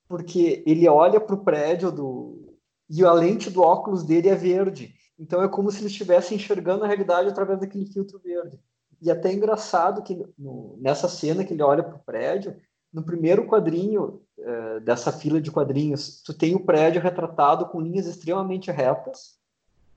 porque 0.08 0.62
ele 0.66 0.88
olha 0.88 1.20
para 1.20 1.34
o 1.34 1.44
prédio 1.44 1.90
do 1.90 2.54
e 2.88 3.04
a 3.04 3.12
lente 3.12 3.50
do 3.50 3.62
óculos 3.62 4.02
dele 4.02 4.28
é 4.28 4.34
verde, 4.34 4.94
então 5.18 5.42
é 5.42 5.48
como 5.48 5.70
se 5.70 5.78
ele 5.78 5.86
estivesse 5.86 6.34
enxergando 6.34 6.84
a 6.84 6.86
realidade 6.86 7.28
através 7.28 7.58
daquele 7.58 7.86
filtro 7.86 8.18
verde. 8.18 8.60
E 9.00 9.10
até 9.10 9.30
é 9.30 9.34
engraçado 9.34 10.02
que 10.02 10.14
no, 10.38 10.76
nessa 10.80 11.08
cena 11.08 11.44
que 11.44 11.52
ele 11.52 11.62
olha 11.62 11.82
para 11.82 11.96
o 11.96 12.04
prédio, 12.04 12.56
no 12.92 13.02
primeiro 13.02 13.46
quadrinho 13.46 14.22
uh, 14.38 14.80
dessa 14.80 15.10
fila 15.10 15.40
de 15.40 15.50
quadrinhos, 15.50 16.22
tu 16.22 16.32
tem 16.32 16.54
o 16.54 16.64
prédio 16.64 17.02
retratado 17.02 17.66
com 17.66 17.80
linhas 17.80 18.06
extremamente 18.06 18.70
retas, 18.70 19.36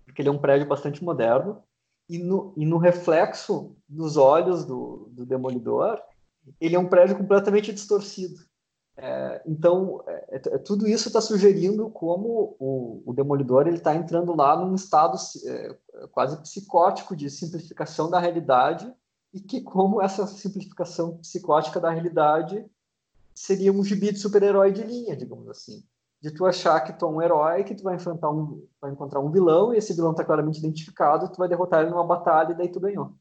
porque 0.05 0.21
ele 0.21 0.29
é 0.29 0.31
um 0.31 0.39
prédio 0.39 0.67
bastante 0.67 1.03
moderno, 1.03 1.61
e 2.09 2.17
no, 2.17 2.53
e 2.55 2.65
no 2.65 2.77
reflexo 2.77 3.75
dos 3.87 4.17
olhos 4.17 4.63
do, 4.63 5.09
do 5.11 5.25
Demolidor, 5.25 6.01
ele 6.59 6.75
é 6.75 6.79
um 6.79 6.87
prédio 6.87 7.17
completamente 7.17 7.73
distorcido. 7.73 8.39
É, 8.99 9.43
então, 9.45 10.03
é, 10.07 10.35
é, 10.35 10.57
tudo 10.57 10.87
isso 10.87 11.07
está 11.07 11.21
sugerindo 11.21 11.87
como 11.91 12.55
o, 12.59 13.03
o 13.05 13.13
Demolidor 13.13 13.67
está 13.67 13.95
entrando 13.95 14.35
lá 14.35 14.57
num 14.57 14.73
estado 14.73 15.15
é, 15.45 15.77
quase 16.11 16.41
psicótico 16.41 17.15
de 17.15 17.29
simplificação 17.29 18.09
da 18.09 18.19
realidade 18.19 18.91
e 19.31 19.39
que 19.39 19.61
como 19.61 20.01
essa 20.01 20.25
simplificação 20.25 21.17
psicótica 21.17 21.79
da 21.79 21.91
realidade 21.91 22.65
seria 23.35 23.71
um 23.71 23.83
gibi 23.83 24.11
de 24.11 24.17
super-herói 24.17 24.71
de 24.71 24.81
linha, 24.81 25.15
digamos 25.15 25.47
assim. 25.47 25.83
De 26.19 26.31
tu 26.31 26.47
achar 26.47 26.79
que 26.81 26.93
tu 26.93 27.05
é 27.05 27.09
um 27.09 27.21
herói, 27.21 27.63
que 27.63 27.75
tu 27.75 27.83
vai 27.83 27.95
enfrentar 27.95 28.31
um, 28.31 28.65
vai 28.81 28.91
encontrar 28.91 29.19
um 29.19 29.29
vilão, 29.29 29.71
e 29.71 29.77
esse 29.77 29.93
vilão 29.93 30.09
está 30.09 30.23
claramente 30.23 30.57
identificado, 30.57 31.31
tu 31.31 31.37
vai 31.37 31.47
derrotar 31.47 31.81
ele 31.81 31.91
numa 31.91 32.03
batalha 32.03 32.53
e 32.53 32.57
daí 32.57 32.69
tu 32.69 32.79
ganhou. 32.79 33.13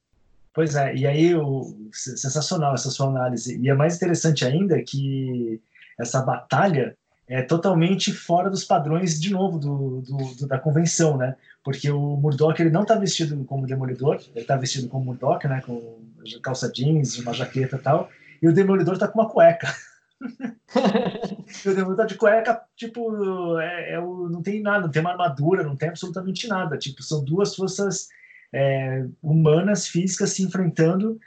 Pois 0.55 0.75
é, 0.75 0.97
e 0.97 1.07
aí 1.07 1.35
o, 1.35 1.91
sensacional 1.93 2.73
essa 2.73 2.89
sua 2.89 3.09
análise. 3.09 3.61
E 3.61 3.69
é 3.69 3.75
mais 3.75 3.97
interessante 3.97 4.43
ainda 4.43 4.83
que 4.83 5.61
essa 5.99 6.23
batalha 6.23 6.97
é 7.29 7.43
totalmente 7.43 8.13
fora 8.13 8.49
dos 8.49 8.65
padrões, 8.65 9.21
de 9.21 9.33
novo, 9.33 9.59
do, 9.59 10.01
do, 10.03 10.35
do 10.35 10.47
da 10.47 10.59
convenção, 10.59 11.17
né? 11.17 11.35
Porque 11.65 11.91
o 11.91 12.17
Murdoch, 12.17 12.61
ele 12.61 12.71
não 12.71 12.83
está 12.83 12.95
vestido 12.95 13.45
como 13.45 13.67
Demolidor, 13.67 14.21
ele 14.31 14.43
está 14.43 14.57
vestido 14.57 14.89
como 14.89 15.07
Murdoch, 15.07 15.47
né? 15.49 15.61
Com 15.67 15.99
calça 16.43 16.71
jeans, 16.71 17.19
uma 17.19 17.33
jaqueta 17.33 17.77
e 17.77 17.79
tal, 17.81 18.09
e 18.41 18.49
o 18.49 18.53
Demolidor 18.53 18.95
está 18.95 19.09
com 19.09 19.21
uma 19.21 19.29
cueca. 19.29 19.75
o 20.21 21.75
Demolidor 21.75 21.97
tá 21.97 22.05
de 22.05 22.15
cueca, 22.15 22.63
tipo, 22.77 23.59
é, 23.59 23.95
é 23.95 24.01
não 24.01 24.41
tem 24.43 24.63
nada, 24.63 24.83
não 24.83 24.91
tem 24.91 25.03
uma 25.03 25.11
armadura, 25.11 25.65
não 25.65 25.77
tem 25.77 25.89
absolutamente 25.89 26.47
nada. 26.47 26.79
Tipo, 26.79 27.03
são 27.03 27.25
duas 27.25 27.57
forças 27.57 28.09
é, 28.53 29.05
humanas, 29.21 29.89
físicas 29.89 30.31
se 30.31 30.45
enfrentando 30.45 31.19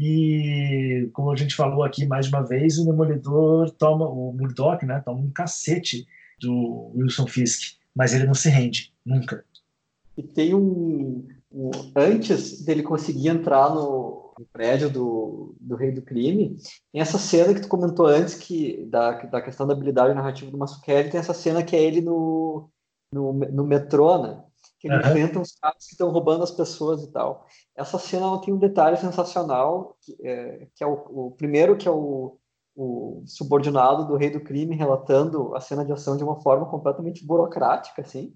e, 0.00 1.10
como 1.12 1.32
a 1.32 1.36
gente 1.36 1.56
falou 1.56 1.82
aqui 1.82 2.06
mais 2.06 2.28
uma 2.28 2.40
vez, 2.40 2.78
o 2.78 2.84
Demolidor 2.84 3.68
toma, 3.72 4.08
o 4.08 4.32
Murdoch, 4.32 4.86
né, 4.86 5.02
toma 5.04 5.18
um 5.18 5.30
cacete 5.30 6.06
do 6.40 6.92
Wilson 6.94 7.26
Fisk, 7.26 7.74
mas 7.92 8.14
ele 8.14 8.24
não 8.24 8.34
se 8.34 8.48
rende, 8.48 8.94
nunca. 9.04 9.44
E 10.16 10.22
tem 10.22 10.54
um, 10.54 11.26
um 11.50 11.70
antes 11.96 12.64
dele 12.64 12.84
conseguir 12.84 13.26
entrar 13.26 13.74
no, 13.74 14.32
no 14.38 14.46
prédio 14.52 14.88
do, 14.88 15.56
do 15.60 15.74
Rei 15.74 15.90
do 15.90 16.02
Crime, 16.02 16.56
tem 16.92 17.00
essa 17.00 17.18
cena 17.18 17.52
que 17.52 17.62
tu 17.62 17.68
comentou 17.68 18.06
antes, 18.06 18.36
que 18.36 18.86
da, 18.86 19.20
da 19.24 19.42
questão 19.42 19.66
da 19.66 19.72
habilidade 19.72 20.14
narrativa 20.14 20.48
do 20.48 20.58
Mazzucchelli, 20.58 21.10
tem 21.10 21.18
essa 21.18 21.34
cena 21.34 21.60
que 21.60 21.74
é 21.74 21.82
ele 21.82 22.00
no, 22.00 22.70
no, 23.12 23.32
no 23.32 23.64
metrô, 23.64 24.22
né? 24.22 24.44
Que 24.78 24.88
uhum. 24.88 24.98
enfrenta 24.98 25.40
uns 25.40 25.52
caras 25.52 25.84
que 25.86 25.92
estão 25.92 26.10
roubando 26.10 26.44
as 26.44 26.50
pessoas 26.50 27.02
e 27.02 27.10
tal. 27.10 27.46
Essa 27.76 27.98
cena 27.98 28.40
tem 28.40 28.54
um 28.54 28.58
detalhe 28.58 28.96
sensacional, 28.96 29.96
que 30.00 30.16
é, 30.22 30.68
que 30.74 30.84
é 30.84 30.86
o, 30.86 31.26
o 31.26 31.30
primeiro, 31.32 31.76
que 31.76 31.88
é 31.88 31.90
o, 31.90 32.38
o 32.76 33.24
subordinado 33.26 34.06
do 34.06 34.16
rei 34.16 34.30
do 34.30 34.40
crime 34.40 34.76
relatando 34.76 35.54
a 35.56 35.60
cena 35.60 35.84
de 35.84 35.92
ação 35.92 36.16
de 36.16 36.22
uma 36.22 36.40
forma 36.40 36.66
completamente 36.66 37.26
burocrática, 37.26 38.02
assim. 38.02 38.32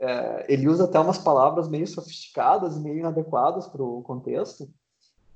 É, 0.00 0.52
ele 0.52 0.68
usa 0.68 0.84
até 0.84 1.00
umas 1.00 1.18
palavras 1.18 1.68
meio 1.68 1.86
sofisticadas, 1.86 2.78
meio 2.78 2.98
inadequadas 2.98 3.66
para 3.66 3.82
o 3.82 4.02
contexto, 4.02 4.68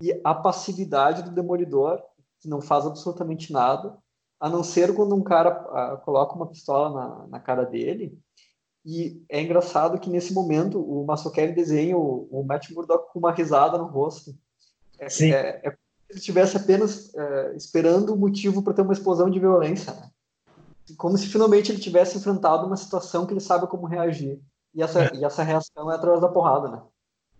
e 0.01 0.21
a 0.23 0.35
passividade 0.35 1.23
do 1.23 1.31
demolidor, 1.31 2.03
que 2.41 2.49
não 2.49 2.61
faz 2.61 2.85
absolutamente 2.85 3.53
nada, 3.53 3.97
a 4.39 4.49
não 4.49 4.65
ser 4.65 4.95
quando 4.95 5.15
um 5.15 5.23
cara 5.23 5.95
uh, 5.95 6.05
coloca 6.05 6.35
uma 6.35 6.49
pistola 6.49 6.91
na, 6.91 7.27
na, 7.29 7.41
cara 7.41 7.65
dele. 7.65 8.19
E 8.85 9.25
é 9.29 9.41
engraçado 9.41 9.99
que 9.99 10.11
nesse 10.11 10.33
momento 10.33 10.81
o 10.81 11.05
Massokelli 11.07 11.53
desenha 11.53 11.97
o, 11.97 12.29
o 12.31 12.45
Matt 12.45 12.71
Murdock 12.71 13.13
com 13.13 13.19
uma 13.19 13.33
risada 13.33 13.79
no 13.79 13.87
rosto. 13.87 14.35
É, 14.99 15.09
Sim. 15.09 15.33
é, 15.33 15.61
é 15.63 15.71
como 15.71 15.77
se 15.77 16.13
ele 16.13 16.19
estivesse 16.19 16.57
apenas 16.57 17.15
é, 17.15 17.55
esperando 17.57 18.13
o 18.13 18.17
motivo 18.17 18.63
para 18.63 18.75
ter 18.75 18.83
uma 18.83 18.93
explosão 18.93 19.31
de 19.31 19.39
violência. 19.39 19.93
Né? 19.93 20.11
Como 20.97 21.17
se 21.17 21.29
finalmente 21.29 21.71
ele 21.71 21.81
tivesse 21.81 22.19
enfrentado 22.19 22.67
uma 22.67 22.77
situação 22.77 23.25
que 23.25 23.33
ele 23.33 23.41
sabe 23.41 23.69
como 23.69 23.87
reagir. 23.87 24.41
E 24.75 24.83
essa, 24.83 25.05
é. 25.05 25.15
e 25.15 25.25
essa 25.25 25.43
reação 25.43 25.91
é 25.91 25.95
através 25.95 26.21
da 26.21 26.29
porrada, 26.29 26.69
né? 26.69 26.83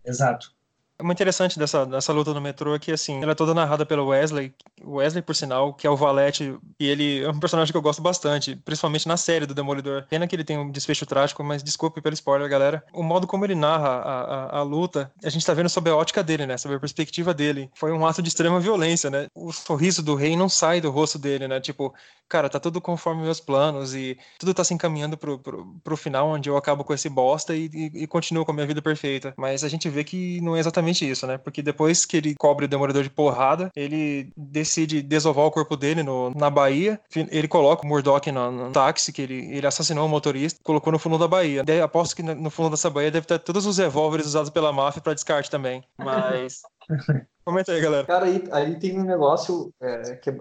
Exato. 0.05 0.55
O 1.03 1.13
interessante 1.13 1.59
dessa, 1.59 1.85
dessa 1.85 2.13
luta 2.13 2.33
no 2.33 2.41
metrô 2.41 2.75
é 2.75 2.79
que, 2.79 2.93
assim, 2.93 3.21
ela 3.23 3.33
é 3.33 3.35
toda 3.35 3.53
narrada 3.53 3.85
pelo 3.85 4.07
Wesley. 4.07 4.55
Wesley, 4.85 5.23
por 5.23 5.35
sinal, 5.35 5.75
que 5.75 5.87
é 5.87 5.91
o 5.91 5.97
Valete, 5.97 6.57
e 6.79 6.87
ele 6.87 7.23
é 7.23 7.29
um 7.29 7.41
personagem 7.41 7.73
que 7.73 7.77
eu 7.77 7.83
gosto 7.83 8.01
bastante, 8.01 8.55
principalmente 8.57 9.09
na 9.09 9.17
série 9.17 9.45
do 9.45 9.55
Demolidor. 9.55 10.05
Pena 10.09 10.27
que 10.27 10.37
ele 10.37 10.45
tem 10.45 10.57
um 10.57 10.71
desfecho 10.71 11.05
trágico, 11.05 11.43
mas 11.43 11.63
desculpe 11.63 12.01
pelo 12.01 12.15
spoiler, 12.15 12.49
galera. 12.49 12.85
O 12.93 13.03
modo 13.03 13.27
como 13.27 13.45
ele 13.45 13.55
narra 13.55 13.89
a, 13.89 14.21
a, 14.21 14.59
a 14.59 14.63
luta, 14.63 15.13
a 15.25 15.29
gente 15.29 15.45
tá 15.45 15.53
vendo 15.55 15.69
sob 15.69 15.91
a 15.91 15.97
ótica 15.97 16.23
dele, 16.23 16.47
né? 16.47 16.57
Sob 16.57 16.75
a 16.75 16.81
perspectiva 16.81 17.35
dele. 17.35 17.69
Foi 17.75 17.91
um 17.91 18.07
ato 18.07 18.23
de 18.23 18.29
extrema 18.29 18.61
violência, 18.61 19.11
né? 19.11 19.27
O 19.35 19.53
sorriso 19.53 20.03
do 20.03 20.15
rei 20.15 20.37
não 20.37 20.49
sai 20.49 20.81
do 20.81 20.91
rosto 20.91 21.19
dele, 21.19 21.49
né? 21.49 21.61
Tipo, 21.61 21.93
cara, 22.29 22.49
tá 22.49 22.61
tudo 22.61 22.81
conforme 22.81 23.23
meus 23.23 23.41
planos 23.41 23.95
e 23.95 24.17
tudo 24.39 24.55
tá 24.55 24.63
se 24.63 24.73
encaminhando 24.73 25.17
pro, 25.17 25.39
pro, 25.39 25.67
pro 25.83 25.97
final, 25.97 26.29
onde 26.29 26.49
eu 26.49 26.57
acabo 26.57 26.85
com 26.85 26.95
esse 26.95 27.09
bosta 27.09 27.55
e, 27.55 27.69
e, 27.73 28.03
e 28.03 28.07
continuo 28.07 28.45
com 28.45 28.53
a 28.53 28.55
minha 28.55 28.67
vida 28.67 28.81
perfeita. 28.81 29.35
Mas 29.37 29.65
a 29.65 29.69
gente 29.69 29.89
vê 29.89 30.05
que 30.05 30.41
não 30.41 30.57
é 30.57 30.61
exatamente 30.61 30.92
exatamente 30.93 31.11
isso, 31.11 31.27
né? 31.27 31.39
Porque 31.39 31.63
depois 31.63 32.05
que 32.05 32.19
ele 32.19 32.35
cobre 32.35 32.67
o 32.67 32.69
Demolidor 32.69 33.03
de 33.03 33.11
porrada, 33.11 33.71
ele 33.75 34.31
decide 34.37 35.03
desovar 35.03 35.47
o 35.47 35.51
corpo 35.51 35.77
dele 35.77 36.03
no, 36.03 36.31
na 36.31 36.51
Bahia. 36.51 37.01
Ele 37.15 37.49
coloca 37.49 37.85
o 37.85 37.89
Murdoch 37.89 38.31
no, 38.31 38.51
no 38.51 38.73
táxi, 38.73 39.13
que 39.13 39.23
ele, 39.23 39.57
ele 39.57 39.67
assassinou 39.67 40.07
o 40.07 40.09
motorista, 40.09 40.61
colocou 40.63 40.93
no 40.93 40.99
fundo 40.99 41.19
da 41.19 41.27
Bahia. 41.27 41.65
Daí, 41.65 41.81
aposto 41.81 42.15
que 42.15 42.23
no 42.23 42.51
fundo 42.51 42.71
dessa 42.71 42.91
Bahia 42.91 43.11
deve 43.11 43.27
ter 43.27 43.39
todos 43.39 43.67
os 43.67 43.79
revólveres 43.79 44.27
usados 44.27 44.51
pela 44.51 44.73
máfia 44.73 45.03
para 45.03 45.15
descarte 45.15 45.51
também. 45.51 45.83
Mas. 45.99 46.61
Comenta 47.45 47.73
aí, 47.73 47.81
galera. 47.81 48.07
Cara, 48.07 48.27
aí, 48.27 48.45
aí 48.53 48.79
tem 48.79 49.01
um 49.01 49.05
negócio 49.05 49.75
é, 49.81 50.15
que, 50.15 50.31
é, 50.31 50.35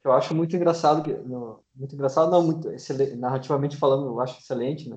que, 0.00 0.06
eu 0.06 0.12
acho 0.12 0.32
muito 0.36 0.54
engraçado, 0.54 1.02
que, 1.02 1.12
no, 1.12 1.58
muito 1.74 1.96
engraçado, 1.96 2.30
não, 2.30 2.44
muito 2.44 2.70
excelente, 2.70 3.16
narrativamente 3.16 3.76
falando, 3.76 4.06
eu 4.06 4.20
acho 4.20 4.38
excelente, 4.38 4.88
né? 4.88 4.96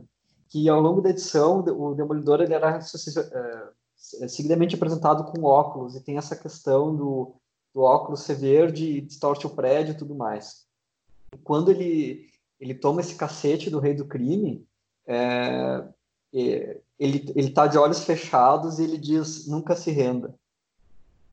Que 0.49 0.70
ao 0.70 0.80
longo 0.80 1.01
da 1.01 1.10
edição, 1.10 1.62
o 1.62 1.95
Demolidor 1.95 2.41
ele 2.41 2.53
era 2.53 2.80
seguidamente 3.98 4.76
apresentado 4.76 5.32
com 5.32 5.43
óculos 5.43 5.95
e 5.95 6.04
tem 6.04 6.18
essa 6.18 6.36
questão 6.36 6.95
do, 6.95 7.36
do 7.74 7.82
óculos 7.82 8.22
ser 8.22 8.36
verde 8.36 9.02
distorce 9.02 9.45
o 9.45 9.50
prédio 9.50 9.93
e 9.93 9.98
tudo 9.98 10.16
mais. 10.16 10.66
E 11.34 11.38
quando 11.38 11.72
ele 11.72 12.28
ele 12.60 12.74
toma 12.74 13.02
esse 13.02 13.14
cacete 13.16 13.70
do 13.70 13.80
rei 13.80 13.93
do 13.93 14.06
crime, 14.06 14.66
é, 15.06 15.88
é, 16.34 16.82
ele 16.98 17.32
ele 17.36 17.50
está 17.50 17.68
de 17.68 17.78
olhos 17.78 18.04
fechados 18.04 18.80
e 18.80 18.84
ele 18.84 18.98
diz 18.98 19.48
nunca 19.48 19.76
se 19.76 19.91
renda. 19.91 20.34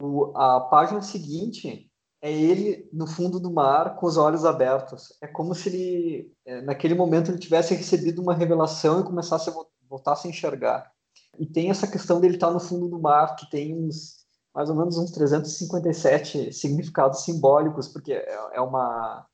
O, 0.01 0.37
a 0.37 0.61
página 0.61 1.01
seguinte 1.03 1.91
é 2.25 2.33
ele 2.33 2.89
no 2.91 3.07
fundo 3.07 3.39
do 3.39 3.53
mar 3.53 3.97
com 3.97 4.07
os 4.07 4.17
olhos 4.17 4.47
abertos. 4.47 5.15
É 5.21 5.27
como 5.27 5.55
se 5.55 5.69
ele, 5.69 6.33
é, 6.47 6.63
naquele 6.63 6.95
momento, 6.95 7.31
ele 7.31 7.39
tivesse 7.39 7.75
recebido 7.75 8.23
uma 8.23 8.33
revelação 8.33 9.01
e 9.01 9.05
começasse 9.05 9.51
a 9.51 9.55
voltar 9.87 10.19
a 10.25 10.29
enxergar. 10.29 10.91
E 11.39 11.47
tem 11.47 11.71
essa 11.71 11.87
questão 11.87 12.21
dele 12.21 12.35
estar 12.35 12.51
no 12.51 12.61
fundo 12.61 12.89
do 12.89 13.01
mar, 13.01 13.37
que 13.37 13.49
tem 13.51 13.75
uns 13.75 14.25
mais 14.55 14.71
ou 14.71 14.77
menos 14.77 14.97
uns 14.97 15.11
357 15.11 16.53
significados 16.53 17.25
simbólicos, 17.25 17.89
porque 17.89 18.13
é, 18.13 18.51
é 18.53 18.61
uma 18.61 19.27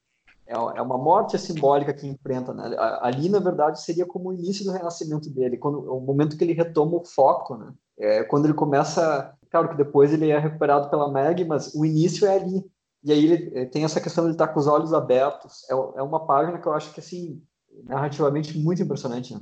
é, 0.46 0.54
é 0.54 0.82
uma 0.82 0.98
morte 0.98 1.38
simbólica 1.38 1.94
que 1.94 2.06
enfrenta, 2.06 2.52
né? 2.52 2.74
Ali, 3.00 3.28
na 3.28 3.38
verdade, 3.38 3.80
seria 3.80 4.04
como 4.04 4.30
o 4.30 4.32
início 4.32 4.64
do 4.64 4.72
renascimento 4.72 5.30
dele, 5.30 5.56
quando 5.56 5.78
o 5.78 6.00
momento 6.00 6.36
que 6.36 6.42
ele 6.42 6.54
retoma 6.54 6.96
o 6.96 7.04
foco, 7.04 7.56
né? 7.56 7.72
É 7.98 8.24
quando 8.24 8.46
ele 8.46 8.54
começa, 8.54 9.32
claro 9.50 9.68
que 9.68 9.76
depois 9.76 10.12
ele 10.12 10.30
é 10.30 10.38
recuperado 10.38 10.88
pela 10.90 11.12
Meg, 11.12 11.44
mas 11.44 11.74
o 11.74 11.84
início 11.84 12.26
é 12.26 12.36
ali. 12.36 12.64
E 13.04 13.12
aí 13.12 13.24
ele 13.24 13.58
eh, 13.58 13.66
tem 13.66 13.84
essa 13.84 14.00
questão 14.00 14.24
de 14.24 14.32
estar 14.32 14.48
com 14.48 14.58
os 14.58 14.66
olhos 14.66 14.92
abertos. 14.92 15.64
É, 15.70 15.72
é 15.72 16.02
uma 16.02 16.26
página 16.26 16.58
que 16.58 16.66
eu 16.66 16.72
acho 16.72 16.92
que 16.92 17.00
assim 17.00 17.42
narrativamente 17.84 18.58
muito 18.58 18.82
impressionante. 18.82 19.34
Né? 19.34 19.40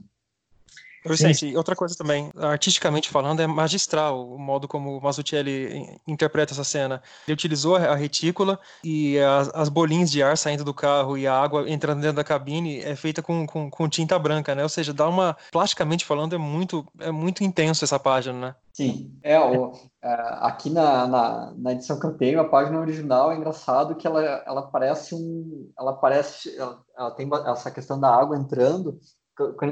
Vicente, 1.05 1.57
outra 1.57 1.76
coisa 1.76 1.96
também, 1.96 2.30
artisticamente 2.36 3.09
falando, 3.09 3.40
é 3.40 3.46
magistral 3.46 4.28
o 4.28 4.38
modo 4.38 4.66
como 4.66 4.96
o 4.96 5.03
Mazzucchelli 5.03 5.99
interpreta 6.07 6.53
essa 6.53 6.64
cena. 6.64 7.03
Ele 7.26 7.34
utilizou 7.34 7.76
a 7.76 7.94
retícula 7.94 8.59
e 8.82 9.18
as, 9.18 9.51
as 9.55 9.68
bolinhas 9.68 10.11
de 10.11 10.22
ar 10.22 10.36
saindo 10.36 10.64
do 10.64 10.74
carro 10.74 11.16
e 11.16 11.26
a 11.26 11.34
água 11.34 11.68
entrando 11.70 12.01
dentro 12.01 12.16
da 12.16 12.24
cabine 12.24 12.80
é 12.80 12.96
feita 12.96 13.22
com, 13.22 13.46
com, 13.46 13.70
com, 13.70 13.88
tinta 13.88 14.18
branca, 14.18 14.55
né? 14.55 14.62
Ou 14.62 14.68
seja, 14.68 14.92
dá 14.92 15.09
uma, 15.09 15.36
plasticamente 15.53 16.05
falando, 16.05 16.34
é 16.34 16.38
muito, 16.38 16.86
é 16.99 17.11
muito 17.11 17.44
intenso 17.44 17.84
essa 17.84 17.99
página, 17.99 18.38
né? 18.38 18.55
Sim, 18.72 19.12
é, 19.22 19.38
o, 19.40 19.72
é, 20.03 20.09
aqui 20.40 20.70
na, 20.70 21.07
na, 21.07 21.53
na, 21.57 21.72
edição 21.72 21.99
que 21.99 22.07
eu 22.07 22.16
tenho, 22.16 22.40
a 22.40 22.49
página 22.49 22.78
original 22.78 23.32
é 23.32 23.36
engraçado 23.36 23.96
que 23.96 24.07
ela, 24.07 24.22
ela 24.46 24.62
parece 24.62 25.14
um, 25.16 25.68
ela 25.76 25.94
parece, 25.94 26.57
ela, 26.57 26.80
ela 26.96 27.11
tem 27.11 27.28
essa 27.46 27.70
questão 27.72 27.99
da 27.99 28.09
água 28.09 28.36
entrando 28.36 29.01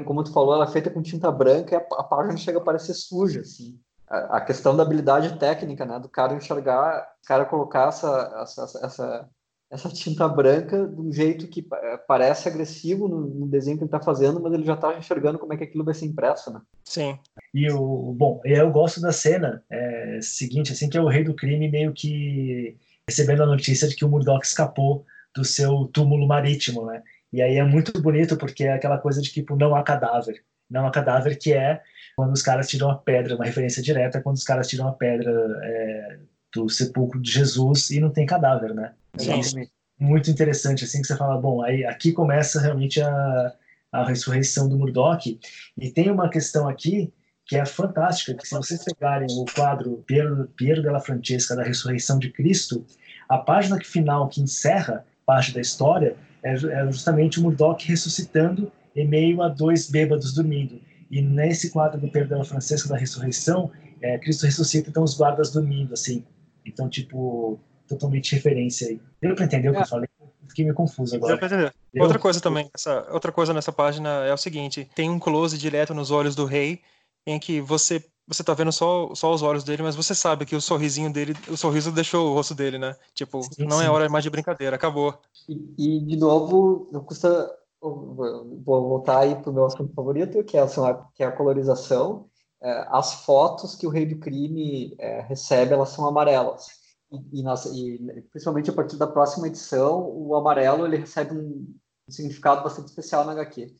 como 0.05 0.23
tu 0.23 0.31
falou, 0.31 0.53
ela 0.53 0.65
é 0.65 0.71
feita 0.71 0.89
com 0.89 1.01
tinta 1.01 1.31
branca 1.31 1.75
e 1.75 1.77
a, 1.77 1.99
a 1.99 2.03
página 2.03 2.37
chega 2.37 2.57
a 2.59 2.63
parecer 2.63 2.93
suja, 2.93 3.41
assim. 3.41 3.79
A, 4.07 4.37
a, 4.37 4.41
questão 4.41 4.75
da 4.75 4.83
habilidade 4.83 5.37
técnica, 5.37 5.85
né, 5.85 5.99
do 5.99 6.07
cara 6.07 6.33
enxergar, 6.33 7.07
o 7.23 7.27
cara 7.27 7.45
colocar 7.45 7.89
essa, 7.89 8.41
essa, 8.41 8.79
essa, 8.85 9.29
essa 9.69 9.89
tinta 9.89 10.27
branca 10.29 10.87
de 10.87 11.01
um 11.01 11.11
jeito 11.11 11.47
que 11.47 11.67
é, 11.73 11.97
parece 11.97 12.47
agressivo 12.47 13.09
no, 13.09 13.27
no 13.27 13.47
desenho 13.47 13.77
que 13.77 13.83
ele 13.83 13.89
está 13.89 13.99
fazendo, 13.99 14.39
mas 14.41 14.53
ele 14.53 14.63
já 14.63 14.75
está 14.75 14.97
enxergando 14.97 15.37
como 15.37 15.53
é 15.53 15.57
que 15.57 15.65
aquilo 15.65 15.83
vai 15.83 15.93
ser 15.93 16.05
impresso, 16.05 16.53
né? 16.53 16.61
Sim. 16.85 17.19
E 17.53 17.69
o 17.69 18.13
bom, 18.13 18.39
eu 18.45 18.71
gosto 18.71 19.01
da 19.01 19.11
cena 19.11 19.61
é, 19.69 20.19
seguinte, 20.21 20.71
assim 20.71 20.89
que 20.89 20.97
é 20.97 21.01
o 21.01 21.09
rei 21.09 21.25
do 21.25 21.35
crime 21.35 21.69
meio 21.69 21.91
que 21.91 22.77
recebendo 23.07 23.43
a 23.43 23.47
notícia 23.47 23.87
de 23.87 23.95
que 23.95 24.05
o 24.05 24.09
Murdoch 24.09 24.45
escapou 24.45 25.05
do 25.35 25.43
seu 25.43 25.85
túmulo 25.93 26.27
marítimo, 26.27 26.85
né? 26.85 27.03
E 27.31 27.41
aí 27.41 27.57
é 27.57 27.63
muito 27.63 28.01
bonito 28.01 28.37
porque 28.37 28.63
é 28.63 28.73
aquela 28.73 28.97
coisa 28.97 29.21
de 29.21 29.31
tipo, 29.31 29.55
não 29.55 29.75
há 29.75 29.83
cadáver. 29.83 30.43
Não 30.69 30.85
há 30.85 30.91
cadáver 30.91 31.37
que 31.37 31.53
é 31.53 31.81
quando 32.15 32.33
os 32.33 32.41
caras 32.41 32.67
tiram 32.67 32.89
a 32.89 32.95
pedra, 32.95 33.35
uma 33.35 33.45
referência 33.45 33.81
direta 33.81 34.21
quando 34.21 34.35
os 34.35 34.43
caras 34.43 34.67
tiram 34.67 34.87
a 34.87 34.93
pedra 34.93 35.31
é, 35.63 36.19
do 36.53 36.69
sepulcro 36.69 37.21
de 37.21 37.31
Jesus 37.31 37.89
e 37.91 37.99
não 37.99 38.09
tem 38.09 38.25
cadáver, 38.25 38.73
né? 38.73 38.93
Exatamente. 39.17 39.71
muito 39.99 40.29
interessante, 40.29 40.83
assim, 40.83 41.01
que 41.01 41.07
você 41.07 41.17
fala, 41.17 41.39
bom, 41.39 41.63
aí 41.63 41.85
aqui 41.85 42.11
começa 42.11 42.61
realmente 42.61 43.01
a, 43.01 43.53
a 43.91 44.05
ressurreição 44.05 44.67
do 44.67 44.77
Murdoch. 44.77 45.39
E 45.77 45.91
tem 45.91 46.11
uma 46.11 46.29
questão 46.29 46.67
aqui 46.67 47.13
que 47.45 47.55
é 47.55 47.65
fantástica, 47.65 48.33
que 48.33 48.47
se 48.47 48.55
vocês 48.55 48.83
pegarem 48.83 49.27
o 49.31 49.45
quadro 49.55 50.03
Piero, 50.05 50.47
Piero 50.55 50.81
della 50.81 50.99
Francesca 50.99 51.55
da 51.55 51.63
ressurreição 51.63 52.19
de 52.19 52.29
Cristo, 52.29 52.85
a 53.29 53.37
página 53.37 53.79
final 53.79 54.27
que 54.27 54.41
encerra 54.41 55.05
parte 55.25 55.53
da 55.53 55.61
história 55.61 56.15
é, 56.47 56.81
é 56.81 56.91
justamente 56.91 57.39
o 57.39 57.43
Murdoch 57.43 57.85
ressuscitando 57.85 58.71
em 58.95 59.07
meio 59.07 59.41
a 59.41 59.49
dois 59.49 59.89
bêbados 59.89 60.33
dormindo. 60.33 60.81
E 61.09 61.21
nesse 61.21 61.69
quadro 61.69 61.99
do 61.99 62.09
Pedro 62.09 62.29
della 62.29 62.43
Francesca 62.43 62.89
da 62.89 62.97
ressurreição, 62.97 63.71
é, 64.01 64.17
Cristo 64.17 64.45
ressuscita, 64.45 64.89
então 64.89 65.03
os 65.03 65.15
guardas 65.15 65.51
dormindo, 65.51 65.93
assim. 65.93 66.23
Então, 66.65 66.89
tipo, 66.89 67.59
totalmente 67.87 68.35
referência 68.35 68.87
aí. 68.87 68.99
Deu 69.21 69.35
para 69.35 69.45
entender 69.45 69.67
é. 69.67 69.71
o 69.71 69.73
que 69.73 69.79
eu 69.79 69.83
é. 69.83 69.87
falei? 69.87 70.09
Fiquei 70.47 70.65
meio 70.65 70.75
confuso 70.75 71.15
agora. 71.15 71.33
Deu 71.33 71.37
pra 71.37 71.47
entender. 71.47 71.73
Deu? 71.93 72.03
Outra 72.03 72.19
coisa 72.19 72.41
também, 72.41 72.69
essa, 72.73 73.07
outra 73.11 73.31
coisa 73.31 73.53
nessa 73.53 73.71
página 73.71 74.25
é 74.25 74.33
o 74.33 74.37
seguinte: 74.37 74.89
tem 74.95 75.09
um 75.09 75.19
close 75.19 75.57
direto 75.57 75.93
nos 75.93 76.11
olhos 76.11 76.35
do 76.35 76.45
rei, 76.45 76.81
em 77.25 77.39
que 77.39 77.61
você 77.61 78.03
você 78.27 78.43
tá 78.43 78.53
vendo 78.53 78.73
só, 78.73 79.15
só 79.15 79.33
os 79.33 79.41
olhos 79.41 79.63
dele, 79.63 79.83
mas 79.83 79.95
você 79.95 80.13
sabe 80.13 80.45
que 80.45 80.55
o 80.55 80.61
sorrisinho 80.61 81.11
dele, 81.11 81.33
o 81.47 81.55
sorriso 81.55 81.91
deixou 81.91 82.29
o 82.29 82.33
rosto 82.33 82.53
dele, 82.53 82.77
né? 82.77 82.95
Tipo, 83.13 83.41
sim, 83.41 83.65
não 83.65 83.77
é 83.77 83.83
sim. 83.83 83.87
é 83.87 83.89
hora 83.89 84.09
mais 84.09 84.23
de 84.23 84.29
brincadeira, 84.29 84.75
acabou. 84.75 85.17
E, 85.47 85.73
e, 85.77 86.05
de 86.05 86.17
novo, 86.17 86.89
não 86.91 87.03
custa. 87.03 87.49
Vou 87.79 88.89
voltar 88.89 89.19
aí 89.19 89.35
pro 89.35 89.53
meu 89.53 89.65
assunto 89.65 89.93
favorito, 89.93 90.43
que 90.43 90.57
é, 90.57 90.61
assim, 90.61 90.83
a, 90.85 90.95
que 91.15 91.23
é 91.23 91.27
a 91.27 91.31
colorização. 91.31 92.27
É, 92.61 92.87
as 92.89 93.13
fotos 93.23 93.75
que 93.75 93.87
o 93.87 93.89
rei 93.89 94.05
do 94.05 94.19
crime 94.19 94.93
é, 94.99 95.21
recebe, 95.21 95.73
elas 95.73 95.89
são 95.89 96.05
amarelas. 96.05 96.67
E, 97.11 97.39
e, 97.39 97.43
nossa, 97.43 97.69
e, 97.69 97.97
principalmente 98.31 98.69
a 98.69 98.73
partir 98.73 98.97
da 98.97 99.07
próxima 99.07 99.47
edição, 99.47 100.09
o 100.09 100.35
amarelo 100.35 100.85
ele 100.85 100.97
recebe 100.97 101.33
um, 101.33 101.73
um 102.09 102.11
significado 102.11 102.61
bastante 102.61 102.87
especial 102.87 103.23
na 103.23 103.31
HQ. 103.31 103.73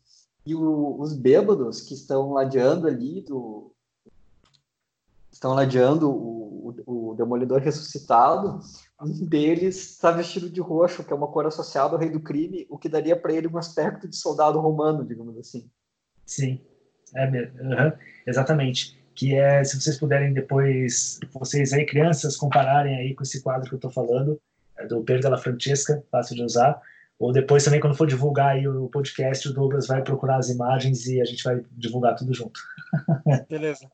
E 0.46 0.56
o, 0.56 1.02
os 1.02 1.14
bêbados 1.14 1.82
que 1.82 1.94
estão 1.94 2.32
ladeando 2.32 2.88
ali 2.88 3.22
do, 3.24 3.74
estão 5.32 5.54
ladeando 5.54 6.10
o, 6.10 6.76
o, 6.86 7.12
o 7.12 7.16
Demolidor 7.16 7.62
ressuscitado, 7.62 8.60
um 9.02 9.26
deles 9.26 9.92
está 9.92 10.12
vestido 10.12 10.50
de 10.50 10.60
roxo, 10.60 11.04
que 11.04 11.14
é 11.14 11.16
uma 11.16 11.28
cor 11.28 11.46
associada 11.46 11.94
ao 11.94 12.00
rei 12.00 12.10
do 12.10 12.20
crime, 12.20 12.66
o 12.70 12.78
que 12.78 12.90
daria 12.90 13.16
para 13.16 13.34
ele 13.34 13.48
um 13.48 13.58
aspecto 13.58 14.08
de 14.08 14.16
soldado 14.16 14.60
romano, 14.60 15.06
digamos 15.06 15.38
assim. 15.38 15.70
Sim, 16.26 16.60
é, 17.16 17.26
uhum, 17.26 17.94
exatamente. 18.26 18.98
Que 19.14 19.36
é, 19.36 19.64
se 19.64 19.80
vocês 19.80 19.98
puderem 20.00 20.34
depois, 20.34 21.20
vocês 21.34 21.74
aí, 21.74 21.86
crianças, 21.86 22.36
compararem 22.36 22.96
aí 22.98 23.16
com 23.16 23.24
esse 23.24 23.42
quadro 23.42 23.68
que 23.68 23.74
eu 23.74 23.78
estou 23.78 23.92
falando, 23.92 24.40
é 24.78 24.86
do 24.86 25.04
Pedro 25.04 25.24
della 25.24 25.38
Francesca, 25.38 26.04
fácil 26.12 26.36
de 26.36 26.44
usar, 26.44 26.80
ou 27.20 27.32
depois 27.32 27.64
também, 27.64 27.80
quando 27.80 27.96
for 27.96 28.06
divulgar 28.06 28.50
aí 28.50 28.68
o 28.68 28.88
podcast, 28.90 29.48
o 29.48 29.54
Douglas 29.54 29.88
vai 29.88 30.04
procurar 30.04 30.38
as 30.38 30.50
imagens 30.50 31.08
e 31.08 31.20
a 31.20 31.26
gente 31.26 31.44
vai 31.44 31.64
divulgar 31.72 32.16
tudo 32.16 32.34
junto. 32.34 32.60
Beleza. 33.50 33.90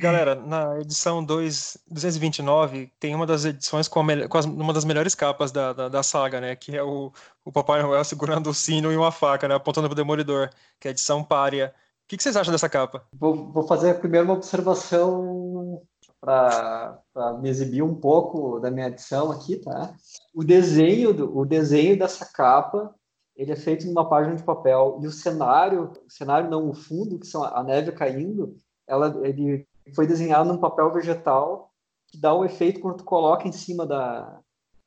Galera, 0.00 0.36
na 0.36 0.78
edição 0.80 1.24
2, 1.24 1.78
229 1.90 2.92
tem 3.00 3.16
uma 3.16 3.26
das 3.26 3.44
edições 3.44 3.88
com, 3.88 4.00
a, 4.00 4.28
com 4.28 4.38
as, 4.38 4.44
uma 4.44 4.72
das 4.72 4.84
melhores 4.84 5.12
capas 5.12 5.50
da, 5.50 5.72
da, 5.72 5.88
da, 5.88 6.02
saga, 6.04 6.40
né? 6.40 6.54
Que 6.54 6.76
é 6.76 6.82
o, 6.82 7.12
o 7.44 7.50
Papai 7.50 7.82
Noel 7.82 8.02
segurando 8.04 8.50
o 8.50 8.54
sino 8.54 8.92
e 8.92 8.96
uma 8.96 9.10
faca, 9.10 9.48
né? 9.48 9.56
Apontando 9.56 9.88
pro 9.88 9.96
Demolidor, 9.96 10.50
que 10.78 10.86
é 10.86 10.90
a 10.90 10.92
edição 10.92 11.24
párea. 11.24 11.74
O 12.04 12.08
que, 12.08 12.16
que 12.16 12.22
vocês 12.22 12.36
acham 12.36 12.52
dessa 12.52 12.68
capa? 12.68 13.04
Vou, 13.12 13.50
vou 13.50 13.66
fazer 13.66 13.98
primeiro 13.98 14.24
uma 14.24 14.34
observação 14.34 15.82
para 16.20 17.02
me 17.40 17.48
exibir 17.48 17.82
um 17.82 17.94
pouco 17.94 18.60
da 18.60 18.70
minha 18.70 18.86
edição 18.86 19.32
aqui, 19.32 19.56
tá? 19.56 19.92
O 20.32 20.44
desenho, 20.44 21.12
do, 21.12 21.36
o 21.36 21.44
desenho 21.44 21.98
dessa 21.98 22.24
capa 22.24 22.94
ele 23.36 23.52
é 23.52 23.56
feito 23.56 23.86
numa 23.86 24.08
página 24.08 24.34
de 24.34 24.42
papel 24.42 24.98
e 25.00 25.06
o 25.06 25.12
cenário, 25.12 25.92
o 26.06 26.10
cenário 26.10 26.50
não 26.50 26.68
o 26.68 26.74
fundo, 26.74 27.20
que 27.20 27.26
são 27.26 27.44
a 27.44 27.62
neve 27.62 27.92
caindo, 27.92 28.56
ela, 28.84 29.20
ele 29.22 29.67
foi 29.94 30.06
desenhado 30.06 30.48
num 30.52 30.58
papel 30.58 30.92
vegetal 30.92 31.72
que 32.08 32.18
dá 32.18 32.34
o 32.34 32.44
efeito 32.44 32.80
quando 32.80 32.98
tu 32.98 33.04
coloca 33.04 33.46
em 33.46 33.52
cima 33.52 33.86
da, 33.86 34.40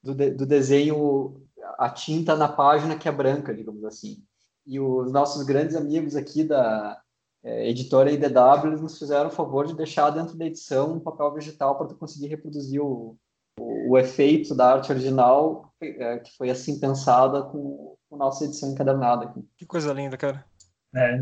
do, 0.03 0.13
de, 0.13 0.31
do 0.31 0.45
desenho 0.45 1.41
a 1.77 1.89
tinta 1.89 2.35
na 2.35 2.47
página 2.47 2.97
que 2.97 3.07
é 3.07 3.11
branca, 3.11 3.53
digamos 3.53 3.83
assim. 3.83 4.23
E 4.65 4.79
os 4.79 5.11
nossos 5.11 5.43
grandes 5.43 5.75
amigos 5.75 6.15
aqui 6.15 6.43
da 6.43 6.99
é, 7.43 7.69
editora 7.69 8.11
IDW 8.11 8.77
nos 8.79 8.97
fizeram 8.97 9.29
o 9.29 9.33
favor 9.33 9.65
de 9.65 9.75
deixar 9.75 10.09
dentro 10.11 10.37
da 10.37 10.45
edição 10.45 10.93
um 10.93 10.99
papel 10.99 11.31
vegetal 11.33 11.77
para 11.77 11.87
tu 11.87 11.95
conseguir 11.95 12.27
reproduzir 12.27 12.81
o, 12.81 13.17
o, 13.59 13.91
o, 13.91 13.97
efeito 13.97 14.53
da 14.55 14.73
arte 14.73 14.91
original 14.91 15.73
é, 15.81 16.19
que 16.19 16.35
foi 16.37 16.49
assim 16.49 16.79
pensada 16.79 17.43
com, 17.43 17.95
com 18.09 18.17
nossa 18.17 18.45
edição 18.45 18.71
encadernada 18.71 19.25
aqui. 19.25 19.47
Que 19.57 19.65
coisa 19.65 19.91
linda, 19.93 20.17
cara. 20.17 20.45
É, 20.93 21.17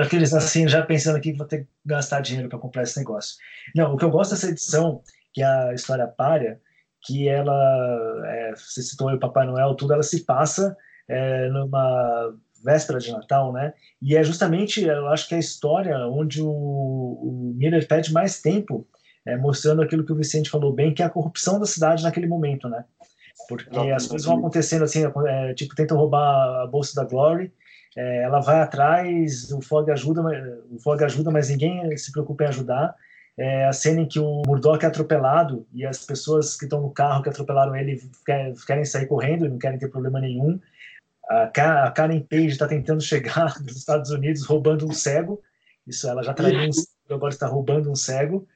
aqueles 0.00 0.32
assim, 0.32 0.68
já 0.68 0.82
pensando 0.82 1.16
aqui 1.16 1.32
que 1.32 1.38
vou 1.38 1.46
ter 1.46 1.64
que 1.64 1.68
gastar 1.84 2.20
dinheiro 2.20 2.48
para 2.48 2.58
comprar 2.58 2.82
esse 2.82 2.98
negócio. 2.98 3.36
Não, 3.74 3.94
o 3.94 3.96
que 3.96 4.04
eu 4.04 4.10
gosto 4.10 4.30
dessa 4.30 4.48
edição, 4.48 5.02
que 5.32 5.42
é 5.42 5.46
a 5.46 5.74
história 5.74 6.06
párea, 6.06 6.60
que 7.04 7.28
ela, 7.28 8.22
é, 8.26 8.52
você 8.54 8.82
citou 8.82 9.12
o 9.12 9.18
Papai 9.18 9.46
Noel, 9.46 9.74
tudo, 9.74 9.92
ela 9.92 10.02
se 10.02 10.24
passa 10.24 10.76
é, 11.08 11.48
numa 11.48 12.32
véspera 12.64 12.98
de 12.98 13.10
Natal, 13.10 13.52
né? 13.52 13.72
E 14.00 14.16
é 14.16 14.22
justamente, 14.22 14.82
eu 14.84 15.08
acho 15.08 15.28
que 15.28 15.34
é 15.34 15.36
a 15.36 15.40
história 15.40 15.98
onde 16.06 16.42
o, 16.42 16.48
o 16.48 17.54
Miller 17.56 17.86
pede 17.86 18.12
mais 18.12 18.40
tempo, 18.40 18.86
é, 19.26 19.36
mostrando 19.36 19.82
aquilo 19.82 20.04
que 20.04 20.12
o 20.12 20.16
Vicente 20.16 20.50
falou 20.50 20.72
bem, 20.72 20.94
que 20.94 21.02
é 21.02 21.06
a 21.06 21.10
corrupção 21.10 21.58
da 21.58 21.66
cidade 21.66 22.02
naquele 22.02 22.26
momento, 22.26 22.68
né? 22.68 22.84
Porque 23.48 23.78
as 23.90 24.06
coisas 24.06 24.26
vão 24.26 24.38
acontecendo 24.38 24.84
assim, 24.84 25.04
é, 25.26 25.54
tipo, 25.54 25.74
tentam 25.74 25.96
roubar 25.96 26.62
a 26.62 26.66
bolsa 26.66 26.94
da 26.94 27.08
Glory, 27.08 27.52
é, 27.98 28.22
ela 28.22 28.38
vai 28.38 28.60
atrás, 28.60 29.50
o 29.50 29.60
Fog 29.60 29.90
ajuda, 29.90 30.22
o 30.70 30.78
Fog 30.78 31.02
ajuda, 31.02 31.32
mas 31.32 31.48
ninguém 31.48 31.96
se 31.96 32.12
preocupa 32.12 32.44
em 32.44 32.46
ajudar. 32.46 32.94
É, 33.36 33.64
a 33.64 33.72
cena 33.72 34.02
em 34.02 34.06
que 34.06 34.20
o 34.20 34.42
Murdoch 34.46 34.84
é 34.84 34.88
atropelado 34.88 35.66
e 35.72 35.84
as 35.84 36.06
pessoas 36.06 36.56
que 36.56 36.64
estão 36.64 36.80
no 36.80 36.90
carro 36.90 37.24
que 37.24 37.28
atropelaram 37.28 37.74
ele 37.74 38.00
querem 38.64 38.84
sair 38.84 39.06
correndo 39.06 39.46
e 39.46 39.48
não 39.48 39.58
querem 39.58 39.80
ter 39.80 39.88
problema 39.88 40.20
nenhum. 40.20 40.60
A 41.28 41.90
Karen 41.90 42.20
Page 42.20 42.46
está 42.46 42.68
tentando 42.68 43.02
chegar 43.02 43.58
nos 43.60 43.76
Estados 43.76 44.12
Unidos 44.12 44.46
roubando 44.46 44.86
um 44.86 44.92
cego. 44.92 45.42
Isso 45.84 46.08
ela 46.08 46.22
já 46.22 46.32
traria 46.32 46.68
uns 46.68 46.86
agora 47.10 47.32
está 47.32 47.48
roubando 47.48 47.90
um 47.90 47.96
cego 47.96 48.46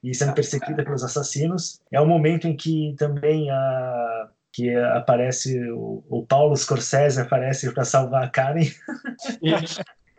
e 0.00 0.14
sendo 0.14 0.32
perseguida 0.32 0.84
pelos 0.84 1.02
assassinos. 1.02 1.80
É 1.90 2.00
o 2.00 2.06
momento 2.06 2.46
em 2.46 2.56
que 2.56 2.94
também 2.98 3.50
a 3.50 4.28
que 4.52 4.74
aparece 4.74 5.58
o, 5.70 6.04
o 6.08 6.26
Paulo 6.26 6.56
Scorsese 6.56 7.20
aparece 7.20 7.72
para 7.72 7.84
salvar 7.84 8.24
a 8.24 8.28
Karen. 8.28 8.60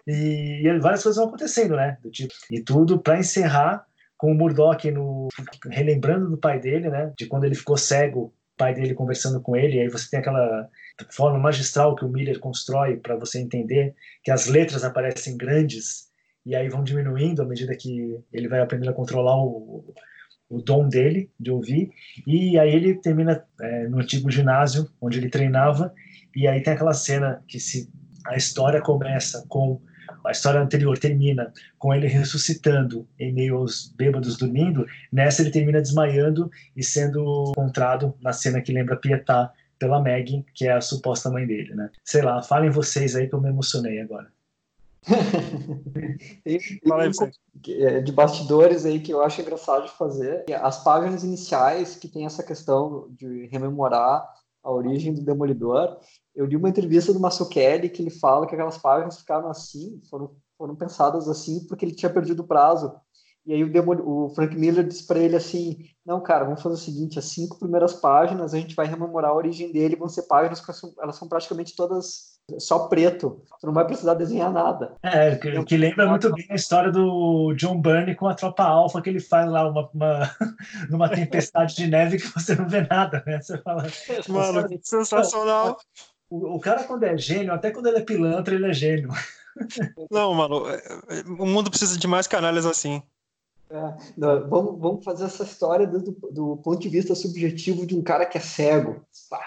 e, 0.08 0.68
e, 0.68 0.80
várias 0.80 1.04
coisas 1.04 1.18
vão 1.18 1.28
acontecendo, 1.28 1.76
né? 1.76 1.98
Tipo, 2.12 2.34
e 2.50 2.62
tudo 2.62 3.00
para 3.00 3.20
encerrar 3.20 3.86
com 4.18 4.32
o 4.32 4.36
Murdoch 4.36 4.90
no, 4.90 5.28
relembrando 5.70 6.30
do 6.30 6.38
pai 6.38 6.60
dele, 6.60 6.90
né? 6.90 7.14
De 7.18 7.28
quando 7.28 7.44
ele 7.44 7.56
ficou 7.56 7.78
cego, 7.78 8.26
o 8.26 8.34
pai 8.58 8.74
dele 8.74 8.96
conversando 8.96 9.40
com 9.40 9.56
ele. 9.56 9.78
E 9.78 9.82
aí 9.82 9.90
você 9.90 10.10
tem 10.10 10.20
aquela 10.20 10.68
forma 11.12 11.38
magistral 11.38 11.96
que 11.96 12.06
o 12.06 12.10
Miller 12.10 12.40
constrói 12.40 12.98
para 12.98 13.16
você 13.16 13.40
entender 13.40 13.94
que 14.24 14.32
as 14.32 14.48
letras 14.48 14.84
aparecem 14.84 15.38
grandes 15.38 16.12
e 16.46 16.56
aí 16.56 16.70
vão 16.70 16.84
diminuindo 16.84 17.42
à 17.42 17.46
medida 17.46 17.76
que 17.76 18.18
ele 18.32 18.48
vai 18.48 18.60
aprendendo 18.60 18.90
a 18.90 18.94
controlar 18.94 19.38
o, 19.38 19.94
o 20.50 20.62
dom 20.62 20.88
dele 20.88 21.30
de 21.40 21.52
ouvir. 21.52 21.92
E 22.28 22.58
aí 22.58 22.74
ele 22.74 22.96
termina 22.96 23.44
é, 23.62 23.88
no 23.88 24.00
antigo 24.00 24.30
ginásio 24.30 24.90
onde 25.02 25.18
ele 25.18 25.30
treinava. 25.30 25.94
E 26.36 26.48
aí 26.48 26.62
tem 26.62 26.74
aquela 26.74 26.94
cena 26.94 27.44
que 27.48 27.60
se 27.60 27.90
a 28.26 28.36
história 28.36 28.82
começa 28.82 29.46
com 29.48 29.82
a 30.26 30.32
história 30.32 30.62
anterior 30.62 30.98
termina 30.98 31.52
com 31.78 31.94
ele 31.94 32.08
ressuscitando 32.08 33.08
em 33.20 33.34
meio 33.34 33.58
aos 33.58 33.94
bêbados 33.98 34.38
dormindo, 34.38 34.86
nessa 35.12 35.42
ele 35.42 35.52
termina 35.52 35.82
desmaiando 35.82 36.50
e 36.76 36.84
sendo 36.84 37.52
encontrado 37.52 38.16
na 38.22 38.32
cena 38.32 38.62
que 38.62 38.72
lembra 38.72 38.96
Pietá 38.96 39.52
pela 39.78 40.02
Maggie, 40.02 40.46
que 40.54 40.66
é 40.66 40.72
a 40.72 40.82
suposta 40.82 41.30
mãe 41.30 41.46
dele, 41.46 41.76
né? 41.76 41.90
Sei 42.06 42.22
lá, 42.22 42.42
falem 42.42 42.70
vocês 42.70 43.16
aí 43.16 43.28
que 43.28 43.36
eu 43.36 43.42
me 43.42 43.50
emocionei 43.50 44.00
agora. 44.00 44.32
tem, 46.44 46.60
é, 47.70 48.02
de 48.02 48.12
bastidores 48.12 48.86
aí 48.86 49.00
que 49.00 49.12
eu 49.12 49.22
acho 49.22 49.42
engraçado 49.42 49.86
de 49.86 49.92
fazer. 49.92 50.46
As 50.62 50.84
páginas 50.84 51.24
iniciais 51.24 51.96
que 51.96 52.08
tem 52.08 52.26
essa 52.26 52.44
questão 52.44 53.08
de 53.12 53.48
rememorar 53.48 54.28
a 54.64 54.72
origem 54.72 55.14
do 55.14 55.22
Demolidor. 55.22 55.98
Eu 56.34 56.46
li 56.46 56.56
uma 56.56 56.70
entrevista 56.70 57.14
do 57.14 57.50
Kelly 57.50 57.90
que 57.90 58.02
ele 58.02 58.10
fala 58.10 58.48
que 58.48 58.56
aquelas 58.56 58.78
páginas 58.78 59.20
ficaram 59.20 59.50
assim, 59.50 60.02
foram, 60.10 60.36
foram 60.58 60.76
pensadas 60.76 61.28
assim 61.28 61.68
porque 61.68 61.84
ele 61.86 61.96
tinha 61.96 62.12
perdido 62.12 62.42
o 62.42 62.48
prazo 62.48 62.94
e 63.46 63.54
aí 63.54 63.64
o, 63.64 64.26
o 64.26 64.30
Frank 64.30 64.56
Miller 64.56 64.88
disse 64.88 65.06
para 65.06 65.20
ele 65.20 65.36
assim, 65.36 65.86
não, 66.06 66.22
cara, 66.22 66.46
vamos 66.46 66.62
fazer 66.62 66.76
o 66.76 66.78
seguinte, 66.78 67.20
as 67.20 67.26
cinco 67.26 67.60
primeiras 67.60 67.94
páginas 67.94 68.54
a 68.54 68.58
gente 68.58 68.76
vai 68.76 68.88
rememorar 68.88 69.32
a 69.32 69.36
origem 69.36 69.72
dele, 69.72 69.98
vão 69.98 70.08
ser 70.08 70.24
páginas 70.24 70.62
que 70.62 70.72
elas 71.02 71.16
são 71.18 71.28
praticamente 71.28 71.76
todas 71.76 72.33
só 72.60 72.88
preto, 72.88 73.42
você 73.50 73.66
não 73.66 73.74
vai 73.74 73.86
precisar 73.86 74.16
desenhar 74.16 74.52
nada. 74.52 74.96
É, 75.02 75.36
que, 75.36 75.64
que 75.64 75.78
lembra 75.78 76.08
muito 76.08 76.32
bem 76.34 76.46
a 76.50 76.56
história 76.56 76.92
do 76.92 77.54
John 77.54 77.80
Byrne 77.80 78.16
com 78.16 78.28
a 78.28 78.34
tropa 78.34 78.64
alfa, 78.64 79.02
que 79.02 79.10
ele 79.10 79.20
faz 79.20 79.50
lá 79.50 79.70
uma, 79.70 79.90
uma 79.94 80.36
numa 80.90 81.10
tempestade 81.10 81.76
de 81.76 81.88
neve 81.88 82.18
que 82.18 82.28
você 82.28 82.56
não 82.56 82.68
vê 82.68 82.82
nada, 82.82 83.24
né? 83.26 83.42
Você 83.42 83.58
fala... 83.60 83.86
Mano, 84.28 84.68
sensacional! 84.82 85.78
O, 86.30 86.56
o 86.56 86.60
cara, 86.60 86.84
quando 86.84 87.04
é 87.04 87.18
gênio, 87.18 87.54
até 87.54 87.72
quando 87.72 87.88
ele 87.88 88.00
é 88.00 88.02
pilantra, 88.02 88.54
ele 88.54 88.70
é 88.70 88.74
gênio. 88.74 89.10
Não, 90.10 90.34
mano, 90.34 90.68
é, 90.68 91.22
o 91.40 91.46
mundo 91.46 91.70
precisa 91.70 91.96
de 92.00 92.08
mais 92.08 92.26
canalhas 92.26 92.66
assim. 92.66 93.04
É, 93.70 93.96
não, 94.18 94.50
vamos, 94.50 94.80
vamos 94.80 95.06
fazer 95.06 95.26
essa 95.26 95.44
história 95.44 95.86
do, 95.86 96.00
do, 96.32 96.58
ponto 96.58 96.80
de 96.80 96.90
vista 96.90 97.14
subjetivo 97.14 97.86
de 97.86 97.96
um 97.96 98.02
cara 98.02 98.26
que 98.26 98.40
é 98.40 98.42
cego. 98.42 99.06
Pá, 99.30 99.44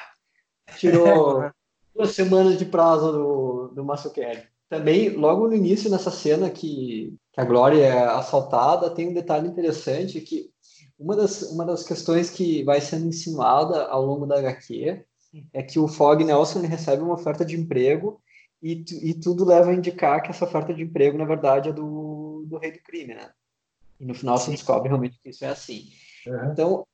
tirou 0.76 1.50
duas 1.96 2.10
semanas 2.10 2.58
de 2.58 2.64
prazo 2.64 3.12
do, 3.12 3.68
do 3.68 3.84
Masukeri. 3.84 4.42
Também, 4.68 5.10
logo 5.10 5.46
no 5.46 5.54
início, 5.54 5.90
nessa 5.90 6.10
cena 6.10 6.50
que, 6.50 7.14
que 7.32 7.40
a 7.40 7.44
Glória 7.44 7.84
é 7.84 8.04
assaltada, 8.04 8.90
tem 8.90 9.08
um 9.08 9.14
detalhe 9.14 9.48
interessante 9.48 10.20
que 10.20 10.50
uma 10.98 11.14
das, 11.14 11.42
uma 11.42 11.64
das 11.64 11.84
questões 11.84 12.30
que 12.30 12.64
vai 12.64 12.80
sendo 12.80 13.06
insinuada 13.06 13.86
ao 13.86 14.04
longo 14.04 14.26
da 14.26 14.38
HQ 14.38 15.04
é 15.52 15.62
que 15.62 15.78
o 15.78 15.86
Fog 15.86 16.24
Nelson 16.24 16.60
recebe 16.60 17.02
uma 17.02 17.14
oferta 17.14 17.44
de 17.44 17.56
emprego 17.56 18.20
e, 18.62 18.84
e 19.02 19.14
tudo 19.14 19.44
leva 19.44 19.70
a 19.70 19.74
indicar 19.74 20.22
que 20.22 20.30
essa 20.30 20.44
oferta 20.44 20.72
de 20.74 20.82
emprego, 20.82 21.18
na 21.18 21.24
verdade, 21.24 21.68
é 21.68 21.72
do, 21.72 22.44
do 22.48 22.58
rei 22.58 22.72
do 22.72 22.80
crime, 22.80 23.14
né? 23.14 23.30
E 24.00 24.04
no 24.04 24.14
final 24.14 24.38
se 24.38 24.50
descobre 24.50 24.88
realmente 24.88 25.20
que 25.22 25.30
isso 25.30 25.44
é 25.44 25.48
assim. 25.48 25.90
Uhum. 26.26 26.52
Então, 26.52 26.86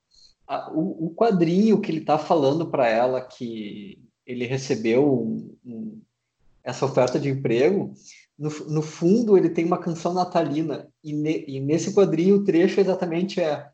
a, 0.46 0.70
o, 0.72 1.06
o, 1.06 1.14
quadrinho 1.14 1.80
que 1.80 1.90
ele 1.90 2.00
está 2.00 2.18
falando 2.18 2.70
para 2.70 2.88
ela 2.88 3.20
que 3.20 3.98
ele 4.32 4.46
recebeu 4.46 5.20
um, 5.20 5.56
um, 5.64 6.00
essa 6.64 6.84
oferta 6.84 7.18
de 7.18 7.28
emprego, 7.28 7.92
no, 8.38 8.50
no, 8.68 8.82
fundo 8.82 9.36
ele 9.36 9.50
tem 9.50 9.64
uma 9.64 9.78
canção 9.78 10.12
natalina 10.12 10.88
e, 11.02 11.12
ne, 11.12 11.44
e 11.46 11.60
nesse 11.60 11.94
quadrinho 11.94 12.36
o 12.36 12.44
trecho 12.44 12.80
exatamente 12.80 13.40
é, 13.40 13.68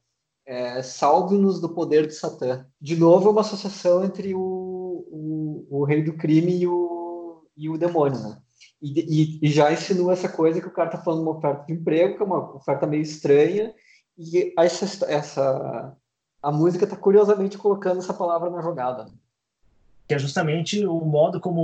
é 0.47 0.83
Salve-nos 0.83 1.61
do 1.61 1.69
poder 1.69 2.07
de 2.07 2.15
Satã. 2.15 2.67
De 2.81 2.97
novo, 2.97 3.29
é 3.29 3.33
uma 3.33 3.41
associação 3.41 4.05
entre 4.05 4.35
o, 4.35 4.41
o, 4.41 5.67
o 5.71 5.85
rei 5.85 6.03
do 6.03 6.15
crime 6.15 6.59
e 6.59 6.67
o, 6.67 7.45
e 7.57 7.69
o 7.69 7.79
demônio, 7.79 8.21
né? 8.21 8.39
E, 8.81 9.01
e, 9.01 9.39
e, 9.43 9.51
já 9.51 9.73
insinua 9.73 10.13
essa 10.13 10.29
coisa 10.29 10.61
que 10.61 10.69
o 10.69 10.73
cara 10.73 10.91
tá 10.91 10.99
falando 10.99 11.23
uma 11.23 11.37
oferta 11.37 11.65
de 11.67 11.73
emprego, 11.73 12.17
que 12.17 12.23
é 12.23 12.27
uma 12.27 12.57
oferta 12.57 12.87
meio 12.87 13.03
estranha, 13.03 13.75
e 14.17 14.53
essa, 14.57 15.05
essa 15.07 15.97
a 16.43 16.53
música 16.53 16.87
tá 16.87 16.97
curiosamente 16.97 17.59
colocando 17.59 17.99
essa 17.99 18.15
palavra 18.15 18.51
na 18.51 18.63
jogada. 18.63 19.09
Que 20.09 20.15
é 20.15 20.19
justamente 20.19 20.87
o 20.87 21.01
modo 21.05 21.39
como 21.39 21.61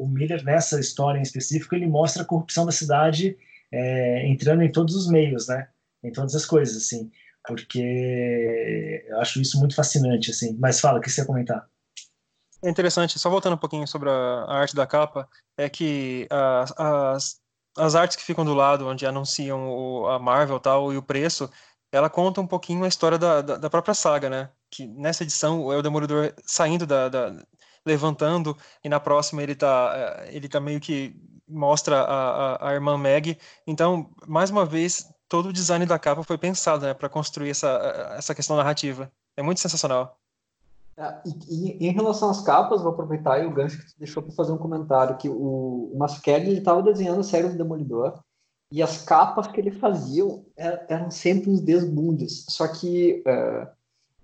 o 0.00 0.08
Miller, 0.08 0.42
nessa 0.44 0.80
história 0.80 1.18
em 1.18 1.22
específico, 1.22 1.74
ele 1.74 1.86
mostra 1.86 2.22
a 2.22 2.26
corrupção 2.26 2.64
da 2.64 2.72
cidade 2.72 3.36
é, 3.70 4.26
entrando 4.26 4.62
em 4.62 4.72
todos 4.72 4.96
os 4.96 5.08
meios, 5.08 5.46
né? 5.46 5.68
Em 6.02 6.10
todas 6.10 6.34
as 6.34 6.46
coisas, 6.46 6.76
assim. 6.76 7.10
Porque 7.46 9.04
eu 9.08 9.20
acho 9.20 9.40
isso 9.40 9.58
muito 9.58 9.74
fascinante, 9.74 10.30
assim. 10.30 10.56
Mas 10.58 10.80
fala, 10.80 10.98
o 10.98 11.02
que 11.02 11.10
você 11.10 11.20
ia 11.20 11.26
comentar? 11.26 11.68
É 12.64 12.70
interessante, 12.70 13.18
só 13.18 13.28
voltando 13.28 13.54
um 13.54 13.58
pouquinho 13.58 13.86
sobre 13.88 14.08
a, 14.08 14.44
arte 14.48 14.76
da 14.76 14.86
capa, 14.86 15.28
é 15.56 15.68
que 15.68 16.28
as, 16.30 16.72
as, 16.78 17.40
as, 17.76 17.94
artes 17.96 18.16
que 18.16 18.22
ficam 18.22 18.44
do 18.44 18.54
lado, 18.54 18.86
onde 18.86 19.04
anunciam 19.04 19.68
o, 19.68 20.06
a 20.06 20.18
Marvel 20.20 20.60
tal, 20.60 20.92
e 20.92 20.96
o 20.96 21.02
preço, 21.02 21.50
ela 21.90 22.08
conta 22.08 22.40
um 22.40 22.46
pouquinho 22.46 22.84
a 22.84 22.88
história 22.88 23.18
da, 23.18 23.42
da, 23.42 23.56
da 23.56 23.68
própria 23.68 23.94
saga, 23.94 24.30
né? 24.30 24.48
Que 24.70 24.86
nessa 24.86 25.24
edição 25.24 25.72
é 25.72 25.76
o 25.76 25.82
Demolidor 25.82 26.32
saindo 26.46 26.86
da, 26.86 27.08
da, 27.08 27.30
levantando, 27.84 28.56
e 28.82 28.88
na 28.88 29.00
próxima 29.00 29.42
ele 29.42 29.54
tá, 29.54 29.92
é, 29.94 30.34
ele 30.34 30.48
tá 30.48 30.60
meio 30.60 30.80
que 30.80 31.14
mostra 31.48 32.00
a, 32.00 32.54
a, 32.54 32.68
a 32.70 32.74
irmã 32.74 32.96
Meg. 32.96 33.38
Então, 33.66 34.10
mais 34.26 34.50
uma 34.50 34.64
vez, 34.64 35.08
todo 35.28 35.48
o 35.48 35.52
design 35.52 35.84
da 35.86 35.98
capa 35.98 36.22
foi 36.22 36.38
pensado, 36.38 36.86
né, 36.86 36.94
para 36.94 37.08
construir 37.08 37.50
essa, 37.50 38.14
essa 38.16 38.34
questão 38.34 38.56
narrativa. 38.56 39.10
É 39.36 39.42
muito 39.42 39.60
sensacional. 39.60 40.18
É, 40.96 41.20
e, 41.48 41.84
e, 41.84 41.88
em 41.88 41.92
relação 41.92 42.30
às 42.30 42.42
capas, 42.42 42.82
vou 42.82 42.92
aproveitar 42.92 43.42
e 43.42 43.46
o 43.46 43.52
gancho 43.52 43.78
que 43.78 43.98
deixou 43.98 44.22
para 44.22 44.34
fazer 44.34 44.52
um 44.52 44.58
comentário, 44.58 45.16
que 45.16 45.28
o, 45.28 45.90
o 45.92 45.98
Masquerade 45.98 46.52
estava 46.52 46.82
desenhando 46.82 47.20
a 47.20 47.24
série 47.24 47.48
do 47.48 47.56
Demolidor, 47.56 48.20
e 48.70 48.82
as 48.82 49.02
capas 49.02 49.46
que 49.46 49.60
ele 49.60 49.70
fazia 49.70 50.24
eram, 50.56 50.80
eram 50.88 51.10
sempre 51.10 51.50
uns 51.50 51.60
desbundes, 51.60 52.46
só 52.48 52.66
que 52.68 53.22
uh, 53.26 53.68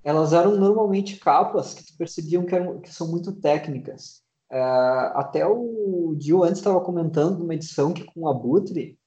elas 0.04 0.32
eram 0.32 0.56
normalmente 0.56 1.16
capas 1.16 1.74
que 1.74 1.84
tu 1.84 1.96
percebiam 1.96 2.44
que, 2.44 2.54
eram, 2.54 2.80
que 2.80 2.92
são 2.92 3.08
muito 3.08 3.32
técnicas. 3.32 4.22
Uh, 4.50 5.12
até 5.14 5.46
o 5.46 6.14
Dio 6.16 6.42
antes 6.42 6.58
estava 6.58 6.80
comentando 6.80 7.38
numa 7.38 7.54
edição 7.54 7.92
que 7.92 8.04
com 8.04 8.22
o 8.22 8.28
Abutre, 8.28 8.98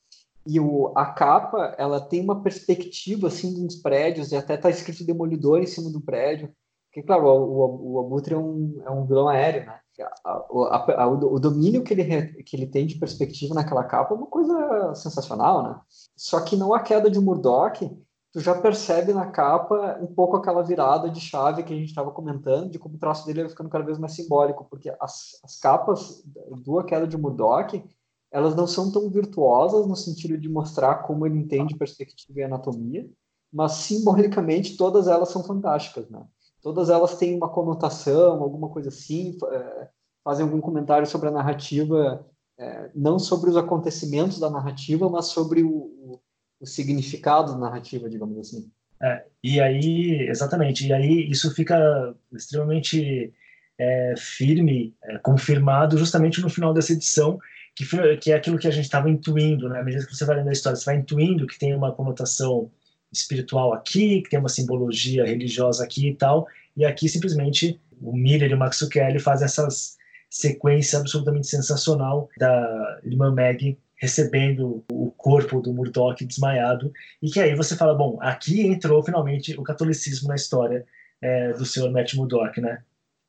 e 0.46 0.60
o, 0.60 0.92
a 0.96 1.06
capa 1.06 1.76
ela 1.78 2.00
tem 2.00 2.22
uma 2.22 2.42
perspectiva 2.42 3.28
assim 3.28 3.64
uns 3.64 3.76
prédios, 3.76 4.32
e 4.32 4.36
até 4.36 4.56
está 4.56 4.70
escrito 4.70 5.06
Demolidor 5.06 5.60
em 5.60 5.68
cima 5.68 5.90
do 5.90 6.02
prédio, 6.02 6.54
porque, 6.92 7.04
claro, 7.04 7.26
o, 7.26 7.32
o, 7.32 7.94
o 7.94 8.00
Abutre 8.00 8.34
é 8.34 8.38
um, 8.38 8.82
é 8.86 8.92
um 8.92 9.06
vilão 9.06 9.30
aéreo, 9.30 9.66
né? 9.66 9.80
A, 10.26 10.30
a, 10.30 11.04
a, 11.04 11.08
o, 11.08 11.40
domínio 11.40 11.84
que 11.84 11.94
ele, 11.94 12.44
que 12.44 12.56
ele 12.56 12.66
tem 12.66 12.86
de 12.86 13.00
perspectiva 13.00 13.54
naquela 13.54 13.84
capa 13.84 14.14
é 14.14 14.18
uma 14.18 14.28
coisa 14.28 14.94
sensacional, 14.96 15.64
né? 15.64 15.80
Só 16.18 16.42
que 16.42 16.58
não 16.58 16.74
a 16.74 16.82
queda 16.82 17.10
de 17.10 17.20
Murdoch, 17.20 17.90
tu 18.32 18.40
já 18.40 18.60
percebe 18.60 19.14
na 19.14 19.26
capa 19.28 20.00
um 20.02 20.08
pouco 20.08 20.38
aquela 20.38 20.64
virada 20.64 21.10
de 21.10 21.20
chave 21.20 21.64
que 21.64 21.74
a 21.74 21.76
gente 21.76 21.90
estava 21.90 22.12
comentando, 22.12 22.70
de 22.70 22.80
como 22.80 22.96
o 22.96 23.00
traço 23.00 23.26
dele 23.26 23.42
vai 23.42 23.50
ficando 23.50 23.70
cada 23.70 23.84
vez 23.84 23.98
mais 23.98 24.14
simbólico, 24.14 24.66
porque 24.70 24.90
as, 25.00 25.40
as 25.44 25.60
capas 25.60 26.24
do 26.64 26.80
A 26.80 26.86
Queda 26.86 27.08
de 27.08 27.18
Murdoch, 27.18 27.84
elas 28.32 28.56
não 28.56 28.66
são 28.66 28.92
tão 28.92 29.10
virtuosas 29.10 29.86
no 29.86 29.96
sentido 29.96 30.38
de 30.38 30.48
mostrar 30.48 31.04
como 31.04 31.26
ele 31.26 31.38
entende 31.38 31.76
perspectiva 31.76 32.40
e 32.40 32.44
anatomia, 32.44 33.10
mas 33.52 33.74
simbolicamente 33.74 34.78
todas 34.78 35.08
elas 35.08 35.30
são 35.30 35.44
fantásticas, 35.44 36.10
né? 36.10 36.26
todas 36.62 36.90
elas 36.90 37.18
têm 37.18 37.36
uma 37.36 37.50
conotação, 37.50 38.42
alguma 38.42 38.70
coisa 38.70 38.90
assim, 38.90 39.38
é, 39.52 39.90
fazem 40.24 40.46
algum 40.46 40.62
comentário 40.62 41.08
sobre 41.08 41.28
a 41.28 41.32
narrativa, 41.32 42.26
é, 42.58 42.92
não 42.96 43.20
sobre 43.20 43.50
os 43.50 43.58
acontecimentos 43.58 44.40
da 44.40 44.50
narrativa, 44.50 45.10
mas 45.10 45.26
sobre 45.26 45.64
o, 45.64 46.22
o, 46.62 46.66
significado 46.66 47.54
da 47.54 47.58
narrativa, 47.58 48.10
digamos 48.10 48.38
assim. 48.38 48.70
É, 49.02 49.24
e 49.44 49.60
aí, 49.60 50.28
exatamente, 50.30 50.88
e 50.88 50.94
aí 50.94 51.30
isso 51.30 51.54
fica 51.56 52.14
extremamente 52.32 53.34
é, 53.78 54.14
firme, 54.18 54.96
é, 55.04 55.18
confirmado 55.18 55.98
justamente 55.98 56.40
no 56.40 56.50
final 56.50 56.74
dessa 56.74 56.94
edição, 56.94 57.40
que, 57.76 57.86
que 58.18 58.32
é 58.32 58.36
aquilo 58.36 58.60
que 58.60 58.68
a 58.68 58.72
gente 58.72 58.86
estava 58.86 59.10
intuindo, 59.10 59.68
né? 59.70 59.80
À 59.80 59.84
medida 59.84 60.06
que 60.06 60.16
você 60.16 60.26
vai 60.26 60.36
lendo 60.36 60.50
a 60.50 60.54
história, 60.54 60.76
você 60.76 60.86
vai 60.86 60.98
intuindo 60.98 61.48
que 61.48 61.58
tem 61.58 61.74
uma 61.74 61.92
conotação 61.92 62.70
espiritual 63.12 63.74
aqui, 63.74 64.22
que 64.22 64.30
tem 64.30 64.40
uma 64.40 64.50
simbologia 64.50 65.26
religiosa 65.26 65.84
aqui 65.84 66.10
e 66.10 66.16
tal, 66.16 66.48
e 66.78 66.86
aqui 66.86 67.10
simplesmente 67.10 67.80
o 68.02 68.16
Miller 68.16 68.52
e 68.52 68.54
o 68.54 68.58
Max 68.58 68.82
Kelly 68.88 69.20
fazem 69.20 69.46
essas 69.46 69.98
sequência 70.32 70.98
absolutamente 70.98 71.48
sensacional 71.48 72.30
da 72.38 73.00
irmã 73.04 73.36
Maggie 73.36 73.78
recebendo 74.02 74.84
o 74.92 75.12
corpo 75.12 75.62
do 75.62 75.72
Murdoch 75.72 76.26
desmaiado, 76.26 76.92
e 77.22 77.30
que 77.30 77.40
aí 77.40 77.56
você 77.56 77.76
fala, 77.76 77.94
bom, 77.94 78.18
aqui 78.20 78.66
entrou 78.66 79.04
finalmente 79.04 79.54
o 79.60 79.62
catolicismo 79.62 80.28
na 80.28 80.36
história 80.36 80.84
é, 81.22 81.54
do 81.54 81.64
senhor 81.64 81.92
Matt 81.92 82.16
Murdoch, 82.16 82.60
né? 82.60 82.82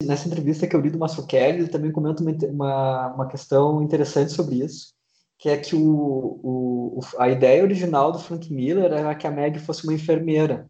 Nessa 0.02 0.26
entrevista 0.26 0.66
que 0.66 0.74
eu 0.74 0.80
li 0.80 0.88
do 0.88 1.26
Kelly, 1.26 1.58
ele 1.58 1.68
também 1.68 1.92
comenta 1.92 2.24
uma, 2.46 3.08
uma 3.08 3.28
questão 3.28 3.82
interessante 3.82 4.32
sobre 4.32 4.64
isso, 4.64 4.94
que 5.38 5.50
é 5.50 5.58
que 5.58 5.76
o, 5.76 6.40
o, 6.42 7.00
a 7.18 7.28
ideia 7.28 7.62
original 7.62 8.10
do 8.10 8.18
Frank 8.18 8.50
Miller 8.50 8.90
era 8.90 9.14
que 9.14 9.26
a 9.26 9.30
Meg 9.30 9.58
fosse 9.58 9.84
uma 9.84 9.92
enfermeira, 9.92 10.66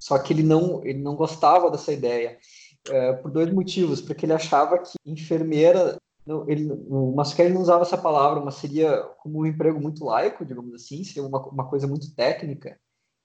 só 0.00 0.18
que 0.18 0.32
ele 0.32 0.42
não, 0.42 0.84
ele 0.84 0.98
não 0.98 1.14
gostava 1.14 1.70
dessa 1.70 1.92
ideia, 1.92 2.36
é, 2.90 3.12
por 3.12 3.30
dois 3.30 3.52
motivos, 3.52 4.00
porque 4.00 4.26
ele 4.26 4.32
achava 4.32 4.78
que 4.78 4.94
enfermeira 5.06 5.96
não, 6.28 6.44
ele, 6.46 6.70
o 6.70 7.14
Masquerade 7.16 7.54
não 7.54 7.62
usava 7.62 7.82
essa 7.82 7.96
palavra, 7.96 8.44
mas 8.44 8.56
seria 8.56 9.02
como 9.22 9.40
um 9.40 9.46
emprego 9.46 9.80
muito 9.80 10.04
laico, 10.04 10.44
digamos 10.44 10.74
assim, 10.74 11.02
seria 11.02 11.26
uma, 11.26 11.40
uma 11.48 11.66
coisa 11.66 11.86
muito 11.86 12.14
técnica. 12.14 12.78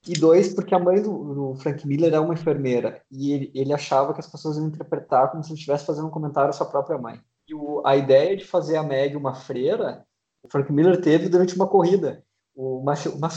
E 0.08 0.14
dois, 0.14 0.54
porque 0.54 0.74
a 0.74 0.80
mãe 0.80 1.02
do, 1.02 1.34
do 1.34 1.56
Frank 1.56 1.86
Miller 1.86 2.14
é 2.14 2.20
uma 2.20 2.34
enfermeira 2.34 3.02
e 3.12 3.34
ele, 3.34 3.52
ele, 3.54 3.74
achava 3.74 4.14
que 4.14 4.22
as 4.22 4.28
pessoas 4.28 4.56
iam 4.56 4.68
interpretar 4.68 5.32
como 5.32 5.44
se 5.44 5.50
ele 5.50 5.56
estivesse 5.56 5.86
fazendo 5.86 6.08
um 6.08 6.12
comentário 6.12 6.50
à 6.50 6.54
sua 6.54 6.66
própria 6.66 6.98
mãe. 6.98 7.20
E 7.46 7.54
o, 7.54 7.86
a 7.86 7.98
ideia 7.98 8.38
de 8.38 8.46
fazer 8.46 8.78
a 8.78 8.84
Meg 8.84 9.18
uma 9.18 9.36
freira, 9.36 10.06
o 10.42 10.50
Frank 10.50 10.72
Miller 10.72 11.02
teve 11.02 11.28
durante 11.28 11.56
uma 11.58 11.68
corrida. 11.68 12.24
O 12.56 12.84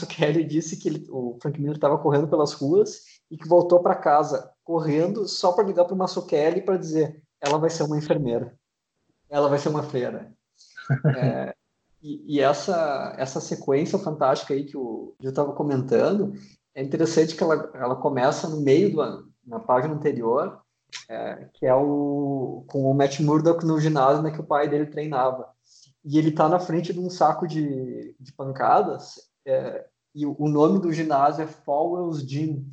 Kelly 0.08 0.44
disse 0.44 0.76
que 0.76 0.88
ele, 0.88 1.06
o 1.10 1.38
Frank 1.42 1.58
Miller 1.58 1.76
estava 1.76 1.98
correndo 1.98 2.28
pelas 2.28 2.52
ruas 2.52 3.00
e 3.28 3.36
que 3.36 3.48
voltou 3.48 3.80
para 3.80 3.96
casa 3.96 4.48
correndo 4.62 5.26
só 5.26 5.52
para 5.52 5.64
ligar 5.64 5.86
para 5.86 5.94
o 5.94 6.26
Kelly 6.26 6.62
para 6.62 6.76
dizer 6.76 7.20
ela 7.40 7.58
vai 7.58 7.70
ser 7.70 7.82
uma 7.82 7.98
enfermeira 7.98 8.56
ela 9.28 9.48
vai 9.48 9.58
ser 9.58 9.68
uma 9.68 9.82
freira. 9.82 10.32
É, 11.18 11.52
e, 12.00 12.36
e, 12.36 12.40
essa, 12.40 13.12
essa 13.18 13.40
sequência 13.40 13.98
fantástica 13.98 14.54
aí 14.54 14.62
que 14.62 14.76
o 14.76 15.16
Gil 15.20 15.30
estava 15.30 15.52
comentando, 15.52 16.32
é 16.72 16.80
interessante 16.80 17.34
que 17.34 17.42
ela, 17.42 17.68
ela 17.74 17.96
começa 17.96 18.48
no 18.48 18.60
meio 18.60 18.92
do 18.92 19.28
na 19.44 19.58
página 19.58 19.94
anterior, 19.94 20.60
é, 21.08 21.48
que 21.54 21.66
é 21.66 21.74
o 21.74 22.64
com 22.68 22.88
o 22.88 22.94
Matt 22.94 23.18
Murdock 23.18 23.66
no 23.66 23.80
ginásio 23.80 24.22
né, 24.22 24.30
que 24.30 24.40
o 24.40 24.46
pai 24.46 24.68
dele 24.68 24.86
treinava. 24.86 25.48
E 26.04 26.18
ele 26.18 26.28
está 26.28 26.48
na 26.48 26.60
frente 26.60 26.92
de 26.92 27.00
um 27.00 27.10
saco 27.10 27.48
de, 27.48 28.14
de 28.20 28.32
pancadas, 28.32 29.14
é, 29.44 29.86
e 30.14 30.24
o, 30.24 30.36
o 30.38 30.48
nome 30.48 30.80
do 30.80 30.92
ginásio 30.92 31.42
é 31.42 31.46
Fowell's 31.46 32.22
Gym, 32.22 32.64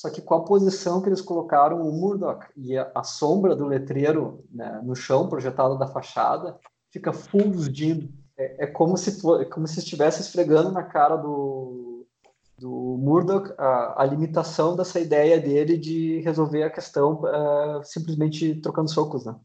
só 0.00 0.08
que 0.08 0.22
com 0.22 0.34
a 0.34 0.44
posição 0.46 1.02
que 1.02 1.10
eles 1.10 1.20
colocaram 1.20 1.82
o 1.82 1.92
Murdoch 1.92 2.46
e 2.56 2.74
a, 2.74 2.90
a 2.94 3.04
sombra 3.04 3.54
do 3.54 3.66
letreiro 3.66 4.42
né, 4.50 4.80
no 4.82 4.96
chão 4.96 5.28
projetado 5.28 5.78
da 5.78 5.86
fachada 5.86 6.58
fica 6.90 7.12
fulgindo. 7.12 8.10
É, 8.34 8.64
é 8.64 8.66
como 8.66 8.96
se 8.96 9.10
é 9.42 9.44
como 9.44 9.66
se 9.66 9.78
estivesse 9.78 10.22
esfregando 10.22 10.72
na 10.72 10.84
cara 10.84 11.16
do, 11.16 12.06
do 12.58 12.70
Murdoch 12.98 13.52
a, 13.58 14.02
a 14.02 14.06
limitação 14.06 14.74
dessa 14.74 14.98
ideia 14.98 15.38
dele 15.38 15.76
de 15.76 16.20
resolver 16.20 16.62
a 16.62 16.70
questão 16.70 17.20
uh, 17.20 17.84
simplesmente 17.84 18.54
trocando 18.54 18.90
socos, 18.90 19.26
né? 19.26 19.36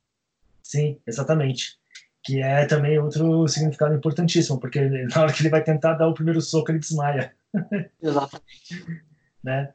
Sim, 0.64 1.02
exatamente. 1.06 1.78
Que 2.24 2.42
é 2.42 2.66
também 2.66 2.98
outro 2.98 3.46
significado 3.50 3.94
importantíssimo, 3.94 4.58
porque 4.58 4.80
na 5.14 5.22
hora 5.22 5.34
que 5.34 5.42
ele 5.42 5.50
vai 5.50 5.62
tentar 5.62 5.96
dar 5.96 6.08
o 6.08 6.14
primeiro 6.14 6.40
soco, 6.40 6.72
ele 6.72 6.80
desmaia. 6.80 7.36
Exatamente. 8.02 9.04
Né? 9.46 9.72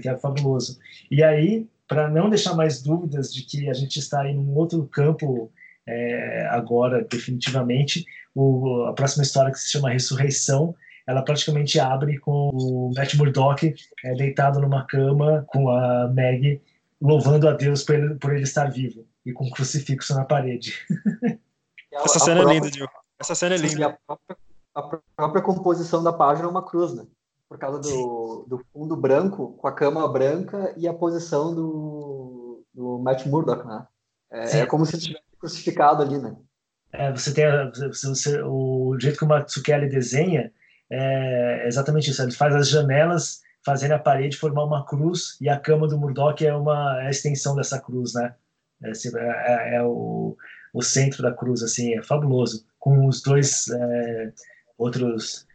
que 0.00 0.08
é 0.08 0.16
fabuloso. 0.16 0.78
E 1.10 1.22
aí, 1.22 1.68
para 1.86 2.08
não 2.08 2.28
deixar 2.28 2.54
mais 2.54 2.82
dúvidas 2.82 3.32
de 3.32 3.42
que 3.42 3.68
a 3.68 3.74
gente 3.74 3.98
está 3.98 4.26
em 4.28 4.38
um 4.38 4.56
outro 4.56 4.86
campo 4.86 5.52
é, 5.86 6.48
agora, 6.50 7.04
definitivamente, 7.04 8.04
o, 8.34 8.84
a 8.84 8.92
próxima 8.94 9.22
história 9.22 9.52
que 9.52 9.58
se 9.58 9.70
chama 9.70 9.90
Ressurreição, 9.90 10.74
ela 11.06 11.22
praticamente 11.22 11.78
abre 11.78 12.18
com 12.18 12.48
o 12.52 12.92
Matt 12.96 13.14
Murdock 13.14 13.74
é, 14.02 14.14
deitado 14.14 14.60
numa 14.60 14.84
cama 14.86 15.44
com 15.48 15.68
a 15.70 16.08
Meg 16.08 16.60
louvando 17.00 17.46
a 17.46 17.52
Deus 17.52 17.82
por 17.82 17.94
ele, 17.94 18.14
por 18.14 18.32
ele 18.32 18.44
estar 18.44 18.70
vivo 18.70 19.06
e 19.26 19.32
com 19.32 19.44
um 19.44 19.50
crucifixo 19.50 20.14
na 20.14 20.24
parede. 20.24 20.74
Essa 21.92 22.18
cena 22.18 22.40
própria, 22.40 22.56
é 22.56 22.60
linda, 22.60 22.72
Gil. 22.72 22.88
Essa 23.20 23.34
cena 23.34 23.54
é 23.54 23.58
linda. 23.58 23.86
A 23.86 24.16
própria, 24.16 24.36
a 24.74 24.82
própria 25.16 25.42
composição 25.42 26.02
da 26.02 26.12
página 26.12 26.48
é 26.48 26.50
uma 26.50 26.64
cruz, 26.64 26.94
né? 26.94 27.04
Por 27.54 27.60
causa 27.60 27.78
do, 27.78 28.46
do 28.48 28.58
fundo 28.72 28.96
branco, 28.96 29.52
com 29.56 29.68
a 29.68 29.72
cama 29.72 30.12
branca 30.12 30.74
e 30.76 30.88
a 30.88 30.92
posição 30.92 31.54
do, 31.54 32.64
do 32.74 32.98
Matt 32.98 33.26
Murdock, 33.26 33.64
né? 33.64 33.86
É, 34.32 34.58
é 34.58 34.66
como 34.66 34.84
se 34.84 34.96
ele 34.96 35.02
tivesse 35.02 35.24
crucificado 35.38 36.02
ali, 36.02 36.18
né? 36.18 36.34
É, 36.92 37.12
você 37.12 37.32
tem 37.32 37.44
a, 37.44 37.70
você, 37.70 38.08
você, 38.08 38.42
o 38.42 38.96
jeito 38.98 39.18
que 39.18 39.24
o 39.24 39.28
Matsukeli 39.28 39.88
desenha 39.88 40.52
é 40.90 41.68
exatamente 41.68 42.10
isso. 42.10 42.20
Ele 42.20 42.32
faz 42.32 42.56
as 42.56 42.68
janelas 42.68 43.40
fazendo 43.64 43.92
a 43.92 44.00
parede 44.00 44.36
formar 44.36 44.64
uma 44.64 44.84
cruz 44.84 45.36
e 45.40 45.48
a 45.48 45.58
cama 45.58 45.86
do 45.86 45.96
Murdoch 45.96 46.44
é 46.44 46.52
uma 46.52 47.00
é 47.02 47.06
a 47.06 47.10
extensão 47.10 47.54
dessa 47.54 47.80
cruz, 47.80 48.14
né? 48.14 48.34
É, 48.82 48.90
é, 48.90 49.76
é 49.76 49.82
o, 49.84 50.36
o 50.72 50.82
centro 50.82 51.22
da 51.22 51.32
cruz, 51.32 51.62
assim, 51.62 51.96
é 51.96 52.02
fabuloso. 52.02 52.66
Com 52.80 53.06
os 53.06 53.22
dois 53.22 53.68
é, 53.68 54.32
outros 54.76 55.46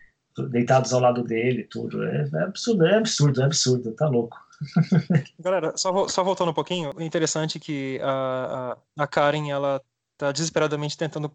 deitados 0.47 0.93
ao 0.93 0.99
lado 0.99 1.23
dele, 1.23 1.63
tudo. 1.63 2.03
É, 2.03 2.29
é, 2.33 2.43
absurdo, 2.43 2.85
é 2.85 2.97
absurdo, 2.97 3.41
é 3.41 3.45
absurdo, 3.45 3.91
tá 3.93 4.07
louco. 4.07 4.37
Galera, 5.39 5.73
só, 5.75 6.07
só 6.07 6.23
voltando 6.23 6.51
um 6.51 6.53
pouquinho, 6.53 6.93
interessante 6.99 7.57
é 7.57 7.61
que 7.61 7.99
a, 8.01 8.77
a, 8.97 9.03
a 9.03 9.07
Karen, 9.07 9.49
ela 9.49 9.81
tá 10.17 10.31
desesperadamente 10.31 10.97
tentando 10.97 11.31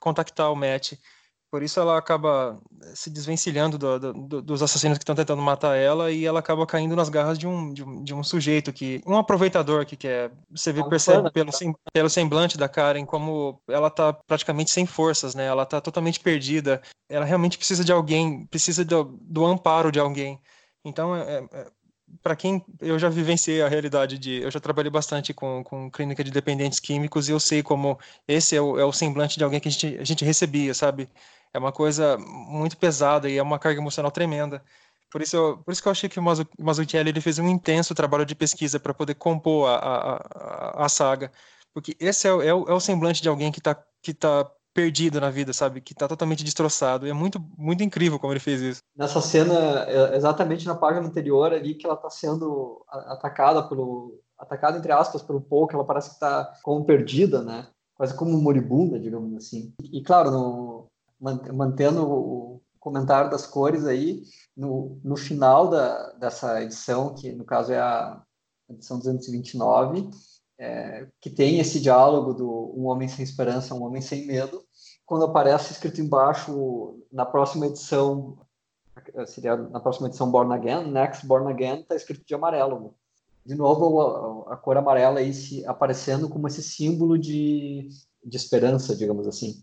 contactar 0.00 0.50
o 0.50 0.56
Matt 0.56 0.94
por 1.54 1.62
isso 1.62 1.78
ela 1.78 1.96
acaba 1.96 2.60
se 2.96 3.08
desvencilhando 3.08 3.78
do, 3.78 4.12
do, 4.12 4.42
dos 4.42 4.60
assassinos 4.60 4.98
que 4.98 5.04
estão 5.04 5.14
tentando 5.14 5.40
matar 5.40 5.76
ela 5.76 6.10
e 6.10 6.26
ela 6.26 6.40
acaba 6.40 6.66
caindo 6.66 6.96
nas 6.96 7.08
garras 7.08 7.38
de 7.38 7.46
um, 7.46 7.72
de 7.72 7.84
um, 7.84 8.02
de 8.02 8.12
um 8.12 8.24
sujeito 8.24 8.72
que. 8.72 9.00
Um 9.06 9.16
aproveitador 9.16 9.86
que 9.86 9.94
quer. 9.96 10.32
Você 10.50 10.72
vê, 10.72 10.82
percebe 10.82 11.30
pelo, 11.30 11.52
pelo 11.92 12.10
semblante 12.10 12.58
da 12.58 12.68
Karen 12.68 13.06
como 13.06 13.62
ela 13.68 13.88
tá 13.88 14.12
praticamente 14.12 14.72
sem 14.72 14.84
forças, 14.84 15.32
né? 15.36 15.46
Ela 15.46 15.64
tá 15.64 15.80
totalmente 15.80 16.18
perdida. 16.18 16.82
Ela 17.08 17.24
realmente 17.24 17.56
precisa 17.56 17.84
de 17.84 17.92
alguém, 17.92 18.46
precisa 18.46 18.84
do, 18.84 19.16
do 19.22 19.46
amparo 19.46 19.92
de 19.92 20.00
alguém. 20.00 20.40
Então, 20.84 21.14
é, 21.14 21.38
é, 21.38 21.48
é 21.52 21.66
para 22.22 22.36
quem 22.36 22.64
eu 22.80 22.98
já 22.98 23.08
vivenciei 23.08 23.62
a 23.62 23.68
realidade 23.68 24.18
de 24.18 24.42
eu 24.42 24.50
já 24.50 24.60
trabalhei 24.60 24.90
bastante 24.90 25.32
com, 25.32 25.62
com 25.64 25.90
clínica 25.90 26.22
de 26.22 26.30
dependentes 26.30 26.78
químicos 26.78 27.28
e 27.28 27.32
eu 27.32 27.40
sei 27.40 27.62
como 27.62 27.98
esse 28.26 28.56
é 28.56 28.60
o, 28.60 28.78
é 28.78 28.84
o 28.84 28.92
semblante 28.92 29.36
de 29.38 29.44
alguém 29.44 29.60
que 29.60 29.68
a 29.68 29.70
gente, 29.70 29.98
a 29.98 30.04
gente 30.04 30.24
recebia 30.24 30.74
sabe 30.74 31.08
é 31.54 31.58
uma 31.58 31.72
coisa 31.72 32.18
muito 32.18 32.76
pesada 32.76 33.30
e 33.30 33.38
é 33.38 33.42
uma 33.42 33.58
carga 33.58 33.80
emocional 33.80 34.10
tremenda. 34.10 34.62
Por 35.10 35.22
isso, 35.22 35.36
eu, 35.36 35.58
por 35.58 35.70
isso 35.70 35.80
que 35.80 35.86
eu 35.86 35.92
achei 35.92 36.08
que 36.08 36.18
o 36.18 36.22
Mazzucchelli 36.58 37.10
ele 37.10 37.20
fez 37.20 37.38
um 37.38 37.48
intenso 37.48 37.94
trabalho 37.94 38.26
de 38.26 38.34
pesquisa 38.34 38.80
para 38.80 38.92
poder 38.92 39.14
compor 39.14 39.68
a, 39.68 39.76
a, 39.76 40.84
a, 40.84 40.88
saga. 40.88 41.30
Porque 41.72 41.96
esse 42.00 42.26
é, 42.26 42.30
é, 42.30 42.52
o, 42.52 42.64
é 42.64 42.74
o 42.74 42.80
semblante 42.80 43.22
de 43.22 43.28
alguém 43.28 43.52
que 43.52 43.60
está 43.60 43.80
que 44.02 44.12
tá 44.12 44.50
perdido 44.74 45.20
na 45.20 45.30
vida, 45.30 45.52
sabe? 45.52 45.80
Que 45.80 45.92
está 45.92 46.08
totalmente 46.08 46.42
destroçado. 46.42 47.06
E 47.06 47.10
é 47.10 47.12
muito, 47.12 47.40
muito 47.56 47.84
incrível 47.84 48.18
como 48.18 48.32
ele 48.32 48.40
fez 48.40 48.60
isso. 48.60 48.82
Nessa 48.96 49.20
cena, 49.20 49.84
é, 49.86 50.16
exatamente 50.16 50.66
na 50.66 50.74
página 50.74 51.06
anterior 51.06 51.52
ali, 51.52 51.76
que 51.76 51.86
ela 51.86 51.94
está 51.94 52.10
sendo 52.10 52.84
atacada 52.88 53.62
pelo... 53.62 54.20
Atacada, 54.36 54.76
entre 54.76 54.90
aspas, 54.90 55.22
pelo 55.22 55.40
Paul, 55.40 55.68
que 55.68 55.76
ela 55.76 55.86
parece 55.86 56.08
que 56.08 56.14
está 56.14 56.52
como 56.64 56.84
perdida, 56.84 57.40
né? 57.40 57.68
Quase 57.94 58.16
como 58.16 58.36
moribunda, 58.36 58.98
digamos 58.98 59.32
assim. 59.36 59.72
E, 59.80 60.02
claro, 60.02 60.32
no, 60.32 60.88
mantendo 61.20 62.08
o 62.08 62.62
comentário 62.78 63.30
das 63.30 63.46
cores 63.46 63.86
aí, 63.86 64.22
no, 64.56 65.00
no 65.02 65.16
final 65.16 65.68
da, 65.68 66.12
dessa 66.12 66.62
edição, 66.62 67.14
que 67.14 67.32
no 67.32 67.44
caso 67.44 67.72
é 67.72 67.80
a 67.80 68.22
edição 68.68 68.98
229, 68.98 70.10
é, 70.58 71.08
que 71.20 71.30
tem 71.30 71.58
esse 71.58 71.80
diálogo 71.80 72.34
do 72.34 72.74
um 72.76 72.86
homem 72.86 73.08
sem 73.08 73.24
esperança, 73.24 73.74
um 73.74 73.82
homem 73.82 74.02
sem 74.02 74.26
medo, 74.26 74.62
quando 75.06 75.24
aparece 75.24 75.72
escrito 75.72 76.00
embaixo 76.00 76.98
na 77.12 77.26
próxima 77.26 77.66
edição, 77.66 78.38
seria 79.26 79.56
na 79.56 79.80
próxima 79.80 80.08
edição 80.08 80.30
Born 80.30 80.52
Again, 80.52 80.90
Next 80.90 81.26
Born 81.26 81.50
Again, 81.50 81.80
está 81.80 81.94
escrito 81.94 82.24
de 82.26 82.34
amarelo. 82.34 82.94
De 83.44 83.54
novo, 83.54 84.00
a, 84.48 84.54
a, 84.54 84.56
cor 84.56 84.76
amarela 84.76 85.18
aí 85.18 85.34
se, 85.34 85.66
aparecendo 85.66 86.28
como 86.28 86.46
esse 86.46 86.62
símbolo 86.62 87.18
de, 87.18 87.88
de 88.24 88.36
esperança, 88.36 88.96
digamos 88.96 89.28
assim. 89.28 89.62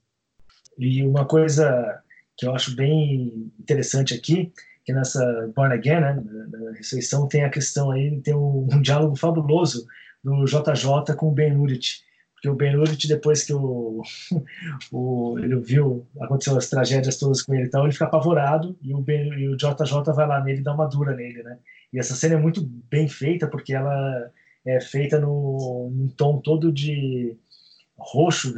E 0.81 1.03
uma 1.03 1.25
coisa 1.25 2.01
que 2.37 2.45
eu 2.45 2.55
acho 2.55 2.75
bem 2.75 3.51
interessante 3.59 4.13
aqui, 4.13 4.51
que 4.83 4.91
nessa 4.91 5.51
Born 5.55 5.73
Again, 5.73 6.01
né, 6.01 6.23
na 6.49 6.71
ressurreição, 6.71 7.27
tem 7.27 7.43
a 7.43 7.49
questão 7.49 7.91
aí, 7.91 8.19
tem 8.21 8.33
um, 8.33 8.67
um 8.71 8.81
diálogo 8.81 9.15
fabuloso 9.15 9.85
do 10.23 10.45
JJ 10.45 11.15
com 11.15 11.29
o 11.29 11.31
Ben 11.31 11.55
Urich, 11.55 12.01
porque 12.33 12.49
o 12.49 12.55
Ben 12.55 12.75
Urich, 12.75 13.07
depois 13.07 13.43
que 13.43 13.53
o, 13.53 14.01
o, 14.91 15.37
ele 15.37 15.59
viu, 15.59 16.07
aconteceu 16.19 16.57
as 16.57 16.69
tragédias 16.69 17.17
todas 17.17 17.43
com 17.43 17.53
ele 17.53 17.65
então 17.65 17.83
ele 17.83 17.93
fica 17.93 18.05
apavorado 18.05 18.75
e 18.81 18.93
o, 18.93 18.99
ben, 18.99 19.27
e 19.39 19.47
o 19.47 19.55
JJ 19.55 20.11
vai 20.15 20.27
lá 20.27 20.43
nele 20.43 20.61
e 20.61 20.63
dá 20.63 20.73
uma 20.73 20.87
dura 20.87 21.15
nele, 21.15 21.43
né? 21.43 21.59
E 21.93 21.99
essa 21.99 22.15
cena 22.15 22.35
é 22.35 22.37
muito 22.37 22.61
bem 22.89 23.07
feita, 23.07 23.47
porque 23.47 23.73
ela 23.73 24.31
é 24.65 24.79
feita 24.79 25.19
no, 25.19 25.91
num 25.93 26.07
tom 26.07 26.39
todo 26.39 26.71
de 26.71 27.37
roxo, 28.01 28.53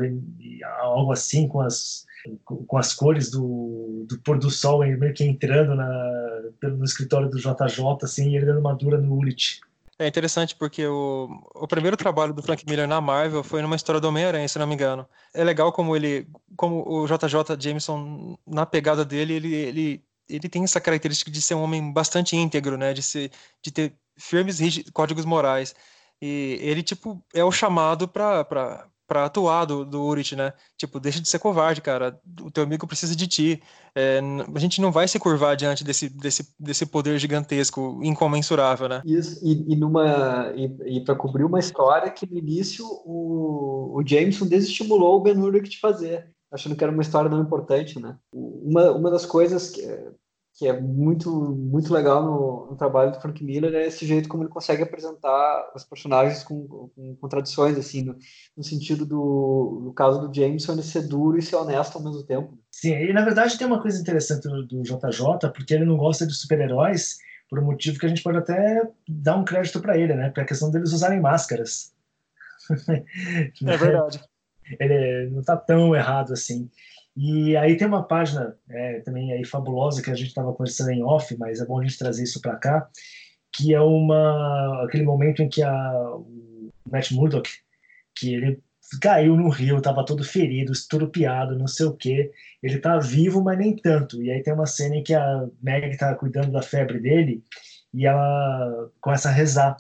algo 0.80 1.12
assim, 1.12 1.48
com 1.48 1.62
as, 1.62 2.06
com 2.46 2.78
as 2.78 2.94
cores 2.94 3.30
do, 3.30 4.06
do 4.08 4.20
pôr 4.20 4.38
do 4.40 4.50
sol, 4.50 4.80
meio 4.80 5.14
que 5.14 5.24
entrando 5.24 5.76
na, 5.76 6.42
no 6.62 6.84
escritório 6.84 7.30
do 7.30 7.38
JJ, 7.38 7.86
assim, 8.02 8.30
e 8.30 8.38
ele 8.38 8.46
dando 8.46 8.60
uma 8.60 8.76
dura 8.76 8.98
no 8.98 9.14
Ulrich. 9.14 9.62
É 10.00 10.08
interessante 10.08 10.56
porque 10.56 10.86
o, 10.88 11.30
o 11.54 11.68
primeiro 11.68 11.96
trabalho 11.96 12.34
do 12.34 12.42
Frank 12.42 12.66
Miller 12.68 12.88
na 12.88 13.00
Marvel 13.00 13.44
foi 13.44 13.62
numa 13.62 13.76
história 13.76 14.02
do 14.02 14.08
Homem-Aranha, 14.08 14.48
se 14.48 14.58
não 14.58 14.66
me 14.66 14.74
engano. 14.74 15.08
É 15.34 15.44
legal 15.44 15.72
como 15.72 15.96
ele, 15.96 16.28
como 16.56 16.84
o 16.88 17.06
JJ 17.06 17.56
Jameson, 17.60 18.38
na 18.46 18.66
pegada 18.66 19.06
dele, 19.06 19.36
ele, 19.36 19.54
ele, 19.54 20.04
ele 20.28 20.50
tem 20.50 20.64
essa 20.64 20.82
característica 20.82 21.30
de 21.30 21.42
ser 21.42 21.54
um 21.54 21.62
homem 21.62 21.94
bastante 21.94 22.36
íntegro, 22.36 22.76
né? 22.76 22.92
De, 22.92 23.04
ser, 23.04 23.32
de 23.62 23.72
ter 23.72 23.96
firmes 24.18 24.60
códigos 24.92 25.26
morais. 25.26 25.76
E 26.20 26.58
ele, 26.62 26.82
tipo, 26.82 27.24
é 27.34 27.44
o 27.44 27.52
chamado 27.52 28.08
para 28.08 28.88
para 29.14 29.26
atuar 29.26 29.66
do, 29.66 29.86
do 29.86 30.04
Urit, 30.04 30.36
né? 30.36 30.54
Tipo, 30.76 31.00
deixa 31.00 31.22
de 31.22 31.30
ser 31.30 31.38
covarde, 31.38 31.82
cara. 31.82 32.20
O 32.42 32.50
teu 32.50 32.64
amigo 32.64 32.88
precisa 32.88 33.16
de 33.16 33.28
ti. 33.28 33.62
É, 33.96 34.20
a 34.56 34.60
gente 34.60 34.82
não 34.82 34.92
vai 34.92 35.08
se 35.08 35.20
curvar 35.20 35.56
diante 35.56 35.84
desse, 35.84 36.10
desse, 36.10 36.52
desse 36.60 36.84
poder 36.84 37.20
gigantesco, 37.20 38.00
incomensurável, 38.04 38.90
né? 38.90 39.04
Isso, 39.06 39.40
e, 39.46 39.74
e 39.74 39.76
numa 39.76 40.52
e, 40.56 40.98
e 40.98 41.06
para 41.06 41.14
cobrir 41.14 41.44
uma 41.44 41.60
história 41.60 42.10
que 42.10 42.26
no 42.26 42.36
início 42.36 42.84
o, 43.06 44.00
o 44.00 44.04
Jameson 44.04 44.48
desestimulou 44.48 45.18
o 45.18 45.22
Ben 45.22 45.38
Urich 45.38 45.70
de 45.70 45.80
fazer, 45.80 46.32
achando 46.52 46.76
que 46.76 46.84
era 46.84 46.92
uma 46.92 47.04
história 47.04 47.30
não 47.30 47.40
importante, 47.40 48.00
né? 48.00 48.18
Uma, 48.34 48.90
uma 48.94 49.12
das 49.12 49.28
coisas 49.28 49.70
que 49.70 49.88
que 50.56 50.68
é 50.68 50.80
muito 50.80 51.32
muito 51.32 51.92
legal 51.92 52.24
no, 52.24 52.68
no, 52.72 52.78
trabalho 52.78 53.12
do 53.12 53.20
Frank 53.20 53.44
Miller 53.44 53.74
é 53.74 53.88
esse 53.88 54.06
jeito 54.06 54.30
como 54.30 54.44
ele 54.44 54.52
consegue 54.52 54.84
apresentar 54.84 55.72
os 55.76 55.84
personagens 55.84 56.44
com, 56.44 56.68
com 56.68 57.16
contradições 57.20 57.78
assim 57.78 58.04
no, 58.04 58.16
no, 58.56 58.64
sentido 58.64 59.06
do 59.06 59.82
no 59.84 59.94
caso 59.94 60.28
do 60.28 60.34
Jameson 60.34 60.74
ele 60.74 60.84
ser 60.84 61.08
duro 61.08 61.38
e 61.38 61.42
ser 61.42 61.56
honesto 61.56 61.98
ao 61.98 62.04
mesmo 62.04 62.24
tempo. 62.24 62.58
Sim 62.72 62.94
e 62.94 63.14
na 63.14 63.26
verdade 63.26 63.58
tem 63.58 63.66
uma 63.66 63.82
coisa 63.82 64.00
interessante 64.00 64.48
do, 64.48 64.66
do 64.66 64.84
JJ 64.84 65.50
porque 65.56 65.74
ele 65.74 65.86
não 65.86 65.98
gosta 65.98 66.26
de 66.28 66.36
super-heróis 66.36 67.18
por 67.50 67.60
um 67.60 67.66
motivo 67.66 68.00
que 68.00 68.06
a 68.06 68.10
gente 68.10 68.24
pode 68.24 68.38
até 68.38 68.82
dar 69.08 69.38
um 69.38 69.46
crédito 69.46 69.80
para 69.80 69.98
ele 69.98 70.14
né? 70.14 70.30
Para 70.30 70.44
a 70.44 70.48
questão 70.48 70.70
deles 70.70 70.94
usarem 70.94 71.20
máscaras. 71.20 71.94
É 73.66 73.78
verdade. 73.78 74.22
Ele 74.80 75.30
não 75.32 75.42
está 75.42 75.58
tão 75.58 75.94
errado 75.94 76.32
assim 76.32 76.70
e 77.16 77.56
aí 77.56 77.78
tem 77.78 77.88
uma 77.88 78.04
página 78.04 78.56
é, 78.70 79.00
também 79.02 79.32
aí 79.34 79.46
fabulosa 79.46 80.02
que 80.02 80.10
a 80.10 80.16
gente 80.16 80.30
estava 80.30 80.52
conversando 80.54 80.92
em 80.92 81.04
off, 81.04 81.36
mas 81.38 81.62
é 81.62 81.66
bom 81.66 81.80
a 81.80 81.84
gente 81.84 81.98
trazer 81.98 82.24
isso 82.24 82.42
para 82.42 82.56
cá, 82.56 82.90
que 83.52 83.74
é 83.74 83.82
uma 83.82 84.84
aquele 84.86 85.04
momento 85.04 85.42
em 85.44 85.50
que 85.50 85.62
a, 85.62 85.94
o 86.16 86.72
Matt 86.90 87.12
Murdock, 87.12 87.50
que 88.16 88.34
ele 88.34 88.64
caiu 89.02 89.36
no 89.36 89.50
rio, 89.50 89.78
estava 89.78 90.06
todo 90.06 90.24
ferido, 90.24 90.72
estrupiado, 90.72 91.58
não 91.58 91.68
sei 91.68 91.86
o 91.86 91.96
que. 91.96 92.32
Ele 92.62 92.80
tá 92.80 92.98
vivo, 93.00 93.44
mas 93.44 93.58
nem 93.58 93.76
tanto. 93.76 94.22
E 94.22 94.32
aí 94.32 94.42
tem 94.44 94.54
uma 94.54 94.66
cena 94.66 94.96
em 94.96 95.04
que 95.04 95.14
a 95.14 95.48
Meg 95.62 95.98
tá 95.98 96.16
cuidando 96.16 96.52
da 96.52 96.62
febre 96.62 97.00
dele 97.00 97.44
e 97.94 98.06
ela 98.08 98.92
começa 99.02 99.30
a 99.30 99.32
rezar. 99.32 99.78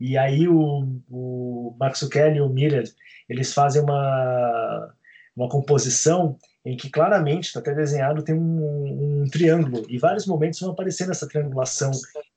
E 0.00 0.16
aí 0.16 0.48
o, 0.48 1.00
o 1.10 1.76
Max 1.78 2.06
Kelly 2.08 2.38
e 2.38 2.40
o 2.40 2.48
Miller, 2.48 2.84
eles 3.28 3.52
fazem 3.52 3.82
uma 3.82 4.94
uma 5.36 5.48
composição 5.48 6.36
em 6.64 6.76
que 6.76 6.90
claramente 6.90 7.46
está 7.46 7.60
até 7.60 7.74
desenhado 7.74 8.22
tem 8.22 8.34
um, 8.34 9.22
um, 9.22 9.24
triângulo 9.30 9.86
e 9.88 9.98
vários 9.98 10.26
momentos 10.26 10.60
vão 10.60 10.70
aparecer 10.70 11.06
nessa 11.06 11.28
triangulação 11.28 11.90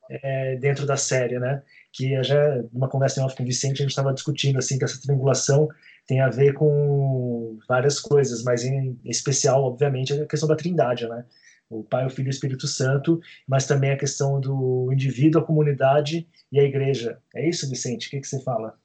é, 0.10 0.56
dentro 0.58 0.86
da 0.86 0.98
série, 0.98 1.40
né? 1.40 1.62
Que 1.92 2.22
já 2.24 2.64
numa 2.72 2.90
conversa 2.90 3.20
em 3.20 3.24
off 3.24 3.36
com 3.36 3.44
o 3.44 3.46
Vicente 3.46 3.76
a 3.76 3.84
gente 3.84 3.90
estava 3.90 4.14
discutindo 4.14 4.58
assim 4.58 4.78
que 4.78 4.86
essa 4.86 5.02
triangulação 5.02 5.68
tem 6.08 6.20
a 6.20 6.30
ver 6.30 6.54
com 6.54 7.58
várias 7.68 8.00
coisas, 8.00 8.44
mas 8.44 8.64
em 8.64 9.00
especial, 9.06 9.64
obviamente, 9.64 10.14
a 10.14 10.26
questão 10.26 10.50
da 10.50 10.56
Trindade, 10.56 11.08
né? 11.08 11.26
O 11.70 11.84
Pai, 11.84 12.06
o 12.06 12.10
Filho 12.10 12.28
e 12.28 12.30
o 12.30 12.32
Espírito 12.32 12.68
Santo, 12.68 13.22
mas 13.48 13.66
também 13.66 13.92
a 13.92 13.98
questão 13.98 14.40
do 14.42 14.90
indivíduo, 14.92 15.42
a 15.42 15.46
comunidade 15.46 16.28
e 16.52 16.60
a 16.60 16.64
igreja. 16.64 17.20
É 17.34 17.48
isso, 17.48 17.70
Vicente? 17.70 18.08
O 18.08 18.12
que, 18.12 18.20
que 18.20 18.28
você 18.28 18.42
fala? 18.42 18.78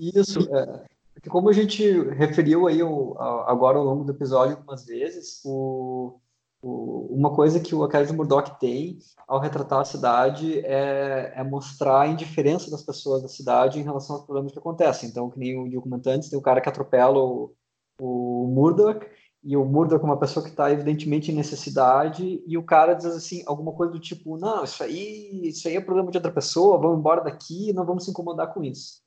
Isso. 0.00 0.48
É, 0.54 0.84
como 1.28 1.48
a 1.48 1.52
gente 1.52 1.84
referiu 2.10 2.66
aí 2.66 2.82
o, 2.82 3.14
a, 3.18 3.50
agora 3.50 3.78
ao 3.78 3.84
longo 3.84 4.04
do 4.04 4.12
episódio 4.12 4.56
algumas 4.56 4.84
vezes, 4.84 5.40
o, 5.44 6.20
o, 6.62 7.08
uma 7.10 7.34
coisa 7.34 7.60
que 7.60 7.74
o 7.74 7.82
Academy 7.84 8.16
Murdoch 8.16 8.58
tem 8.58 8.98
ao 9.26 9.40
retratar 9.40 9.80
a 9.80 9.84
cidade 9.84 10.60
é, 10.60 11.32
é, 11.34 11.44
mostrar 11.44 12.02
a 12.02 12.06
indiferença 12.06 12.70
das 12.70 12.82
pessoas 12.82 13.22
da 13.22 13.28
cidade 13.28 13.78
em 13.78 13.82
relação 13.82 14.16
aos 14.16 14.24
problemas 14.24 14.52
que 14.52 14.58
acontecem. 14.58 15.08
Então, 15.08 15.30
que 15.30 15.38
nem 15.38 15.58
o 15.58 15.82
antes, 16.06 16.28
tem 16.28 16.38
o 16.38 16.42
cara 16.42 16.60
que 16.60 16.68
atropela 16.68 17.18
o, 17.18 17.52
o 18.00 18.46
Murdoch, 18.48 19.06
e 19.42 19.56
o 19.56 19.64
Murdoch 19.64 20.02
é 20.02 20.04
uma 20.04 20.18
pessoa 20.18 20.42
que 20.42 20.50
está 20.50 20.72
evidentemente 20.72 21.30
em 21.30 21.34
necessidade, 21.34 22.42
e 22.44 22.58
o 22.58 22.64
cara 22.64 22.94
diz 22.94 23.06
assim, 23.06 23.44
alguma 23.46 23.72
coisa 23.72 23.92
do 23.92 24.00
tipo, 24.00 24.36
não, 24.36 24.64
isso 24.64 24.82
aí, 24.82 25.48
isso 25.48 25.68
aí 25.68 25.76
é 25.76 25.80
problema 25.80 26.10
de 26.10 26.18
outra 26.18 26.32
pessoa, 26.32 26.78
vamos 26.78 26.98
embora 26.98 27.22
daqui, 27.22 27.72
não 27.72 27.84
vamos 27.84 28.04
se 28.04 28.10
incomodar 28.10 28.52
com 28.52 28.64
isso. 28.64 29.00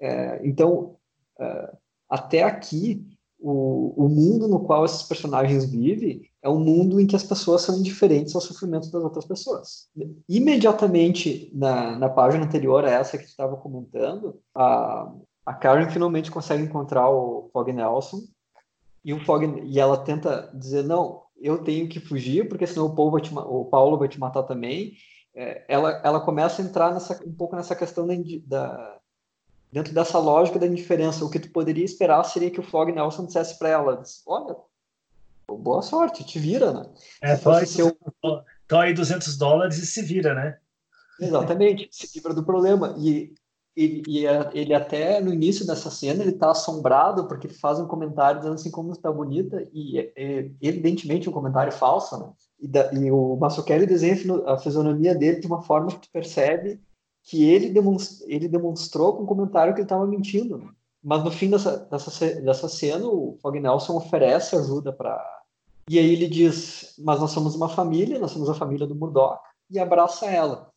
É, 0.00 0.40
então, 0.46 0.96
uh, 1.40 1.76
até 2.08 2.42
aqui, 2.42 3.06
o, 3.40 3.94
o 4.04 4.08
mundo 4.08 4.46
no 4.46 4.60
qual 4.60 4.84
esses 4.84 5.02
personagens 5.02 5.64
vivem 5.64 6.22
é 6.42 6.48
um 6.48 6.58
mundo 6.58 7.00
em 7.00 7.06
que 7.06 7.16
as 7.16 7.22
pessoas 7.22 7.62
são 7.62 7.78
indiferentes 7.78 8.34
ao 8.34 8.40
sofrimento 8.40 8.90
das 8.90 9.02
outras 9.02 9.24
pessoas. 9.24 9.88
Imediatamente 10.28 11.50
na, 11.54 11.98
na 11.98 12.08
página 12.08 12.44
anterior 12.44 12.84
a 12.84 12.90
essa 12.90 13.18
que 13.18 13.24
estava 13.24 13.56
comentando, 13.56 14.38
a, 14.54 15.10
a 15.44 15.54
Karen 15.54 15.88
finalmente 15.90 16.30
consegue 16.30 16.62
encontrar 16.62 17.08
o 17.10 17.48
Fog 17.52 17.72
Nelson 17.72 18.20
e 19.04 19.12
o 19.14 19.24
Fog 19.24 19.44
e 19.64 19.78
ela 19.78 19.96
tenta 19.98 20.50
dizer 20.54 20.84
não, 20.84 21.22
eu 21.36 21.58
tenho 21.58 21.88
que 21.88 22.00
fugir 22.00 22.48
porque 22.48 22.66
senão 22.66 22.86
o 22.86 22.94
Paulo 22.94 23.12
vai 23.12 23.20
te, 23.22 23.34
o 23.34 23.64
Paulo 23.64 23.98
vai 23.98 24.08
te 24.08 24.18
matar 24.18 24.42
também. 24.42 24.92
É, 25.34 25.64
ela, 25.68 26.00
ela 26.04 26.20
começa 26.20 26.60
a 26.60 26.64
entrar 26.64 26.92
nessa, 26.92 27.22
um 27.24 27.32
pouco 27.32 27.56
nessa 27.56 27.74
questão 27.74 28.06
da 28.46 28.99
dentro 29.72 29.94
dessa 29.94 30.18
lógica 30.18 30.58
da 30.58 30.66
indiferença, 30.66 31.24
o 31.24 31.30
que 31.30 31.38
tu 31.38 31.50
poderia 31.50 31.84
esperar 31.84 32.24
seria 32.24 32.50
que 32.50 32.60
o 32.60 32.62
Flog 32.62 32.92
Nelson 32.92 33.26
dissesse 33.26 33.58
para 33.58 33.68
ela, 33.68 34.02
olha, 34.26 34.56
boa 35.48 35.82
sorte, 35.82 36.24
te 36.24 36.38
vira, 36.38 36.72
né? 36.72 36.86
É, 37.22 37.36
pode 37.36 37.66
seu... 37.66 37.96
aí 38.72 38.94
200 38.94 39.36
dólares 39.36 39.78
e 39.78 39.86
se 39.86 40.02
vira, 40.02 40.34
né? 40.34 40.58
Exatamente, 41.20 41.88
se 41.90 42.10
livra 42.16 42.32
do 42.32 42.44
problema. 42.44 42.94
E, 42.98 43.32
e, 43.76 44.02
e, 44.06 44.24
ele 44.52 44.74
até, 44.74 45.20
no 45.20 45.32
início 45.32 45.66
dessa 45.66 45.90
cena, 45.90 46.22
ele 46.22 46.32
tá 46.32 46.50
assombrado 46.50 47.28
porque 47.28 47.48
faz 47.48 47.78
um 47.78 47.86
comentário 47.86 48.40
dizendo 48.40 48.54
assim 48.54 48.70
como 48.70 48.92
está 48.92 49.12
bonita 49.12 49.68
e 49.72 49.98
é, 50.16 50.50
evidentemente 50.60 51.28
um 51.28 51.32
comentário 51.32 51.72
falso, 51.72 52.18
né? 52.18 52.30
E, 52.58 52.66
da, 52.66 52.92
e 52.92 53.10
o 53.10 53.36
Massuchelli 53.36 53.86
desenha 53.86 54.16
a 54.46 54.56
fisionomia 54.58 55.14
dele 55.14 55.40
de 55.40 55.46
uma 55.46 55.62
forma 55.62 55.88
que 55.88 56.00
tu 56.00 56.08
percebe 56.12 56.80
que 57.22 57.44
ele, 57.44 57.70
demonstrou, 57.70 58.28
ele 58.28 58.48
demonstrou 58.48 59.16
com 59.16 59.24
o 59.24 59.26
comentário 59.26 59.74
que 59.74 59.80
ele 59.80 59.86
estava 59.86 60.06
mentindo. 60.06 60.72
Mas 61.02 61.24
no 61.24 61.30
fim 61.30 61.48
dessa, 61.48 61.78
dessa, 61.78 62.40
dessa 62.40 62.68
cena, 62.68 63.06
o 63.06 63.38
Fog 63.40 63.58
Nelson 63.58 63.96
oferece 63.96 64.56
ajuda 64.56 64.92
para. 64.92 65.18
E 65.88 65.98
aí 65.98 66.12
ele 66.12 66.28
diz: 66.28 66.94
Mas 66.98 67.20
nós 67.20 67.30
somos 67.30 67.54
uma 67.54 67.68
família, 67.68 68.18
nós 68.18 68.32
somos 68.32 68.48
a 68.50 68.54
família 68.54 68.86
do 68.86 68.94
Murdoch, 68.94 69.40
e 69.70 69.78
abraça 69.78 70.26
ela. 70.26 70.70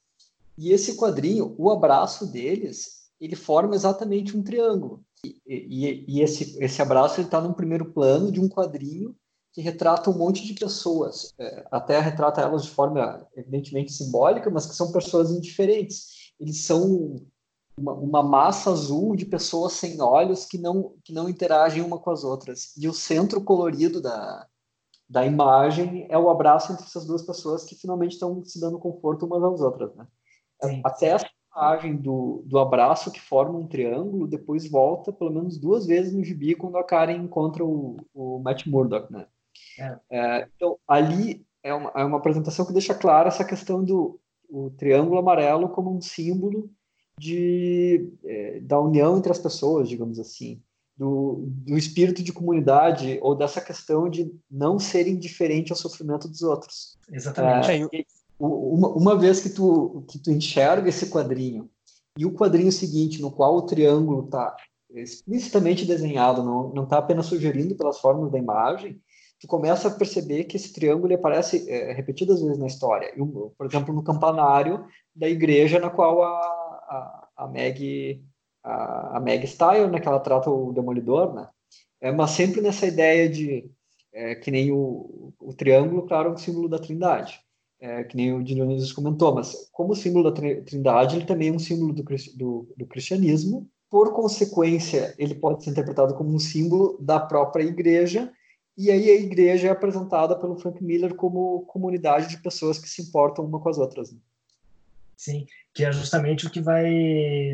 E 0.57 0.71
esse 0.71 0.95
quadrinho, 0.95 1.55
o 1.57 1.69
abraço 1.71 2.31
deles, 2.31 3.09
ele 3.19 3.35
forma 3.35 3.75
exatamente 3.75 4.37
um 4.37 4.43
triângulo. 4.43 5.03
E, 5.25 5.41
e, 5.47 6.05
e 6.07 6.21
esse, 6.21 6.57
esse 6.63 6.81
abraço 6.81 7.21
está 7.21 7.41
num 7.41 7.53
primeiro 7.53 7.91
plano 7.91 8.31
de 8.31 8.39
um 8.39 8.47
quadrinho 8.47 9.15
que 9.51 9.61
retrata 9.61 10.09
um 10.09 10.17
monte 10.17 10.45
de 10.45 10.53
pessoas. 10.53 11.33
É, 11.37 11.65
até 11.71 11.99
retrata 11.99 12.41
elas 12.41 12.63
de 12.63 12.71
forma 12.71 13.25
evidentemente 13.35 13.91
simbólica, 13.91 14.49
mas 14.49 14.65
que 14.65 14.75
são 14.75 14.91
pessoas 14.91 15.31
indiferentes 15.31 16.22
eles 16.43 16.65
são 16.65 17.15
uma, 17.77 17.93
uma, 17.93 18.21
massa 18.21 18.69
azul 18.69 19.15
de 19.15 19.25
pessoas 19.25 19.73
sem 19.73 19.99
olhos 20.01 20.45
que 20.45 20.57
não, 20.57 20.93
que 21.03 21.13
não 21.13 21.29
interagem 21.29 21.81
uma 21.81 21.97
com 21.97 22.11
as 22.11 22.23
outras. 22.23 22.75
E 22.77 22.87
o 22.87 22.93
centro 22.93 23.41
colorido 23.41 24.01
da, 24.01 24.45
da 25.09 25.25
imagem 25.25 26.05
é 26.09 26.17
o 26.17 26.29
abraço 26.29 26.71
entre 26.71 26.85
essas 26.85 27.05
duas 27.05 27.23
pessoas 27.23 27.63
que 27.63 27.75
finalmente 27.75 28.13
estão 28.13 28.43
se 28.43 28.59
dando 28.59 28.77
conforto 28.77 29.25
umas 29.25 29.43
às 29.43 29.61
outras. 29.61 29.95
Né? 29.95 30.05
Até 30.83 31.07
essa 31.07 31.27
imagem 31.55 31.95
do, 31.95 32.43
do 32.45 32.59
abraço 32.59 33.11
que 33.11 33.21
forma 33.21 33.57
um 33.57 33.67
triângulo 33.67 34.27
depois 34.27 34.69
volta 34.69 35.11
pelo 35.11 35.31
menos 35.31 35.57
duas 35.57 35.85
vezes 35.85 36.13
no 36.13 36.23
gibi 36.23 36.55
quando 36.55 36.77
a 36.77 36.83
Karen 36.83 37.17
encontra 37.17 37.63
o, 37.63 37.97
o 38.13 38.39
Matt 38.39 38.67
Murdock. 38.67 39.11
Né? 39.11 39.25
É. 39.79 39.99
É, 40.09 40.49
então, 40.55 40.77
ali 40.87 41.45
é 41.63 41.73
uma, 41.73 41.91
é 41.95 42.03
uma 42.03 42.17
apresentação 42.17 42.65
que 42.65 42.73
deixa 42.73 42.93
clara 42.93 43.29
essa 43.29 43.45
questão 43.45 43.83
do 43.83 44.19
o 44.53 44.69
triângulo 44.69 45.17
amarelo 45.17 45.67
como 45.69 45.91
um 45.91 45.99
símbolo 45.99 46.69
de, 47.17 48.07
é, 48.23 48.59
da 48.59 48.79
união 48.79 49.17
entre 49.17 49.31
as 49.31 49.39
pessoas, 49.39 49.89
digamos 49.89 50.19
assim, 50.19 50.61
do, 50.95 51.45
do 51.47 51.75
espírito 51.75 52.21
de 52.21 52.31
comunidade 52.31 53.17
ou 53.23 53.33
dessa 53.33 53.59
questão 53.59 54.07
de 54.07 54.31
não 54.49 54.77
ser 54.77 55.07
indiferente 55.07 55.71
ao 55.71 55.77
sofrimento 55.77 56.27
dos 56.27 56.43
outros. 56.43 56.95
Exatamente. 57.11 57.89
É, 57.95 58.05
uma, 58.39 58.89
uma 58.89 59.17
vez 59.17 59.39
que 59.39 59.49
tu, 59.49 60.05
que 60.07 60.19
tu 60.19 60.29
enxerga 60.29 60.87
esse 60.87 61.09
quadrinho 61.09 61.67
e 62.15 62.23
o 62.23 62.33
quadrinho 62.33 62.71
seguinte, 62.71 63.19
no 63.19 63.31
qual 63.31 63.55
o 63.55 63.63
triângulo 63.63 64.25
está 64.25 64.55
explicitamente 64.93 65.85
desenhado, 65.85 66.43
não 66.43 66.83
está 66.83 66.99
apenas 66.99 67.25
sugerindo 67.25 67.73
pelas 67.73 67.99
formas 67.99 68.31
da 68.31 68.37
imagem, 68.37 69.01
tu 69.43 69.47
começa 69.47 69.89
a 69.89 69.91
perceber 69.91 70.45
que 70.45 70.55
esse 70.55 70.71
triângulo 70.71 71.13
aparece 71.13 71.69
é, 71.69 71.91
repetidas 71.91 72.41
vezes 72.41 72.57
na 72.57 72.65
história. 72.65 73.13
por 73.57 73.65
exemplo, 73.65 73.93
no 73.93 74.01
campanário 74.01 74.85
da 75.13 75.27
igreja 75.27 75.81
na 75.81 75.89
qual 75.89 76.23
a, 76.23 76.29
a, 76.29 77.27
a 77.35 77.47
Meg 77.49 78.23
a, 78.63 79.17
a 79.17 79.19
Meg 79.19 79.45
Style, 79.45 79.89
né, 79.89 79.99
que 79.99 80.07
ela 80.07 80.21
trata 80.21 80.49
o 80.49 80.71
Demolidor, 80.71 81.33
né? 81.33 81.49
É, 81.99 82.09
mas 82.09 82.31
sempre 82.31 82.61
nessa 82.61 82.87
ideia 82.87 83.27
de 83.27 83.69
é, 84.13 84.33
que 84.33 84.49
nem 84.49 84.71
o, 84.71 85.33
o 85.37 85.53
triângulo, 85.53 86.07
claro, 86.07 86.29
é 86.29 86.31
um 86.31 86.37
símbolo 86.37 86.69
da 86.69 86.79
Trindade, 86.79 87.41
é, 87.81 88.01
que 88.05 88.15
nem 88.15 88.31
o 88.31 88.41
Dionísio 88.41 88.95
comentou, 88.95 89.35
mas 89.35 89.69
como 89.73 89.93
símbolo 89.93 90.31
da 90.31 90.61
Trindade, 90.61 91.17
ele 91.17 91.25
também 91.25 91.49
é 91.49 91.51
um 91.51 91.59
símbolo 91.59 91.91
do, 91.91 92.03
do, 92.37 92.73
do 92.77 92.85
cristianismo. 92.85 93.67
Por 93.89 94.13
consequência, 94.13 95.13
ele 95.17 95.35
pode 95.35 95.65
ser 95.65 95.71
interpretado 95.71 96.15
como 96.15 96.33
um 96.33 96.39
símbolo 96.39 96.97
da 97.01 97.19
própria 97.19 97.63
igreja 97.63 98.31
e 98.77 98.89
aí 98.89 99.09
a 99.09 99.15
igreja 99.15 99.67
é 99.67 99.71
apresentada 99.71 100.35
pelo 100.35 100.57
Frank 100.57 100.83
Miller 100.83 101.13
como 101.15 101.65
comunidade 101.67 102.27
de 102.27 102.41
pessoas 102.41 102.79
que 102.79 102.89
se 102.89 103.01
importam 103.01 103.45
uma 103.45 103.59
com 103.59 103.69
as 103.69 103.77
outras. 103.77 104.11
Né? 104.11 104.19
Sim, 105.15 105.45
que 105.73 105.85
é 105.85 105.91
justamente 105.91 106.47
o 106.47 106.49
que 106.49 106.59
vai 106.59 106.85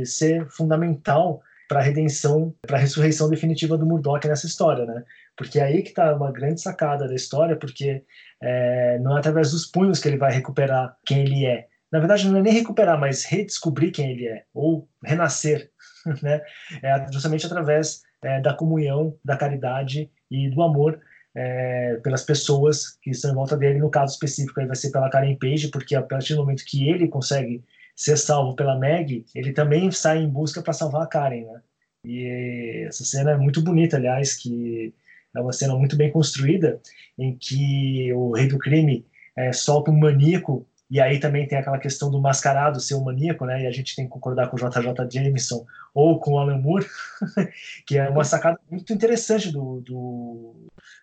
ser 0.06 0.50
fundamental 0.50 1.41
para 1.68 1.82
a 1.82 1.84
redenção, 1.84 2.56
para 2.62 2.78
a 2.78 2.80
ressurreição 2.80 3.30
definitiva 3.30 3.78
do 3.78 3.86
Murdoch 3.86 4.28
nessa 4.28 4.48
história, 4.48 4.86
né? 4.86 5.04
Porque 5.38 5.60
é 5.60 5.64
aí 5.64 5.84
que 5.84 5.90
está 5.90 6.16
uma 6.16 6.32
grande 6.32 6.60
sacada 6.60 7.08
da 7.08 7.14
história, 7.14 7.56
porque 7.56 8.04
é, 8.41 8.98
não 9.00 9.16
é 9.16 9.20
através 9.20 9.52
dos 9.52 9.68
punhos 9.68 10.00
que 10.00 10.08
ele 10.08 10.18
vai 10.18 10.32
recuperar 10.32 10.98
quem 11.06 11.20
ele 11.20 11.46
é. 11.46 11.68
Na 11.91 12.00
verdade, 12.00 12.28
não 12.28 12.40
é 12.40 12.41
nem 12.41 12.54
recuperar, 12.54 13.00
mas 13.00 13.24
redescobrir 13.24 13.91
quem 13.91 14.12
ele 14.12 14.28
é, 14.28 14.46
ou 14.52 14.90
renascer, 15.04 15.70
né? 16.24 16.41
É 16.82 17.12
justamente 17.12 17.46
através 17.46 18.02
é, 18.24 18.41
da 18.41 18.54
comunhão, 18.54 19.16
da 19.24 19.38
caridade 19.38 20.10
e 20.32 20.50
do 20.50 20.64
amor 20.64 21.00
é, 21.35 21.95
pelas 22.03 22.23
pessoas 22.23 22.97
que 23.01 23.11
estão 23.11 23.31
em 23.31 23.35
volta 23.35 23.57
dele. 23.57 23.80
No 23.80 23.89
caso 23.89 24.14
específico, 24.14 24.60
aí 24.60 24.65
vai 24.65 24.76
ser 24.76 24.91
pela 24.91 25.10
Karen 25.10 25.35
Page, 25.35 25.69
porque 25.69 25.95
a 25.95 26.01
partir 26.01 26.35
do 26.35 26.41
momento 26.41 26.65
que 26.65 26.89
ele 26.89 27.07
consegue 27.07 27.64
ser 27.95 28.18
salvo 28.18 28.56
pela 28.56 28.77
Meg, 28.77 29.26
ele 29.35 29.51
também 29.51 29.91
sai 29.91 30.19
em 30.19 30.30
busca 30.30 30.61
para 30.61 30.73
salvar 30.73 31.03
a 31.03 31.07
Karen, 31.07 31.45
né? 31.45 31.61
E 32.06 32.85
essa 32.88 33.03
cena 33.03 33.31
é 33.31 33.38
muito 33.38 33.61
bonita, 33.61 33.97
aliás, 33.97 34.35
que 34.35 34.93
é 35.35 35.41
uma 35.41 35.51
cena 35.51 35.76
muito 35.76 35.97
bem 35.97 36.11
construída, 36.11 36.80
em 37.18 37.35
que 37.35 38.11
o 38.14 38.31
rei 38.31 38.47
do 38.47 38.57
crime 38.57 39.06
é, 39.35 39.51
solta 39.51 39.91
um 39.91 39.97
maníaco 39.97 40.65
e 40.90 40.99
aí 40.99 41.20
também 41.20 41.48
tem 41.48 41.57
aquela 41.57 41.78
questão 41.78 42.10
do 42.10 42.20
mascarado 42.20 42.80
ser 42.80 42.95
um 42.95 43.03
maníaco, 43.03 43.45
né? 43.45 43.64
E 43.64 43.68
a 43.68 43.72
gente 43.72 43.95
tem 43.95 44.06
que 44.06 44.11
concordar 44.11 44.49
com 44.49 44.56
o 44.56 44.60
JJ 44.60 45.07
Jameson 45.11 45.66
ou 45.94 46.20
com 46.20 46.34
o 46.34 46.40
Alan 46.40 46.57
Moore, 46.57 46.88
que 47.86 47.98
é 47.98 48.10
uma 48.10 48.24
sacada 48.24 48.60
muito 48.70 48.91
interessante 48.91 49.52
do, 49.52 49.82
do, 49.82 50.56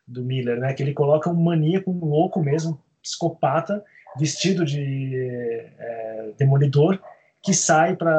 do 0.07 0.25
Miller, 0.25 0.59
né? 0.59 0.75
Que 0.75 0.83
ele 0.83 0.93
coloca 0.93 1.31
um 1.31 1.35
maníaco, 1.35 1.91
um 1.91 2.05
louco 2.05 2.43
mesmo, 2.43 2.83
psicopata, 3.01 3.85
vestido 4.19 4.65
de 4.65 5.55
é, 5.79 6.31
demolidor, 6.37 6.99
que 7.43 7.55
sai 7.55 7.95
para 7.95 8.17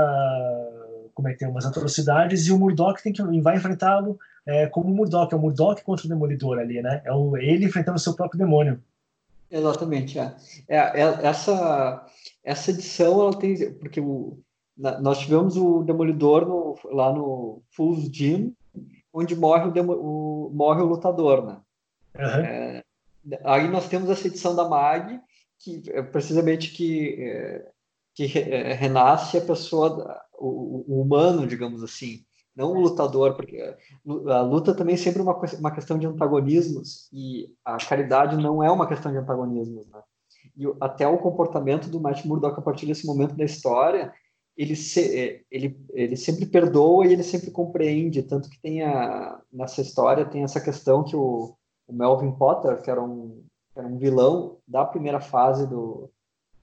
cometer 1.13 1.47
umas 1.47 1.65
atrocidades 1.65 2.47
e 2.47 2.51
o 2.51 2.59
Murdoch 2.59 3.01
tem 3.01 3.11
que 3.11 3.23
vai 3.41 3.57
enfrentá-lo 3.57 4.17
é, 4.45 4.65
como 4.67 4.89
o 4.89 4.95
Murdoch, 4.95 5.33
é 5.33 5.37
o 5.37 5.41
Murdoch 5.41 5.83
contra 5.83 6.05
o 6.05 6.09
demolidor 6.09 6.57
ali, 6.59 6.81
né? 6.81 7.01
É 7.03 7.11
o, 7.11 7.35
ele 7.35 7.65
enfrentando 7.65 7.97
o 7.97 7.99
seu 7.99 8.15
próprio 8.15 8.39
demônio. 8.39 8.81
Exatamente, 9.49 10.19
é. 10.19 10.35
é, 10.67 10.77
é 10.77 11.01
essa, 11.23 12.05
essa 12.43 12.71
edição, 12.71 13.21
ela 13.21 13.37
tem. 13.37 13.73
Porque 13.75 13.99
o, 13.99 14.39
na, 14.77 14.99
nós 14.99 15.19
tivemos 15.19 15.55
o 15.55 15.83
Demolidor 15.83 16.45
no, 16.45 16.75
lá 16.95 17.13
no 17.13 17.61
Fool's 17.71 18.09
Gym, 18.11 18.53
onde 19.13 19.35
morre 19.35 19.67
o, 19.67 19.71
demo, 19.71 19.93
o, 19.93 20.51
morre 20.53 20.81
o 20.81 20.87
lutador, 20.87 21.45
né? 21.45 21.61
Uhum. 22.15 22.45
É, 22.45 22.83
aí 23.43 23.67
nós 23.69 23.87
temos 23.87 24.09
essa 24.09 24.27
edição 24.27 24.55
da 24.55 24.67
MAG, 24.67 25.19
que 25.59 25.83
é 25.87 26.01
precisamente 26.01 26.71
que, 26.71 27.15
é, 27.19 27.71
que 28.13 28.25
renasce 28.25 29.37
a 29.37 29.41
pessoa, 29.41 30.21
o, 30.33 30.83
o 30.87 31.01
humano, 31.01 31.47
digamos 31.47 31.81
assim 31.83 32.26
não 32.57 32.71
o 32.71 32.79
lutador, 32.79 33.35
porque 33.35 33.75
a 34.27 34.41
luta 34.41 34.73
também 34.73 34.95
é 34.95 34.97
sempre 34.97 35.21
uma, 35.21 35.39
uma 35.59 35.71
questão 35.71 35.99
de 35.99 36.07
antagonismos 36.07 37.07
e 37.13 37.53
a 37.63 37.77
caridade 37.77 38.35
não 38.35 38.63
é 38.63 38.71
uma 38.71 38.87
questão 38.87 39.11
de 39.11 39.19
antagonismos, 39.19 39.87
né? 39.87 40.01
E 40.57 40.65
até 40.81 41.07
o 41.07 41.19
comportamento 41.19 41.87
do 41.87 42.01
Matt 42.01 42.25
Murdock 42.25 42.57
a 42.57 42.63
partir 42.63 42.87
desse 42.87 43.05
momento 43.05 43.35
da 43.35 43.45
história, 43.45 44.11
ele, 44.57 44.75
se, 44.75 45.01
é, 45.15 45.41
ele, 45.51 45.79
ele 45.93 46.17
sempre 46.17 46.47
perdoa 46.47 47.05
e 47.05 47.13
ele 47.13 47.21
sempre 47.21 47.51
compreende, 47.51 48.23
tanto 48.23 48.49
que 48.49 48.59
tem 48.59 48.81
a, 48.81 49.39
nessa 49.53 49.81
história 49.81 50.25
tem 50.25 50.43
essa 50.43 50.59
questão 50.59 51.03
que 51.03 51.15
o, 51.15 51.55
o 51.87 51.93
Melvin 51.93 52.31
Potter, 52.31 52.81
que 52.81 52.89
era 52.89 53.03
um, 53.03 53.43
era 53.75 53.87
um 53.87 53.99
vilão 53.99 54.57
da 54.67 54.83
primeira 54.83 55.21
fase 55.21 55.67
do, 55.67 56.09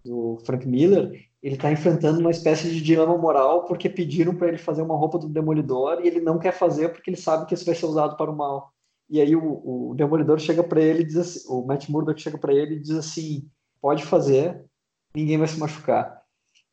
do 0.05 0.39
Frank 0.45 0.67
Miller, 0.67 1.25
ele 1.45 1.57
está 1.57 1.71
enfrentando 1.71 2.21
uma 2.21 2.31
espécie 2.31 2.71
de 2.71 2.81
dilema 2.81 3.19
moral 3.19 3.67
porque 3.67 3.87
pediram 3.87 4.35
para 4.35 4.49
ele 4.49 4.57
fazer 4.57 4.81
uma 4.81 4.97
roupa 4.97 5.19
do 5.19 5.29
Demolidor 5.29 6.01
e 6.01 6.09
ele 6.09 6.19
não 6.19 6.39
quer 6.39 6.53
fazer 6.53 6.89
porque 6.89 7.11
ele 7.11 7.19
sabe 7.19 7.45
que 7.45 7.53
isso 7.53 7.67
vai 7.67 7.75
ser 7.75 7.85
usado 7.85 8.17
para 8.17 8.31
o 8.31 8.35
mal. 8.35 8.73
E 9.11 9.21
aí 9.21 9.37
o, 9.37 9.91
o 9.91 9.95
Demolidor 9.95 10.39
chega 10.39 10.65
para 10.65 10.81
ele 10.81 11.03
e 11.03 11.05
diz 11.05 11.19
assim, 11.19 11.41
o 11.51 11.61
Matt 11.61 11.91
Murdock 11.91 12.19
chega 12.19 12.39
para 12.39 12.55
ele 12.55 12.77
e 12.77 12.81
diz 12.81 12.93
assim, 12.93 13.47
pode 13.79 14.07
fazer, 14.07 14.65
ninguém 15.15 15.37
vai 15.37 15.47
se 15.47 15.59
machucar. 15.59 16.23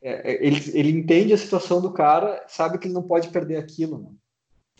É, 0.02 0.32
é, 0.32 0.48
ele, 0.48 0.62
ele 0.74 0.92
entende 0.92 1.34
a 1.34 1.38
situação 1.38 1.82
do 1.82 1.92
cara, 1.92 2.42
sabe 2.48 2.78
que 2.78 2.88
ele 2.88 2.94
não 2.94 3.04
pode 3.04 3.28
perder 3.28 3.58
aquilo. 3.58 4.16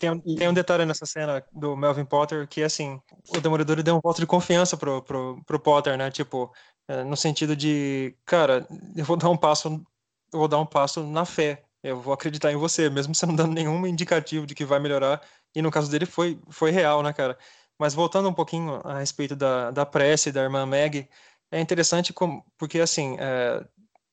Tem 0.02 0.10
um, 0.10 0.20
tem 0.20 0.50
um 0.50 0.54
detalhe 0.54 0.84
nessa 0.84 1.06
cena 1.06 1.46
do 1.54 1.78
Melvin 1.78 2.06
Potter 2.06 2.48
que, 2.48 2.64
assim, 2.64 3.00
o 3.30 3.40
Demolidor 3.40 3.84
deu 3.84 3.96
um 3.96 4.00
voto 4.02 4.20
de 4.20 4.26
confiança 4.26 4.76
pro, 4.76 5.00
pro, 5.04 5.40
pro 5.46 5.60
Potter, 5.60 5.96
né? 5.96 6.10
Tipo, 6.10 6.52
é, 6.88 7.04
no 7.04 7.16
sentido 7.16 7.56
de, 7.56 8.16
cara, 8.26 8.66
eu 8.96 9.06
vou 9.06 9.16
dar 9.16 9.30
um 9.30 9.38
passo, 9.38 9.68
eu 10.34 10.40
vou 10.40 10.48
dar 10.48 10.58
um 10.58 10.66
passo 10.66 11.04
na 11.04 11.24
fé. 11.24 11.64
Eu 11.84 12.02
vou 12.02 12.14
acreditar 12.14 12.52
em 12.52 12.56
você, 12.56 12.90
mesmo 12.90 13.14
você 13.14 13.28
não 13.28 13.36
dando 13.36 13.54
nenhum 13.54 13.86
indicativo 13.86 14.48
de 14.48 14.56
que 14.56 14.66
vai 14.66 14.80
melhorar. 14.80 15.22
E 15.54 15.62
no 15.62 15.70
caso 15.70 15.92
dele 15.92 16.08
foi, 16.08 16.42
foi 16.50 16.72
real, 16.72 17.04
né, 17.04 17.14
cara? 17.14 17.38
Mas 17.78 17.94
voltando 17.94 18.28
um 18.28 18.34
pouquinho 18.34 18.82
a 18.84 18.98
respeito 18.98 19.36
da, 19.36 19.70
da 19.70 19.86
prece 19.86 20.32
da 20.32 20.42
irmã 20.42 20.66
Meg, 20.66 21.08
é 21.52 21.60
interessante 21.62 22.12
como, 22.12 22.44
porque, 22.58 22.80
assim, 22.80 23.18
é, 23.20 23.64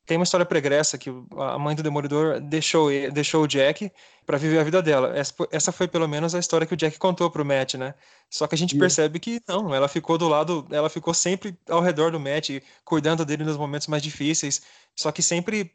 tem 0.09 0.17
uma 0.17 0.25
história 0.25 0.47
pregressa 0.47 0.97
que 0.97 1.11
a 1.37 1.59
mãe 1.59 1.77
do 1.77 1.83
Demolidor 1.83 2.41
deixou, 2.41 2.89
deixou 3.13 3.45
o 3.45 3.47
Jack 3.47 3.93
para 4.25 4.39
viver 4.39 4.59
a 4.59 4.65
vida 4.65 4.81
dela. 4.83 5.13
Essa 5.51 5.71
foi 5.71 5.87
pelo 5.87 6.09
menos 6.09 6.35
a 6.35 6.39
história 6.39 6.67
que 6.67 6.73
o 6.73 6.77
Jack 6.77 6.99
contou 6.99 7.31
pro 7.31 7.45
Matt, 7.45 7.75
né? 7.75 7.95
Só 8.31 8.47
que 8.47 8.55
a 8.55 8.59
gente 8.59 8.75
percebe 8.79 9.21
que 9.21 9.39
não, 9.47 9.75
ela 9.75 9.87
ficou 9.87 10.17
do 10.17 10.27
lado, 10.27 10.67
ela 10.71 10.89
ficou 10.89 11.13
sempre 11.13 11.55
ao 11.69 11.83
redor 11.83 12.11
do 12.11 12.19
Matt, 12.19 12.49
cuidando 12.87 13.23
dele 13.23 13.45
nos 13.45 13.59
momentos 13.59 13.87
mais 13.87 14.03
difíceis. 14.03 14.63
Só 14.97 15.13
que 15.13 15.23
sempre 15.23 15.71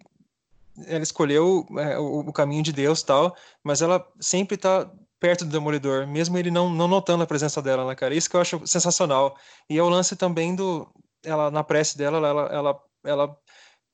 ela 0.87 1.03
escolheu 1.03 1.67
é, 1.77 1.99
o, 1.99 2.21
o, 2.21 2.33
caminho 2.33 2.63
de 2.63 2.73
Deus 2.73 3.03
tal, 3.03 3.35
mas 3.63 3.83
ela 3.83 4.03
sempre 4.19 4.57
tá 4.57 4.89
perto 5.19 5.45
do 5.45 5.51
Demolidor, 5.51 6.07
mesmo 6.07 6.39
ele 6.39 6.49
não, 6.49 6.71
não 6.71 6.87
notando 6.87 7.21
a 7.21 7.27
presença 7.27 7.61
dela, 7.61 7.85
né, 7.85 7.93
cara? 7.93 8.15
Isso 8.15 8.27
que 8.27 8.35
eu 8.35 8.41
acho 8.41 8.65
sensacional. 8.65 9.37
E 9.69 9.77
é 9.77 9.83
o 9.83 9.89
lance 9.89 10.15
também 10.15 10.55
do 10.55 10.91
ela 11.23 11.51
na 11.51 11.63
prece 11.63 11.97
dela, 11.97 12.17
ela, 12.17 12.41
ela, 12.51 12.83
ela 13.03 13.37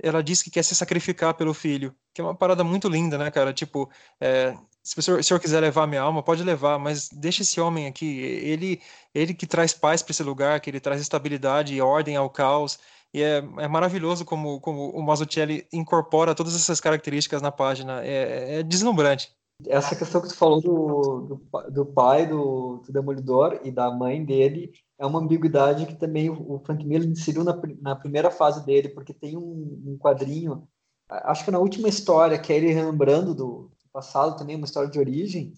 ela 0.01 0.23
diz 0.23 0.41
que 0.41 0.49
quer 0.49 0.63
se 0.63 0.75
sacrificar 0.75 1.33
pelo 1.33 1.53
filho, 1.53 1.93
que 2.13 2.21
é 2.21 2.23
uma 2.23 2.35
parada 2.35 2.63
muito 2.63 2.87
linda, 2.87 3.17
né, 3.17 3.29
cara? 3.29 3.53
Tipo, 3.53 3.89
é, 4.19 4.55
se 4.83 4.97
o 4.97 5.01
senhor, 5.01 5.17
se 5.17 5.21
o 5.21 5.23
senhor 5.27 5.39
quiser 5.39 5.59
levar 5.59 5.87
minha 5.87 6.01
alma, 6.01 6.23
pode 6.23 6.43
levar, 6.43 6.79
mas 6.79 7.09
deixa 7.09 7.41
esse 7.41 7.59
homem 7.59 7.87
aqui, 7.87 8.19
ele, 8.19 8.81
ele 9.13 9.33
que 9.33 9.45
traz 9.45 9.73
paz 9.73 10.01
para 10.01 10.11
esse 10.11 10.23
lugar, 10.23 10.59
que 10.59 10.69
ele 10.69 10.79
traz 10.79 11.01
estabilidade 11.01 11.73
e 11.73 11.81
ordem 11.81 12.15
ao 12.15 12.29
caos. 12.29 12.79
E 13.13 13.21
é, 13.21 13.37
é 13.57 13.67
maravilhoso 13.67 14.23
como, 14.23 14.59
como 14.61 14.89
o 14.91 15.01
Mazzucchelli 15.01 15.67
incorpora 15.73 16.35
todas 16.35 16.55
essas 16.55 16.79
características 16.79 17.41
na 17.41 17.51
página. 17.51 18.01
É, 18.03 18.59
é 18.59 18.63
deslumbrante. 18.63 19.31
Essa 19.67 19.95
questão 19.95 20.21
que 20.21 20.29
tu 20.29 20.35
falou 20.35 20.61
do, 20.61 21.21
do, 21.51 21.71
do 21.71 21.85
pai 21.85 22.25
do, 22.25 22.81
do, 22.85 22.93
Demolidor 22.93 23.59
e 23.63 23.71
da 23.71 23.91
mãe 23.91 24.23
dele 24.23 24.71
é 24.99 25.05
uma 25.05 25.19
ambiguidade 25.19 25.85
que 25.85 25.95
também 25.95 26.29
o 26.29 26.59
Frank 26.65 26.85
Miller 26.85 27.09
inseriu 27.09 27.43
na, 27.43 27.59
na 27.81 27.95
primeira 27.95 28.29
fase 28.29 28.65
dele, 28.65 28.89
porque 28.89 29.13
tem 29.13 29.37
um, 29.37 29.81
um, 29.85 29.97
quadrinho, 29.97 30.67
acho 31.09 31.45
que 31.45 31.51
na 31.51 31.57
última 31.59 31.87
história, 31.87 32.37
que 32.37 32.51
é 32.51 32.57
ele 32.57 32.73
relembrando 32.73 33.33
do, 33.33 33.71
passado 33.93 34.37
também, 34.37 34.55
uma 34.55 34.65
história 34.65 34.89
de 34.89 34.99
origem, 34.99 35.53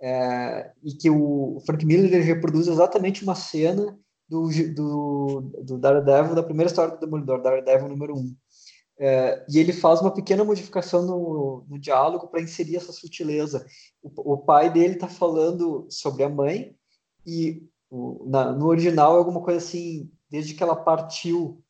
é, 0.00 0.70
e 0.82 0.92
que 0.92 1.08
o 1.08 1.62
Frank 1.64 1.84
Miller 1.84 2.22
reproduz 2.24 2.68
exatamente 2.68 3.22
uma 3.22 3.34
cena 3.34 3.98
do, 4.28 4.48
do, 4.74 5.40
do 5.62 5.78
Daredevil, 5.78 6.34
da 6.34 6.42
primeira 6.42 6.70
história 6.70 6.94
do 6.94 7.00
Demolidor, 7.00 7.40
Daredevil 7.40 7.88
número 7.88 8.14
1. 8.16 8.36
é, 8.98 9.46
e 9.48 9.58
ele 9.58 9.72
faz 9.72 10.00
uma 10.00 10.12
pequena 10.12 10.44
modificação 10.44 11.06
no, 11.06 11.64
no 11.68 11.78
diálogo 11.78 12.28
para 12.28 12.42
inserir 12.42 12.76
essa 12.76 12.92
sutileza. 12.92 13.64
O, 14.02 14.34
o 14.34 14.38
pai 14.38 14.70
dele 14.70 14.94
está 14.94 15.08
falando 15.08 15.86
sobre 15.90 16.22
a 16.22 16.28
mãe 16.28 16.76
e 17.26 17.62
o, 17.90 18.24
na, 18.28 18.52
no 18.52 18.66
original 18.66 19.14
é 19.14 19.18
alguma 19.18 19.42
coisa 19.42 19.58
assim, 19.58 20.10
desde 20.30 20.54
que 20.54 20.62
ela 20.62 20.76
partiu. 20.76 21.62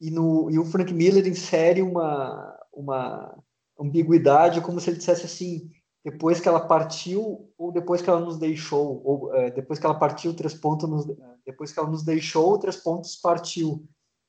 E, 0.00 0.10
no, 0.10 0.50
e 0.50 0.58
o 0.58 0.64
Frank 0.64 0.92
Miller 0.92 1.26
insere 1.26 1.82
uma, 1.82 2.58
uma 2.72 3.36
ambiguidade, 3.80 4.60
como 4.60 4.80
se 4.80 4.90
ele 4.90 4.98
dissesse 4.98 5.24
assim, 5.24 5.70
depois 6.04 6.40
que 6.40 6.48
ela 6.48 6.60
partiu 6.60 7.50
ou 7.58 7.72
depois 7.72 8.00
que 8.00 8.08
ela 8.08 8.20
nos 8.20 8.38
deixou, 8.38 9.02
ou 9.04 9.34
é, 9.34 9.50
depois 9.50 9.78
que 9.78 9.86
ela 9.86 9.98
partiu, 9.98 10.34
três 10.34 10.54
pontos, 10.54 10.88
nos, 10.88 11.06
depois 11.44 11.72
que 11.72 11.78
ela 11.78 11.90
nos 11.90 12.04
deixou, 12.04 12.58
três 12.58 12.76
pontos 12.76 13.16
partiu. 13.16 13.84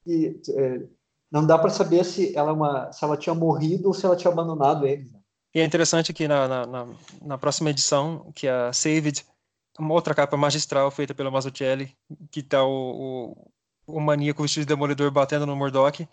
E 0.06 0.40
é, 0.56 0.88
não 1.32 1.45
dá 1.45 1.58
para 1.58 1.70
saber 1.70 2.04
se 2.06 2.36
ela, 2.36 2.49
é 2.49 2.54
uma, 2.54 2.91
se 2.91 3.04
ela 3.04 3.18
tinha 3.18 3.36
morrido 3.36 3.90
ou 3.90 3.94
se 3.94 4.06
ela 4.06 4.16
tinha 4.16 4.32
abandonado 4.32 4.88
eles. 4.88 5.12
Né? 5.12 5.20
E 5.54 5.60
é 5.60 5.66
interessante 5.66 6.14
que 6.14 6.28
na, 6.28 6.66
na, 6.66 6.88
na, 7.22 7.38
próxima 7.38 7.70
edição, 7.70 8.32
que 8.34 8.48
é 8.48 8.52
a 8.52 8.74
Saved, 8.74 9.26
uma 9.78 9.94
outra 9.94 10.14
capa 10.16 10.38
magistral 10.38 10.90
feita 10.91 11.14
pelo 11.14 11.32
Mazzucchelli, 11.32 11.95
que 12.32 12.41
está 12.41 12.64
o, 12.64 13.34
o, 13.88 13.98
o 13.98 13.99
maníaco 13.99 14.41
vestido 14.41 14.64
de 14.64 14.68
demolidor 14.68 15.12
batendo 15.12 15.45
no 15.45 15.56
Murdoch, 15.56 16.08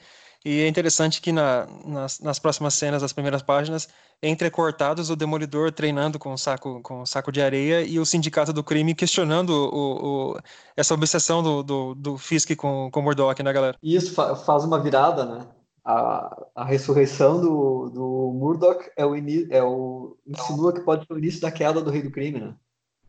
e 0.44 0.60
é 0.60 0.68
interessante 0.68 1.22
que 1.22 1.32
na, 1.32 1.66
nas, 1.86 2.20
nas, 2.20 2.38
próximas 2.38 2.74
cenas, 2.74 3.00
das 3.00 3.14
primeiras 3.14 3.40
páginas, 3.40 3.88
entrecortados 4.22 5.08
o 5.08 5.16
Demolidor 5.16 5.72
treinando 5.72 6.18
com 6.18 6.34
um 6.34 6.36
saco, 6.36 6.82
com 6.82 7.00
um 7.00 7.06
saco 7.06 7.32
de 7.32 7.40
areia 7.40 7.80
e 7.80 7.98
o 7.98 8.04
Sindicato 8.04 8.52
do 8.52 8.62
Crime 8.62 8.94
questionando 8.94 9.50
o, 9.50 10.32
o, 10.32 10.40
essa 10.76 10.92
obsessão 10.92 11.42
do, 11.42 11.62
do, 11.62 11.94
do 11.94 12.18
Fisk 12.18 12.54
com, 12.56 12.90
com 12.90 13.00
o 13.00 13.02
Murdoch, 13.02 13.42
né, 13.42 13.52
galera? 13.54 13.78
Isso 13.82 14.12
fa 14.12 14.36
faz 14.36 14.64
uma 14.64 14.78
virada, 14.78 15.24
né? 15.24 15.46
A, 15.82 16.44
a 16.54 16.64
ressurreição 16.64 17.40
do, 17.40 17.88
do 17.88 18.32
Murdoch 18.34 18.84
é 18.98 19.06
o, 19.06 19.14
é 19.16 19.62
o 19.62 20.18
insinua 20.26 20.74
que 20.74 20.80
pode 20.80 21.06
ser 21.06 21.12
o 21.14 21.18
início 21.18 21.40
da 21.40 21.50
queda 21.50 21.80
do 21.80 21.90
Rei 21.90 22.02
do 22.02 22.10
Crime, 22.10 22.40
né? 22.40 22.54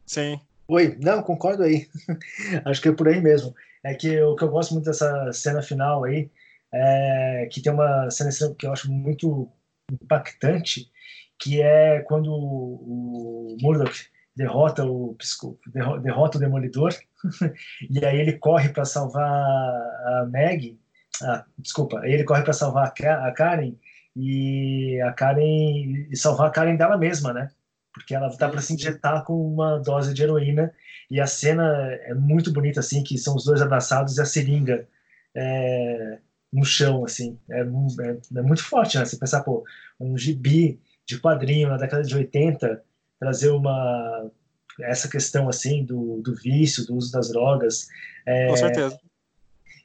Sim. 0.05 0.39
Oi, 0.67 0.97
não, 1.01 1.21
concordo 1.21 1.63
aí. 1.63 1.87
Acho 2.65 2.81
que 2.81 2.89
é 2.89 2.91
por 2.91 3.07
aí 3.07 3.21
mesmo. 3.21 3.53
É 3.83 3.93
que 3.93 4.19
o 4.21 4.35
que 4.35 4.43
eu 4.43 4.49
gosto 4.49 4.73
muito 4.73 4.85
dessa 4.85 5.31
cena 5.31 5.61
final 5.61 6.03
aí 6.03 6.29
é, 6.73 7.47
que 7.51 7.61
tem 7.61 7.71
uma 7.71 8.09
cena 8.09 8.29
que 8.57 8.65
eu 8.65 8.73
acho 8.73 8.91
muito 8.91 9.49
impactante, 9.91 10.91
que 11.39 11.61
é 11.61 12.01
quando 12.01 12.31
o, 12.33 13.55
Murdoch 13.61 14.09
derrota 14.35 14.83
o 14.83 15.15
derrota 16.03 16.37
o 16.37 16.41
Demolidor 16.41 16.93
e 17.89 18.03
aí 18.05 18.19
ele 18.19 18.33
corre 18.33 18.69
para 18.69 18.83
salvar 18.83 19.23
a 19.23 20.27
Meg, 20.29 20.77
ah, 21.21 21.45
desculpa, 21.57 22.01
aí 22.01 22.11
ele 22.11 22.25
corre 22.25 22.43
para 22.43 22.51
salvar 22.51 22.87
a 22.87 23.31
Karen 23.31 23.75
e 24.15 24.99
a 25.01 25.13
Karen 25.13 26.07
e 26.11 26.17
salvar 26.17 26.47
a 26.47 26.51
Karen 26.51 26.75
dela 26.75 26.97
mesma, 26.97 27.31
né? 27.31 27.49
Porque 27.95 28.13
ela 28.13 28.29
tá 28.37 28.49
para 28.49 28.61
se 28.61 28.73
injetar 28.73 29.23
com 29.23 29.33
uma 29.33 29.79
dose 29.79 30.13
de 30.13 30.21
heroína 30.21 30.71
e 31.09 31.19
a 31.19 31.25
cena 31.25 31.63
é 32.03 32.13
muito 32.13 32.51
bonita 32.51 32.81
assim, 32.81 33.01
que 33.01 33.17
são 33.17 33.35
os 33.35 33.45
dois 33.45 33.61
abraçados 33.61 34.17
e 34.17 34.21
a 34.21 34.25
seringa 34.25 34.87
é, 35.33 36.19
no 36.51 36.65
chão, 36.65 37.05
assim. 37.05 37.39
É, 37.49 37.61
é, 37.61 38.17
é, 38.37 38.41
muito 38.41 38.63
forte, 38.63 38.97
né? 38.97 39.05
Você 39.05 39.17
pensar, 39.17 39.41
pô, 39.43 39.63
um 39.99 40.17
gibi 40.17 40.79
de 41.05 41.19
quadrinho 41.19 41.69
na 41.69 41.77
década 41.77 42.03
de 42.03 42.15
80, 42.15 42.83
trazer 43.19 43.49
uma 43.49 44.29
essa 44.81 45.07
questão, 45.07 45.47
assim, 45.47 45.85
do, 45.85 46.21
do 46.21 46.35
vício, 46.35 46.85
do 46.85 46.95
uso 46.95 47.09
das 47.09 47.29
drogas. 47.29 47.87
É, 48.25 48.49
Com 48.49 48.57
certeza. 48.57 48.99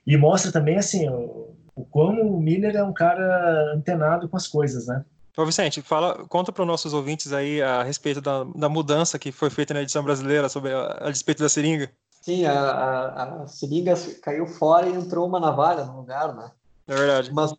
E 0.05 0.17
mostra 0.17 0.51
também, 0.51 0.79
assim, 0.79 1.09
o, 1.09 1.55
o 1.77 1.85
como 1.85 2.23
o 2.23 2.41
Miller 2.41 2.75
é 2.75 2.83
um 2.83 2.93
cara 2.93 3.73
antenado 3.73 4.29
com 4.29 4.37
as 4.37 4.49
coisas, 4.49 4.89
né? 4.89 5.05
Ô 5.37 5.47
Vicente, 5.47 5.81
fala, 5.81 6.25
conta 6.29 6.53
para 6.53 6.63
os 6.63 6.69
nossos 6.69 6.93
ouvintes 6.93 7.33
aí 7.33 7.63
a 7.63 7.83
respeito 7.83 8.21
da, 8.21 8.45
da 8.45 8.69
mudança 8.69 9.19
que 9.19 9.33
foi 9.33 9.49
feita 9.49 9.73
na 9.73 9.83
edição 9.83 10.03
brasileira 10.03 10.49
sobre 10.49 10.73
a, 10.73 10.99
a 11.01 11.11
despeito 11.11 11.43
da 11.43 11.49
seringa. 11.49 11.91
Sim, 12.21 12.45
a, 12.45 12.53
a, 12.53 13.43
a 13.43 13.47
seringa 13.47 13.95
caiu 14.23 14.47
fora 14.47 14.89
e 14.89 14.93
entrou 14.93 15.27
uma 15.27 15.41
navalha 15.41 15.85
no 15.85 15.99
lugar, 15.99 16.35
né? 16.35 16.51
É 16.87 16.95
verdade. 16.95 17.33
Mas 17.33 17.55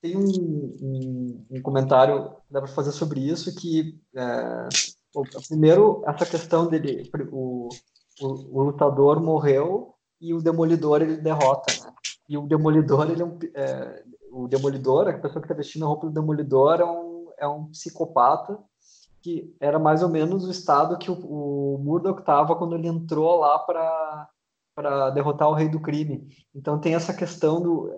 tem 0.00 0.16
um, 0.16 0.76
um, 0.80 1.44
um 1.50 1.62
comentário 1.62 2.30
que 2.46 2.52
dá 2.52 2.60
para 2.60 2.68
fazer 2.68 2.92
sobre 2.92 3.20
isso 3.20 3.54
que 3.54 3.98
é, 4.14 4.68
o, 5.14 5.22
primeiro 5.48 6.02
essa 6.06 6.24
questão 6.24 6.66
dele 6.66 7.10
o, 7.32 7.68
o, 8.20 8.26
o, 8.26 8.62
lutador 8.62 9.20
morreu 9.20 9.94
e 10.20 10.32
o 10.32 10.40
demolidor 10.40 11.02
ele 11.02 11.16
derrota 11.16 11.72
né? 11.84 11.92
e 12.28 12.38
o 12.38 12.46
demolidor 12.46 13.10
ele 13.10 13.22
é, 13.22 13.24
um, 13.24 13.38
é 13.54 14.04
o 14.30 14.46
demolidor 14.46 15.08
a 15.08 15.14
pessoa 15.14 15.40
que 15.40 15.46
está 15.46 15.54
vestindo 15.54 15.84
a 15.84 15.88
roupa 15.88 16.06
do 16.06 16.12
demolidor 16.12 16.80
é 16.80 16.84
um, 16.84 17.07
é 17.38 17.46
um 17.46 17.66
psicopata 17.66 18.58
que 19.20 19.54
era 19.60 19.78
mais 19.78 20.02
ou 20.02 20.08
menos 20.08 20.44
o 20.44 20.50
estado 20.50 20.98
que 20.98 21.10
o, 21.10 21.14
o 21.14 21.78
Murdoch 21.78 22.20
estava 22.20 22.54
quando 22.54 22.74
ele 22.74 22.88
entrou 22.88 23.40
lá 23.40 23.58
para 23.58 24.28
para 24.74 25.10
derrotar 25.10 25.48
o 25.48 25.54
rei 25.54 25.68
do 25.68 25.80
crime. 25.80 26.28
Então 26.54 26.78
tem 26.78 26.94
essa 26.94 27.12
questão 27.12 27.60
do 27.60 27.92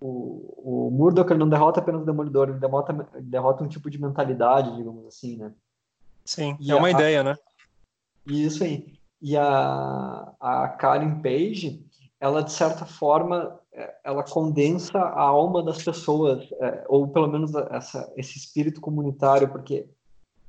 o, 0.00 0.86
o 0.86 0.90
Murdoch 0.90 1.30
ele 1.30 1.40
não 1.40 1.48
derrota 1.48 1.80
apenas 1.80 2.02
o 2.02 2.04
Demolidor, 2.04 2.50
ele 2.50 2.58
derrota, 2.58 2.92
derrota 3.20 3.64
um 3.64 3.68
tipo 3.68 3.88
de 3.88 3.98
mentalidade, 3.98 4.76
digamos 4.76 5.06
assim, 5.06 5.38
né? 5.38 5.52
Sim, 6.24 6.56
e 6.60 6.70
é 6.70 6.74
uma 6.74 6.88
a, 6.88 6.90
ideia, 6.90 7.22
né? 7.22 7.36
Isso 8.26 8.62
aí. 8.62 8.98
E 9.20 9.36
a, 9.36 10.32
a 10.38 10.68
Karen 10.68 11.22
Page, 11.22 11.86
ela 12.20 12.42
de 12.42 12.52
certa 12.52 12.84
forma, 12.84 13.58
ela 14.04 14.22
condensa 14.22 14.98
a 14.98 15.22
alma 15.22 15.62
das 15.62 15.82
pessoas, 15.82 16.48
é, 16.60 16.84
ou 16.88 17.08
pelo 17.08 17.28
menos 17.28 17.54
essa, 17.70 18.12
esse 18.16 18.38
espírito 18.38 18.80
comunitário, 18.80 19.48
porque 19.48 19.88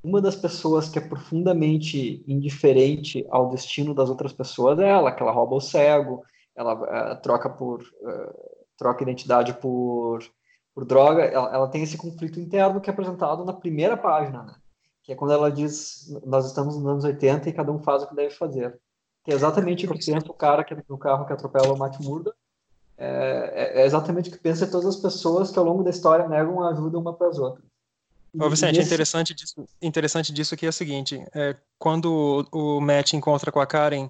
uma 0.03 0.21
das 0.21 0.35
pessoas 0.35 0.87
que 0.87 0.99
é 0.99 1.01
profundamente 1.01 2.23
indiferente 2.27 3.25
ao 3.29 3.49
destino 3.49 3.95
das 3.95 4.09
outras 4.09 4.31
pessoas 4.31 4.77
é 4.77 4.87
ela, 4.87 5.11
que 5.11 5.23
ela 5.23 5.31
rouba 5.31 5.55
o 5.55 5.61
cego, 5.61 6.23
ela 6.55 7.11
é, 7.11 7.15
troca 7.15 7.49
por 7.49 7.81
uh, 7.81 8.55
troca 8.77 9.03
identidade 9.03 9.53
por, 9.53 10.19
por 10.73 10.85
droga, 10.85 11.23
ela, 11.23 11.53
ela, 11.53 11.67
tem 11.67 11.81
esse 11.81 11.97
conflito 11.97 12.39
interno 12.39 12.79
que 12.79 12.89
é 12.89 12.93
apresentado 12.93 13.43
na 13.43 13.53
primeira 13.53 13.97
página, 13.97 14.43
né? 14.43 14.55
que 15.03 15.11
é 15.11 15.15
quando 15.15 15.33
ela 15.33 15.51
diz, 15.51 16.07
nós 16.25 16.45
estamos 16.45 16.75
nos 16.77 16.85
anos 16.85 17.03
80 17.03 17.49
e 17.49 17.53
cada 17.53 17.71
um 17.71 17.79
faz 17.79 18.03
o 18.03 18.07
que 18.07 18.15
deve 18.15 18.31
fazer. 18.31 18.79
Que 19.23 19.31
é 19.31 19.35
exatamente 19.35 19.85
o 19.85 19.91
que 19.91 20.05
pensa 20.05 20.31
o 20.31 20.33
cara 20.33 20.63
que 20.63 20.73
é 20.73 20.83
no 20.89 20.97
carro 20.97 21.25
que 21.25 21.33
atropela 21.33 21.73
o 21.73 21.77
Matt 21.77 21.99
Murda, 21.99 22.33
é, 22.97 23.51
é, 23.53 23.81
é, 23.81 23.85
exatamente 23.85 24.29
o 24.29 24.31
que 24.31 24.39
pensa 24.39 24.67
todas 24.67 24.87
as 24.87 24.95
pessoas 24.95 25.51
que 25.51 25.59
ao 25.59 25.65
longo 25.65 25.83
da 25.83 25.89
história 25.89 26.27
negam 26.27 26.63
ajuda 26.67 26.97
uma 26.97 27.13
para 27.13 27.27
as 27.27 27.37
outras. 27.37 27.65
Ô, 28.39 28.49
Vicente, 28.49 28.79
esse... 28.79 28.87
interessante 28.87 29.33
disso, 29.33 29.65
interessante 29.81 30.33
disso 30.33 30.57
que 30.57 30.65
é 30.65 30.69
o 30.69 30.73
seguinte, 30.73 31.25
é, 31.33 31.55
quando 31.79 32.47
o, 32.51 32.77
o 32.77 32.81
Matt 32.81 33.13
encontra 33.13 33.51
com 33.51 33.61
a 33.61 33.65
Karen, 33.65 34.09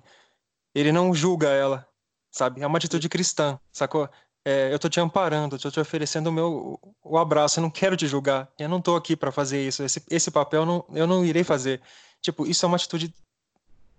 ele 0.73 0.91
não 0.91 1.13
julga 1.13 1.49
ela, 1.49 1.87
sabe? 2.31 2.61
É 2.61 2.67
uma 2.67 2.77
atitude 2.77 3.07
cristã, 3.07 3.59
sacou? 3.71 4.09
é, 4.45 4.71
eu 4.71 4.77
tô 4.77 4.87
te 4.87 4.99
amparando, 4.99 5.57
tô 5.57 5.71
te 5.71 5.79
oferecendo 5.79 6.27
o 6.27 6.31
meu 6.31 6.79
o 7.03 7.17
abraço, 7.17 7.59
eu 7.59 7.63
não 7.63 7.71
quero 7.71 7.97
te 7.97 8.07
julgar, 8.07 8.47
eu 8.59 8.69
não 8.69 8.79
tô 8.79 8.95
aqui 8.95 9.15
para 9.15 9.31
fazer 9.31 9.67
isso, 9.67 9.81
esse, 9.81 10.03
esse 10.09 10.29
papel 10.29 10.65
não, 10.65 10.85
eu 10.93 11.07
não 11.07 11.25
irei 11.25 11.43
fazer. 11.43 11.81
Tipo, 12.21 12.45
isso 12.45 12.63
é 12.63 12.67
uma 12.67 12.77
atitude 12.77 13.13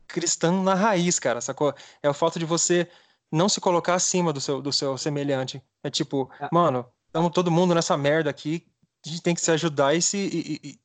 cristã 0.06 0.52
na 0.62 0.74
raiz, 0.74 1.18
cara, 1.18 1.40
sacou? 1.40 1.74
É 2.00 2.08
o 2.08 2.14
fato 2.14 2.38
de 2.38 2.44
você 2.44 2.88
não 3.30 3.48
se 3.48 3.60
colocar 3.60 3.94
acima 3.94 4.32
do 4.32 4.40
seu, 4.40 4.62
do 4.62 4.72
seu 4.72 4.96
semelhante. 4.96 5.62
É 5.82 5.90
tipo, 5.90 6.30
é. 6.40 6.48
mano, 6.52 6.86
estamos 7.06 7.30
todo 7.32 7.50
mundo 7.50 7.74
nessa 7.74 7.96
merda 7.96 8.30
aqui, 8.30 8.66
a 9.04 9.08
gente 9.08 9.22
tem 9.22 9.34
que 9.34 9.40
se 9.40 9.50
ajudar 9.50 9.94
e 9.94 10.02
se. 10.02 10.18
E, 10.18 10.60
e, 10.68 10.78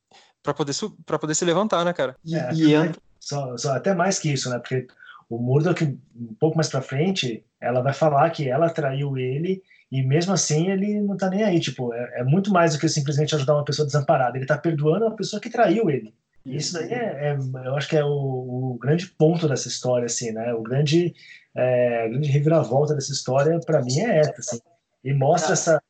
para 0.43 0.53
poder, 0.53 0.73
para 1.05 1.19
poder 1.19 1.35
se 1.35 1.45
levantar, 1.45 1.85
né, 1.85 1.93
cara? 1.93 2.15
É, 2.31 2.53
e, 2.53 2.73
e 2.73 2.91
só, 3.19 3.55
só, 3.57 3.76
até 3.76 3.93
mais 3.93 4.18
que 4.18 4.31
isso, 4.31 4.49
né? 4.49 4.57
Porque 4.57 4.88
o 5.30 5.38
Murdoch, 5.38 5.84
um 5.84 6.35
pouco 6.39 6.57
mais 6.57 6.68
para 6.68 6.81
frente, 6.81 7.45
ela 7.59 7.81
vai 7.81 7.93
falar 7.93 8.30
que 8.31 8.49
ela 8.49 8.69
traiu 8.69 9.18
ele 9.18 9.61
e 9.91 10.01
mesmo 10.01 10.34
assim 10.34 10.69
ele 10.69 10.99
não 11.01 11.15
tá 11.15 11.30
nem 11.30 11.43
aí. 11.43 11.59
Tipo, 11.59 11.93
é, 11.93 12.22
é 12.22 12.23
muito 12.23 12.51
mais 12.51 12.73
do 12.73 12.80
que 12.80 12.89
simplesmente 12.89 13.35
ajudar 13.35 13.55
uma 13.55 13.65
pessoa 13.65 13.85
desamparada. 13.85 14.38
Ele 14.38 14.45
tá 14.45 14.57
perdoando 14.57 15.05
a 15.05 15.11
pessoa 15.11 15.39
que 15.41 15.49
traiu 15.49 15.89
ele. 15.89 16.13
E 16.45 16.55
isso 16.55 16.73
daí 16.73 16.91
é, 16.91 17.30
é 17.30 17.38
eu 17.65 17.76
acho 17.76 17.88
que 17.88 17.95
é 17.95 18.03
o, 18.03 18.09
o, 18.09 18.77
grande 18.80 19.07
ponto 19.07 19.47
dessa 19.47 19.68
história, 19.68 20.05
assim, 20.05 20.31
né? 20.31 20.53
O 20.53 20.63
grande, 20.63 21.13
é, 21.56 22.10
grande 22.10 22.30
reviravolta 22.30 22.94
dessa 22.94 23.11
história, 23.11 23.60
para 23.60 23.82
mim, 23.82 23.99
é 23.99 24.19
essa, 24.19 24.36
assim. 24.40 24.60
E 25.03 25.14
mostra 25.14 25.53
essa 25.53 25.82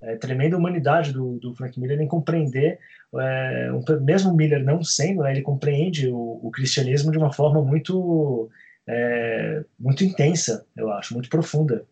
é, 0.00 0.16
tremenda 0.16 0.56
humanidade 0.56 1.12
do, 1.12 1.38
do 1.38 1.54
Frank 1.54 1.78
Miller 1.78 2.00
em 2.00 2.08
compreender, 2.08 2.78
é, 3.14 3.70
um, 3.72 3.82
mesmo 4.02 4.34
Miller 4.34 4.62
não 4.64 4.82
sendo, 4.82 5.22
né, 5.22 5.32
ele 5.32 5.42
compreende 5.42 6.08
o, 6.08 6.40
o 6.42 6.50
cristianismo 6.50 7.10
de 7.10 7.18
uma 7.18 7.32
forma 7.32 7.62
muito 7.62 8.50
é, 8.86 9.64
muito 9.78 10.04
intensa, 10.04 10.64
eu 10.76 10.90
acho, 10.92 11.14
muito 11.14 11.28
profunda. 11.28 11.84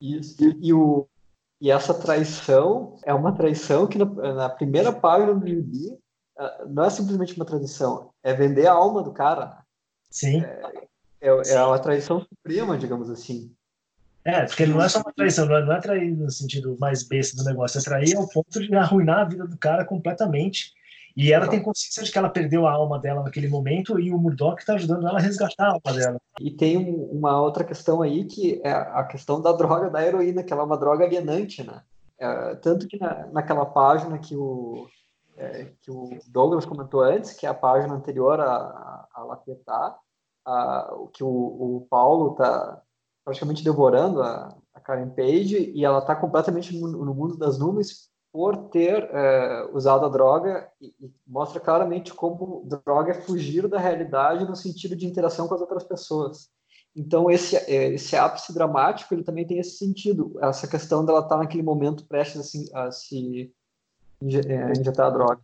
Isso. 0.00 0.36
E, 0.42 0.68
e, 0.68 0.72
o, 0.72 1.06
e 1.60 1.70
essa 1.70 1.94
traição 1.94 2.96
é 3.04 3.12
uma 3.12 3.32
traição 3.32 3.86
que 3.86 3.98
na, 3.98 4.04
na 4.04 4.48
primeira 4.48 4.92
página 4.92 5.34
do 5.34 5.46
gibi 5.46 5.98
é, 6.38 6.64
não 6.66 6.84
é 6.84 6.90
simplesmente 6.90 7.34
uma 7.36 7.44
traição, 7.44 8.10
é 8.22 8.32
vender 8.32 8.66
a 8.66 8.72
alma 8.72 9.02
do 9.02 9.12
cara. 9.12 9.58
Sim. 10.10 10.42
É, 10.42 10.86
é, 11.22 11.54
é 11.54 11.62
uma 11.62 11.78
traição 11.78 12.20
suprema, 12.20 12.76
digamos 12.76 13.08
assim. 13.08 13.50
É, 14.24 14.44
porque 14.44 14.66
não 14.66 14.80
é 14.80 14.88
só 14.88 15.00
uma 15.00 15.12
traição, 15.12 15.46
não 15.46 15.56
é, 15.56 15.64
não 15.64 15.72
é 15.72 15.80
trair 15.80 16.16
no 16.16 16.30
sentido 16.30 16.76
mais 16.78 17.02
besta 17.02 17.36
do 17.36 17.48
negócio, 17.48 17.78
é 17.78 17.82
trair 17.82 18.16
ao 18.16 18.28
ponto 18.28 18.60
de 18.60 18.74
arruinar 18.74 19.20
a 19.20 19.24
vida 19.24 19.46
do 19.46 19.56
cara 19.56 19.84
completamente. 19.84 20.72
E 21.16 21.32
ela 21.32 21.46
tem 21.46 21.62
consciência 21.62 22.02
de 22.02 22.10
que 22.10 22.16
ela 22.16 22.30
perdeu 22.30 22.66
a 22.66 22.72
alma 22.72 22.98
dela 22.98 23.22
naquele 23.22 23.46
momento 23.46 24.00
e 24.00 24.10
o 24.10 24.18
Murdoch 24.18 24.60
está 24.60 24.74
ajudando 24.74 25.06
ela 25.06 25.18
a 25.18 25.22
resgatar 25.22 25.66
a 25.66 25.72
alma 25.72 25.98
dela. 25.98 26.18
E 26.40 26.50
tem 26.50 26.78
uma 27.10 27.38
outra 27.40 27.64
questão 27.64 28.00
aí 28.00 28.24
que 28.24 28.60
é 28.64 28.72
a 28.72 29.04
questão 29.04 29.40
da 29.40 29.52
droga 29.52 29.90
da 29.90 30.02
heroína, 30.02 30.42
que 30.42 30.52
ela 30.52 30.62
é 30.62 30.64
uma 30.64 30.78
droga 30.78 31.04
alienante, 31.04 31.62
né? 31.62 31.82
É, 32.18 32.54
tanto 32.54 32.86
que 32.86 32.98
na, 32.98 33.26
naquela 33.26 33.66
página 33.66 34.18
que 34.18 34.34
o, 34.34 34.86
é, 35.36 35.66
que 35.82 35.90
o 35.90 36.08
Douglas 36.28 36.64
comentou 36.64 37.02
antes, 37.02 37.32
que 37.34 37.44
é 37.44 37.48
a 37.48 37.54
página 37.54 37.92
anterior 37.92 38.40
a, 38.40 38.46
a, 38.46 39.08
a 39.14 39.24
Lapetá, 39.24 39.98
a, 40.44 40.94
que 41.12 41.22
o, 41.22 41.28
o 41.28 41.86
Paulo 41.88 42.32
está 42.32 42.82
praticamente 43.24 43.64
devorando 43.64 44.22
a, 44.22 44.56
a 44.74 44.80
Karen 44.80 45.10
Page 45.10 45.72
e 45.74 45.84
ela 45.84 45.98
está 45.98 46.14
completamente 46.14 46.76
no, 46.78 46.88
no, 46.88 47.14
mundo 47.14 47.36
das 47.36 47.58
nuvens 47.58 48.10
por 48.32 48.70
ter 48.70 49.08
é, 49.12 49.68
usado 49.72 50.06
a 50.06 50.08
droga 50.08 50.68
e, 50.80 50.94
e, 51.00 51.12
mostra 51.26 51.60
claramente 51.60 52.14
como 52.14 52.66
droga 52.84 53.12
é 53.12 53.20
fugir 53.20 53.68
da 53.68 53.78
realidade 53.78 54.44
no 54.44 54.56
sentido 54.56 54.96
de 54.96 55.06
interação 55.06 55.46
com 55.46 55.54
as 55.54 55.60
outras 55.60 55.84
pessoas. 55.84 56.50
Então 56.96 57.30
esse 57.30 57.56
é, 57.56 57.92
esse 57.92 58.16
ápice 58.16 58.52
dramático 58.52 59.14
ele 59.14 59.24
também 59.24 59.46
tem 59.46 59.58
esse 59.58 59.76
sentido, 59.76 60.34
essa 60.40 60.66
questão 60.66 61.04
dela 61.04 61.20
estar 61.20 61.36
tá 61.36 61.38
naquele 61.38 61.62
momento 61.62 62.06
prestes 62.06 62.40
assim, 62.40 62.68
a 62.74 62.90
se 62.90 63.52
é, 64.22 64.72
injetar 64.78 65.06
a 65.06 65.10
droga, 65.10 65.40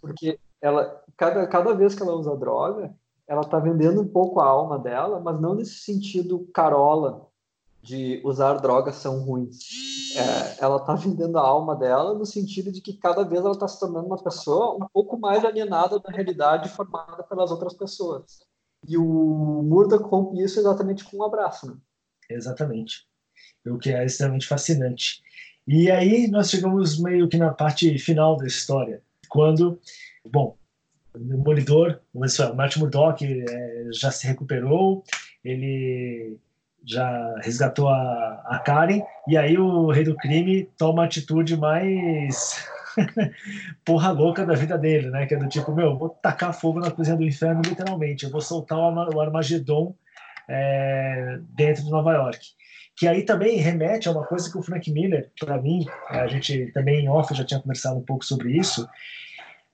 porque 0.00 0.38
ela 0.60 1.02
cada 1.16 1.46
cada 1.46 1.74
vez 1.74 1.94
que 1.94 2.02
ela 2.02 2.14
usa 2.14 2.32
a 2.32 2.36
droga 2.36 2.94
ela 3.28 3.42
está 3.42 3.58
vendendo 3.58 4.00
um 4.02 4.08
pouco 4.08 4.40
a 4.40 4.46
alma 4.46 4.78
dela, 4.78 5.20
mas 5.20 5.40
não 5.40 5.54
nesse 5.54 5.80
sentido 5.80 6.48
carola 6.52 7.28
de 7.82 8.22
usar 8.24 8.54
drogas 8.54 8.96
são 8.96 9.24
ruins. 9.24 9.58
É, 10.16 10.64
ela 10.64 10.76
está 10.76 10.94
vendendo 10.94 11.38
a 11.38 11.42
alma 11.42 11.74
dela 11.74 12.14
no 12.14 12.24
sentido 12.24 12.70
de 12.70 12.80
que 12.80 12.92
cada 12.92 13.24
vez 13.24 13.40
ela 13.40 13.52
está 13.52 13.66
se 13.66 13.80
tornando 13.80 14.06
uma 14.06 14.22
pessoa 14.22 14.76
um 14.76 14.86
pouco 14.92 15.18
mais 15.18 15.44
alienada 15.44 15.98
da 15.98 16.10
realidade 16.10 16.68
formada 16.68 17.22
pelas 17.24 17.50
outras 17.50 17.74
pessoas. 17.74 18.40
E 18.88 18.96
o 18.96 19.62
Murdoch 19.62 20.04
rompe 20.04 20.42
isso 20.42 20.58
exatamente 20.58 21.04
com 21.04 21.18
um 21.18 21.24
abraço. 21.24 21.66
Né? 21.66 21.76
Exatamente. 22.30 23.06
O 23.66 23.78
que 23.78 23.90
é 23.90 24.04
extremamente 24.04 24.46
fascinante. 24.46 25.22
E 25.66 25.90
aí 25.90 26.28
nós 26.28 26.50
chegamos 26.50 26.98
meio 26.98 27.28
que 27.28 27.36
na 27.36 27.52
parte 27.52 27.96
final 27.98 28.36
da 28.36 28.46
história, 28.46 29.02
quando, 29.28 29.78
bom, 30.28 30.56
Demolidor, 31.14 32.00
o 32.12 32.20
Matt 32.20 32.76
Murdock 32.76 33.24
é, 33.24 33.88
já 33.92 34.10
se 34.10 34.26
recuperou, 34.26 35.04
ele 35.44 36.38
já 36.84 37.34
resgatou 37.42 37.88
a, 37.88 38.42
a 38.46 38.58
Karen, 38.58 39.02
e 39.28 39.36
aí 39.36 39.56
o 39.56 39.90
Rei 39.90 40.04
do 40.04 40.16
Crime 40.16 40.68
toma 40.76 41.02
a 41.02 41.06
atitude 41.06 41.56
mais 41.56 42.66
porra 43.84 44.10
louca 44.10 44.44
da 44.44 44.54
vida 44.54 44.76
dele, 44.76 45.10
né? 45.10 45.26
Que 45.26 45.34
é 45.34 45.38
do 45.38 45.48
tipo, 45.48 45.72
meu, 45.72 45.96
vou 45.96 46.08
tacar 46.08 46.52
fogo 46.52 46.80
na 46.80 46.90
cozinha 46.90 47.16
do 47.16 47.24
inferno, 47.24 47.62
literalmente, 47.62 48.24
eu 48.24 48.30
vou 48.30 48.40
soltar 48.40 48.78
o 48.78 49.20
Armagedon 49.20 49.94
é, 50.48 51.38
dentro 51.50 51.84
de 51.84 51.90
Nova 51.90 52.12
York. 52.12 52.40
Que 52.96 53.08
aí 53.08 53.24
também 53.24 53.56
remete 53.56 54.08
a 54.08 54.12
uma 54.12 54.24
coisa 54.24 54.50
que 54.50 54.58
o 54.58 54.62
Frank 54.62 54.90
Miller, 54.90 55.30
para 55.40 55.60
mim, 55.60 55.86
a 56.08 56.26
gente 56.26 56.70
também 56.72 57.04
em 57.04 57.08
off 57.08 57.34
já 57.34 57.44
tinha 57.44 57.60
conversado 57.60 57.98
um 57.98 58.04
pouco 58.04 58.24
sobre 58.24 58.56
isso, 58.56 58.86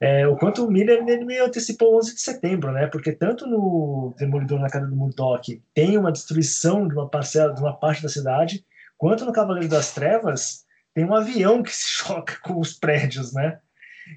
é, 0.01 0.27
o 0.29 0.37
quanto 0.37 0.65
o 0.65 0.71
Miller 0.71 1.03
ele 1.09 1.25
me 1.25 1.39
antecipou 1.39 1.99
11 1.99 2.15
de 2.15 2.21
setembro, 2.21 2.71
né? 2.71 2.87
Porque 2.87 3.11
tanto 3.11 3.47
no 3.47 4.15
Demolidor 4.17 4.61
na 4.61 4.71
Casa 4.71 4.87
do 4.87 4.95
Murdoch 4.95 5.61
tem 5.75 5.99
uma 5.99 6.13
destruição 6.13 6.87
de 6.87 6.95
uma 6.95 7.09
parcela, 7.09 7.53
de 7.53 7.61
uma 7.61 7.77
parte 7.77 8.03
da 8.03 8.09
cidade, 8.09 8.65
quanto 8.97 9.25
no 9.25 9.33
Cavaleiro 9.33 9.69
das 9.69 9.93
Trevas 9.93 10.65
tem 10.95 11.05
um 11.05 11.15
avião 11.15 11.63
que 11.63 11.75
se 11.75 11.89
choca 11.99 12.39
com 12.43 12.61
os 12.61 12.73
prédios, 12.75 13.33
né? 13.33 13.59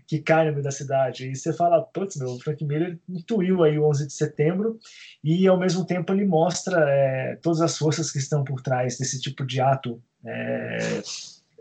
Que 0.07 0.19
cai 0.19 0.45
no 0.45 0.51
meio 0.51 0.63
da 0.63 0.71
cidade. 0.71 1.29
E 1.29 1.35
você 1.35 1.51
fala, 1.51 1.81
putz, 1.81 2.15
meu, 2.15 2.29
o 2.29 2.39
Frank 2.39 2.63
Miller 2.63 2.99
intuiu 3.09 3.63
aí 3.63 3.77
o 3.79 3.85
11 3.89 4.05
de 4.05 4.13
setembro 4.13 4.79
e 5.23 5.47
ao 5.47 5.59
mesmo 5.59 5.83
tempo 5.83 6.13
ele 6.13 6.25
mostra 6.25 6.85
é, 6.87 7.37
todas 7.41 7.59
as 7.59 7.75
forças 7.75 8.11
que 8.11 8.19
estão 8.19 8.43
por 8.43 8.61
trás 8.61 8.99
desse 8.99 9.19
tipo 9.19 9.43
de 9.45 9.59
ato 9.59 10.01
é, 10.23 11.01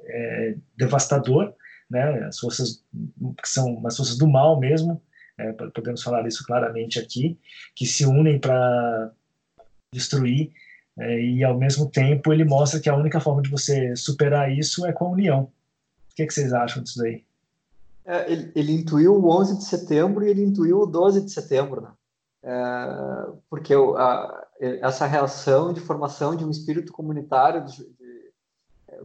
é, 0.07 0.55
devastador 0.77 1.55
né, 1.91 2.25
as 2.25 2.39
forças 2.39 2.85
que 3.43 3.49
são 3.49 3.85
as 3.87 3.97
forças 3.97 4.17
do 4.17 4.29
mal 4.29 4.59
mesmo, 4.59 5.03
é, 5.37 5.53
podemos 5.53 6.03
falar 6.03 6.27
isso 6.27 6.45
claramente 6.47 6.99
aqui, 6.99 7.39
que 7.75 7.87
se 7.87 8.07
unem 8.07 8.39
para 8.39 9.11
destruir 9.93 10.53
é, 10.99 11.21
e 11.21 11.43
ao 11.43 11.59
mesmo 11.59 11.91
tempo 11.91 12.33
ele 12.33 12.45
mostra 12.45 12.79
que 12.79 12.89
a 12.89 12.97
única 12.97 13.21
forma 13.21 13.43
de 13.43 13.51
você 13.51 13.97
superar 13.97 14.53
isso 14.53 14.87
é 14.87 14.93
com 14.93 15.07
a 15.07 15.11
união. 15.11 15.43
O 16.11 16.15
que, 16.15 16.23
é 16.23 16.27
que 16.27 16.35
vocês 16.35 16.53
acham 16.53 16.83
disso 16.83 16.99
daí? 16.99 17.25
É, 18.05 18.31
ele, 18.31 18.53
ele, 18.55 18.73
intuiu 18.73 19.15
o 19.15 19.31
11 19.31 19.59
de 19.59 19.65
setembro 19.65 20.25
e 20.25 20.31
ele 20.31 20.43
intuiu 20.43 20.81
o 20.81 20.87
12 20.87 21.25
de 21.25 21.31
setembro, 21.31 21.81
né? 21.81 21.91
É, 22.43 23.33
porque 23.49 23.75
a, 23.75 24.47
essa 24.61 25.07
reação 25.07 25.73
de 25.73 25.81
formação 25.81 26.35
de 26.35 26.45
um 26.45 26.51
espírito 26.51 26.93
comunitário, 26.93 27.65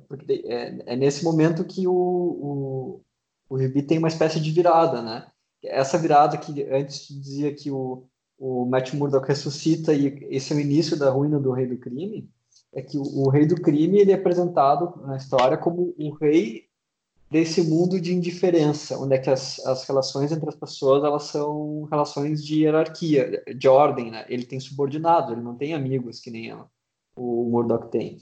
porque 0.07 0.43
é, 0.45 0.93
é 0.93 0.95
nesse 0.95 1.23
momento 1.23 1.65
que 1.65 1.88
o, 1.88 1.93
o, 1.93 3.01
o 3.49 3.59
Gibi 3.59 3.84
tem 3.84 3.97
uma 3.97 4.07
espécie 4.07 4.39
de 4.39 4.51
virada, 4.51 5.01
né? 5.01 5.27
Essa 5.63 5.97
virada 5.97 6.38
que 6.38 6.63
antes 6.63 7.07
dizia 7.07 7.53
que 7.53 7.72
o, 7.72 8.05
o 8.38 8.65
Matt 8.65 8.93
Murdock 8.93 9.27
ressuscita 9.27 9.93
e 9.93 10.27
esse 10.30 10.53
é 10.53 10.55
o 10.55 10.59
início 10.59 10.97
da 10.97 11.09
ruína 11.09 11.39
do 11.39 11.51
Rei 11.51 11.67
do 11.67 11.77
Crime, 11.77 12.30
é 12.73 12.81
que 12.81 12.97
o, 12.97 13.03
o 13.03 13.30
Rei 13.30 13.45
do 13.45 13.59
Crime 13.61 13.99
ele 13.99 14.11
é 14.11 14.15
apresentado 14.15 15.01
na 15.05 15.17
história 15.17 15.57
como 15.57 15.93
o 15.97 16.11
rei 16.11 16.65
desse 17.30 17.61
mundo 17.63 17.99
de 17.99 18.13
indiferença, 18.13 18.97
onde 18.97 19.15
é 19.15 19.17
que 19.17 19.30
as, 19.30 19.59
as 19.65 19.88
relações 19.88 20.31
entre 20.31 20.47
as 20.47 20.55
pessoas 20.55 21.03
elas 21.03 21.23
são 21.23 21.84
relações 21.85 22.45
de 22.45 22.61
hierarquia, 22.61 23.43
de 23.55 23.67
ordem, 23.67 24.11
né? 24.11 24.26
Ele 24.30 24.45
tem 24.45 24.59
subordinados, 24.59 25.31
ele 25.31 25.41
não 25.41 25.55
tem 25.55 25.73
amigos 25.73 26.19
que 26.19 26.30
nem 26.30 26.49
ela, 26.49 26.69
o 27.15 27.49
Murdoch 27.49 27.89
tem. 27.89 28.17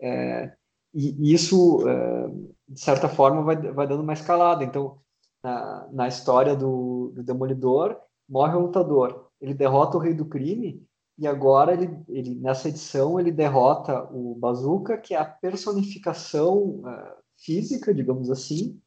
É, 0.00 0.52
e 0.96 1.34
isso, 1.34 1.86
é, 1.86 2.28
de 2.68 2.80
certa 2.80 3.06
forma, 3.08 3.42
vai, 3.42 3.56
vai 3.56 3.86
dando 3.86 4.02
uma 4.02 4.14
escalada. 4.14 4.64
Então, 4.64 4.98
na, 5.42 5.88
na 5.92 6.08
história 6.08 6.56
do, 6.56 7.12
do 7.14 7.22
Demolidor, 7.22 7.96
morre 8.26 8.56
o 8.56 8.60
lutador, 8.60 9.28
ele 9.40 9.52
derrota 9.52 9.98
o 9.98 10.00
Rei 10.00 10.14
do 10.14 10.24
Crime, 10.24 10.82
e 11.18 11.26
agora, 11.26 11.72
ele, 11.72 11.98
ele 12.08 12.34
nessa 12.34 12.68
edição, 12.68 13.20
ele 13.20 13.30
derrota 13.30 14.08
o 14.12 14.34
Bazooka, 14.34 14.96
que 14.98 15.14
é 15.14 15.18
a 15.18 15.24
personificação 15.24 16.80
uh, 16.80 17.14
física, 17.36 17.94
digamos 17.94 18.30
assim, 18.30 18.78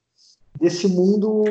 desse 0.60 0.88
mundo 0.88 1.44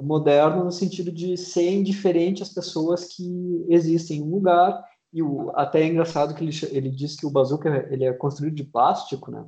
moderno 0.00 0.64
no 0.64 0.72
sentido 0.72 1.10
de 1.10 1.36
ser 1.38 1.70
indiferente 1.70 2.42
às 2.42 2.50
pessoas 2.50 3.06
que 3.06 3.64
existem 3.68 4.18
em 4.18 4.22
um 4.22 4.30
lugar 4.30 4.84
e 5.12 5.22
o, 5.22 5.50
até 5.54 5.82
é 5.82 5.86
engraçado 5.86 6.34
que 6.34 6.44
ele, 6.44 6.52
ele 6.70 6.90
diz 6.90 7.16
que 7.16 7.26
o 7.26 7.30
bazooka 7.30 7.88
ele 7.90 8.04
é 8.04 8.12
construído 8.12 8.54
de 8.54 8.64
plástico, 8.64 9.30
né? 9.30 9.44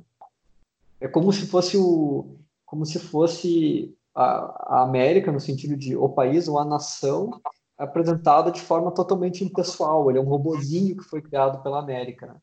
É 1.03 1.07
como 1.09 1.33
se 1.33 1.45
fosse 1.45 1.77
o 1.77 2.37
como 2.65 2.85
se 2.85 2.97
fosse 2.97 3.93
a, 4.15 4.77
a 4.77 4.83
América 4.83 5.31
no 5.31 5.39
sentido 5.39 5.75
de 5.75 5.95
o 5.95 6.09
país 6.09 6.47
ou 6.47 6.57
a 6.57 6.65
nação 6.65 7.29
apresentada 7.77 8.51
de 8.51 8.61
forma 8.61 8.91
totalmente 8.91 9.43
impessoal. 9.43 10.09
Ele 10.09 10.17
é 10.17 10.21
um 10.21 10.27
robozinho 10.27 10.95
que 10.95 11.03
foi 11.03 11.21
criado 11.21 11.61
pela 11.61 11.79
América. 11.79 12.27
Né? 12.27 12.35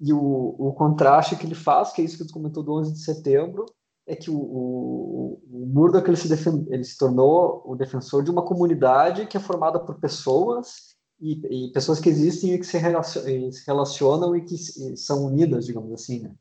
E 0.00 0.12
o, 0.12 0.54
o 0.58 0.72
contraste 0.74 1.34
que 1.36 1.46
ele 1.46 1.54
faz, 1.54 1.90
que 1.90 2.02
é 2.02 2.04
isso 2.04 2.18
que 2.18 2.26
tu 2.26 2.34
comentou 2.34 2.62
do 2.62 2.74
11 2.74 2.92
de 2.92 3.00
setembro, 3.00 3.66
é 4.06 4.14
que 4.14 4.30
o, 4.30 4.36
o, 4.38 5.42
o 5.50 5.66
Murdoch 5.66 6.08
ele 6.08 6.16
se, 6.16 6.28
defend, 6.28 6.64
ele 6.72 6.84
se 6.84 6.96
tornou 6.96 7.62
o 7.64 7.74
defensor 7.74 8.22
de 8.22 8.30
uma 8.30 8.44
comunidade 8.44 9.26
que 9.26 9.36
é 9.36 9.40
formada 9.40 9.80
por 9.80 9.98
pessoas 9.98 10.94
e, 11.20 11.66
e 11.68 11.72
pessoas 11.72 11.98
que 11.98 12.08
existem 12.08 12.52
e 12.52 12.58
que 12.58 12.66
se 12.66 12.78
relacionam, 12.78 13.50
se 13.50 13.66
relacionam 13.66 14.36
e 14.36 14.44
que 14.44 14.56
são 14.96 15.24
unidas, 15.24 15.66
digamos 15.66 15.92
assim, 15.92 16.20
né? 16.20 16.32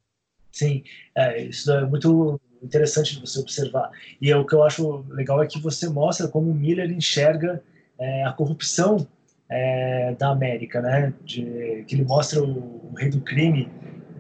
Sim, 0.56 0.84
é, 1.14 1.42
isso 1.42 1.70
é 1.70 1.86
muito 1.86 2.40
interessante 2.64 3.16
de 3.16 3.20
você 3.20 3.42
observar. 3.42 3.92
E 4.22 4.32
é, 4.32 4.38
o 4.38 4.46
que 4.46 4.56
eu 4.56 4.64
acho 4.64 5.04
legal 5.10 5.44
é 5.44 5.48
que 5.48 5.60
você 5.60 5.90
mostra 5.90 6.30
como 6.30 6.54
Miller 6.54 6.90
enxerga 6.90 7.62
é, 8.00 8.24
a 8.24 8.32
corrupção 8.32 9.06
é, 9.50 10.16
da 10.18 10.30
América, 10.30 10.82
né? 10.82 11.14
De, 11.26 11.84
que 11.86 11.96
ele 11.96 12.06
mostra 12.06 12.42
o, 12.42 12.90
o 12.90 12.94
rei 12.96 13.10
do 13.10 13.20
crime 13.20 13.70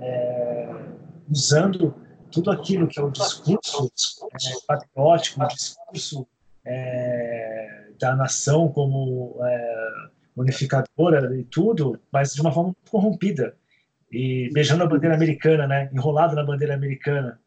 é, 0.01 0.75
usando 1.31 1.95
tudo 2.29 2.51
aquilo 2.51 2.85
que 2.85 2.99
é 2.99 3.01
o 3.01 3.09
discurso 3.09 3.89
é, 4.33 4.65
patriótico, 4.67 5.41
o 5.41 5.47
discurso 5.47 6.27
da 7.97 8.13
nação 8.15 8.67
como 8.69 9.37
unificadora 10.35 11.33
e 11.37 11.43
tudo, 11.45 11.97
mas 12.11 12.33
de 12.33 12.41
uma 12.41 12.51
forma 12.51 12.75
corrompida 12.89 13.55
e 14.15 14.49
beijando 14.53 14.83
a 14.83 14.87
bandeira 14.87 15.15
americana, 15.15 15.67
né? 15.67 15.89
Enrolado 15.93 16.35
na 16.35 16.43
bandeira 16.43 16.75
americana. 16.75 17.39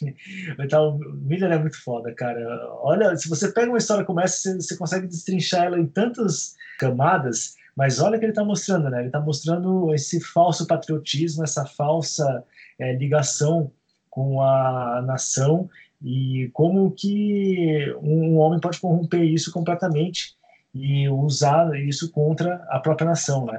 Então, 0.58 0.98
Miller 0.98 1.52
é 1.52 1.58
muito 1.58 1.82
foda, 1.82 2.12
cara. 2.12 2.40
Olha, 2.82 3.16
se 3.16 3.28
você 3.28 3.50
pega 3.50 3.70
uma 3.70 3.78
história 3.78 4.04
como 4.04 4.20
essa, 4.20 4.36
você, 4.36 4.54
você 4.56 4.76
consegue 4.76 5.06
destrinchar 5.06 5.64
ela 5.64 5.78
em 5.78 5.86
tantas 5.86 6.56
camadas, 6.78 7.54
Mas 7.76 8.00
olha 8.00 8.16
o 8.16 8.18
que 8.18 8.26
ele 8.26 8.32
está 8.32 8.44
mostrando, 8.44 8.90
né? 8.90 8.98
Ele 8.98 9.06
está 9.06 9.20
mostrando 9.20 9.94
esse 9.94 10.20
falso 10.20 10.66
patriotismo, 10.66 11.42
essa 11.42 11.64
falsa 11.64 12.44
é, 12.78 12.92
ligação 12.92 13.70
com 14.10 14.42
a 14.42 15.00
nação 15.06 15.70
e 16.02 16.50
como 16.52 16.90
que 16.90 17.94
um 18.02 18.36
homem 18.38 18.60
pode 18.60 18.80
corromper 18.80 19.22
isso 19.22 19.50
completamente 19.50 20.36
e 20.74 21.08
usar 21.08 21.74
isso 21.80 22.10
contra 22.12 22.56
a 22.68 22.78
própria 22.78 23.08
nação, 23.08 23.46
né? 23.46 23.58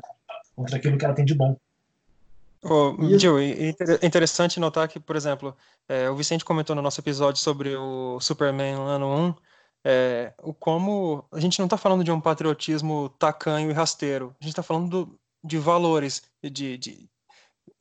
Contra 0.56 0.78
aquilo 0.78 0.98
que 0.98 1.06
ela 1.06 1.16
tem 1.16 1.26
de 1.26 1.34
bom. 1.34 1.58
Oh, 2.68 2.96
Gil, 3.20 3.38
é 3.38 4.06
interessante 4.06 4.60
notar 4.60 4.88
que, 4.88 5.00
por 5.00 5.16
exemplo, 5.16 5.56
é, 5.88 6.10
o 6.10 6.16
Vicente 6.16 6.44
comentou 6.44 6.76
no 6.76 6.82
nosso 6.82 7.00
episódio 7.00 7.40
sobre 7.40 7.76
o 7.76 8.20
Superman 8.20 8.74
ano 8.74 9.08
1, 9.08 9.36
é, 9.86 10.34
o 10.42 10.52
como 10.52 11.24
a 11.32 11.40
gente 11.40 11.60
não 11.60 11.68
está 11.68 11.78
falando 11.78 12.04
de 12.04 12.12
um 12.12 12.20
patriotismo 12.20 13.10
tacanho 13.20 13.70
e 13.70 13.74
rasteiro, 13.74 14.36
a 14.42 14.44
gente 14.44 14.54
está 14.54 14.64
falando 14.64 14.90
do, 14.90 15.20
de 15.44 15.60
valores, 15.60 16.24
de, 16.42 16.50
de, 16.50 17.08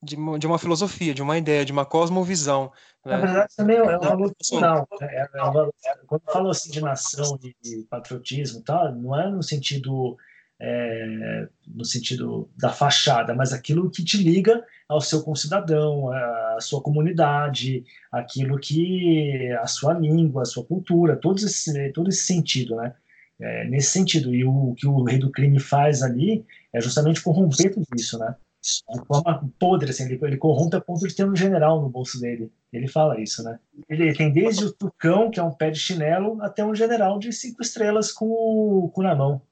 de, 0.03 0.17
de, 0.39 0.47
uma 0.47 0.59
filosofia, 0.59 1.15
de 1.15 1.23
uma 1.23 1.39
ideia, 1.39 1.65
de 1.65 1.73
uma 1.73 1.87
cosmovisão. 1.87 2.71
Né? 3.07 3.17
Na 3.17 3.25
verdade, 3.25 3.55
também 3.57 3.79
é 3.79 3.83
um 3.83 4.01
valor 4.01 4.35
cultural. 4.35 4.87
É, 5.01 5.23
é 5.23 5.29
valor, 5.29 5.73
quando 6.07 6.23
falo 6.31 6.51
assim 6.51 6.71
de 6.71 6.83
nação, 6.83 7.39
de, 7.39 7.57
de 7.63 7.87
patriotismo, 7.89 8.63
tá, 8.63 8.93
não 8.93 9.19
é 9.19 9.31
no 9.31 9.43
sentido 9.43 10.15
é, 10.61 11.49
no 11.67 11.85
sentido 11.85 12.49
da 12.57 12.71
fachada, 12.71 13.35
mas 13.35 13.53
aquilo 13.53 13.91
que 13.91 14.05
te 14.05 14.17
liga 14.17 14.63
ao 14.89 15.01
seu 15.01 15.23
concidadão, 15.23 16.11
à 16.13 16.59
sua 16.61 16.83
comunidade, 16.83 17.85
aquilo 18.13 18.59
que 18.59 19.51
a 19.61 19.67
sua 19.67 19.95
língua, 19.95 20.43
a 20.43 20.47
sua 20.47 20.65
cultura, 20.65 21.17
todo 21.17 21.39
esse, 21.39 21.91
todo 21.93 22.09
esse 22.09 22.23
sentido, 22.23 22.77
né? 22.77 22.95
É, 23.41 23.65
nesse 23.69 23.91
sentido, 23.91 24.33
e 24.33 24.45
o 24.45 24.75
que 24.77 24.87
o 24.87 25.03
rei 25.03 25.19
do 25.19 25.31
crime 25.31 25.59
faz 25.59 26.03
ali 26.03 26.47
é 26.73 26.81
justamente 26.81 27.21
corromper 27.21 27.75
tudo 27.75 27.87
isso, 27.97 28.17
né? 28.19 28.37
De 28.63 29.07
forma 29.07 29.51
podre, 29.59 29.91
assim, 29.91 30.05
ele, 30.05 30.19
ele 30.23 30.37
corrompe 30.39 30.77
a 30.77 30.81
ponto 30.81 31.07
de 31.07 31.15
ter 31.15 31.29
um 31.29 31.37
general 31.37 31.83
no 31.83 31.89
bolso 31.91 32.19
dele. 32.19 32.51
Ele 32.73 32.89
fala 32.89 33.21
isso, 33.21 33.43
né? 33.43 33.59
Ele 33.89 34.15
tem 34.15 34.33
desde 34.33 34.65
o 34.65 34.73
tucão, 34.73 35.31
que 35.31 35.39
é 35.39 35.43
um 35.43 35.53
pé 35.53 35.71
de 35.71 35.79
chinelo, 35.79 36.41
até 36.41 36.65
um 36.65 36.75
general 36.75 37.19
de 37.19 37.33
cinco 37.33 37.61
estrelas 37.61 38.11
com 38.11 38.27
o 38.27 38.89
cu 38.89 39.03
na 39.03 39.15
mão. 39.15 39.43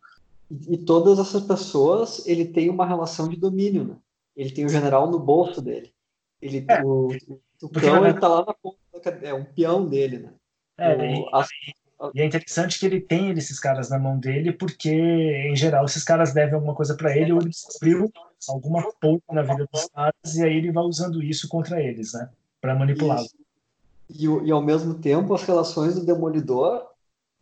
E, 0.68 0.76
todas 0.76 1.18
essas 1.18 1.42
pessoas, 1.44 2.26
ele 2.26 2.44
tem 2.44 2.68
uma 2.68 2.86
relação 2.86 3.28
de 3.28 3.36
domínio, 3.36 3.84
né? 3.84 3.96
Ele 4.36 4.50
tem 4.50 4.66
o 4.66 4.68
general 4.68 5.10
no 5.10 5.18
bolso 5.18 5.62
dele. 5.62 5.92
Ele, 6.40 6.64
é, 6.68 6.82
o, 6.82 7.08
o 7.62 7.68
peão, 7.68 8.04
ele 8.04 8.18
tá 8.18 8.28
lá 8.28 8.44
na 8.44 8.54
ponta, 8.54 9.10
é 9.22 9.32
um 9.32 9.44
peão 9.44 9.88
dele, 9.88 10.18
né? 10.18 10.32
É, 10.78 10.96
o, 10.96 11.02
e, 11.02 11.26
a, 11.32 11.46
e 12.14 12.20
é 12.20 12.26
interessante 12.26 12.78
que 12.78 12.84
ele 12.84 13.00
tem 13.00 13.30
esses 13.30 13.58
caras 13.58 13.88
na 13.88 13.98
mão 13.98 14.18
dele, 14.18 14.52
porque, 14.52 14.90
em 14.90 15.56
geral, 15.56 15.84
esses 15.84 16.04
caras 16.04 16.34
devem 16.34 16.54
alguma 16.54 16.74
coisa 16.74 16.96
para 16.96 17.16
ele, 17.16 17.32
ou 17.32 17.40
ele 17.40 17.50
descobriu 17.50 18.10
alguma 18.48 18.82
coisa 19.00 19.22
na 19.30 19.42
vida 19.42 19.68
dos 19.72 19.88
caras, 19.88 20.34
e 20.36 20.42
aí 20.42 20.56
ele 20.56 20.72
vai 20.72 20.84
usando 20.84 21.22
isso 21.22 21.48
contra 21.48 21.80
eles, 21.80 22.12
né? 22.12 22.28
Para 22.60 22.74
manipulá-los. 22.74 23.32
E, 24.10 24.26
e, 24.26 24.50
ao 24.50 24.60
mesmo 24.60 24.94
tempo, 24.94 25.32
as 25.32 25.44
relações 25.44 25.94
do 25.94 26.04
Demolidor, 26.04 26.88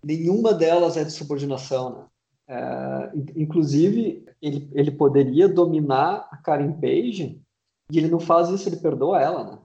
nenhuma 0.04 0.52
delas 0.52 0.96
é 0.96 1.02
de 1.02 1.10
subordinação, 1.10 1.98
né? 1.98 2.04
É, 2.52 3.10
inclusive, 3.36 4.24
ele, 4.42 4.68
ele 4.72 4.90
poderia 4.90 5.48
dominar 5.48 6.28
a 6.32 6.36
Karen 6.36 6.72
Page 6.72 7.40
e 7.92 7.96
ele 7.98 8.08
não 8.08 8.18
faz 8.18 8.48
isso, 8.48 8.68
ele 8.68 8.78
perdoa 8.78 9.22
ela, 9.22 9.44
né? 9.44 9.58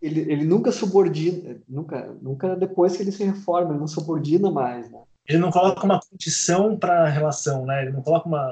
Ele, 0.00 0.20
ele 0.20 0.44
nunca 0.44 0.70
subordina, 0.70 1.56
nunca, 1.68 2.16
nunca 2.22 2.54
depois 2.54 2.96
que 2.96 3.02
ele 3.02 3.10
se 3.10 3.24
reforma, 3.24 3.70
ele 3.70 3.80
não 3.80 3.88
subordina 3.88 4.52
mais, 4.52 4.88
né? 4.88 5.00
Ele 5.28 5.38
não 5.38 5.50
coloca 5.50 5.84
uma 5.84 6.00
condição 6.00 6.76
para 6.76 7.02
a 7.02 7.08
relação, 7.08 7.66
né? 7.66 7.82
Ele 7.82 7.92
não 7.92 8.02
coloca 8.02 8.28
uma, 8.28 8.48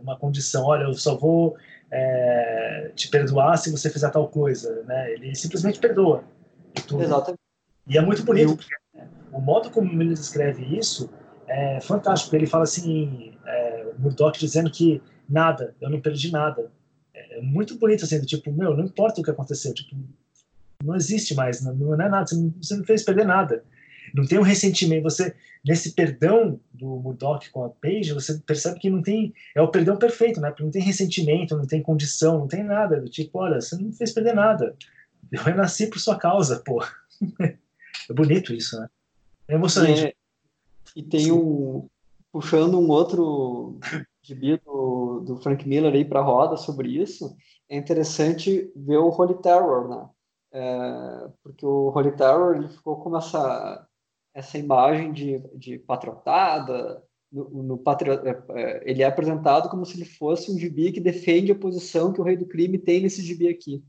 uma 0.00 0.18
condição, 0.18 0.64
olha, 0.64 0.84
eu 0.84 0.94
só 0.94 1.14
vou 1.14 1.56
é, 1.90 2.92
te 2.94 3.08
perdoar 3.08 3.58
se 3.58 3.70
você 3.70 3.90
fizer 3.90 4.10
tal 4.10 4.28
coisa, 4.28 4.84
né? 4.84 5.12
Ele 5.12 5.34
simplesmente 5.34 5.78
perdoa. 5.78 6.24
Exatamente. 6.98 7.40
E 7.86 7.98
é 7.98 8.00
muito 8.00 8.22
bonito, 8.24 8.56
porque 8.56 8.74
o 9.32 9.40
modo 9.40 9.70
como 9.70 10.02
ele 10.02 10.14
escreve 10.14 10.78
isso 10.78 11.10
é 11.52 11.80
fantástico. 11.80 12.34
Ele 12.34 12.46
fala 12.46 12.64
assim, 12.64 13.34
é, 13.46 13.86
Murdoch 13.98 14.38
dizendo 14.38 14.70
que 14.70 15.02
nada, 15.28 15.74
eu 15.80 15.90
não 15.90 16.00
perdi 16.00 16.30
nada. 16.30 16.70
É, 17.14 17.40
muito 17.40 17.78
bonito, 17.78 18.04
assim, 18.04 18.20
tipo, 18.22 18.52
meu, 18.52 18.76
não 18.76 18.84
importa 18.84 19.20
o 19.20 19.24
que 19.24 19.30
aconteceu, 19.30 19.74
tipo, 19.74 19.94
não 20.82 20.96
existe 20.96 21.34
mais, 21.34 21.62
não, 21.62 21.74
não 21.74 21.94
é 21.94 22.08
nada, 22.08 22.26
você 22.26 22.34
não, 22.34 22.54
você 22.60 22.76
não 22.76 22.84
fez 22.84 23.02
perder 23.02 23.26
nada. 23.26 23.62
Não 24.14 24.26
tem 24.26 24.38
um 24.38 24.42
ressentimento, 24.42 25.04
você, 25.04 25.34
nesse 25.64 25.92
perdão 25.92 26.58
do 26.72 26.86
Murdoch 26.96 27.48
com 27.50 27.64
a 27.64 27.70
Paige, 27.70 28.12
você 28.12 28.38
percebe 28.38 28.80
que 28.80 28.90
não 28.90 29.00
tem, 29.00 29.32
é 29.54 29.62
o 29.62 29.68
perdão 29.68 29.96
perfeito, 29.96 30.40
né, 30.40 30.50
porque 30.50 30.64
não 30.64 30.70
tem 30.70 30.82
ressentimento, 30.82 31.56
não 31.56 31.66
tem 31.66 31.82
condição, 31.82 32.40
não 32.40 32.48
tem 32.48 32.64
nada, 32.64 33.00
do 33.00 33.08
tipo, 33.08 33.38
olha, 33.38 33.60
você 33.60 33.76
não 33.76 33.92
fez 33.92 34.12
perder 34.12 34.34
nada, 34.34 34.74
eu 35.30 35.42
renasci 35.42 35.86
por 35.86 35.98
sua 35.98 36.16
causa, 36.18 36.62
pô. 36.64 36.84
é 37.40 38.12
bonito 38.12 38.52
isso, 38.52 38.78
né? 38.78 38.88
É 39.48 39.54
emocionante. 39.54 40.06
É, 40.06 40.14
e 40.96 41.02
tem 41.02 41.32
um. 41.32 41.88
Puxando 42.32 42.78
um 42.78 42.88
outro 42.88 43.78
gibi 44.22 44.56
do, 44.64 45.20
do 45.20 45.36
Frank 45.42 45.68
Miller 45.68 45.92
aí 45.92 46.02
para 46.02 46.20
a 46.20 46.24
roda 46.24 46.56
sobre 46.56 46.88
isso, 46.88 47.36
é 47.68 47.76
interessante 47.76 48.72
ver 48.74 48.96
o 48.96 49.10
Holy 49.10 49.34
Terror, 49.42 49.88
né? 49.88 50.08
É, 50.54 51.28
porque 51.42 51.66
o 51.66 51.90
Holy 51.94 52.12
Terror 52.12 52.56
ele 52.56 52.68
ficou 52.68 52.96
com 52.96 53.14
essa, 53.16 53.86
essa 54.34 54.56
imagem 54.56 55.12
de, 55.12 55.38
de 55.54 55.78
patriotada. 55.78 57.02
No, 57.30 57.62
no 57.62 57.78
patri... 57.78 58.10
É, 58.10 58.42
é, 58.50 58.90
ele 58.90 59.02
é 59.02 59.06
apresentado 59.06 59.68
como 59.68 59.84
se 59.84 59.96
ele 59.96 60.04
fosse 60.06 60.50
um 60.50 60.58
gibi 60.58 60.92
que 60.92 61.00
defende 61.00 61.52
a 61.52 61.58
posição 61.58 62.12
que 62.12 62.20
o 62.20 62.24
Rei 62.24 62.36
do 62.36 62.46
Crime 62.46 62.78
tem 62.78 63.02
nesse 63.02 63.22
gibi 63.22 63.48
aqui. 63.48 63.82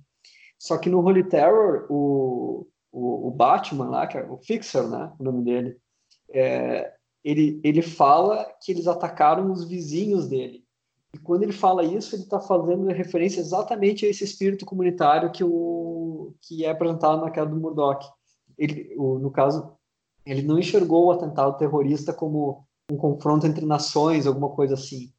Só 0.57 0.77
que 0.77 0.89
no 0.89 0.99
Holy 0.99 1.25
Terror, 1.25 1.85
o, 1.89 2.67
o, 2.91 3.27
o 3.27 3.31
Batman 3.31 3.89
lá, 3.89 4.07
que 4.07 4.17
é 4.17 4.25
o 4.25 4.37
Fixer, 4.37 4.87
né? 4.87 5.11
O 5.19 5.23
nome 5.23 5.43
dele, 5.43 5.77
é, 6.33 6.93
ele, 7.23 7.61
ele 7.63 7.81
fala 7.81 8.45
que 8.61 8.71
eles 8.71 8.87
atacaram 8.87 9.51
os 9.51 9.63
vizinhos 9.63 10.27
dele. 10.27 10.63
E 11.13 11.17
quando 11.17 11.43
ele 11.43 11.53
fala 11.53 11.83
isso, 11.83 12.15
ele 12.15 12.23
está 12.23 12.39
fazendo 12.39 12.87
referência 12.87 13.39
exatamente 13.39 14.05
a 14.05 14.09
esse 14.09 14.23
espírito 14.23 14.65
comunitário 14.65 15.31
que, 15.31 15.43
o, 15.43 16.33
que 16.41 16.65
é 16.65 16.71
apresentado 16.71 17.21
na 17.21 17.31
queda 17.31 17.45
do 17.45 17.55
Murdoch. 17.55 18.05
Ele, 18.57 18.93
o, 18.97 19.19
no 19.19 19.31
caso, 19.31 19.73
ele 20.25 20.41
não 20.41 20.57
enxergou 20.57 21.05
o 21.05 21.11
atentado 21.11 21.57
terrorista 21.57 22.11
como 22.11 22.65
um 22.91 22.97
confronto 22.97 23.45
entre 23.45 23.65
nações, 23.65 24.25
alguma 24.25 24.49
coisa 24.49 24.73
assim, 24.73 25.13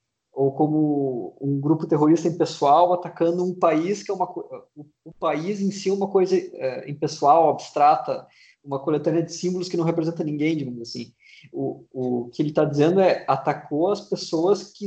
ou 0.45 0.53
como 0.53 1.37
um 1.41 1.59
grupo 1.59 1.87
terrorista 1.87 2.29
impessoal 2.29 2.93
atacando 2.93 3.43
um 3.43 3.55
país 3.55 4.03
que 4.03 4.11
é 4.11 4.15
uma 4.15 4.31
o, 4.31 4.87
o 5.05 5.13
país 5.13 5.61
em 5.61 5.71
si 5.71 5.89
é 5.89 5.93
uma 5.93 6.09
coisa 6.09 6.37
é, 6.37 6.91
impessoal, 6.91 7.49
abstrata, 7.49 8.27
uma 8.63 8.79
coletânea 8.79 9.23
de 9.23 9.33
símbolos 9.33 9.69
que 9.69 9.77
não 9.77 9.85
representa 9.85 10.23
ninguém, 10.23 10.57
digamos 10.57 10.83
assim. 10.83 11.15
O, 11.53 11.85
o 11.93 12.31
que 12.31 12.43
ele 12.43 12.51
está 12.51 12.65
dizendo 12.65 13.01
é 13.01 13.25
atacou 13.27 13.91
as 13.91 14.03
pessoas 14.03 14.73
que, 14.73 14.87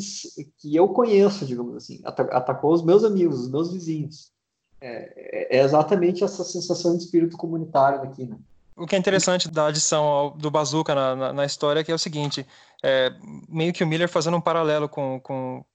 que 0.59 0.75
eu 0.75 0.87
conheço, 0.89 1.45
digamos 1.45 1.75
assim, 1.75 2.01
atacou 2.03 2.73
os 2.73 2.83
meus 2.83 3.03
amigos, 3.03 3.41
os 3.41 3.49
meus 3.49 3.71
vizinhos. 3.71 4.31
É, 4.79 5.57
é 5.57 5.63
exatamente 5.63 6.23
essa 6.23 6.43
sensação 6.43 6.95
de 6.95 7.03
espírito 7.03 7.35
comunitário 7.35 8.01
aqui, 8.03 8.25
né? 8.25 8.37
O 8.77 8.85
que 8.85 8.95
é 8.95 8.99
interessante 8.99 9.49
da 9.49 9.67
adição 9.67 10.03
ao, 10.03 10.31
do 10.31 10.51
Bazooka 10.51 10.93
na, 10.93 11.15
na, 11.15 11.33
na, 11.33 11.45
história 11.45 11.79
é 11.79 11.83
que 11.83 11.91
é 11.91 11.95
o 11.95 11.99
seguinte, 11.99 12.45
é, 12.83 13.11
meio 13.49 13.73
que 13.73 13.83
o 13.83 13.87
Miller 13.87 14.09
fazendo 14.09 14.37
um 14.37 14.41
paralelo 14.41 14.87
com, 14.87 15.19
com 15.19 15.65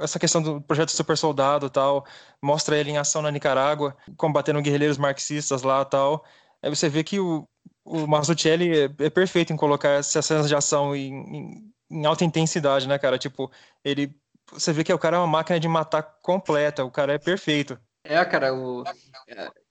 essa 0.00 0.18
questão 0.18 0.40
do 0.40 0.60
projeto 0.60 0.90
Super 0.90 1.16
Soldado 1.16 1.68
tal, 1.68 2.06
mostra 2.42 2.76
ele 2.76 2.90
em 2.90 2.98
ação 2.98 3.22
na 3.22 3.30
Nicarágua, 3.30 3.96
combatendo 4.16 4.62
guerrilheiros 4.62 4.98
marxistas 4.98 5.62
lá 5.62 5.84
tal, 5.84 6.24
Aí 6.62 6.70
você 6.70 6.88
vê 6.88 7.04
que 7.04 7.20
o, 7.20 7.48
o 7.84 8.06
Mazzucchelli 8.06 8.78
é, 8.78 8.84
é 9.04 9.10
perfeito 9.10 9.52
em 9.52 9.56
colocar 9.56 9.90
essas 9.90 10.24
cenas 10.24 10.48
de 10.48 10.54
ação 10.54 10.94
em, 10.94 11.12
em, 11.12 11.72
em, 11.90 12.06
alta 12.06 12.24
intensidade, 12.24 12.88
né, 12.88 12.98
cara? 12.98 13.18
Tipo, 13.18 13.50
ele. 13.84 14.14
Você 14.52 14.72
vê 14.72 14.82
que 14.82 14.92
o 14.92 14.98
cara 14.98 15.16
é 15.16 15.20
uma 15.20 15.26
máquina 15.26 15.60
de 15.60 15.68
matar 15.68 16.02
completa, 16.22 16.84
o 16.84 16.90
cara 16.90 17.14
é 17.14 17.18
perfeito. 17.18 17.78
É, 18.02 18.24
cara, 18.24 18.54
o, 18.54 18.82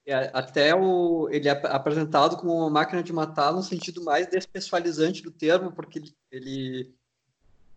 é, 0.07 0.31
até 0.34 0.73
o, 0.73 1.27
ele 1.29 1.49
é 1.49 1.51
apresentado 1.51 2.38
como 2.38 2.53
uma 2.53 2.69
máquina 2.69 3.03
de 3.03 3.11
matar 3.11 3.51
no 3.51 3.61
sentido 3.61 4.01
mais 4.01 4.25
despessoalizante 4.27 5.21
do 5.21 5.29
termo, 5.29 5.69
porque 5.73 5.99
ele, 5.99 6.15
ele, 6.31 6.95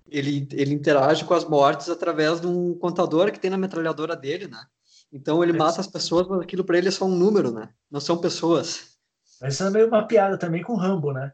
ele, 0.08 0.48
ele 0.52 0.74
interage 0.74 1.24
com 1.24 1.34
as 1.34 1.44
mortes 1.44 1.88
através 1.90 2.40
de 2.40 2.46
um 2.46 2.72
contador 2.78 3.32
que 3.32 3.40
tem 3.40 3.50
na 3.50 3.58
metralhadora 3.58 4.14
dele, 4.14 4.46
né? 4.46 4.64
Então 5.12 5.42
ele 5.42 5.52
mata 5.52 5.80
as 5.80 5.88
pessoas, 5.88 6.28
mas 6.28 6.40
aquilo 6.40 6.62
para 6.62 6.78
ele 6.78 6.86
é 6.86 6.92
só 6.92 7.04
um 7.04 7.16
número, 7.16 7.50
né? 7.50 7.68
Não 7.90 7.98
são 7.98 8.16
pessoas. 8.16 8.96
Mas 9.40 9.54
isso 9.54 9.64
é 9.64 9.70
meio 9.70 9.88
uma 9.88 10.06
piada 10.06 10.38
também 10.38 10.62
com 10.62 10.74
o 10.74 10.78
Rambo, 10.78 11.12
né? 11.12 11.32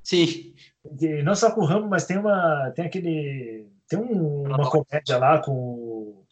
Sim. 0.00 0.54
E 1.00 1.22
não 1.24 1.34
só 1.34 1.50
com 1.50 1.62
o 1.62 1.64
Rambo, 1.64 1.88
mas 1.88 2.04
tem 2.04 2.18
uma. 2.18 2.70
Tem 2.70 2.84
aquele. 2.84 3.66
Tem 3.88 3.98
um, 3.98 4.44
uma 4.44 4.70
comédia 4.70 5.18
lá 5.18 5.42
com, 5.42 6.22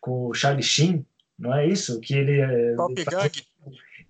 com 0.00 0.28
o 0.28 0.34
Charlie 0.34 0.62
Sheen, 0.62 1.04
não 1.38 1.54
é 1.54 1.66
isso? 1.66 2.00
Que 2.00 2.14
ele. 2.14 2.40
É, 2.40 2.74
Top 2.76 2.92
ele 2.96 3.04
Gang. 3.04 3.42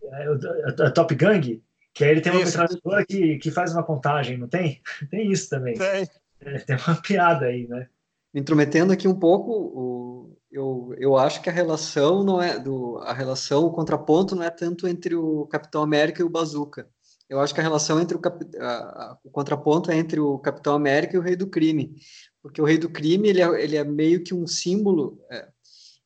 É, 0.04 0.24
é, 0.24 0.86
é, 0.86 0.90
Top 0.90 1.14
Gang, 1.14 1.62
que 1.94 2.04
aí 2.04 2.10
ele 2.10 2.20
tem 2.20 2.32
uma 2.32 2.44
metralhadora 2.44 3.04
que, 3.06 3.38
que 3.38 3.50
faz 3.50 3.72
uma 3.72 3.82
contagem, 3.82 4.38
não 4.38 4.48
tem? 4.48 4.80
Tem 5.10 5.30
isso 5.30 5.48
também. 5.48 5.74
Tem. 5.74 6.08
É, 6.40 6.58
tem 6.58 6.76
uma 6.76 7.00
piada 7.00 7.46
aí, 7.46 7.68
né? 7.68 7.86
me 8.32 8.40
intrometendo 8.40 8.92
aqui 8.92 9.06
um 9.06 9.18
pouco, 9.18 9.52
o, 9.52 10.36
eu, 10.50 10.94
eu 10.98 11.16
acho 11.16 11.42
que 11.42 11.50
a 11.50 11.52
relação 11.52 12.24
não 12.24 12.40
é 12.40 12.58
do 12.58 12.98
a 12.98 13.12
relação, 13.12 13.64
o 13.64 13.72
contraponto 13.72 14.34
não 14.34 14.42
é 14.42 14.50
tanto 14.50 14.88
entre 14.88 15.14
o 15.14 15.46
Capitão 15.46 15.82
América 15.82 16.22
e 16.22 16.24
o 16.24 16.30
Bazooka. 16.30 16.88
Eu 17.28 17.40
acho 17.40 17.54
que 17.54 17.60
a 17.60 17.62
relação 17.62 18.00
entre 18.00 18.16
o, 18.16 18.20
a, 18.60 18.68
a, 18.68 19.18
o 19.24 19.30
contraponto 19.30 19.90
é 19.90 19.96
entre 19.96 20.20
o 20.20 20.38
Capitão 20.38 20.74
América 20.74 21.16
e 21.16 21.18
o 21.18 21.22
Rei 21.22 21.36
do 21.36 21.46
Crime, 21.46 21.94
porque 22.42 22.60
o 22.60 22.64
Rei 22.64 22.78
do 22.78 22.90
Crime 22.90 23.28
ele 23.28 23.42
é, 23.42 23.62
ele 23.62 23.76
é 23.76 23.84
meio 23.84 24.22
que 24.22 24.34
um 24.34 24.46
símbolo. 24.46 25.20
É, 25.30 25.48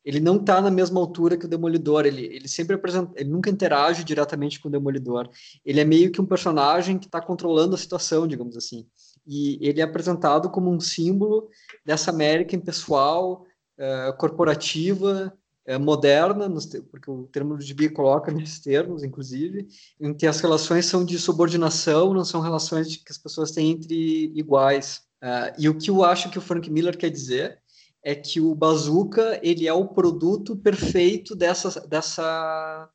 ele 0.07 0.21
não 0.21 0.37
está 0.37 0.61
na 0.61 0.71
mesma 0.71 1.01
altura 1.01 1.35
que 1.35 1.45
o 1.45 1.49
Demolidor. 1.49 2.05
Ele, 2.05 2.23
ele 2.27 2.47
sempre 2.47 2.75
apresenta, 2.75 3.11
ele 3.19 3.29
nunca 3.29 3.49
interage 3.49 4.05
diretamente 4.05 4.57
com 4.57 4.69
o 4.69 4.71
Demolidor. 4.71 5.29
Ele 5.65 5.81
é 5.81 5.83
meio 5.83 6.13
que 6.13 6.21
um 6.21 6.25
personagem 6.25 6.97
que 6.97 7.07
está 7.07 7.19
controlando 7.19 7.75
a 7.75 7.77
situação, 7.77 8.25
digamos 8.25 8.55
assim. 8.55 8.87
E 9.27 9.59
ele 9.61 9.81
é 9.81 9.83
apresentado 9.83 10.49
como 10.49 10.71
um 10.71 10.79
símbolo 10.79 11.49
dessa 11.85 12.09
América 12.09 12.55
impessoal, 12.55 13.45
uh, 13.77 14.17
corporativa, 14.17 15.37
uh, 15.67 15.77
moderna, 15.77 16.49
porque 16.89 17.11
o 17.11 17.27
termo 17.27 17.57
do 17.57 17.61
gibi 17.61 17.89
coloca 17.89 18.31
nesses 18.31 18.61
termos, 18.61 19.03
inclusive, 19.03 19.67
em 19.99 20.13
que 20.13 20.25
as 20.25 20.39
relações 20.39 20.85
são 20.85 21.03
de 21.03 21.19
subordinação, 21.19 22.13
não 22.13 22.23
são 22.23 22.39
relações 22.39 22.95
que 22.95 23.11
as 23.11 23.17
pessoas 23.17 23.51
têm 23.51 23.71
entre 23.71 24.31
iguais. 24.33 25.01
Uh, 25.21 25.51
e 25.59 25.67
o 25.67 25.77
que 25.77 25.89
eu 25.89 26.01
acho 26.05 26.29
que 26.29 26.37
o 26.37 26.41
Frank 26.41 26.71
Miller 26.71 26.97
quer 26.97 27.09
dizer 27.09 27.59
é 28.03 28.15
que 28.15 28.39
o 28.39 28.55
Bazooka 28.55 29.39
ele 29.43 29.67
é 29.67 29.73
o 29.73 29.87
produto 29.87 30.55
perfeito 30.55 31.35
dessa, 31.35 31.81
dessa, 31.87 32.89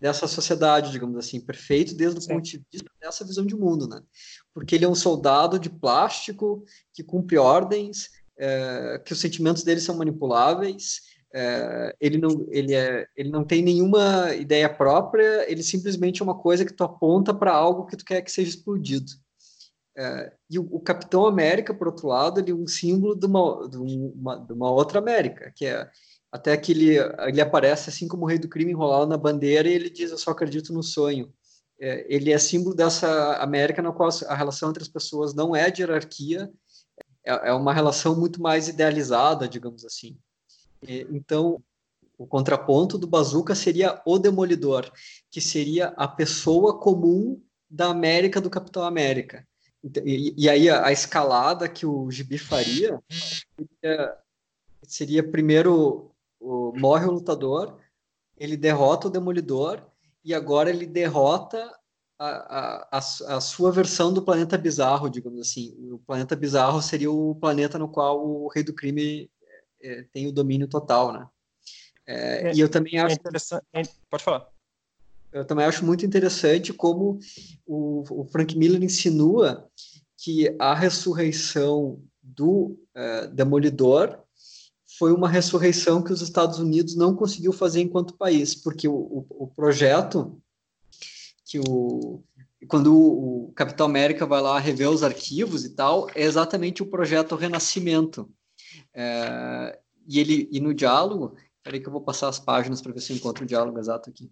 dessa 0.00 0.26
sociedade, 0.26 0.90
digamos 0.90 1.16
assim, 1.16 1.40
perfeito 1.40 1.94
desde 1.94 2.18
o 2.18 2.22
Sim. 2.22 2.28
ponto 2.34 2.44
de 2.44 2.64
vista 2.72 2.90
dessa 3.00 3.24
visão 3.24 3.46
de 3.46 3.56
mundo, 3.56 3.86
né? 3.86 4.02
Porque 4.52 4.74
ele 4.74 4.84
é 4.84 4.88
um 4.88 4.94
soldado 4.94 5.58
de 5.58 5.70
plástico 5.70 6.64
que 6.92 7.04
cumpre 7.04 7.38
ordens, 7.38 8.10
é, 8.38 9.00
que 9.04 9.12
os 9.12 9.20
sentimentos 9.20 9.62
dele 9.62 9.80
são 9.80 9.96
manipuláveis, 9.96 11.02
é, 11.32 11.94
ele, 12.00 12.18
não, 12.18 12.46
ele, 12.50 12.74
é, 12.74 13.06
ele 13.16 13.30
não 13.30 13.44
tem 13.44 13.62
nenhuma 13.62 14.34
ideia 14.34 14.68
própria, 14.68 15.50
ele 15.50 15.62
simplesmente 15.62 16.22
é 16.22 16.24
uma 16.24 16.38
coisa 16.38 16.64
que 16.64 16.72
tu 16.72 16.84
aponta 16.84 17.34
para 17.34 17.52
algo 17.52 17.86
que 17.86 17.96
tu 17.96 18.04
quer 18.04 18.22
que 18.22 18.32
seja 18.32 18.50
explodido. 18.50 19.12
É, 20.00 20.32
e 20.48 20.60
o, 20.60 20.68
o, 20.70 20.78
Capitão 20.78 21.26
América, 21.26 21.74
por 21.74 21.88
outro 21.88 22.06
lado, 22.06 22.38
ele 22.38 22.52
é 22.52 22.54
um 22.54 22.68
símbolo 22.68 23.16
de 23.16 23.26
uma, 23.26 23.68
de 23.68 23.76
uma, 23.76 24.36
de 24.36 24.52
uma 24.52 24.70
outra 24.70 25.00
América, 25.00 25.52
que 25.56 25.66
é 25.66 25.90
até 26.30 26.56
que 26.56 26.70
ele, 26.70 26.98
ele 27.26 27.40
aparece 27.40 27.90
assim 27.90 28.06
como 28.06 28.22
o 28.24 28.28
rei 28.28 28.38
do 28.38 28.48
crime 28.48 28.70
enrolado 28.70 29.08
na 29.08 29.16
bandeira 29.16 29.68
e 29.68 29.72
ele 29.72 29.90
diz, 29.90 30.12
eu 30.12 30.18
só 30.18 30.30
acredito 30.30 30.72
no 30.72 30.84
sonho. 30.84 31.34
É, 31.80 32.06
ele 32.08 32.32
é 32.32 32.38
símbolo 32.38 32.76
dessa 32.76 33.38
América 33.38 33.82
na 33.82 33.90
qual 33.90 34.08
a 34.28 34.34
relação 34.36 34.70
entre 34.70 34.84
as 34.84 34.88
pessoas 34.88 35.34
não 35.34 35.56
é 35.56 35.68
de 35.68 35.82
hierarquia, 35.82 36.48
é, 37.26 37.48
é 37.48 37.52
uma 37.52 37.72
relação 37.72 38.14
muito 38.14 38.40
mais 38.40 38.68
idealizada, 38.68 39.48
digamos 39.48 39.84
assim. 39.84 40.16
Então, 40.80 41.60
o 42.16 42.24
contraponto 42.24 42.96
do 42.96 43.08
Bazooka 43.08 43.52
seria 43.56 44.00
o 44.06 44.16
Demolidor, 44.16 44.88
que 45.28 45.40
seria 45.40 45.88
a 45.96 46.06
pessoa 46.06 46.78
comum 46.78 47.42
da 47.68 47.86
América 47.86 48.40
do 48.40 48.48
Capitão 48.48 48.84
América. 48.84 49.44
E, 50.04 50.34
e 50.36 50.48
aí 50.48 50.68
a, 50.68 50.86
a, 50.86 50.92
escalada 50.92 51.68
que 51.68 51.86
o 51.86 52.10
Gibi 52.10 52.36
faria 52.36 53.00
seria, 53.08 54.18
seria 54.82 55.30
primeiro 55.30 56.12
o, 56.40 56.72
morre 56.76 57.06
o 57.06 57.12
lutador, 57.12 57.78
ele 58.36 58.56
derrota 58.56 59.06
o 59.06 59.10
demolidor 59.10 59.86
e 60.24 60.34
agora 60.34 60.68
ele 60.68 60.86
derrota 60.86 61.72
a, 62.18 62.88
a, 62.90 62.98
a, 62.98 63.40
sua 63.40 63.70
versão 63.70 64.12
do 64.12 64.22
planeta 64.22 64.58
bizarro, 64.58 65.08
digamos 65.08 65.40
assim. 65.40 65.76
O 65.92 65.98
planeta 65.98 66.34
bizarro 66.34 66.82
seria 66.82 67.10
o 67.10 67.34
planeta 67.36 67.78
no 67.78 67.88
qual 67.88 68.26
o 68.26 68.48
rei 68.48 68.64
do 68.64 68.74
crime 68.74 69.30
é, 69.80 70.02
tem 70.12 70.26
o 70.26 70.32
domínio 70.32 70.66
total, 70.66 71.12
né? 71.12 71.28
É, 72.04 72.48
é, 72.48 72.54
e 72.54 72.60
eu 72.60 72.68
também 72.68 72.98
acho. 72.98 73.16
É 73.72 73.82
Pode 74.10 74.24
falar 74.24 74.50
eu 75.32 75.44
também 75.44 75.64
acho 75.64 75.84
muito 75.84 76.04
interessante 76.06 76.72
como 76.72 77.18
o, 77.66 78.02
o 78.10 78.24
Frank 78.24 78.56
Miller 78.56 78.82
insinua 78.82 79.68
que 80.16 80.54
a 80.58 80.74
ressurreição 80.74 82.02
do 82.22 82.78
uh, 82.96 83.28
Demolidor 83.32 84.18
foi 84.98 85.12
uma 85.12 85.28
ressurreição 85.28 86.02
que 86.02 86.12
os 86.12 86.20
Estados 86.20 86.58
Unidos 86.58 86.96
não 86.96 87.14
conseguiu 87.14 87.52
fazer 87.52 87.80
enquanto 87.80 88.16
país, 88.16 88.54
porque 88.54 88.88
o, 88.88 88.94
o, 88.94 89.26
o 89.44 89.46
projeto 89.46 90.40
que 91.44 91.60
o 91.60 92.22
quando 92.66 92.92
o, 92.92 93.52
Capitão 93.52 93.86
América 93.86 94.26
vai 94.26 94.40
lá 94.40 94.58
rever 94.58 94.90
os 94.90 95.02
arquivos 95.02 95.64
e 95.64 95.74
tal, 95.74 96.08
é 96.14 96.22
exatamente 96.22 96.82
o 96.82 96.86
projeto 96.86 97.36
Renascimento. 97.36 98.28
É, 98.94 99.78
e 100.06 100.18
ele 100.18 100.48
e 100.50 100.60
no 100.60 100.74
diálogo, 100.74 101.36
peraí 101.62 101.80
que 101.80 101.86
eu 101.86 101.92
vou 101.92 102.00
passar 102.00 102.28
as 102.28 102.38
páginas 102.38 102.82
para 102.82 102.92
ver 102.92 103.00
se 103.00 103.12
eu 103.12 103.16
encontro 103.16 103.44
o 103.44 103.46
diálogo 103.46 103.78
exato 103.78 104.10
aqui. 104.10 104.30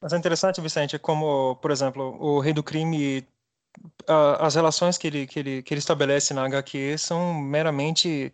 Mas 0.00 0.12
é 0.12 0.16
interessante, 0.16 0.60
Vicente, 0.60 0.98
como, 0.98 1.56
por 1.56 1.70
exemplo, 1.70 2.16
o 2.20 2.40
Rei 2.40 2.52
do 2.52 2.62
Crime, 2.62 3.26
as 4.08 4.54
relações 4.54 4.96
que 4.98 5.06
ele, 5.06 5.26
que 5.26 5.38
ele, 5.38 5.62
que 5.62 5.74
ele 5.74 5.78
estabelece 5.78 6.34
na 6.34 6.44
HQ 6.44 6.96
são 6.98 7.34
meramente 7.34 8.32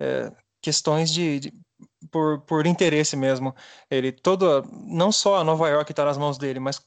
é, 0.00 0.32
questões 0.62 1.12
de, 1.12 1.40
de, 1.40 1.52
por, 2.10 2.40
por 2.42 2.66
interesse 2.66 3.16
mesmo. 3.16 3.54
Ele 3.90 4.12
todo, 4.12 4.62
não 4.72 5.10
só 5.12 5.38
a 5.38 5.44
Nova 5.44 5.68
York 5.68 5.90
está 5.92 6.04
nas 6.04 6.18
mãos 6.18 6.38
dele, 6.38 6.60
mas 6.60 6.80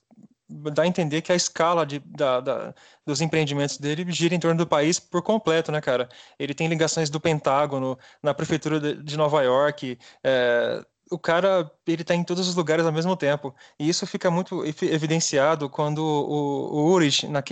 dá 0.74 0.84
a 0.84 0.88
entender 0.88 1.22
que 1.22 1.32
a 1.32 1.36
escala 1.36 1.86
de, 1.86 2.00
da, 2.00 2.40
da, 2.42 2.74
dos 3.06 3.22
empreendimentos 3.22 3.78
dele 3.78 4.10
gira 4.12 4.36
em 4.36 4.40
torno 4.40 4.58
do 4.58 4.68
país 4.68 5.00
por 5.00 5.22
completo, 5.22 5.72
né, 5.72 5.80
cara? 5.82 6.10
Ele 6.38 6.54
tem 6.54 6.68
ligações 6.68 7.10
do 7.10 7.20
Pentágono, 7.22 7.98
na 8.22 8.34
prefeitura 8.34 8.80
de, 8.80 9.02
de 9.02 9.18
Nova 9.18 9.42
York, 9.44 9.98
é, 10.24 10.86
o 11.12 11.20
cara 11.20 11.70
ele 11.86 12.04
tá 12.04 12.16
em 12.16 12.24
todos 12.24 12.48
os 12.48 12.56
lugares 12.56 12.86
ao 12.86 12.92
mesmo 12.92 13.16
tempo. 13.16 13.54
E 13.78 13.88
isso 13.88 14.08
fica 14.08 14.32
muito 14.32 14.64
evidenciado 14.66 15.70
quando 15.70 16.00
o, 16.00 16.74
o 16.74 16.92
Urich, 16.94 17.28
na, 17.28 17.44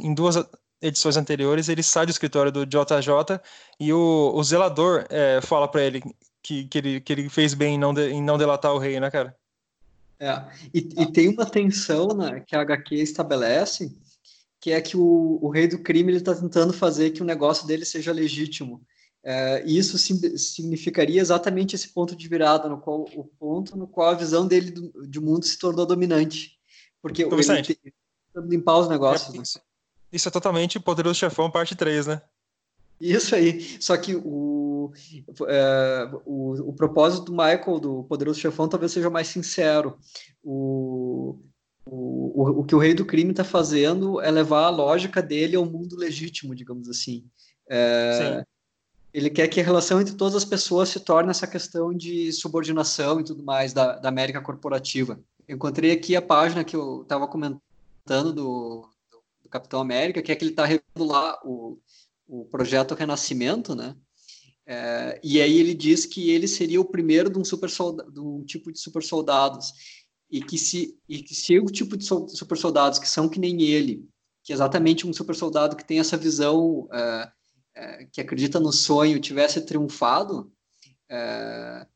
em 0.00 0.14
duas 0.14 0.36
edições 0.80 1.16
anteriores, 1.16 1.68
ele 1.68 1.82
sai 1.82 2.06
do 2.06 2.10
escritório 2.10 2.52
do 2.52 2.64
JJ 2.64 3.40
e 3.80 3.92
o, 3.92 4.32
o 4.34 4.44
zelador 4.44 5.06
é, 5.08 5.40
fala 5.42 5.66
para 5.66 5.82
ele 5.82 6.02
que, 6.42 6.64
que, 6.64 6.78
ele 6.78 7.00
que 7.00 7.12
ele 7.12 7.28
fez 7.28 7.54
bem 7.54 7.74
em 7.74 7.78
não, 7.78 7.92
de, 7.92 8.10
em 8.10 8.22
não 8.22 8.38
delatar 8.38 8.72
o 8.72 8.78
rei, 8.78 9.00
né, 9.00 9.10
cara? 9.10 9.34
É, 10.20 10.44
e, 10.72 10.88
e 10.98 11.06
tem 11.12 11.28
uma 11.28 11.46
tensão 11.46 12.08
né, 12.08 12.42
que 12.46 12.54
a 12.54 12.60
HQ 12.60 12.94
estabelece, 12.96 13.96
que 14.60 14.70
é 14.70 14.80
que 14.80 14.96
o, 14.96 15.38
o 15.42 15.50
rei 15.50 15.66
do 15.66 15.78
crime 15.78 16.10
ele 16.10 16.18
está 16.18 16.34
tentando 16.34 16.72
fazer 16.72 17.10
que 17.10 17.22
o 17.22 17.26
negócio 17.26 17.66
dele 17.66 17.84
seja 17.84 18.12
legítimo. 18.12 18.80
É, 19.26 19.64
isso 19.64 19.96
significaria 19.96 21.18
exatamente 21.18 21.74
esse 21.74 21.88
ponto 21.88 22.14
de 22.14 22.28
virada, 22.28 22.68
no 22.68 22.78
qual, 22.78 23.08
o 23.14 23.24
ponto 23.24 23.74
no 23.74 23.88
qual 23.88 24.10
a 24.10 24.14
visão 24.14 24.46
dele 24.46 24.70
do, 24.70 25.06
de 25.06 25.18
mundo 25.18 25.46
se 25.46 25.58
tornou 25.58 25.86
dominante. 25.86 26.58
Porque 27.00 27.22
então, 27.22 27.38
ele 27.38 27.62
tem, 27.62 27.76
limpar 28.46 28.80
os 28.80 28.88
negócios. 28.88 29.34
É, 29.34 29.40
isso, 29.40 29.60
isso, 30.12 30.28
é 30.28 30.30
totalmente 30.30 30.78
Poderoso 30.78 31.18
Chefão, 31.18 31.50
parte 31.50 31.74
3, 31.74 32.06
né? 32.06 32.22
Isso 33.00 33.34
aí. 33.34 33.62
Só 33.80 33.96
que 33.96 34.14
o, 34.14 34.92
é, 35.48 36.10
o, 36.26 36.68
o 36.68 36.72
propósito 36.74 37.24
do 37.24 37.32
Michael, 37.32 37.80
do 37.80 38.04
Poderoso 38.04 38.38
Chefão, 38.38 38.68
talvez 38.68 38.92
seja 38.92 39.08
mais 39.08 39.28
sincero. 39.28 39.98
O, 40.42 41.40
o, 41.86 42.42
o, 42.42 42.60
o 42.60 42.64
que 42.64 42.74
o 42.74 42.78
Rei 42.78 42.92
do 42.92 43.06
Crime 43.06 43.30
está 43.30 43.42
fazendo 43.42 44.20
é 44.20 44.30
levar 44.30 44.64
a 44.64 44.70
lógica 44.70 45.22
dele 45.22 45.56
ao 45.56 45.64
mundo 45.64 45.96
legítimo, 45.96 46.54
digamos 46.54 46.90
assim. 46.90 47.24
É, 47.70 48.36
Sim 48.42 48.53
ele 49.14 49.30
quer 49.30 49.46
que 49.46 49.60
a 49.60 49.64
relação 49.64 50.00
entre 50.00 50.16
todas 50.16 50.34
as 50.34 50.44
pessoas 50.44 50.88
se 50.88 50.98
torne 50.98 51.30
essa 51.30 51.46
questão 51.46 51.94
de 51.94 52.32
subordinação 52.32 53.20
e 53.20 53.24
tudo 53.24 53.44
mais 53.44 53.72
da, 53.72 53.96
da 53.96 54.08
América 54.08 54.42
corporativa. 54.42 55.20
Eu 55.46 55.54
encontrei 55.54 55.92
aqui 55.92 56.16
a 56.16 56.22
página 56.22 56.64
que 56.64 56.74
eu 56.74 57.02
estava 57.02 57.28
comentando 57.28 58.32
do, 58.32 58.88
do, 59.40 59.48
Capitão 59.48 59.80
América, 59.80 60.20
que 60.20 60.32
é 60.32 60.34
que 60.34 60.42
ele 60.42 60.50
está 60.50 60.64
revelando 60.64 61.12
lá 61.12 61.38
o, 61.44 61.78
o 62.26 62.44
projeto 62.46 62.96
Renascimento, 62.96 63.76
né? 63.76 63.94
É, 64.66 65.20
e 65.22 65.40
aí 65.40 65.58
ele 65.58 65.74
diz 65.74 66.06
que 66.06 66.30
ele 66.30 66.48
seria 66.48 66.80
o 66.80 66.84
primeiro 66.84 67.30
de 67.30 67.38
um, 67.38 67.44
super 67.44 67.68
de 67.68 68.18
um 68.18 68.42
tipo 68.42 68.72
de 68.72 68.80
super 68.80 69.02
soldados 69.02 69.72
e 70.28 70.42
que 70.42 70.58
se 70.58 70.98
e 71.08 71.22
que 71.22 71.34
se 71.34 71.56
o 71.60 71.66
tipo 71.66 71.96
de 71.96 72.04
super 72.04 72.56
soldados 72.56 72.98
que 72.98 73.08
são 73.08 73.28
que 73.28 73.38
nem 73.38 73.62
ele, 73.62 74.08
que 74.42 74.52
é 74.52 74.56
exatamente 74.56 75.06
um 75.06 75.12
super 75.12 75.36
soldado 75.36 75.76
que 75.76 75.84
tem 75.84 76.00
essa 76.00 76.16
visão 76.16 76.88
é, 76.92 77.30
é, 77.74 78.06
que 78.12 78.20
acredita 78.20 78.60
no 78.60 78.72
sonho 78.72 79.20
tivesse 79.20 79.60
triunfado, 79.60 80.50
é, 81.10 81.86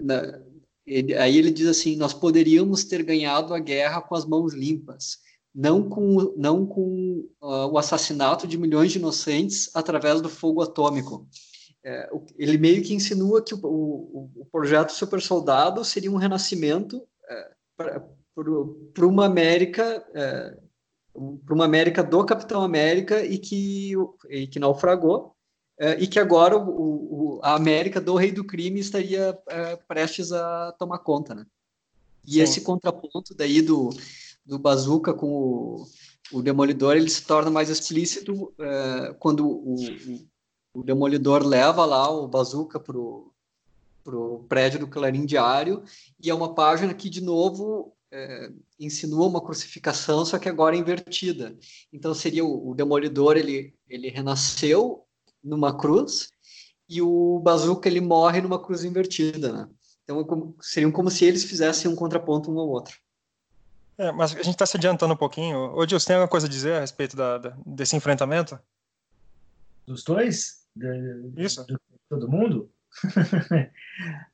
na, 0.00 0.40
ele, 0.86 1.14
aí 1.14 1.36
ele 1.36 1.50
diz 1.50 1.66
assim: 1.66 1.96
nós 1.96 2.14
poderíamos 2.14 2.84
ter 2.84 3.02
ganhado 3.02 3.54
a 3.54 3.58
guerra 3.58 4.00
com 4.00 4.14
as 4.14 4.24
mãos 4.24 4.54
limpas, 4.54 5.18
não 5.54 5.88
com, 5.88 6.34
não 6.36 6.66
com 6.66 7.28
uh, 7.42 7.66
o 7.70 7.78
assassinato 7.78 8.46
de 8.46 8.56
milhões 8.56 8.92
de 8.92 8.98
inocentes 8.98 9.70
através 9.74 10.20
do 10.20 10.28
fogo 10.28 10.62
atômico. 10.62 11.28
É, 11.84 12.10
ele 12.36 12.58
meio 12.58 12.82
que 12.82 12.92
insinua 12.92 13.42
que 13.42 13.54
o, 13.54 13.60
o, 13.62 14.30
o, 14.36 14.44
projeto 14.46 14.90
Super 14.90 15.22
Soldado 15.22 15.84
seria 15.84 16.10
um 16.10 16.16
renascimento 16.16 17.06
é, 17.28 17.50
para 17.76 19.06
uma 19.06 19.26
América 19.26 20.04
é, 20.12 20.58
para 21.44 21.54
uma 21.54 21.64
América 21.64 22.02
do 22.02 22.24
Capitão 22.24 22.62
América 22.62 23.24
e 23.24 23.38
que, 23.38 23.92
e 24.28 24.46
que 24.46 24.58
naufragou, 24.58 25.34
uh, 25.80 25.98
e 25.98 26.06
que 26.06 26.18
agora 26.18 26.56
o, 26.56 27.36
o, 27.36 27.40
a 27.42 27.54
América 27.54 28.00
do 28.00 28.14
Rei 28.14 28.32
do 28.32 28.44
Crime 28.44 28.80
estaria 28.80 29.32
uh, 29.32 29.86
prestes 29.86 30.32
a 30.32 30.72
tomar 30.78 30.98
conta, 30.98 31.34
né? 31.34 31.46
E 32.26 32.34
Sim. 32.34 32.40
esse 32.40 32.60
contraponto 32.60 33.34
daí 33.34 33.62
do, 33.62 33.90
do 34.44 34.58
Bazooka 34.58 35.14
com 35.14 35.26
o, 35.26 35.86
o 36.32 36.42
Demolidor, 36.42 36.96
ele 36.96 37.08
se 37.08 37.24
torna 37.24 37.50
mais 37.50 37.70
explícito 37.70 38.32
uh, 38.32 39.14
quando 39.18 39.46
o, 39.46 39.74
o, 39.74 40.80
o, 40.80 40.82
Demolidor 40.82 41.42
leva 41.42 41.84
lá 41.84 42.10
o 42.10 42.28
Bazooka 42.28 42.78
pro 42.78 43.32
pro 44.04 44.46
prédio 44.48 44.80
do 44.80 44.88
Clarim 44.88 45.26
Diário 45.26 45.82
e 46.18 46.30
é 46.30 46.34
uma 46.34 46.54
página 46.54 46.94
que 46.94 47.10
de 47.10 47.20
novo 47.20 47.92
é, 48.10 48.50
insinua 48.78 49.26
uma 49.26 49.44
crucificação, 49.44 50.24
só 50.24 50.38
que 50.38 50.48
agora 50.48 50.76
invertida. 50.76 51.56
Então 51.92 52.14
seria 52.14 52.44
o, 52.44 52.70
o, 52.70 52.74
Demolidor, 52.74 53.36
ele, 53.36 53.74
ele 53.88 54.08
renasceu 54.08 55.04
numa 55.42 55.76
cruz 55.76 56.30
e 56.88 57.02
o 57.02 57.40
Bazooka 57.40 57.88
ele 57.88 58.00
morre 58.00 58.40
numa 58.40 58.62
cruz 58.62 58.84
invertida, 58.84 59.52
né? 59.52 59.68
Então 60.04 60.20
é 60.20 60.24
como, 60.24 60.56
seriam 60.60 60.90
como 60.90 61.10
se 61.10 61.24
eles 61.24 61.44
fizessem 61.44 61.90
um 61.90 61.96
contraponto 61.96 62.50
um 62.50 62.58
ao 62.58 62.68
outro. 62.68 62.96
É, 63.98 64.12
mas 64.12 64.32
a 64.32 64.42
gente 64.42 64.54
está 64.54 64.64
se 64.64 64.76
adiantando 64.76 65.12
um 65.12 65.16
pouquinho. 65.16 65.74
Ô, 65.74 65.86
Gil, 65.86 65.98
você 65.98 66.06
tem 66.06 66.16
alguma 66.16 66.30
coisa 66.30 66.46
a 66.46 66.50
dizer 66.50 66.74
a 66.74 66.80
respeito 66.80 67.16
da, 67.16 67.36
da, 67.36 67.56
desse 67.66 67.96
enfrentamento? 67.96 68.58
Dos 69.84 70.04
dois? 70.04 70.64
De, 70.74 71.32
Isso. 71.36 71.66
De 71.66 71.76
todo 72.08 72.28
mundo? 72.28 72.70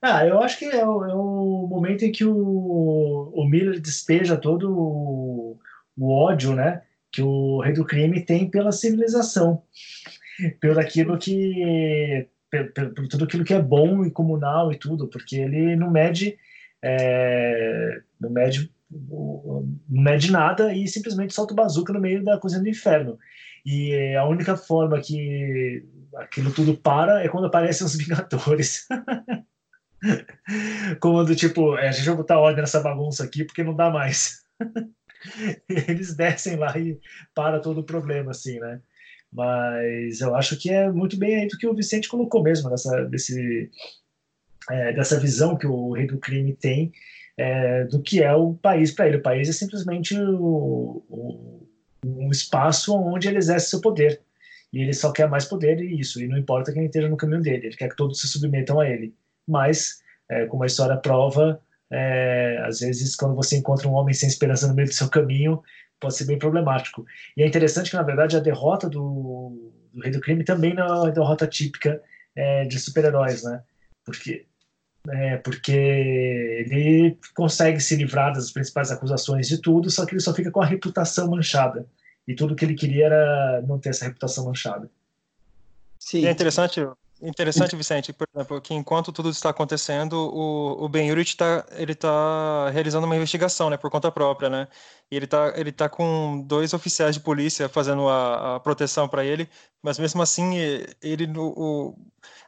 ah, 0.02 0.26
eu 0.26 0.40
acho 0.42 0.58
que 0.58 0.66
é 0.66 0.86
o, 0.86 1.04
é 1.04 1.14
o, 1.14 1.66
momento 1.68 2.04
em 2.04 2.12
que 2.12 2.24
o, 2.24 3.32
o 3.34 3.48
Miller 3.48 3.80
despeja 3.80 4.36
todo 4.36 4.70
o, 4.70 5.58
o, 5.96 6.12
ódio, 6.12 6.54
né, 6.54 6.82
que 7.12 7.22
o 7.22 7.60
rei 7.60 7.72
do 7.72 7.84
crime 7.84 8.24
tem 8.24 8.50
pela 8.50 8.72
civilização, 8.72 9.62
pelo 10.60 10.80
aquilo 10.80 11.18
que, 11.18 12.26
por, 12.50 13.08
tudo 13.08 13.24
aquilo 13.24 13.44
que 13.44 13.54
é 13.54 13.62
bom 13.62 14.04
e 14.04 14.10
comunal 14.10 14.72
e 14.72 14.76
tudo, 14.76 15.08
porque 15.08 15.36
ele 15.36 15.76
não 15.76 15.90
mede, 15.90 16.36
é, 16.82 18.00
não 18.20 18.30
mede, 18.30 18.70
não 18.90 19.68
mede 19.88 20.30
nada 20.30 20.74
e 20.74 20.86
simplesmente 20.88 21.34
solta 21.34 21.52
o 21.52 21.56
bazuca 21.56 21.92
no 21.92 22.00
meio 22.00 22.22
da 22.22 22.38
cozinha 22.38 22.62
do 22.62 22.68
inferno. 22.68 23.18
E 23.64 24.14
a 24.14 24.26
única 24.26 24.56
forma 24.56 25.00
que 25.00 25.84
aquilo 26.16 26.52
tudo 26.52 26.76
para 26.76 27.24
é 27.24 27.28
quando 27.28 27.46
aparecem 27.46 27.86
os 27.86 27.96
Vingadores. 27.96 28.86
Como 31.00 31.24
do 31.24 31.34
tipo, 31.34 31.76
é, 31.78 31.88
a 31.88 31.92
gente 31.92 32.06
vai 32.06 32.16
botar 32.16 32.38
ordem 32.38 32.60
nessa 32.60 32.80
bagunça 32.80 33.24
aqui 33.24 33.44
porque 33.44 33.64
não 33.64 33.74
dá 33.74 33.90
mais. 33.90 34.44
Eles 35.88 36.14
descem 36.14 36.56
lá 36.56 36.76
e 36.78 37.00
para 37.34 37.58
todo 37.58 37.80
o 37.80 37.84
problema, 37.84 38.32
assim, 38.32 38.60
né? 38.60 38.80
Mas 39.32 40.20
eu 40.20 40.36
acho 40.36 40.56
que 40.56 40.70
é 40.70 40.92
muito 40.92 41.16
bem 41.16 41.36
aí 41.36 41.48
do 41.48 41.56
que 41.56 41.66
o 41.66 41.74
Vicente 41.74 42.08
colocou 42.08 42.42
mesmo, 42.42 42.70
dessa, 42.70 43.04
desse, 43.06 43.70
é, 44.70 44.92
dessa 44.92 45.18
visão 45.18 45.56
que 45.56 45.66
o 45.66 45.92
rei 45.92 46.06
do 46.06 46.18
crime 46.18 46.54
tem 46.54 46.92
é, 47.36 47.84
do 47.84 48.00
que 48.00 48.22
é 48.22 48.32
o 48.32 48.54
país 48.54 48.92
para 48.92 49.08
ele. 49.08 49.16
O 49.16 49.22
país 49.22 49.48
é 49.48 49.52
simplesmente 49.52 50.18
o, 50.18 51.04
o, 51.08 51.68
um 52.04 52.30
espaço 52.30 52.96
onde 52.96 53.28
ele 53.28 53.38
exerce 53.38 53.70
seu 53.70 53.80
poder 53.80 54.20
e 54.72 54.82
ele 54.82 54.92
só 54.92 55.12
quer 55.12 55.28
mais 55.28 55.44
poder 55.44 55.80
e 55.80 56.00
isso, 56.00 56.20
e 56.20 56.26
não 56.26 56.36
importa 56.36 56.72
quem 56.72 56.86
esteja 56.86 57.08
no 57.08 57.16
caminho 57.16 57.40
dele, 57.40 57.68
ele 57.68 57.76
quer 57.76 57.88
que 57.88 57.96
todos 57.96 58.20
se 58.20 58.26
submetam 58.26 58.80
a 58.80 58.88
ele. 58.88 59.14
Mas, 59.46 60.02
é, 60.28 60.46
como 60.46 60.64
a 60.64 60.66
história 60.66 60.96
prova, 60.96 61.60
é, 61.90 62.60
às 62.66 62.80
vezes 62.80 63.14
quando 63.14 63.36
você 63.36 63.56
encontra 63.56 63.86
um 63.86 63.92
homem 63.92 64.12
sem 64.12 64.28
esperança 64.28 64.66
no 64.66 64.74
meio 64.74 64.88
do 64.88 64.94
seu 64.94 65.08
caminho, 65.08 65.62
pode 66.00 66.16
ser 66.16 66.24
bem 66.24 66.38
problemático. 66.38 67.06
E 67.36 67.42
é 67.42 67.46
interessante 67.46 67.90
que, 67.90 67.96
na 67.96 68.02
verdade, 68.02 68.36
a 68.36 68.40
derrota 68.40 68.88
do, 68.88 69.72
do 69.92 70.00
Rei 70.02 70.10
do 70.10 70.20
Crime 70.20 70.42
também 70.42 70.74
não 70.74 70.86
é 70.86 70.92
uma 70.92 71.12
derrota 71.12 71.46
típica 71.46 72.02
é, 72.34 72.64
de 72.64 72.80
super-heróis, 72.80 73.44
né? 73.44 73.62
Porque, 74.04 74.44
é, 75.10 75.36
porque 75.38 75.72
ele 75.72 77.18
consegue 77.34 77.80
se 77.80 77.94
livrar 77.96 78.32
das 78.32 78.50
principais 78.50 78.90
acusações 78.90 79.48
de 79.48 79.58
tudo, 79.60 79.90
só 79.90 80.06
que 80.06 80.14
ele 80.14 80.20
só 80.20 80.32
fica 80.32 80.50
com 80.50 80.62
a 80.62 80.66
reputação 80.66 81.30
manchada 81.30 81.86
e 82.26 82.34
tudo 82.34 82.54
que 82.56 82.64
ele 82.64 82.74
queria 82.74 83.06
era 83.06 83.62
não 83.62 83.78
ter 83.78 83.90
essa 83.90 84.06
reputação 84.06 84.46
manchada. 84.46 84.90
Sim. 85.98 86.26
É 86.26 86.30
interessante, 86.30 86.86
interessante, 87.20 87.76
Vicente, 87.76 88.12
por 88.12 88.26
exemplo, 88.34 88.60
que 88.60 88.74
enquanto 88.74 89.12
tudo 89.12 89.30
está 89.30 89.50
acontecendo, 89.50 90.14
o, 90.14 90.84
o 90.84 90.88
Ben 90.88 91.10
Urich 91.10 91.30
está 91.30 91.64
ele 91.72 91.94
tá 91.94 92.70
realizando 92.70 93.06
uma 93.06 93.16
investigação, 93.16 93.70
né, 93.70 93.76
por 93.76 93.90
conta 93.90 94.10
própria, 94.10 94.50
né? 94.50 94.68
E 95.10 95.16
ele 95.16 95.24
está 95.24 95.52
ele 95.56 95.72
tá 95.72 95.88
com 95.88 96.42
dois 96.46 96.74
oficiais 96.74 97.14
de 97.14 97.20
polícia 97.20 97.68
fazendo 97.68 98.08
a, 98.08 98.56
a 98.56 98.60
proteção 98.60 99.08
para 99.08 99.24
ele, 99.24 99.48
mas 99.82 99.98
mesmo 99.98 100.20
assim 100.22 100.56
ele 101.02 101.30
o, 101.36 101.94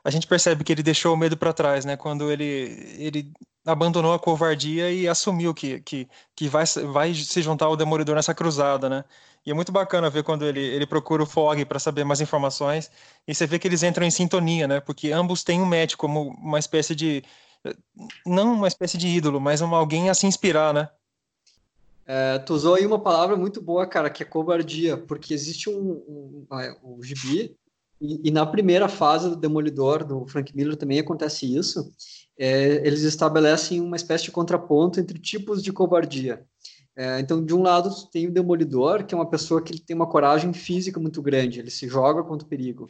a 0.06 0.10
gente 0.10 0.26
percebe 0.28 0.62
que 0.62 0.72
ele 0.72 0.84
deixou 0.84 1.12
o 1.12 1.16
medo 1.16 1.36
para 1.36 1.52
trás, 1.52 1.84
né? 1.84 1.96
Quando 1.96 2.30
ele 2.30 2.96
ele 2.96 3.32
abandonou 3.64 4.14
a 4.14 4.18
covardia 4.20 4.92
e 4.92 5.08
assumiu 5.08 5.52
que 5.52 5.80
que, 5.80 6.08
que 6.36 6.48
vai 6.48 6.64
vai 6.92 7.12
se 7.12 7.42
juntar 7.42 7.66
ao 7.66 7.76
Demolidor 7.76 8.14
nessa 8.14 8.32
cruzada, 8.32 8.88
né? 8.88 9.04
E 9.44 9.50
é 9.50 9.54
muito 9.54 9.72
bacana 9.72 10.08
ver 10.08 10.22
quando 10.22 10.44
ele, 10.44 10.60
ele 10.60 10.86
procura 10.86 11.24
o 11.24 11.26
Fog 11.26 11.64
para 11.64 11.80
saber 11.80 12.04
mais 12.04 12.20
informações. 12.20 12.88
E 13.26 13.34
você 13.34 13.48
vê 13.48 13.58
que 13.58 13.66
eles 13.66 13.82
entram 13.82 14.06
em 14.06 14.10
sintonia, 14.10 14.68
né? 14.68 14.78
Porque 14.78 15.10
ambos 15.10 15.42
têm 15.42 15.60
um 15.60 15.66
médico 15.66 16.02
como 16.02 16.30
uma 16.38 16.60
espécie 16.60 16.94
de. 16.94 17.24
Não 18.24 18.54
uma 18.54 18.68
espécie 18.68 18.96
de 18.96 19.08
ídolo, 19.08 19.40
mas 19.40 19.60
uma, 19.60 19.76
alguém 19.76 20.08
a 20.08 20.14
se 20.14 20.26
inspirar, 20.26 20.72
né? 20.72 20.88
É, 22.06 22.38
tu 22.38 22.54
usou 22.54 22.76
aí 22.76 22.86
uma 22.86 23.00
palavra 23.00 23.36
muito 23.36 23.60
boa, 23.60 23.84
cara, 23.88 24.08
que 24.08 24.22
é 24.22 24.26
covardia, 24.26 24.96
porque 24.96 25.34
existe 25.34 25.68
um, 25.68 25.74
um, 25.74 26.46
um, 26.48 26.94
um 26.94 27.02
gibi, 27.02 27.56
e, 28.01 28.28
e, 28.28 28.31
na 28.31 28.44
primeira 28.44 28.89
fase 28.89 29.28
do 29.28 29.36
Demolidor, 29.36 30.05
do 30.05 30.27
Frank 30.27 30.55
Miller, 30.55 30.77
também 30.77 30.98
acontece 30.98 31.56
isso. 31.56 31.90
É, 32.39 32.86
eles 32.86 33.02
estabelecem 33.02 33.81
uma 33.81 33.97
espécie 33.97 34.24
de 34.24 34.31
contraponto 34.31 35.01
entre 35.01 35.18
tipos 35.18 35.62
de 35.62 35.73
covardia. 35.73 36.44
É, 36.97 37.20
então, 37.20 37.44
de 37.44 37.55
um 37.55 37.62
lado, 37.62 37.90
tem 38.10 38.27
o 38.27 38.32
Demolidor, 38.32 39.05
que 39.05 39.14
é 39.14 39.18
uma 39.18 39.28
pessoa 39.28 39.62
que 39.62 39.81
tem 39.81 39.94
uma 39.94 40.09
coragem 40.09 40.52
física 40.52 40.98
muito 40.98 41.20
grande, 41.20 41.60
ele 41.60 41.70
se 41.70 41.86
joga 41.89 42.23
contra 42.23 42.47
o 42.47 42.48
perigo. 42.48 42.89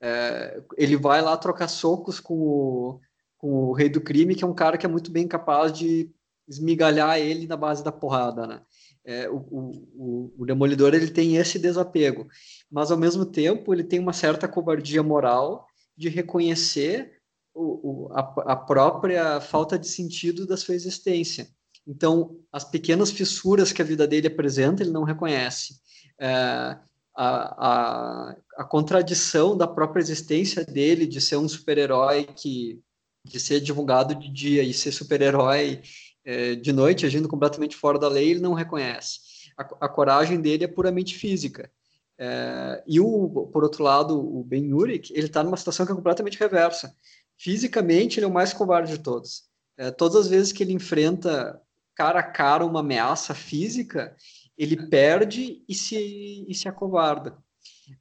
É, 0.00 0.62
ele 0.76 0.96
vai 0.96 1.22
lá 1.22 1.36
trocar 1.36 1.68
socos 1.68 2.20
com 2.20 2.34
o, 2.34 3.00
com 3.38 3.68
o 3.68 3.72
Rei 3.72 3.88
do 3.88 4.00
Crime, 4.00 4.34
que 4.34 4.44
é 4.44 4.46
um 4.46 4.54
cara 4.54 4.76
que 4.76 4.84
é 4.84 4.88
muito 4.88 5.10
bem 5.10 5.26
capaz 5.26 5.72
de 5.72 6.10
esmigalhar 6.46 7.18
ele 7.18 7.46
na 7.46 7.56
base 7.56 7.82
da 7.82 7.90
porrada, 7.90 8.46
né? 8.46 8.60
É, 9.04 9.28
o, 9.30 9.36
o, 9.36 10.34
o, 10.36 10.46
Demolidor 10.46 10.92
ele 10.92 11.08
tem 11.08 11.36
esse 11.36 11.60
desapego, 11.60 12.26
mas 12.70 12.90
ao 12.90 12.98
mesmo 12.98 13.24
tempo 13.24 13.72
ele 13.72 13.84
tem 13.84 13.98
uma 13.98 14.12
certa 14.12 14.48
covardia 14.48 15.02
moral 15.02 15.66
de 15.96 16.08
reconhecer 16.08 17.16
o, 17.54 18.08
a, 18.12 18.52
a 18.52 18.56
própria 18.56 19.40
falta 19.40 19.78
de 19.78 19.88
sentido 19.88 20.46
da 20.46 20.56
sua 20.56 20.74
existência. 20.74 21.48
Então, 21.86 22.36
as 22.52 22.64
pequenas 22.64 23.10
fissuras 23.10 23.72
que 23.72 23.80
a 23.80 23.84
vida 23.84 24.06
dele 24.06 24.26
apresenta, 24.26 24.82
ele 24.82 24.90
não 24.90 25.04
reconhece. 25.04 25.76
É, 26.20 26.28
a, 26.28 26.80
a, 27.16 28.36
a, 28.58 28.64
contradição 28.64 29.56
da 29.56 29.66
própria 29.66 30.00
existência 30.00 30.64
dele 30.64 31.06
de 31.06 31.20
ser 31.20 31.36
um 31.36 31.48
super-herói 31.48 32.24
que 32.24 32.80
de 33.24 33.40
ser 33.40 33.60
divulgado 33.60 34.14
de 34.14 34.30
dia 34.30 34.62
e 34.62 34.72
ser 34.72 34.92
super-herói 34.92 35.82
é, 36.24 36.54
de 36.54 36.72
noite, 36.72 37.06
agindo 37.06 37.28
completamente 37.28 37.76
fora 37.76 37.98
da 37.98 38.08
lei, 38.08 38.30
ele 38.30 38.40
não 38.40 38.52
reconhece. 38.52 39.20
A, 39.56 39.62
a 39.86 39.88
coragem 39.88 40.40
dele 40.40 40.64
é 40.64 40.68
puramente 40.68 41.16
física. 41.16 41.70
É, 42.18 42.82
e 42.86 42.98
o, 42.98 43.48
por 43.52 43.62
outro 43.62 43.84
lado, 43.84 44.18
o 44.18 44.42
Ben 44.42 44.72
Urich, 44.72 45.12
ele 45.14 45.26
está 45.26 45.42
numa 45.44 45.56
situação 45.56 45.84
que 45.84 45.92
é 45.92 45.94
completamente 45.94 46.38
reversa. 46.38 46.94
Fisicamente, 47.36 48.18
ele 48.18 48.24
é 48.24 48.28
o 48.28 48.32
mais 48.32 48.52
covarde 48.52 48.92
de 48.92 48.98
todos. 48.98 49.44
É, 49.76 49.90
todas 49.90 50.16
as 50.16 50.28
vezes 50.28 50.52
que 50.52 50.62
ele 50.62 50.72
enfrenta 50.72 51.60
cara 51.94 52.20
a 52.20 52.22
cara 52.22 52.64
uma 52.64 52.80
ameaça 52.80 53.34
física, 53.34 54.14
ele 54.56 54.88
perde 54.88 55.62
e 55.68 55.74
se, 55.74 56.46
e 56.48 56.54
se 56.54 56.68
acovarda. 56.68 57.36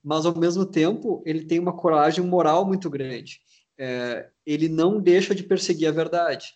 Mas, 0.03 0.25
ao 0.25 0.37
mesmo 0.37 0.65
tempo, 0.65 1.21
ele 1.25 1.45
tem 1.45 1.59
uma 1.59 1.75
coragem 1.75 2.23
moral 2.23 2.65
muito 2.65 2.89
grande. 2.89 3.41
É, 3.77 4.29
ele 4.45 4.69
não 4.69 5.01
deixa 5.01 5.35
de 5.35 5.43
perseguir 5.43 5.87
a 5.87 5.91
verdade. 5.91 6.53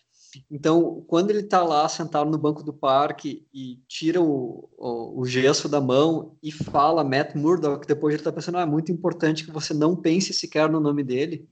Então, 0.50 1.04
quando 1.08 1.30
ele 1.30 1.40
está 1.40 1.62
lá 1.62 1.88
sentado 1.88 2.30
no 2.30 2.38
banco 2.38 2.62
do 2.62 2.72
parque 2.72 3.46
e 3.52 3.80
tira 3.88 4.20
o, 4.20 4.68
o, 4.78 5.20
o, 5.20 5.26
gesso 5.26 5.68
da 5.68 5.80
mão 5.80 6.36
e 6.42 6.52
fala 6.52 7.02
Matt 7.02 7.34
Murdock, 7.34 7.86
depois 7.86 8.14
ele 8.14 8.20
está 8.20 8.32
pensando, 8.32 8.58
ah, 8.58 8.62
é 8.62 8.66
muito 8.66 8.92
importante 8.92 9.44
que 9.44 9.50
você 9.50 9.74
não 9.74 9.96
pense 9.96 10.32
sequer 10.32 10.68
no 10.68 10.78
nome 10.78 11.02
dele. 11.02 11.48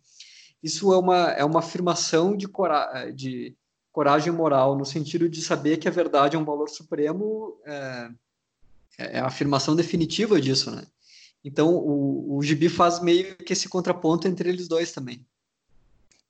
Isso 0.63 0.93
é 0.93 0.99
uma, 0.99 1.31
é 1.33 1.45
uma 1.45 1.61
afirmação 1.61 2.37
de, 2.37 2.47
cora 2.47 3.11
de, 3.11 3.57
coragem 3.99 4.33
moral, 4.33 4.79
no 4.79 4.85
sentido 4.85 5.29
de 5.29 5.43
saber 5.43 5.79
que 5.79 5.89
a 5.89 5.91
verdade 5.91 6.37
é 6.37 6.39
um 6.39 6.45
valor 6.45 6.69
supremo, 6.69 7.61
é, 7.67 8.11
é 8.97 9.19
a 9.19 9.27
afirmação 9.27 9.75
definitiva 9.75 10.41
disso, 10.41 10.71
né? 10.71 10.87
Então, 11.43 11.75
o, 11.75 12.37
o 12.37 12.43
Gibi 12.43 12.69
faz 12.69 13.01
meio 13.01 13.37
que 13.37 13.53
esse 13.53 13.69
contraponto 13.69 14.29
entre 14.29 14.49
eles 14.49 14.69
dois 14.69 14.93
também. 14.93 15.27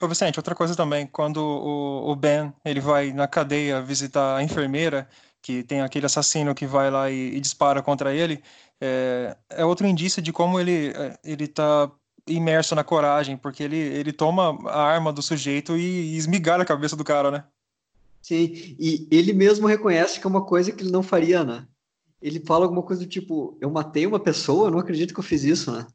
Ô 0.01 0.07
Vicente, 0.07 0.39
outra 0.39 0.55
coisa 0.55 0.77
também, 0.77 1.07
quando 1.07 1.39
o, 1.39 2.11
o 2.11 2.15
Ben 2.15 2.53
ele 2.65 2.81
vai 2.81 3.13
na 3.13 3.27
cadeia 3.27 3.83
visitar 3.83 4.37
a 4.37 4.43
enfermeira, 4.43 5.09
que 5.43 5.65
tem 5.65 5.81
aquele 5.81 6.07
assassino 6.07 6.55
que 6.55 6.67
vai 6.67 6.91
lá 6.91 7.11
e, 7.11 7.37
e 7.37 7.41
dispara 7.41 7.83
contra 7.83 8.15
ele, 8.15 8.41
é, 8.81 9.37
é, 9.51 9.65
outro 9.65 9.87
indício 9.87 10.23
de 10.23 10.33
como 10.33 10.61
ele 10.61 10.93
é, 10.95 11.19
ele 11.25 11.45
está 11.45 11.91
imerso 12.29 12.75
na 12.75 12.85
coragem, 12.85 13.37
porque 13.37 13.63
ele, 13.63 13.77
ele 13.77 14.13
toma 14.13 14.57
a 14.69 14.83
arma 14.83 15.13
do 15.13 15.23
sujeito 15.23 15.77
e, 15.77 16.15
e 16.15 16.17
esmigalha 16.17 16.63
a 16.63 16.67
cabeça 16.67 16.95
do 16.95 17.03
cara, 17.03 17.31
né? 17.31 17.45
Sim, 18.23 18.77
e 18.79 19.09
ele 19.11 19.33
mesmo 19.33 19.67
reconhece 19.67 20.21
que 20.21 20.27
é 20.27 20.31
uma 20.31 20.45
coisa 20.45 20.71
que 20.71 20.83
ele 20.83 20.93
não 20.93 21.03
faria, 21.03 21.43
né? 21.43 21.67
Ele 22.21 22.41
fala 22.41 22.65
alguma 22.65 22.83
coisa 22.83 23.03
do 23.03 23.09
tipo, 23.09 23.57
eu 23.61 23.71
matei 23.71 24.07
uma 24.07 24.21
pessoa, 24.21 24.67
eu 24.67 24.71
não 24.71 24.79
acredito 24.79 25.15
que 25.15 25.21
eu 25.21 25.25
fiz 25.25 25.45
isso, 25.45 25.73
né? 25.73 25.87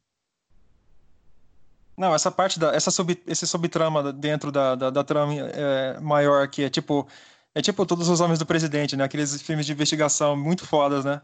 Não, 1.98 2.14
essa 2.14 2.32
parte 2.32 2.60
da 2.60 2.74
essa 2.76 2.90
sub, 2.90 3.22
esse 3.28 3.46
subtrama 3.46 4.12
dentro 4.12 4.52
da, 4.52 4.76
da, 4.76 4.90
da 4.90 5.04
trama 5.04 5.34
é, 5.36 6.00
maior 6.00 6.44
aqui 6.44 6.64
é 6.64 6.70
tipo 6.70 7.08
é 7.54 7.62
tipo 7.62 7.86
todos 7.86 8.10
os 8.10 8.20
homens 8.20 8.40
do 8.40 8.46
presidente, 8.46 8.96
né? 8.96 9.04
Aqueles 9.04 9.42
filmes 9.42 9.66
de 9.66 9.74
investigação 9.74 10.36
muito 10.36 10.66
fodas, 10.66 11.06
né? 11.06 11.22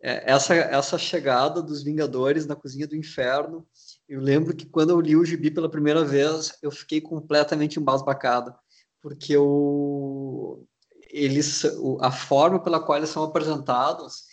É, 0.00 0.30
essa 0.30 0.54
essa 0.54 0.96
chegada 0.96 1.60
dos 1.60 1.82
Vingadores 1.82 2.46
na 2.46 2.54
cozinha 2.54 2.86
do 2.86 2.96
inferno, 2.96 3.66
eu 4.08 4.20
lembro 4.20 4.54
que 4.54 4.64
quando 4.64 4.90
eu 4.90 5.00
li 5.00 5.16
o 5.16 5.24
gibi 5.24 5.50
pela 5.50 5.68
primeira 5.68 6.04
vez, 6.04 6.56
eu 6.62 6.70
fiquei 6.70 7.00
completamente 7.00 7.80
embasbacado, 7.80 8.54
porque 9.02 9.36
o 9.36 10.64
eles 11.12 11.64
a 12.00 12.12
forma 12.12 12.60
pela 12.60 12.78
qual 12.78 12.96
eles 12.96 13.10
são 13.10 13.24
apresentados 13.24 14.29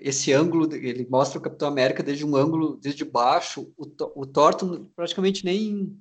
esse 0.00 0.32
ângulo, 0.32 0.72
ele 0.74 1.06
mostra 1.10 1.38
o 1.38 1.42
Capitão 1.42 1.68
América 1.68 2.02
desde 2.02 2.24
um 2.24 2.36
ângulo, 2.36 2.76
desde 2.76 3.04
baixo, 3.04 3.72
o, 3.76 3.86
o 4.14 4.26
Thornton 4.26 4.86
praticamente 4.94 5.44
nem 5.44 5.96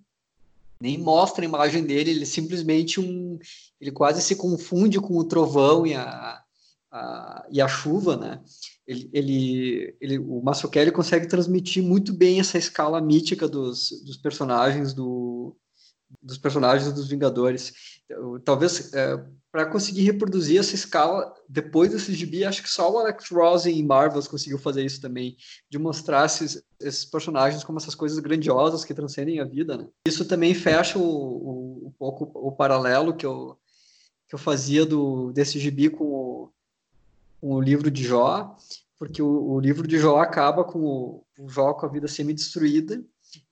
nem 0.80 0.98
mostra 0.98 1.44
a 1.44 1.48
imagem 1.48 1.86
dele, 1.86 2.12
ele 2.12 2.26
simplesmente 2.26 3.00
um, 3.00 3.40
ele 3.80 3.92
quase 3.92 4.22
se 4.22 4.36
confunde 4.36 5.00
com 5.00 5.18
o 5.18 5.24
trovão 5.24 5.88
e 5.88 5.94
a, 5.94 6.44
a 6.92 7.48
e 7.50 7.62
a 7.62 7.68
chuva, 7.68 8.18
né? 8.18 8.44
Ele, 8.86 9.10
ele, 9.14 9.98
ele 10.00 10.20
o 10.20 10.42
Mazzucchelli 10.44 10.92
consegue 10.92 11.28
transmitir 11.28 11.82
muito 11.82 12.14
bem 12.14 12.40
essa 12.40 12.58
escala 12.58 13.02
mítica 13.02 13.48
dos, 13.48 13.90
dos 14.06 14.18
personagens 14.18 14.94
do, 14.94 15.56
dos 16.22 16.38
personagens 16.38 16.92
dos 16.94 17.08
Vingadores. 17.08 17.74
Talvez 18.44 18.94
é, 18.94 19.26
para 19.56 19.66
conseguir 19.66 20.02
reproduzir 20.02 20.60
essa 20.60 20.76
escala 20.76 21.34
depois 21.48 21.90
desse 21.90 22.14
gibi, 22.14 22.44
acho 22.44 22.62
que 22.62 22.70
só 22.70 22.92
o 22.92 23.00
Alex 23.00 23.30
Ross 23.30 23.66
em 23.66 23.82
Marvels 23.86 24.28
conseguiu 24.28 24.60
fazer 24.60 24.84
isso 24.84 25.00
também, 25.00 25.38
de 25.70 25.80
mostrar 25.80 26.26
esses, 26.26 26.62
esses 26.78 27.06
personagens 27.06 27.64
como 27.64 27.78
essas 27.78 27.96
coisas 27.96 28.20
grandiosas 28.20 28.84
que 28.84 28.94
transcendem 28.94 29.40
a 29.40 29.46
vida. 29.46 29.78
Né? 29.78 29.88
Isso 30.06 30.26
também 30.26 30.54
fecha 30.54 31.00
um 31.00 31.90
pouco 31.98 32.30
o 32.34 32.52
paralelo 32.52 33.16
que 33.16 33.26
eu, 33.26 33.58
que 34.28 34.36
eu 34.36 34.40
fazia 34.40 34.86
do, 34.86 35.32
desse 35.32 35.58
gibi 35.58 35.90
com 35.90 36.04
o, 36.04 36.50
com 37.40 37.54
o 37.54 37.62
livro 37.62 37.90
de 37.90 38.04
Jó, 38.04 38.58
porque 39.00 39.22
o, 39.22 39.54
o 39.54 39.60
livro 39.62 39.88
de 39.88 39.98
Jó 39.98 40.18
acaba 40.18 40.66
com 40.66 40.80
o, 40.80 41.24
o 41.40 41.48
Jó 41.48 41.74
com 41.76 41.86
a 41.86 41.90
vida 41.90 42.10
semi-destruída, 42.10 43.02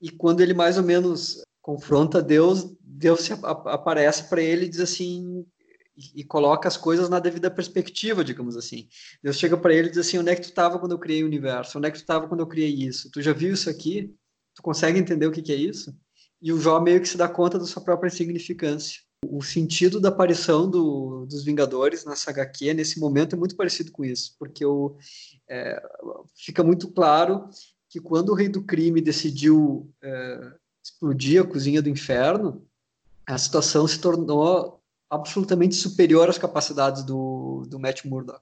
e 0.01 0.11
quando 0.11 0.41
ele 0.41 0.53
mais 0.53 0.77
ou 0.77 0.83
menos 0.83 1.41
confronta 1.61 2.21
Deus, 2.21 2.75
Deus 2.81 3.21
se 3.21 3.31
aparece 3.31 4.25
para 4.25 4.41
ele 4.41 4.65
e 4.65 4.69
diz 4.69 4.81
assim: 4.81 5.45
e, 5.95 6.23
coloca 6.23 6.67
as 6.67 6.77
coisas 6.77 7.09
na 7.09 7.19
devida 7.19 7.51
perspectiva, 7.51 8.23
digamos 8.23 8.57
assim. 8.57 8.87
Deus 9.21 9.37
chega 9.37 9.55
para 9.55 9.73
ele 9.73 9.87
e 9.87 9.91
diz 9.91 9.99
assim: 9.99 10.17
onde 10.17 10.31
é 10.31 10.35
que 10.35 10.41
tu 10.41 10.49
estava 10.49 10.79
quando 10.79 10.93
eu 10.93 10.99
criei 10.99 11.23
o 11.23 11.27
universo? 11.27 11.77
Onde 11.77 11.87
é 11.87 11.91
que 11.91 11.97
tu 11.97 12.01
estava 12.01 12.27
quando 12.27 12.39
eu 12.39 12.47
criei 12.47 12.73
isso? 12.73 13.09
Tu 13.11 13.21
já 13.21 13.33
viu 13.33 13.53
isso 13.53 13.69
aqui? 13.69 14.13
Tu 14.55 14.61
consegue 14.61 14.99
entender 14.99 15.27
o 15.27 15.31
que, 15.31 15.41
que 15.41 15.51
é 15.51 15.55
isso? 15.55 15.95
E 16.41 16.51
o 16.51 16.59
Jó 16.59 16.79
meio 16.79 17.01
que 17.01 17.07
se 17.07 17.17
dá 17.17 17.27
conta 17.27 17.57
da 17.57 17.65
sua 17.65 17.83
própria 17.83 18.09
insignificância. 18.09 19.01
O 19.27 19.41
sentido 19.41 20.01
da 20.01 20.09
aparição 20.09 20.69
do, 20.69 21.25
dos 21.25 21.45
Vingadores 21.45 22.03
nessa 22.03 22.29
HQ, 22.31 22.73
nesse 22.73 22.99
momento, 22.99 23.35
é 23.35 23.39
muito 23.39 23.55
parecido 23.55 23.91
com 23.91 24.03
isso, 24.03 24.35
porque 24.37 24.65
o, 24.65 24.97
é, 25.49 25.81
fica 26.35 26.61
muito 26.61 26.91
claro 26.91 27.47
que 27.89 28.01
quando 28.01 28.29
o 28.29 28.35
Rei 28.35 28.49
do 28.49 28.63
Crime 28.63 28.99
decidiu 28.99 29.89
é, 30.03 30.53
explodir 30.83 31.41
a 31.41 31.47
cozinha 31.47 31.81
do 31.81 31.87
inferno, 31.87 32.67
a 33.25 33.37
situação 33.37 33.87
se 33.87 33.99
tornou 33.99 34.82
absolutamente 35.09 35.75
superior 35.75 36.29
às 36.29 36.37
capacidades 36.37 37.03
do, 37.03 37.65
do 37.67 37.79
Matt 37.79 38.05
Murdock. 38.05 38.41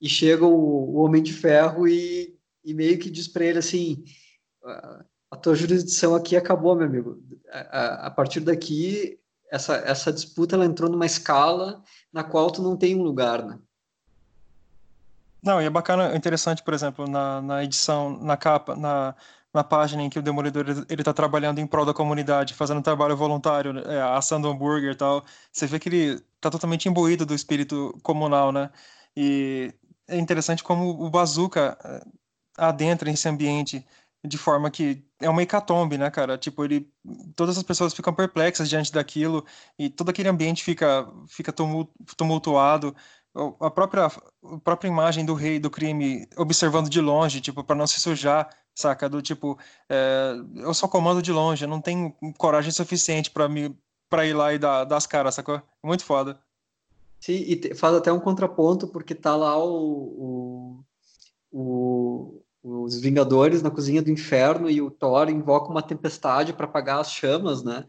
E 0.00 0.08
chega 0.08 0.44
o, 0.44 0.94
o 0.94 0.96
Homem 0.96 1.22
de 1.22 1.32
Ferro 1.32 1.86
e, 1.88 2.36
e 2.64 2.74
meio 2.74 2.98
que 2.98 3.10
diz 3.10 3.28
para 3.28 3.44
ele 3.44 3.58
assim: 3.58 4.04
a 5.30 5.36
tua 5.36 5.54
jurisdição 5.54 6.14
aqui 6.14 6.36
acabou, 6.36 6.74
meu 6.74 6.86
amigo. 6.86 7.22
A, 7.50 7.58
a, 7.58 8.06
a, 8.06 8.10
partir 8.10 8.40
daqui, 8.40 9.18
essa, 9.50 9.76
essa 9.76 10.12
disputa 10.12 10.56
ela 10.56 10.64
entrou 10.64 10.90
numa 10.90 11.06
escala 11.06 11.82
na 12.12 12.24
qual 12.24 12.50
tu 12.50 12.62
não 12.62 12.76
tem 12.76 12.94
um 12.94 13.02
lugar, 13.02 13.44
né? 13.44 13.58
Não, 15.42 15.62
e 15.62 15.64
é 15.64 15.70
bacana, 15.70 16.16
interessante, 16.16 16.62
por 16.62 16.74
exemplo, 16.74 17.06
na, 17.06 17.40
na 17.40 17.62
edição, 17.62 18.18
na 18.18 18.36
capa, 18.36 18.74
na, 18.74 19.14
na 19.56 19.64
página 19.64 20.02
em 20.02 20.10
que 20.10 20.18
o 20.18 20.22
Demolidor 20.22 20.66
ele 20.68 21.00
está 21.00 21.12
trabalhando 21.14 21.58
em 21.58 21.66
prol 21.66 21.86
da 21.86 21.94
comunidade, 21.94 22.54
fazendo 22.54 22.82
trabalho 22.82 23.16
voluntário, 23.16 23.78
é, 23.78 24.02
assando 24.16 24.48
hambúrguer 24.48 24.92
e 24.92 24.94
tal, 24.94 25.24
você 25.50 25.66
vê 25.66 25.78
que 25.78 25.88
ele 25.88 26.22
está 26.36 26.50
totalmente 26.50 26.88
imbuído 26.88 27.24
do 27.24 27.34
espírito 27.34 27.98
comunal, 28.02 28.52
né? 28.52 28.70
E 29.16 29.72
é 30.06 30.18
interessante 30.18 30.62
como 30.62 30.90
o 30.90 31.10
Bazooka 31.10 31.78
é, 31.82 32.02
adentra 32.58 33.10
esse 33.10 33.28
ambiente 33.28 33.84
de 34.26 34.36
forma 34.38 34.70
que 34.70 35.04
é 35.20 35.30
uma 35.30 35.42
hecatombe, 35.42 35.96
né, 35.96 36.10
cara? 36.10 36.36
Tipo, 36.36 36.64
ele, 36.64 36.90
todas 37.34 37.56
as 37.56 37.62
pessoas 37.62 37.94
ficam 37.94 38.12
perplexas 38.12 38.68
diante 38.68 38.92
daquilo 38.92 39.44
e 39.78 39.88
todo 39.88 40.10
aquele 40.10 40.28
ambiente 40.28 40.62
fica, 40.64 41.08
fica 41.28 41.52
tumultuado 42.16 42.94
a 43.60 43.70
própria, 43.70 44.06
a 44.06 44.58
própria 44.60 44.88
imagem 44.88 45.24
do 45.24 45.34
rei 45.34 45.58
do 45.58 45.70
crime 45.70 46.26
observando 46.36 46.88
de 46.88 47.00
longe, 47.00 47.40
tipo, 47.40 47.62
para 47.62 47.76
não 47.76 47.86
se 47.86 48.00
sujar, 48.00 48.48
saca? 48.76 49.08
Do 49.08 49.22
tipo, 49.22 49.58
é, 49.88 50.34
eu 50.56 50.74
só 50.74 50.86
comando 50.86 51.22
de 51.22 51.32
longe, 51.32 51.64
eu 51.64 51.68
não 51.68 51.80
tenho 51.80 52.14
coragem 52.38 52.70
suficiente 52.70 53.30
para 53.30 53.48
me 53.48 53.76
para 54.08 54.24
ir 54.24 54.34
lá 54.34 54.54
e 54.54 54.58
dar, 54.58 54.84
dar 54.84 54.98
as 54.98 55.06
caras, 55.06 55.34
sacou? 55.34 55.60
Muito 55.82 56.04
foda. 56.04 56.38
Sim, 57.18 57.42
e 57.44 57.56
te, 57.56 57.74
faz 57.74 57.92
até 57.92 58.12
um 58.12 58.20
contraponto, 58.20 58.86
porque 58.86 59.16
tá 59.16 59.34
lá 59.34 59.58
o, 59.58 60.84
o, 61.50 62.40
o, 62.62 62.84
os 62.84 63.00
Vingadores 63.00 63.62
na 63.62 63.70
cozinha 63.70 64.00
do 64.00 64.10
inferno 64.10 64.70
e 64.70 64.80
o 64.80 64.92
Thor 64.92 65.28
invoca 65.28 65.72
uma 65.72 65.82
tempestade 65.82 66.52
para 66.52 66.66
apagar 66.66 67.00
as 67.00 67.10
chamas, 67.10 67.64
né? 67.64 67.84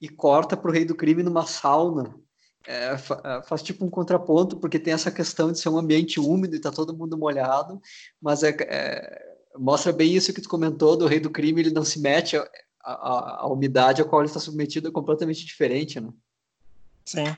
E 0.00 0.08
corta 0.08 0.56
pro 0.56 0.72
rei 0.72 0.84
do 0.84 0.96
crime 0.96 1.22
numa 1.22 1.46
sauna 1.46 2.16
é, 2.66 2.92
é, 2.92 3.42
faz 3.42 3.62
tipo 3.62 3.84
um 3.84 3.90
contraponto, 3.90 4.56
porque 4.58 4.78
tem 4.78 4.92
essa 4.92 5.10
questão 5.10 5.50
de 5.50 5.58
ser 5.58 5.68
um 5.70 5.78
ambiente 5.78 6.20
úmido 6.20 6.54
e 6.54 6.60
tá 6.60 6.70
todo 6.70 6.96
mundo 6.96 7.16
molhado, 7.16 7.80
mas 8.20 8.42
é, 8.42 8.54
é, 8.60 9.29
mostra 9.58 9.92
bem 9.92 10.14
isso 10.14 10.32
que 10.32 10.40
tu 10.40 10.48
comentou 10.48 10.96
do 10.96 11.06
rei 11.06 11.20
do 11.20 11.30
crime, 11.30 11.60
ele 11.60 11.70
não 11.70 11.84
se 11.84 12.00
mete, 12.00 12.36
a, 12.36 12.48
a, 12.82 13.40
a 13.42 13.46
umidade 13.46 14.00
a 14.00 14.04
qual 14.04 14.22
ele 14.22 14.28
está 14.28 14.40
submetido 14.40 14.88
é 14.88 14.92
completamente 14.92 15.44
diferente, 15.44 16.00
né? 16.00 16.10
Sim. 17.04 17.36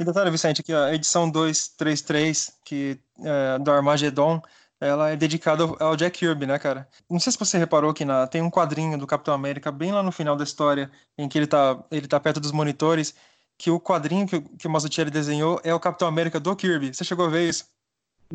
E 0.00 0.04
detalhe, 0.04 0.30
Vicente, 0.30 0.62
que 0.62 0.72
a 0.72 0.94
edição 0.94 1.30
233, 1.30 2.58
que, 2.64 2.98
é, 3.20 3.58
do 3.58 3.70
Armageddon, 3.70 4.40
ela 4.80 5.10
é 5.10 5.16
dedicada 5.16 5.64
ao 5.78 5.94
Jack 5.94 6.18
Kirby, 6.18 6.46
né, 6.46 6.58
cara? 6.58 6.88
Não 7.08 7.20
sei 7.20 7.30
se 7.30 7.38
você 7.38 7.56
reparou 7.56 7.94
que 7.94 8.04
na, 8.04 8.26
tem 8.26 8.42
um 8.42 8.50
quadrinho 8.50 8.98
do 8.98 9.06
Capitão 9.06 9.32
América 9.32 9.70
bem 9.70 9.92
lá 9.92 10.02
no 10.02 10.10
final 10.10 10.34
da 10.34 10.42
história, 10.42 10.90
em 11.16 11.28
que 11.28 11.38
ele 11.38 11.46
tá, 11.46 11.78
ele 11.90 12.08
tá 12.08 12.18
perto 12.18 12.40
dos 12.40 12.52
monitores, 12.52 13.14
que 13.56 13.70
o 13.70 13.78
quadrinho 13.78 14.26
que, 14.26 14.40
que 14.40 14.66
o 14.66 14.70
Mazzucchelli 14.70 15.10
desenhou 15.10 15.60
é 15.62 15.72
o 15.72 15.78
Capitão 15.78 16.08
América 16.08 16.40
do 16.40 16.56
Kirby. 16.56 16.92
Você 16.92 17.04
chegou 17.04 17.26
a 17.26 17.28
ver 17.28 17.48
isso? 17.48 17.66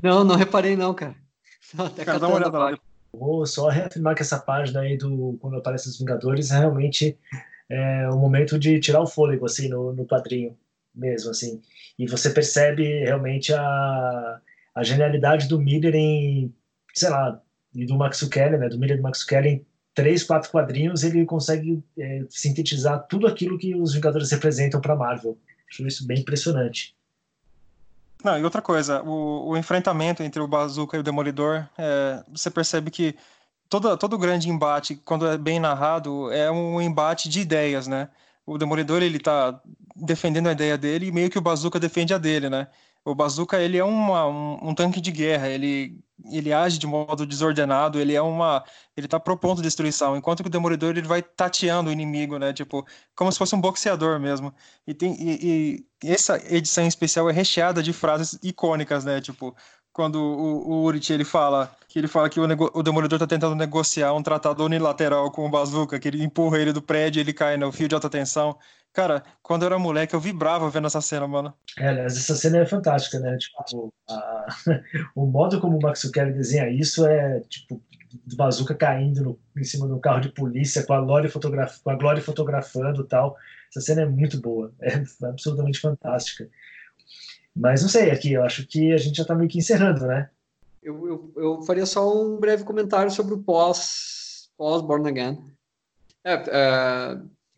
Não, 0.01 0.23
não 0.23 0.35
reparei 0.35 0.77
não, 0.77 0.93
cara. 0.93 1.15
até 1.77 2.05
cara, 2.05 2.19
dá 2.19 2.27
uma 2.27 2.37
olhada 2.37 2.57
lá. 2.57 2.77
Vou 3.11 3.45
só 3.45 3.69
reafirmar 3.69 4.15
que 4.15 4.21
essa 4.21 4.39
página 4.39 4.81
aí 4.81 4.97
do 4.97 5.37
quando 5.41 5.57
aparece 5.57 5.89
os 5.89 5.97
Vingadores 5.97 6.51
é 6.51 6.59
realmente 6.59 7.17
é, 7.69 8.09
o 8.09 8.17
momento 8.17 8.59
de 8.59 8.79
tirar 8.79 9.01
o 9.01 9.07
fôlego 9.07 9.45
assim 9.45 9.69
no, 9.69 9.93
no 9.93 10.05
quadrinho 10.05 10.57
mesmo 10.97 11.31
assim. 11.31 11.61
E 11.97 12.07
você 12.07 12.29
percebe 12.29 12.83
realmente 13.03 13.53
a, 13.53 14.41
a 14.75 14.83
genialidade 14.83 15.47
do 15.47 15.59
Miller 15.59 15.95
em, 15.95 16.53
sei 16.93 17.09
lá, 17.09 17.41
e 17.73 17.85
do 17.85 17.95
Max 17.95 18.23
Kelly, 18.23 18.57
né, 18.57 18.67
do 18.67 18.79
Miller 18.79 18.95
e 18.95 18.97
do 18.97 19.03
Max 19.03 19.23
Kelly 19.23 19.49
em 19.49 19.65
três, 19.93 20.23
quatro 20.23 20.49
quadrinhos, 20.51 21.03
ele 21.03 21.25
consegue 21.25 21.83
é, 21.97 22.25
sintetizar 22.29 23.05
tudo 23.07 23.27
aquilo 23.27 23.57
que 23.57 23.75
os 23.75 23.93
Vingadores 23.93 24.31
representam 24.31 24.81
para 24.81 24.95
Marvel. 24.95 25.37
Acho 25.69 25.85
isso 25.85 26.07
bem 26.07 26.19
impressionante. 26.19 26.95
Não, 28.27 28.37
e 28.37 28.43
outra 28.43 28.61
coisa, 28.61 29.01
o, 29.03 29.51
o 29.51 29.57
enfrentamento 29.57 30.21
entre 30.21 30.41
o 30.41 30.47
Bazooka 30.49 30.97
e 30.97 30.99
o 30.99 31.03
Demolidor, 31.03 31.65
é, 31.77 32.21
você 32.29 32.51
percebe 32.51 32.91
que 32.91 33.15
todo, 33.69 33.95
todo 33.97 34.17
grande 34.17 34.49
embate, 34.49 34.97
quando 34.97 35.25
é 35.25 35.37
bem 35.37 35.61
narrado, 35.61 36.29
é 36.33 36.51
um 36.51 36.81
embate 36.81 37.29
de 37.29 37.39
ideias, 37.39 37.87
né? 37.87 38.09
O 38.45 38.57
Demolidor, 38.57 39.01
ele 39.01 39.17
tá 39.17 39.61
defendendo 39.95 40.47
a 40.47 40.51
ideia 40.51 40.77
dele 40.77 41.07
e 41.07 41.11
meio 41.11 41.29
que 41.29 41.37
o 41.37 41.41
Bazooka 41.41 41.79
defende 41.79 42.13
a 42.13 42.17
dele, 42.17 42.49
né? 42.49 42.67
O 43.07 43.15
Bazooka, 43.15 43.57
ele 43.61 43.77
é 43.77 43.83
uma, 43.83 44.27
um, 44.27 44.69
um 44.69 44.75
tanque 44.75 44.99
de 44.99 45.11
guerra, 45.11 45.47
ele 45.47 45.97
ele 46.31 46.51
age 46.51 46.79
de 46.79 46.87
modo 46.87 47.25
desordenado, 47.25 47.99
ele 47.99 48.13
é 48.13 48.21
uma 48.21 48.63
ele 48.97 49.07
tá 49.07 49.19
propondo 49.19 49.61
destruição, 49.61 50.17
enquanto 50.17 50.41
que 50.43 50.49
o 50.49 50.51
Demolidor 50.51 50.89
ele 50.89 51.07
vai 51.07 51.21
tateando 51.21 51.89
o 51.89 51.93
inimigo, 51.93 52.37
né? 52.37 52.51
Tipo, 52.51 52.85
como 53.15 53.31
se 53.31 53.37
fosse 53.37 53.55
um 53.55 53.61
boxeador 53.61 54.19
mesmo. 54.19 54.53
E 54.85 54.93
tem 54.93 55.13
e, 55.19 55.85
e 56.03 56.11
essa 56.11 56.37
edição 56.53 56.85
especial 56.85 57.29
é 57.29 57.33
recheada 57.33 57.81
de 57.81 57.93
frases 57.93 58.37
icônicas, 58.43 59.05
né? 59.05 59.21
Tipo, 59.21 59.55
quando 59.93 60.17
o, 60.21 60.69
o 60.69 60.83
Urit 60.83 61.13
ele 61.13 61.23
fala 61.23 61.73
que 61.87 61.97
ele 61.99 62.07
fala 62.07 62.29
que 62.29 62.39
o, 62.39 62.43
o 62.73 62.83
Demolidor 62.83 63.19
tá 63.19 63.27
tentando 63.27 63.55
negociar 63.55 64.13
um 64.13 64.23
tratado 64.23 64.65
unilateral 64.65 65.31
com 65.31 65.45
o 65.45 65.49
Bazooka, 65.49 65.99
que 65.99 66.07
ele 66.07 66.23
empurra 66.23 66.59
ele 66.59 66.73
do 66.73 66.81
prédio 66.81 67.21
ele 67.21 67.33
cai 67.33 67.57
no 67.57 67.71
fio 67.71 67.87
de 67.87 67.95
alta 67.95 68.09
tensão. 68.09 68.57
Cara, 68.97 69.23
quando 69.43 69.61
eu 69.61 69.67
era 69.67 69.77
moleque, 69.77 70.15
eu 70.15 70.19
vibrava 70.19 70.71
vendo 70.71 70.87
essa 70.87 71.01
cena, 71.01 71.27
mano. 71.27 71.53
É, 71.77 72.05
essa 72.05 72.35
cena 72.35 72.57
é 72.57 72.65
fantástica, 72.65 73.19
né? 73.19 73.37
Tipo, 73.37 73.93
a... 74.09 74.47
o 75.15 75.27
modo 75.27 75.61
como 75.61 75.77
o 75.77 75.79
Max 75.79 76.09
Kelly 76.09 76.33
desenha 76.33 76.67
isso 76.67 77.05
é, 77.05 77.41
tipo, 77.41 77.79
do 78.25 78.35
Bazooka 78.35 78.73
caindo 78.73 79.23
no, 79.23 79.39
em 79.55 79.63
cima 79.63 79.87
do 79.87 79.99
carro 79.99 80.21
de 80.21 80.29
polícia, 80.29 80.83
com 80.83 80.93
a 80.93 81.01
Glória, 81.01 81.29
fotograf... 81.29 81.79
com 81.83 81.91
a 81.91 81.95
Glória 81.95 82.23
fotografando 82.23 83.03
e 83.03 83.07
tal. 83.07 83.37
Essa 83.69 83.81
cena 83.81 84.01
é 84.01 84.05
muito 84.07 84.41
boa, 84.41 84.73
é 84.81 84.95
absolutamente 85.27 85.79
fantástica. 85.79 86.49
Mas 87.55 87.83
não 87.83 87.89
sei, 87.89 88.09
aqui 88.09 88.33
eu 88.33 88.43
acho 88.43 88.65
que 88.65 88.91
a 88.93 88.97
gente 88.97 89.17
já 89.17 89.21
está 89.21 89.35
meio 89.35 89.47
que 89.47 89.59
encerrando, 89.59 90.07
né? 90.07 90.27
Eu, 90.81 91.07
eu, 91.07 91.33
eu, 91.37 91.61
faria 91.61 91.85
só 91.85 92.19
um 92.19 92.39
breve 92.39 92.63
comentário 92.63 93.11
sobre 93.11 93.35
o 93.35 93.43
pós, 93.43 94.49
pós 94.57 94.81
Born 94.81 95.07
Again. 95.07 95.37
É, 96.25 96.33
é, 96.33 97.17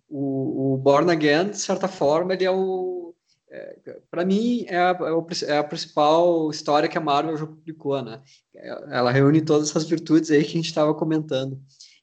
o, 0.09 0.73
o, 0.73 0.77
Born 0.77 1.11
Again, 1.11 1.51
de 1.51 1.59
certa 1.59 1.87
forma, 1.87 2.33
ele 2.33 2.45
é 2.45 2.51
o. 2.51 3.13
É, 3.51 3.99
para 4.11 4.25
mim, 4.25 4.65
é 4.67 4.77
a, 4.77 4.91
é, 4.91 5.51
é 5.51 5.57
a, 5.57 5.63
principal 5.63 6.49
história 6.49 6.89
que 6.89 6.97
a 6.97 7.01
Marvel 7.01 7.37
já 7.37 7.45
publicou, 7.45 8.01
né? 8.01 8.21
Ela 8.53 9.11
reúne 9.11 9.41
todas 9.41 9.69
essas 9.69 9.85
virtudes 9.85 10.29
aí 10.29 10.43
que 10.43 10.51
a 10.51 10.53
gente 10.53 10.67
estava 10.67 10.93
comentando. 10.93 11.59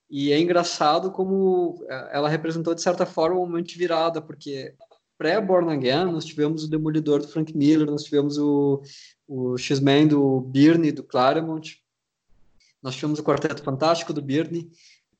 E 0.08 0.32
é 0.32 0.40
engraçado 0.40 1.10
como 1.10 1.84
é, 1.88 2.16
ela 2.16 2.28
representou, 2.28 2.74
de 2.74 2.82
certa 2.82 3.04
forma, 3.04 3.36
um 3.36 3.46
momento 3.46 3.76
virada, 3.76 4.20
porque 4.22 4.74
pré-Born 5.18 5.72
Again, 5.72 6.12
nós 6.12 6.24
tivemos 6.24 6.64
o 6.64 6.70
Demolidor 6.70 7.20
do 7.20 7.28
Frank 7.28 7.56
Miller, 7.56 7.90
nós 7.90 8.04
tivemos 8.04 8.38
o, 8.38 8.82
o 9.26 9.56
X-Men 9.56 10.08
do 10.08 10.40
Byrne, 10.40 10.92
do 10.92 11.02
Claremont, 11.02 11.82
nós 12.82 12.94
tivemos 12.94 13.18
o 13.18 13.24
Quarteto 13.24 13.62
Fantástico 13.62 14.12
do 14.12 14.22
Byrne, 14.22 14.70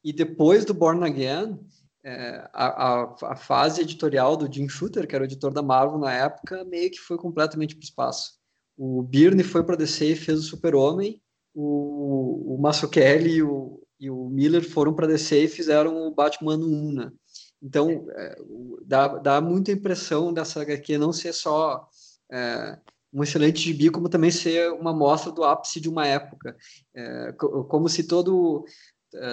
e 0.05 0.13
depois 0.13 0.65
do 0.65 0.75
Born 0.75 1.05
Again, 1.05 1.59
é, 2.07 2.49
a, 2.53 2.67
a, 2.67 3.17
a, 3.33 3.37
fase 3.37 3.81
editorial 3.81 4.37
do 4.37 4.51
Jim 4.53 4.69
Shooter, 4.69 5.09
que 5.09 5.15
era 5.17 5.25
o 5.25 5.27
editor 5.27 5.53
da 5.53 5.61
Marvel 5.61 5.99
na 5.99 6.13
época, 6.13 6.65
meio 6.65 6.89
que 6.89 7.01
foi 7.01 7.19
completamente 7.19 7.75
para 7.75 7.83
o 7.83 7.85
espaço. 7.85 8.35
O 8.77 9.03
Byrne 9.03 9.43
foi 9.43 9.65
para 9.65 9.75
DC 9.75 10.13
e 10.13 10.17
fez 10.17 10.39
o 10.39 10.43
Super-Homem, 10.43 11.21
o, 11.53 12.55
o 12.55 12.59
Mazzucchelli 12.63 13.37
e 13.37 13.43
o, 13.43 13.83
e 13.99 14.09
o 14.09 14.29
Miller 14.29 14.63
foram 14.63 14.95
para 14.95 15.09
DC 15.09 15.45
e 15.45 15.49
fizeram 15.49 16.07
o 16.07 16.15
Batman 16.15 16.57
1, 16.57 16.93
né? 16.93 17.13
Então, 17.61 18.07
é, 18.11 18.37
dá, 18.85 19.09
dá 19.09 19.41
muita 19.41 19.73
impressão 19.73 20.33
dessa 20.33 20.63
HQ 20.63 20.99
não 20.99 21.13
ser 21.13 21.33
só 21.33 21.89
é, 22.31 22.79
um 23.13 23.25
excelente 23.25 23.61
gibi, 23.63 23.91
como 23.91 24.09
também 24.09 24.31
ser 24.31 24.71
uma 24.73 24.93
mostra 24.93 25.33
do 25.33 25.43
ápice 25.43 25.81
de 25.81 25.89
uma 25.89 26.07
época. 26.07 26.57
É, 26.95 27.33
como 27.33 27.89
se 27.89 28.07
todo, 28.07 28.65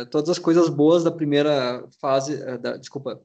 todas 0.06 0.30
as 0.30 0.40
coisas 0.40 0.70
boas 0.70 1.04
da 1.04 1.12
primeira 1.12 1.86
fase, 2.00 2.42
é, 2.42 2.58
da, 2.58 2.78
desculpa, 2.78 3.22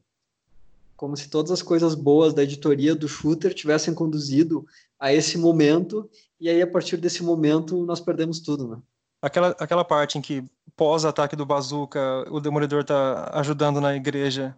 como 0.97 1.17
se 1.17 1.31
todas 1.31 1.53
as 1.53 1.63
coisas 1.63 1.95
boas 1.95 2.35
da 2.35 2.43
editoria 2.43 2.95
do 2.95 3.09
Shooter 3.09 3.55
tivessem 3.55 3.95
conduzido 3.95 4.67
a 4.99 5.13
esse 5.13 5.39
momento, 5.39 6.11
e 6.41 6.49
aí 6.49 6.61
a 6.61 6.67
partir 6.67 6.97
desse 6.97 7.23
momento 7.23 7.85
nós 7.87 8.01
perdemos 8.01 8.41
tudo, 8.41 8.69
né? 8.69 8.79
Aquela, 9.23 9.49
aquela 9.59 9.85
parte 9.85 10.19
em 10.19 10.21
que, 10.21 10.45
pós-ataque 10.77 11.35
do 11.35 11.47
Bazooka, 11.47 12.25
o 12.31 12.41
Demolidor 12.41 12.85
tá 12.85 13.31
ajudando 13.35 13.81
na 13.81 13.95
igreja, 13.97 14.57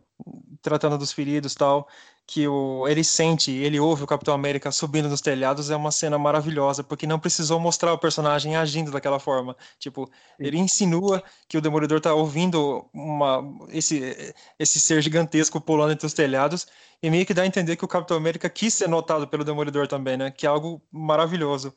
tratando 0.60 0.98
dos 0.98 1.12
feridos 1.12 1.54
tal, 1.54 1.88
que 2.30 2.46
o, 2.46 2.86
ele 2.86 3.02
sente, 3.02 3.50
ele 3.50 3.80
ouve 3.80 4.04
o 4.04 4.06
Capitão 4.06 4.32
América 4.32 4.70
subindo 4.70 5.08
nos 5.08 5.20
telhados, 5.20 5.68
é 5.68 5.74
uma 5.74 5.90
cena 5.90 6.16
maravilhosa, 6.16 6.84
porque 6.84 7.04
não 7.04 7.18
precisou 7.18 7.58
mostrar 7.58 7.92
o 7.92 7.98
personagem 7.98 8.54
agindo 8.54 8.92
daquela 8.92 9.18
forma. 9.18 9.56
Tipo, 9.80 10.08
ele 10.38 10.56
insinua 10.56 11.24
que 11.48 11.58
o 11.58 11.60
Demolidor 11.60 12.00
tá 12.00 12.14
ouvindo 12.14 12.88
uma, 12.94 13.42
esse, 13.70 14.32
esse 14.60 14.78
ser 14.78 15.02
gigantesco 15.02 15.60
pulando 15.60 15.92
entre 15.92 16.06
os 16.06 16.14
telhados, 16.14 16.68
e 17.02 17.10
meio 17.10 17.26
que 17.26 17.34
dá 17.34 17.42
a 17.42 17.46
entender 17.46 17.74
que 17.74 17.84
o 17.84 17.88
Capitão 17.88 18.16
América 18.16 18.48
quis 18.48 18.74
ser 18.74 18.88
notado 18.88 19.26
pelo 19.26 19.44
Demolidor 19.44 19.88
também, 19.88 20.16
né? 20.16 20.30
Que 20.30 20.46
é 20.46 20.48
algo 20.48 20.80
maravilhoso. 20.92 21.74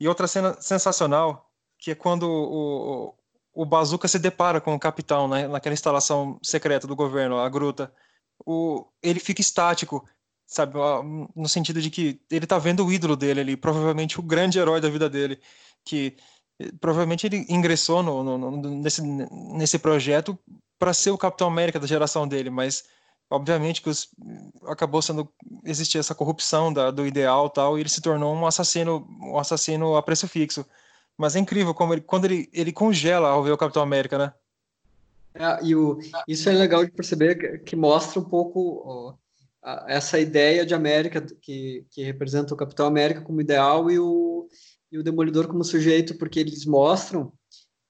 E 0.00 0.08
outra 0.08 0.26
cena 0.26 0.56
sensacional 0.58 1.52
que 1.78 1.90
é 1.90 1.94
quando 1.94 2.22
o, 2.30 3.14
o 3.52 3.66
Bazooka 3.66 4.08
se 4.08 4.18
depara 4.18 4.58
com 4.60 4.74
o 4.74 4.80
capitão 4.80 5.28
né, 5.28 5.46
naquela 5.48 5.74
instalação 5.74 6.38
secreta 6.42 6.86
do 6.86 6.96
governo, 6.96 7.38
a 7.38 7.48
gruta. 7.48 7.92
O, 8.46 8.86
ele 9.02 9.20
fica 9.20 9.40
estático, 9.40 10.06
sabe, 10.46 10.74
no 11.34 11.48
sentido 11.48 11.80
de 11.80 11.90
que 11.90 12.20
ele 12.30 12.44
está 12.44 12.58
vendo 12.58 12.84
o 12.84 12.92
ídolo 12.92 13.16
dele 13.16 13.40
ali, 13.40 13.56
provavelmente 13.56 14.18
o 14.20 14.22
grande 14.22 14.58
herói 14.58 14.80
da 14.80 14.88
vida 14.88 15.08
dele, 15.08 15.40
que 15.84 16.16
eh, 16.60 16.70
provavelmente 16.80 17.26
ele 17.26 17.46
ingressou 17.48 18.02
no, 18.02 18.22
no, 18.22 18.38
no, 18.38 18.70
nesse, 18.80 19.02
nesse 19.02 19.78
projeto 19.78 20.38
para 20.78 20.94
ser 20.94 21.10
o 21.10 21.18
Capitão 21.18 21.48
América 21.48 21.78
da 21.80 21.86
geração 21.86 22.26
dele, 22.26 22.50
mas 22.50 22.84
obviamente 23.30 23.80
que 23.82 23.88
os, 23.88 24.08
acabou 24.66 25.00
sendo 25.00 25.32
existir 25.64 25.98
essa 25.98 26.14
corrupção 26.14 26.72
da, 26.72 26.90
do 26.90 27.06
ideal 27.06 27.48
tal 27.48 27.78
e 27.78 27.80
ele 27.80 27.88
se 27.88 28.00
tornou 28.00 28.34
um 28.34 28.46
assassino 28.46 29.06
um 29.20 29.38
assassino 29.38 29.96
a 29.96 30.02
preço 30.02 30.28
fixo 30.28 30.66
mas 31.16 31.36
é 31.36 31.38
incrível 31.38 31.74
como 31.74 31.94
ele, 31.94 32.00
quando 32.00 32.24
ele, 32.24 32.48
ele 32.52 32.72
congela 32.72 33.28
ao 33.28 33.42
ver 33.42 33.52
o 33.52 33.56
Capitão 33.56 33.82
América, 33.82 34.18
né? 34.18 34.34
É, 35.34 35.64
e 35.64 35.74
o, 35.74 35.98
isso 36.28 36.48
é 36.48 36.52
legal 36.52 36.84
de 36.84 36.92
perceber 36.92 37.36
que, 37.36 37.58
que 37.58 37.76
mostra 37.76 38.20
um 38.20 38.24
pouco 38.24 38.82
ó, 38.84 39.14
a, 39.62 39.86
essa 39.88 40.18
ideia 40.18 40.66
de 40.66 40.74
América 40.74 41.24
que, 41.40 41.86
que 41.90 42.02
representa 42.02 42.52
o 42.52 42.56
Capitão 42.56 42.86
América 42.86 43.22
como 43.22 43.40
ideal 43.40 43.90
e 43.90 43.98
o, 43.98 44.48
e 44.90 44.98
o 44.98 45.02
Demolidor 45.02 45.48
como 45.48 45.64
sujeito, 45.64 46.16
porque 46.18 46.40
eles 46.40 46.66
mostram 46.66 47.32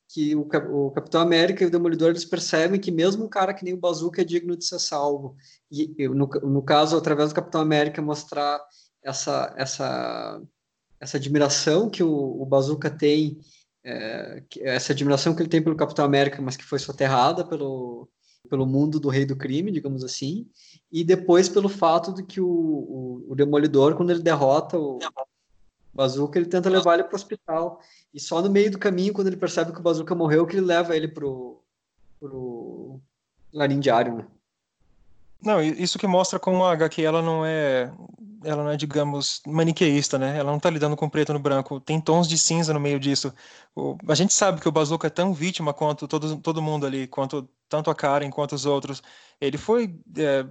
que 0.08 0.36
o, 0.36 0.46
o 0.70 0.90
Capitão 0.90 1.20
América 1.20 1.64
e 1.64 1.66
o 1.66 1.70
Demolidor 1.70 2.10
eles 2.10 2.24
percebem 2.24 2.78
que 2.78 2.90
mesmo 2.90 3.24
um 3.24 3.28
cara 3.28 3.54
que 3.54 3.64
nem 3.64 3.74
o 3.74 3.80
Bazooka 3.80 4.20
é 4.20 4.24
digno 4.24 4.56
de 4.56 4.64
ser 4.64 4.78
salvo. 4.78 5.36
E, 5.70 6.06
no, 6.08 6.26
no 6.26 6.62
caso, 6.62 6.96
através 6.96 7.30
do 7.30 7.34
Capitão 7.34 7.62
América, 7.62 8.02
mostrar 8.02 8.60
essa, 9.02 9.54
essa 9.56 10.40
essa 11.02 11.16
admiração 11.16 11.90
que 11.90 12.00
o, 12.00 12.40
o 12.40 12.46
Bazooka 12.46 12.88
tem, 12.88 13.40
é, 13.84 14.42
essa 14.60 14.92
admiração 14.92 15.34
que 15.34 15.42
ele 15.42 15.48
tem 15.48 15.62
pelo 15.62 15.76
Capitão 15.76 16.04
América, 16.04 16.40
mas 16.40 16.56
que 16.56 16.64
foi 16.64 16.78
soterrada 16.78 17.44
pelo, 17.44 18.08
pelo 18.48 18.66
mundo 18.66 19.00
do 19.00 19.08
rei 19.08 19.24
do 19.24 19.36
crime, 19.36 19.72
digamos 19.72 20.04
assim, 20.04 20.46
e 20.90 21.02
depois 21.02 21.48
pelo 21.48 21.68
fato 21.68 22.12
de 22.12 22.22
que 22.22 22.40
o, 22.40 22.46
o, 22.46 23.26
o 23.28 23.34
Demolidor, 23.34 23.94
quando 23.94 24.10
ele 24.10 24.22
derrota 24.22 24.78
o 24.78 24.98
Bazooka, 25.92 26.38
ele 26.38 26.48
tenta 26.48 26.70
levar 26.70 26.94
ele 26.94 27.04
para 27.04 27.14
o 27.14 27.16
hospital, 27.16 27.80
e 28.14 28.20
só 28.20 28.40
no 28.40 28.50
meio 28.50 28.70
do 28.70 28.78
caminho, 28.78 29.12
quando 29.12 29.26
ele 29.26 29.36
percebe 29.36 29.72
que 29.72 29.80
o 29.80 29.82
Bazooka 29.82 30.14
morreu, 30.14 30.46
que 30.46 30.56
ele 30.56 30.66
leva 30.66 30.96
ele 30.96 31.08
para 31.08 31.26
o 31.26 33.00
larindiário, 33.52 34.16
né? 34.16 34.26
Não, 35.42 35.60
isso 35.60 35.98
que 35.98 36.06
mostra 36.06 36.38
como 36.38 36.64
a 36.64 36.72
HQ 36.72 37.02
ela 37.02 37.20
não 37.20 37.44
é, 37.44 37.92
ela 38.44 38.64
não 38.64 38.70
é, 38.70 38.76
digamos, 38.76 39.42
maniqueísta, 39.46 40.18
né? 40.18 40.38
Ela 40.38 40.50
não 40.52 40.58
tá 40.60 40.70
lidando 40.70 40.96
com 40.96 41.08
preto 41.08 41.32
no 41.32 41.38
branco. 41.38 41.80
Tem 41.80 42.00
tons 42.00 42.28
de 42.28 42.38
cinza 42.38 42.72
no 42.72 42.80
meio 42.80 42.98
disso. 43.00 43.32
O, 43.74 43.96
a 44.08 44.14
gente 44.14 44.32
sabe 44.34 44.60
que 44.60 44.68
o 44.68 44.72
Bazooka 44.72 45.06
é 45.06 45.10
tão 45.10 45.32
vítima 45.32 45.72
quanto 45.74 46.08
todo, 46.08 46.36
todo 46.38 46.62
mundo 46.62 46.86
ali, 46.86 47.06
quanto 47.06 47.48
tanto 47.68 47.90
a 47.90 47.94
Karen 47.94 48.30
quanto 48.30 48.54
os 48.54 48.66
outros. 48.66 49.02
Ele 49.40 49.56
foi 49.58 49.98
é, 50.16 50.46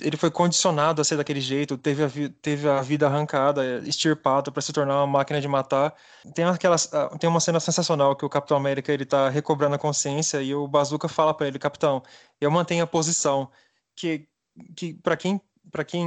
ele 0.00 0.16
foi 0.16 0.30
condicionado 0.30 1.00
a 1.00 1.04
ser 1.04 1.16
daquele 1.16 1.40
jeito, 1.40 1.76
teve 1.76 2.04
a, 2.04 2.10
teve 2.40 2.68
a 2.68 2.80
vida 2.80 3.06
arrancada, 3.06 3.82
extirpada 3.84 4.50
para 4.52 4.62
se 4.62 4.72
tornar 4.72 4.96
uma 4.98 5.06
máquina 5.06 5.40
de 5.40 5.48
matar. 5.48 5.94
Tem 6.34 6.44
aquelas, 6.44 6.90
tem 7.18 7.28
uma 7.28 7.40
cena 7.40 7.58
sensacional 7.60 8.14
que 8.16 8.24
o 8.24 8.28
Capitão 8.28 8.56
América 8.56 8.92
ele 8.92 9.04
tá 9.04 9.28
recobrando 9.28 9.74
a 9.74 9.78
consciência 9.78 10.40
e 10.42 10.54
o 10.54 10.68
Bazooka 10.68 11.08
fala 11.08 11.34
para 11.34 11.48
ele, 11.48 11.58
Capitão, 11.58 12.02
eu 12.40 12.50
mantenho 12.50 12.84
a 12.84 12.86
posição 12.86 13.50
que, 13.96 14.28
que 14.76 14.94
para 14.94 15.16
quem 15.16 15.40
para 15.70 15.84
quem 15.84 16.06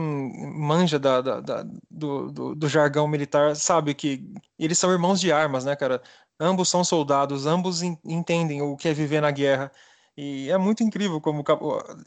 manja 0.57 0.99
da, 0.99 1.21
da, 1.21 1.39
da 1.39 1.63
do, 1.89 2.31
do, 2.31 2.55
do, 2.55 2.69
jargão 2.69 3.07
militar 3.07 3.55
sabe 3.55 3.93
que 3.93 4.23
eles 4.57 4.77
são 4.77 4.91
irmãos 4.91 5.19
de 5.19 5.31
armas, 5.31 5.65
né, 5.65 5.75
cara? 5.75 6.01
Ambos 6.39 6.69
são 6.69 6.83
soldados, 6.83 7.45
ambos 7.45 7.81
entendem 7.81 8.61
o 8.61 8.75
que 8.75 8.89
é 8.89 8.93
viver 8.93 9.21
na 9.21 9.31
guerra. 9.31 9.71
E 10.17 10.49
é 10.51 10.57
muito 10.57 10.83
incrível 10.83 11.21
como 11.21 11.43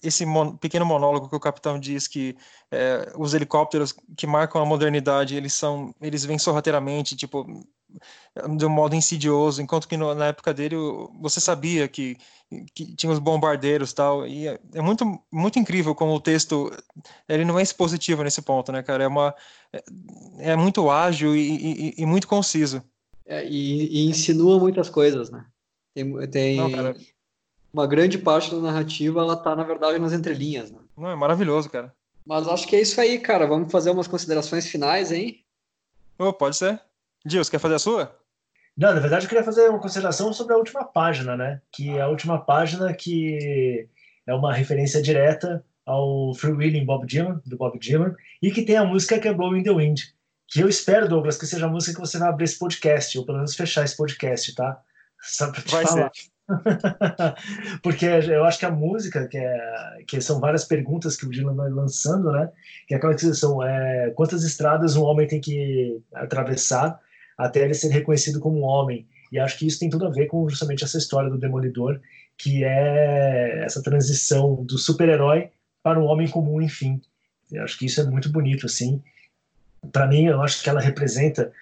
esse 0.02 0.24
pequeno 0.60 0.85
monólogo 0.85 1.28
que 1.28 1.36
o 1.36 1.40
capitão 1.40 1.78
diz 1.78 2.06
que 2.06 2.36
é, 2.70 3.12
os 3.16 3.32
helicópteros 3.32 3.94
que 4.16 4.26
marcam 4.26 4.60
a 4.60 4.66
modernidade 4.66 5.36
eles 5.36 5.55
são 5.55 5.94
eles 6.01 6.24
vêm 6.24 6.39
sorrateiramente, 6.39 7.16
tipo 7.16 7.47
de 8.57 8.66
um 8.66 8.69
modo 8.69 8.95
insidioso, 8.95 9.62
enquanto 9.62 9.89
que 9.89 9.97
no, 9.97 10.15
na 10.15 10.27
época 10.27 10.53
dele 10.53 10.77
você 11.21 11.41
sabia 11.41 11.89
que, 11.89 12.16
que 12.75 12.95
tinha 12.95 13.12
os 13.12 13.19
bombardeiros 13.19 13.93
tal, 13.93 14.27
e 14.27 14.49
é, 14.49 14.59
é, 14.75 14.81
muito, 14.81 15.21
muito 15.33 15.59
incrível 15.59 15.95
como 15.95 16.15
o 16.15 16.21
texto, 16.21 16.71
ele 17.29 17.45
não 17.45 17.59
é 17.59 17.62
expositivo 17.62 18.23
nesse 18.23 18.43
ponto, 18.43 18.73
né, 18.73 18.83
cara, 18.83 19.05
é 19.05 19.09
uma, 19.09 19.35
é, 19.73 19.85
é 20.39 20.57
muito 20.57 20.91
ágil 20.91 21.35
e, 21.35 21.41
e, 21.41 21.95
e, 21.99 22.07
muito 22.07 22.29
conciso. 22.29 22.83
É, 23.27 23.47
e, 23.47 23.89
e, 23.89 24.11
insinua 24.11 24.59
muitas 24.59 24.91
coisas, 24.91 25.31
né? 25.31 25.47
Tem, 25.95 26.29
tem 26.29 26.57
Não, 26.57 26.95
uma 27.73 27.87
grande 27.87 28.19
parte 28.19 28.51
da 28.51 28.61
narrativa, 28.61 29.21
ela 29.21 29.37
tá, 29.37 29.57
na 29.57 29.65
verdade, 29.65 29.99
nas 29.99 30.12
entrelinhas, 30.12 30.71
né? 30.71 30.79
Não, 30.97 31.11
é 31.11 31.16
maravilhoso, 31.16 31.71
cara. 31.71 31.95
Mas 32.25 32.49
acho 32.49 32.66
que 32.66 32.77
é 32.77 32.81
isso 32.81 33.01
aí, 33.01 33.19
cara. 33.19 33.47
Vamos 33.47 33.71
fazer 33.71 33.91
umas 33.91 34.07
considerações 34.07 34.66
finais, 34.66 35.12
hein? 35.12 35.45
Oh, 36.19 36.33
pode 36.33 36.57
ser. 36.57 36.81
Você 37.25 37.51
quer 37.51 37.59
fazer 37.59 37.75
a 37.75 37.79
sua? 37.79 38.17
Não, 38.77 38.93
na 38.93 39.01
verdade 39.01 39.25
eu 39.25 39.29
queria 39.29 39.45
fazer 39.45 39.69
uma 39.69 39.81
consideração 39.81 40.33
sobre 40.33 40.53
a 40.53 40.57
última 40.57 40.85
página, 40.85 41.37
né? 41.37 41.61
Que 41.73 41.91
é 41.91 42.01
a 42.01 42.09
última 42.09 42.39
página 42.45 42.93
que 42.93 43.89
é 44.27 44.35
uma 44.35 44.53
referência 44.53 45.01
direta 45.01 45.65
ao 45.87 46.35
Free 46.35 46.53
Willing 46.53 46.85
Bob 46.85 47.07
Dylan, 47.07 47.41
do 47.47 47.57
Bob 47.57 47.79
Dylan, 47.79 48.15
e 48.43 48.51
que 48.51 48.63
tem 48.63 48.77
a 48.77 48.85
música 48.85 49.19
que 49.19 49.29
é 49.29 49.33
Blowing 49.33 49.63
the 49.63 49.71
Wind, 49.71 50.01
que 50.49 50.61
eu 50.61 50.69
espero, 50.69 51.09
Douglas, 51.09 51.39
que 51.39 51.47
seja 51.47 51.67
a 51.67 51.69
música 51.69 51.95
que 51.95 52.07
você 52.07 52.19
vai 52.19 52.29
abrir 52.29 52.45
esse 52.45 52.59
podcast, 52.59 53.17
ou 53.19 53.25
pelo 53.25 53.39
menos 53.39 53.55
fechar 53.55 53.85
esse 53.85 53.97
podcast, 53.97 54.55
tá? 54.55 54.81
Só 55.21 55.51
pra 55.51 55.63
te 55.63 55.73
vai 55.73 55.87
falar. 55.87 56.11
Ser. 56.15 56.35
Porque 57.83 58.05
eu 58.05 58.45
acho 58.45 58.59
que 58.59 58.67
a 58.67 58.71
música, 58.71 59.27
que, 59.29 59.39
é, 59.39 60.05
que 60.07 60.21
são 60.21 60.41
várias 60.41 60.65
perguntas 60.65 61.17
que 61.17 61.27
o 61.27 61.31
Dylan 61.31 61.55
vai 61.55 61.71
lançando, 61.71 62.31
né? 62.33 62.51
Que 62.87 62.95
é 62.95 62.97
aquela 62.99 63.15
que 63.15 63.35
são 63.35 63.63
é, 63.63 64.11
quantas 64.15 64.43
estradas 64.43 64.97
um 64.97 65.05
homem 65.05 65.27
tem 65.27 65.41
que 65.41 66.01
atravessar 66.13 67.01
até 67.36 67.62
ele 67.65 67.74
ser 67.74 67.89
reconhecido 67.89 68.40
como 68.40 68.61
um 68.61 68.65
homem. 68.65 69.06
E 69.31 69.39
acho 69.39 69.59
que 69.59 69.66
isso 69.66 69.81
tem 69.81 69.89
tudo 69.89 70.06
a 70.06 70.11
ver 70.11 70.27
com 70.27 70.48
justamente 70.48 70.85
essa 70.85 70.98
história 70.98 71.28
do 71.28 71.39
Demolidor, 71.39 72.01
que 72.36 72.65
é 72.65 73.65
essa 73.65 73.82
transição 73.82 74.65
do 74.65 74.78
super-herói 74.78 75.51
para 75.82 76.01
o 76.01 76.05
homem 76.05 76.28
comum, 76.28 76.61
enfim. 76.61 77.01
Eu 77.51 77.65
acho 77.65 77.78
que 77.78 77.86
isso 77.86 78.01
é 78.01 78.05
muito 78.05 78.31
bonito, 78.31 78.66
assim. 78.66 79.02
Para 79.93 80.06
mim, 80.06 80.27
eu 80.27 80.40
acho 80.43 80.62
que 80.62 80.69
ela 80.69 80.81
representa, 80.81 81.52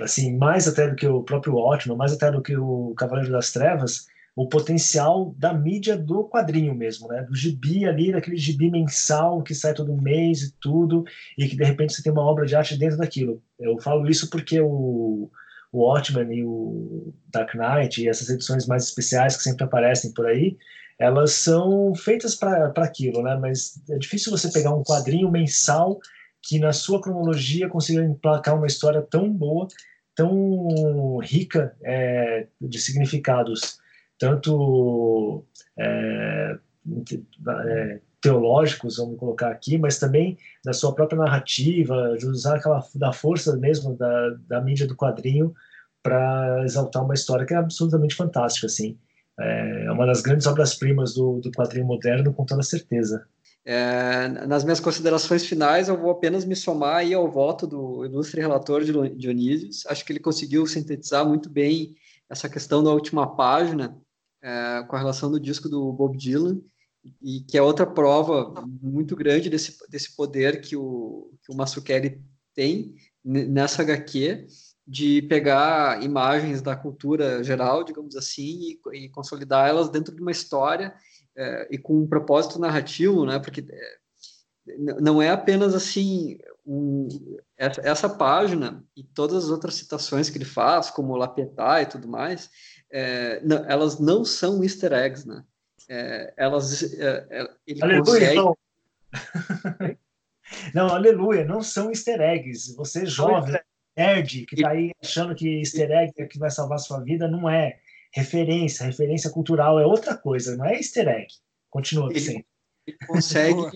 assim, 0.00 0.36
mais 0.36 0.66
até 0.66 0.88
do 0.88 0.96
que 0.96 1.06
o 1.06 1.22
próprio 1.22 1.56
Ótimo, 1.56 1.96
mais 1.96 2.12
até 2.12 2.30
do 2.30 2.42
que 2.42 2.56
o 2.56 2.94
Cavaleiro 2.96 3.32
das 3.32 3.52
Trevas, 3.52 4.06
o 4.36 4.46
potencial 4.46 5.34
da 5.38 5.54
mídia 5.54 5.96
do 5.96 6.28
quadrinho 6.28 6.74
mesmo, 6.74 7.08
né? 7.08 7.22
Do 7.22 7.34
gibi 7.34 7.86
ali, 7.86 8.12
daquele 8.12 8.36
gibi 8.36 8.70
mensal 8.70 9.42
que 9.42 9.54
sai 9.54 9.72
todo 9.72 9.96
mês 9.96 10.42
e 10.42 10.52
tudo, 10.60 11.04
e 11.38 11.48
que 11.48 11.56
de 11.56 11.64
repente 11.64 11.94
você 11.94 12.02
tem 12.02 12.12
uma 12.12 12.22
obra 12.22 12.44
de 12.44 12.54
arte 12.54 12.76
dentro 12.76 12.98
daquilo. 12.98 13.42
Eu 13.58 13.80
falo 13.80 14.06
isso 14.10 14.28
porque 14.28 14.60
o, 14.60 15.30
o 15.72 15.78
Watchmen 15.78 16.30
e 16.36 16.44
o 16.44 17.14
Dark 17.32 17.54
Knight 17.54 18.02
e 18.02 18.08
essas 18.08 18.28
edições 18.28 18.66
mais 18.66 18.84
especiais 18.84 19.38
que 19.38 19.42
sempre 19.42 19.64
aparecem 19.64 20.12
por 20.12 20.26
aí, 20.26 20.58
elas 20.98 21.32
são 21.32 21.94
feitas 21.94 22.34
para 22.34 22.70
aquilo, 22.76 23.22
né? 23.22 23.38
Mas 23.40 23.80
é 23.88 23.96
difícil 23.96 24.30
você 24.30 24.52
pegar 24.52 24.74
um 24.74 24.84
quadrinho 24.84 25.30
mensal 25.30 25.98
que 26.42 26.58
na 26.58 26.74
sua 26.74 27.00
cronologia 27.00 27.70
consiga 27.70 28.04
emplacar 28.04 28.54
uma 28.54 28.66
história 28.66 29.00
tão 29.00 29.32
boa, 29.32 29.66
tão 30.14 31.16
rica 31.22 31.74
é, 31.82 32.46
de 32.60 32.78
significados 32.78 33.78
tanto 34.18 35.44
é, 35.78 36.58
é, 37.48 38.00
teológicos, 38.20 38.96
vamos 38.96 39.18
colocar 39.18 39.50
aqui, 39.50 39.78
mas 39.78 39.98
também 39.98 40.36
da 40.64 40.72
sua 40.72 40.94
própria 40.94 41.18
narrativa, 41.18 42.16
de 42.18 42.26
usar 42.26 42.56
aquela 42.56 42.84
da 42.94 43.12
força 43.12 43.56
mesmo 43.56 43.96
da, 43.96 44.30
da 44.48 44.60
mídia 44.60 44.86
do 44.86 44.96
quadrinho 44.96 45.54
para 46.02 46.62
exaltar 46.64 47.04
uma 47.04 47.14
história 47.14 47.44
que 47.44 47.54
é 47.54 47.56
absolutamente 47.56 48.14
fantástica, 48.14 48.66
assim. 48.66 48.96
É 49.38 49.90
uma 49.90 50.06
das 50.06 50.22
grandes 50.22 50.46
obras-primas 50.46 51.12
do, 51.14 51.40
do 51.40 51.50
quadrinho 51.50 51.86
moderno, 51.86 52.32
com 52.32 52.44
toda 52.44 52.62
certeza. 52.62 53.26
É, 53.64 54.28
nas 54.46 54.62
minhas 54.62 54.78
considerações 54.78 55.44
finais, 55.44 55.88
eu 55.88 55.96
vou 55.96 56.12
apenas 56.12 56.44
me 56.44 56.54
somar 56.54 56.98
aí 56.98 57.12
ao 57.12 57.28
voto 57.28 57.66
do 57.66 58.04
ilustre 58.04 58.40
relator 58.40 58.84
de 58.84 58.92
Dionísio. 59.16 59.90
Acho 59.90 60.04
que 60.04 60.12
ele 60.12 60.20
conseguiu 60.20 60.64
sintetizar 60.66 61.26
muito 61.26 61.50
bem 61.50 61.96
essa 62.30 62.48
questão 62.48 62.82
da 62.82 62.90
última 62.90 63.34
página, 63.34 63.96
é, 64.46 64.84
com 64.84 64.94
a 64.94 64.98
relação 65.00 65.28
do 65.28 65.40
disco 65.40 65.68
do 65.68 65.92
Bob 65.92 66.16
Dylan, 66.16 66.60
e 67.20 67.40
que 67.40 67.58
é 67.58 67.62
outra 67.62 67.84
prova 67.84 68.54
muito 68.80 69.16
grande 69.16 69.50
desse, 69.50 69.76
desse 69.88 70.14
poder 70.14 70.60
que 70.60 70.76
o, 70.76 71.32
que 71.44 71.52
o 71.52 71.56
Masukeri 71.56 72.22
tem 72.54 72.94
nessa 73.24 73.82
HQ, 73.82 74.46
de 74.86 75.22
pegar 75.22 76.00
imagens 76.00 76.62
da 76.62 76.76
cultura 76.76 77.42
geral, 77.42 77.82
digamos 77.82 78.14
assim, 78.14 78.78
e, 78.92 79.04
e 79.06 79.08
consolidar 79.08 79.68
elas 79.68 79.88
dentro 79.88 80.14
de 80.14 80.22
uma 80.22 80.30
história 80.30 80.94
é, 81.36 81.68
e 81.72 81.76
com 81.76 81.98
um 81.98 82.06
propósito 82.06 82.60
narrativo, 82.60 83.26
né? 83.26 83.40
Porque 83.40 83.66
é, 83.68 85.00
não 85.00 85.20
é 85.20 85.28
apenas 85.30 85.74
assim 85.74 86.38
um, 86.64 87.08
essa, 87.56 88.08
página 88.08 88.84
e 88.96 89.02
todas 89.02 89.44
as 89.44 89.50
outras 89.50 89.74
citações 89.74 90.30
que 90.30 90.38
ele 90.38 90.44
faz, 90.44 90.90
como 90.90 91.16
Lapetá 91.16 91.82
e 91.82 91.86
tudo 91.86 92.08
mais, 92.08 92.50
é, 92.90 93.40
não, 93.40 93.64
elas 93.68 93.98
não 93.98 94.24
são 94.24 94.62
easter 94.62 94.92
eggs, 94.92 95.26
né? 95.26 95.44
É, 95.88 96.32
elas, 96.36 96.82
é, 96.94 97.26
é, 97.30 97.50
ele 97.66 97.82
aleluia, 97.82 98.04
consegue... 98.04 98.34
não. 98.34 98.56
não, 100.74 100.88
aleluia, 100.88 101.44
não 101.44 101.62
são 101.62 101.90
easter 101.90 102.20
eggs. 102.20 102.74
Você 102.74 103.02
é 103.02 103.06
jovem, 103.06 103.58
nerd, 103.96 104.46
que 104.46 104.54
está 104.56 104.70
aí 104.70 104.92
achando 105.02 105.34
que 105.34 105.60
easter 105.60 105.90
egg 105.90 106.12
é 106.18 106.26
que 106.26 106.38
vai 106.38 106.50
salvar 106.50 106.78
sua 106.78 107.00
vida, 107.00 107.28
não 107.28 107.48
é. 107.48 107.78
Referência, 108.12 108.86
referência 108.86 109.30
cultural 109.30 109.78
é 109.78 109.86
outra 109.86 110.16
coisa, 110.16 110.56
não 110.56 110.64
é 110.64 110.76
easter 110.76 111.08
egg. 111.08 111.28
Continua, 111.70 112.10
ele, 112.12 112.46
ele 112.86 112.98
consegue 113.06 113.70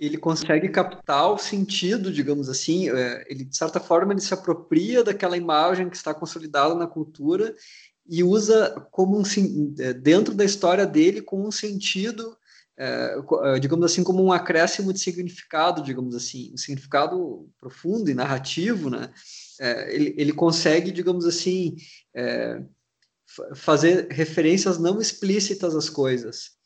ele 0.00 0.16
consegue 0.16 0.68
captar 0.68 1.32
o 1.32 1.38
sentido, 1.38 2.12
digamos 2.12 2.48
assim, 2.48 2.88
ele 3.26 3.44
de 3.44 3.56
certa 3.56 3.80
forma 3.80 4.12
ele 4.12 4.20
se 4.20 4.32
apropria 4.34 5.02
daquela 5.02 5.36
imagem 5.36 5.88
que 5.88 5.96
está 5.96 6.14
consolidada 6.14 6.74
na 6.74 6.86
cultura 6.86 7.54
e 8.08 8.22
usa 8.22 8.86
como 8.90 9.18
um 9.18 9.22
é, 9.78 9.92
dentro 9.92 10.34
da 10.34 10.44
história 10.44 10.86
dele 10.86 11.20
com 11.20 11.46
um 11.46 11.50
sentido 11.50 12.36
é, 12.78 13.16
é, 13.44 13.58
digamos 13.58 13.84
assim 13.84 14.04
como 14.04 14.22
um 14.22 14.32
acréscimo 14.32 14.92
de 14.92 15.00
significado 15.00 15.82
digamos 15.82 16.14
assim 16.14 16.52
um 16.54 16.56
significado 16.56 17.48
profundo 17.60 18.10
e 18.10 18.14
narrativo 18.14 18.88
né? 18.88 19.10
É, 19.60 19.94
ele, 19.94 20.14
ele 20.16 20.32
consegue 20.32 20.90
digamos 20.90 21.26
assim 21.26 21.76
é, 22.14 22.62
fazer 23.54 24.08
referências 24.10 24.78
não 24.78 25.00
explícitas 25.00 25.74
às 25.76 25.90
coisas. 25.90 26.56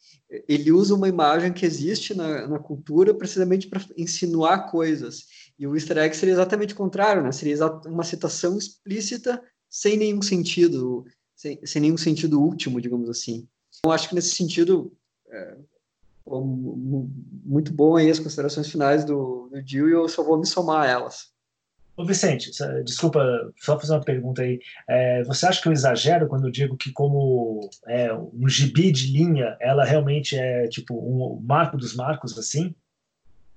Ele 0.48 0.72
usa 0.72 0.94
uma 0.94 1.08
imagem 1.08 1.52
que 1.52 1.66
existe 1.66 2.14
na, 2.14 2.46
na 2.48 2.58
cultura 2.58 3.12
precisamente 3.12 3.68
para 3.68 3.84
insinuar 3.96 4.70
coisas. 4.70 5.24
E 5.58 5.66
o 5.66 5.74
easter 5.74 5.98
egg 5.98 6.16
seria 6.16 6.32
exatamente 6.32 6.72
o 6.72 6.76
contrário 6.76 7.22
né? 7.22 7.32
Seria 7.32 7.66
uma 7.86 8.04
citação 8.04 8.56
explícita 8.56 9.42
sem 9.68 9.96
nenhum 9.96 10.22
sentido 10.22 11.04
sem, 11.42 11.58
sem 11.66 11.82
nenhum 11.82 11.96
sentido 11.96 12.40
último, 12.40 12.80
digamos 12.80 13.10
assim. 13.10 13.48
Então, 13.80 13.90
acho 13.90 14.08
que 14.08 14.14
nesse 14.14 14.36
sentido, 14.36 14.96
é, 15.28 15.56
muito 17.44 17.72
bom 17.72 17.96
aí 17.96 18.08
as 18.08 18.20
considerações 18.20 18.70
finais 18.70 19.04
do, 19.04 19.48
do 19.50 19.60
Gil 19.66 19.88
e 19.88 19.92
eu 19.92 20.08
só 20.08 20.22
vou 20.22 20.38
me 20.38 20.46
somar 20.46 20.82
a 20.82 20.86
elas. 20.86 21.32
Ô 21.96 22.06
Vicente, 22.06 22.50
desculpa, 22.84 23.20
só 23.58 23.78
fazer 23.78 23.92
uma 23.92 24.04
pergunta 24.04 24.42
aí. 24.42 24.60
É, 24.88 25.24
você 25.24 25.46
acha 25.46 25.60
que 25.60 25.68
eu 25.68 25.72
exagero 25.72 26.28
quando 26.28 26.46
eu 26.46 26.50
digo 26.50 26.76
que 26.76 26.92
como 26.92 27.68
é, 27.88 28.14
um 28.14 28.48
gibi 28.48 28.92
de 28.92 29.08
linha, 29.12 29.56
ela 29.60 29.84
realmente 29.84 30.36
é 30.36 30.68
tipo 30.68 30.94
um 30.94 31.40
marco 31.42 31.76
dos 31.76 31.94
marcos, 31.94 32.38
assim? 32.38 32.74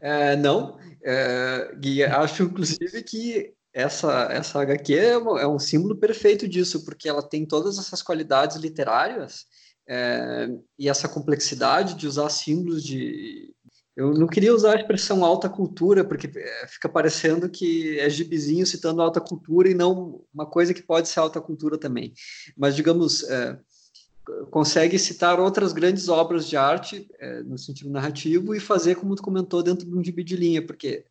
É, 0.02 0.36
não, 0.36 0.78
é, 1.03 1.72
e 1.82 2.03
acho 2.03 2.44
inclusive 2.44 3.03
que 3.03 3.55
essa, 3.76 4.30
essa 4.31 4.61
HQ 4.61 4.93
é, 4.93 5.11
é, 5.11 5.47
um 5.47 5.60
símbolo 5.60 5.97
perfeito 5.97 6.47
disso, 6.47 6.85
porque 6.85 7.10
ela 7.10 7.22
tem 7.22 7.45
todas 7.45 7.77
essas 7.77 8.02
qualidades 8.02 8.56
literárias 8.56 9.45
é, 9.85 10.47
e 10.80 10.88
essa 10.88 11.10
complexidade 11.10 11.95
de 11.95 12.07
usar 12.07 12.30
símbolos 12.30 12.81
de. 12.81 13.53
Eu 13.93 14.14
não 14.14 14.27
queria 14.27 14.53
usar 14.53 14.73
a 14.73 14.80
expressão 14.80 15.26
alta 15.26 15.49
cultura, 15.49 16.06
porque 16.06 16.31
é, 16.38 16.68
fica 16.68 16.88
parecendo 16.88 17.49
que 17.49 17.99
é 17.99 18.10
gibizinho 18.10 18.65
citando 18.65 19.02
alta 19.02 19.19
cultura 19.19 19.69
e 19.69 19.73
não 19.73 20.22
uma 20.34 20.45
coisa 20.45 20.73
que 20.73 20.81
pode 20.81 21.10
ser 21.10 21.19
alta 21.19 21.41
cultura 21.41 21.77
também. 21.77 22.14
Mas, 22.57 22.77
digamos, 22.77 23.23
é, 23.23 23.60
consegue 24.52 24.97
citar 24.97 25.38
outras 25.38 25.73
grandes 25.73 26.07
obras 26.07 26.47
de 26.47 26.56
arte 26.56 27.10
é, 27.19 27.43
no 27.43 27.57
sentido 27.57 27.89
narrativo 27.89 28.56
e 28.56 28.60
fazer, 28.60 28.95
como 28.95 29.15
tu 29.15 29.23
comentou, 29.23 29.61
dentro 29.61 29.85
de 29.85 29.93
um 29.93 30.03
gibi 30.03 30.23
de 30.23 30.38
linha, 30.38 30.65
porque 30.65 31.06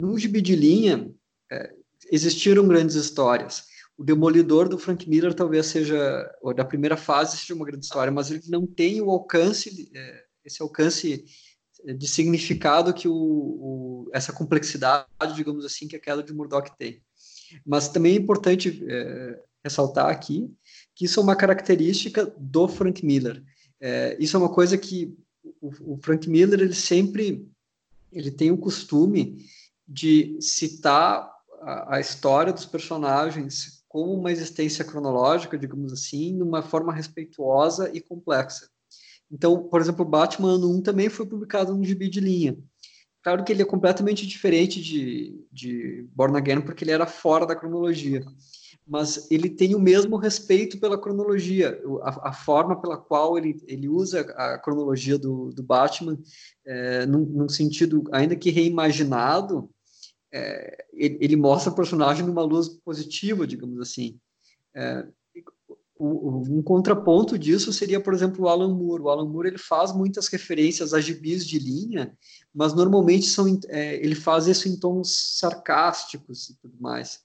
num 0.00 0.18
gibi 0.18 0.40
de 0.40 0.54
linha, 0.54 1.10
é, 1.50 1.79
existiram 2.10 2.66
grandes 2.66 2.96
histórias. 2.96 3.64
O 3.96 4.04
Demolidor 4.04 4.68
do 4.68 4.78
Frank 4.78 5.08
Miller 5.08 5.34
talvez 5.34 5.66
seja, 5.66 6.30
ou 6.40 6.54
da 6.54 6.64
primeira 6.64 6.96
fase, 6.96 7.36
seja 7.36 7.54
uma 7.54 7.66
grande 7.66 7.84
história, 7.84 8.12
mas 8.12 8.30
ele 8.30 8.42
não 8.48 8.66
tem 8.66 9.00
o 9.00 9.10
alcance, 9.10 9.90
é, 9.94 10.24
esse 10.44 10.62
alcance 10.62 11.24
de 11.96 12.08
significado 12.08 12.92
que 12.92 13.08
o, 13.08 13.14
o, 13.14 14.10
essa 14.12 14.32
complexidade, 14.32 15.06
digamos 15.34 15.64
assim, 15.64 15.86
que 15.88 15.96
a 15.96 16.00
queda 16.00 16.22
de 16.22 16.32
Murdoch 16.32 16.70
tem. 16.78 17.02
Mas 17.64 17.88
também 17.88 18.14
é 18.14 18.18
importante 18.18 18.84
é, 18.88 19.40
ressaltar 19.64 20.08
aqui 20.08 20.50
que 20.94 21.04
isso 21.04 21.20
é 21.20 21.22
uma 21.22 21.36
característica 21.36 22.26
do 22.38 22.68
Frank 22.68 23.04
Miller. 23.04 23.42
É, 23.80 24.16
isso 24.20 24.36
é 24.36 24.40
uma 24.40 24.52
coisa 24.52 24.76
que 24.76 25.16
o, 25.60 25.94
o 25.94 25.98
Frank 26.02 26.28
Miller 26.28 26.60
ele 26.60 26.74
sempre 26.74 27.48
ele 28.12 28.30
tem 28.30 28.50
o 28.50 28.58
costume 28.58 29.46
de 29.86 30.36
citar 30.40 31.30
a, 31.62 32.00
história 32.00 32.52
dos 32.52 32.66
personagens 32.66 33.84
como 33.88 34.14
uma 34.14 34.30
existência 34.30 34.84
cronológica, 34.84 35.58
digamos 35.58 35.92
assim, 35.92 36.32
numa 36.32 36.62
forma 36.62 36.92
respeituosa 36.92 37.90
e 37.92 38.00
complexa. 38.00 38.68
Então, 39.30 39.68
por 39.68 39.80
exemplo, 39.80 40.04
Batman 40.04 40.54
Ano 40.54 40.70
1 40.78 40.82
também 40.82 41.08
foi 41.08 41.26
publicado 41.26 41.74
num 41.74 41.84
gibi 41.84 42.08
de 42.08 42.20
linha. 42.20 42.56
Claro 43.22 43.44
que 43.44 43.52
ele 43.52 43.62
é 43.62 43.66
completamente 43.66 44.26
diferente 44.26 44.80
de, 44.80 45.44
de 45.52 46.08
Born 46.14 46.36
Again, 46.36 46.62
porque 46.62 46.84
ele 46.84 46.90
era 46.90 47.06
fora 47.06 47.46
da 47.46 47.54
cronologia. 47.54 48.24
Mas 48.86 49.30
ele 49.30 49.50
tem 49.50 49.74
o 49.74 49.80
mesmo 49.80 50.16
respeito 50.16 50.80
pela 50.80 50.98
cronologia. 50.98 51.80
A, 52.02 52.30
a 52.30 52.32
forma 52.32 52.80
pela 52.80 52.96
qual 52.96 53.36
ele, 53.36 53.62
ele 53.66 53.88
usa 53.88 54.20
a 54.20 54.58
cronologia 54.58 55.18
do, 55.18 55.50
do 55.50 55.62
Batman, 55.62 56.18
é, 56.64 57.06
num, 57.06 57.24
num, 57.24 57.48
sentido, 57.48 58.04
ainda 58.10 58.34
que 58.34 58.50
reimaginado, 58.50 59.70
é, 60.32 60.84
ele, 60.92 61.18
ele, 61.20 61.36
mostra 61.36 61.72
o 61.72 61.74
personagem 61.74 62.24
numa 62.24 62.42
luz 62.42 62.68
positiva, 62.68 63.46
digamos 63.46 63.80
assim. 63.80 64.18
É, 64.74 65.06
um 66.02 66.62
contraponto 66.62 67.38
disso 67.38 67.72
seria, 67.72 68.00
por 68.00 68.14
exemplo, 68.14 68.44
o 68.44 68.48
Alan 68.48 68.74
Moore. 68.74 69.02
O 69.02 69.08
Alan 69.10 69.28
Moore 69.28 69.48
ele 69.48 69.58
faz 69.58 69.92
muitas 69.92 70.28
referências 70.28 70.94
a 70.94 71.00
gibis 71.00 71.46
de 71.46 71.58
linha, 71.58 72.16
mas 72.54 72.72
normalmente 72.72 73.26
são, 73.26 73.60
é, 73.68 73.96
ele 73.96 74.14
faz 74.14 74.46
isso 74.46 74.66
em 74.66 74.76
tons 74.76 75.36
sarcásticos 75.38 76.48
e 76.48 76.54
tudo 76.54 76.74
mais. 76.80 77.20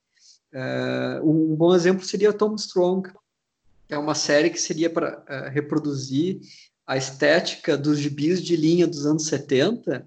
É, 0.51 1.21
um 1.23 1.55
bom 1.55 1.73
exemplo 1.73 2.05
seria 2.05 2.33
Tom 2.33 2.55
Strong, 2.55 3.09
que 3.87 3.93
é 3.93 3.97
uma 3.97 4.15
série 4.15 4.49
que 4.49 4.59
seria 4.59 4.89
para 4.89 5.23
é, 5.27 5.49
reproduzir 5.49 6.41
a 6.85 6.97
estética 6.97 7.77
dos 7.77 7.97
gibis 7.97 8.41
de 8.43 8.55
linha 8.55 8.85
dos 8.85 9.05
anos 9.05 9.25
70, 9.27 10.05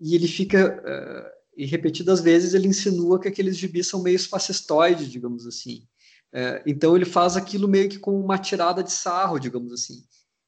e 0.00 0.14
ele 0.14 0.28
fica, 0.28 0.82
é, 0.84 1.32
e 1.58 1.66
repetidas 1.66 2.20
vezes, 2.20 2.54
ele 2.54 2.68
insinua 2.68 3.20
que 3.20 3.26
aqueles 3.26 3.56
gibis 3.56 3.88
são 3.88 4.00
meio 4.00 4.18
fascistoides, 4.18 5.10
digamos 5.10 5.44
assim. 5.44 5.84
É, 6.32 6.62
então 6.64 6.94
ele 6.94 7.04
faz 7.04 7.36
aquilo 7.36 7.66
meio 7.66 7.88
que 7.88 7.98
com 7.98 8.18
uma 8.18 8.38
tirada 8.38 8.80
de 8.80 8.92
sarro, 8.92 9.40
digamos 9.40 9.72
assim. 9.72 10.04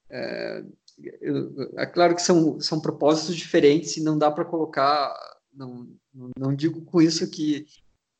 É, 0.08 0.64
é 1.76 1.86
claro 1.86 2.14
que 2.14 2.22
são, 2.22 2.60
são 2.60 2.80
propósitos 2.80 3.34
diferentes 3.34 3.96
e 3.96 4.02
não 4.04 4.16
dá 4.16 4.30
para 4.30 4.44
colocar. 4.44 5.12
Não, 5.52 5.88
não 6.38 6.54
digo 6.54 6.82
com 6.82 7.02
isso 7.02 7.28
que 7.28 7.66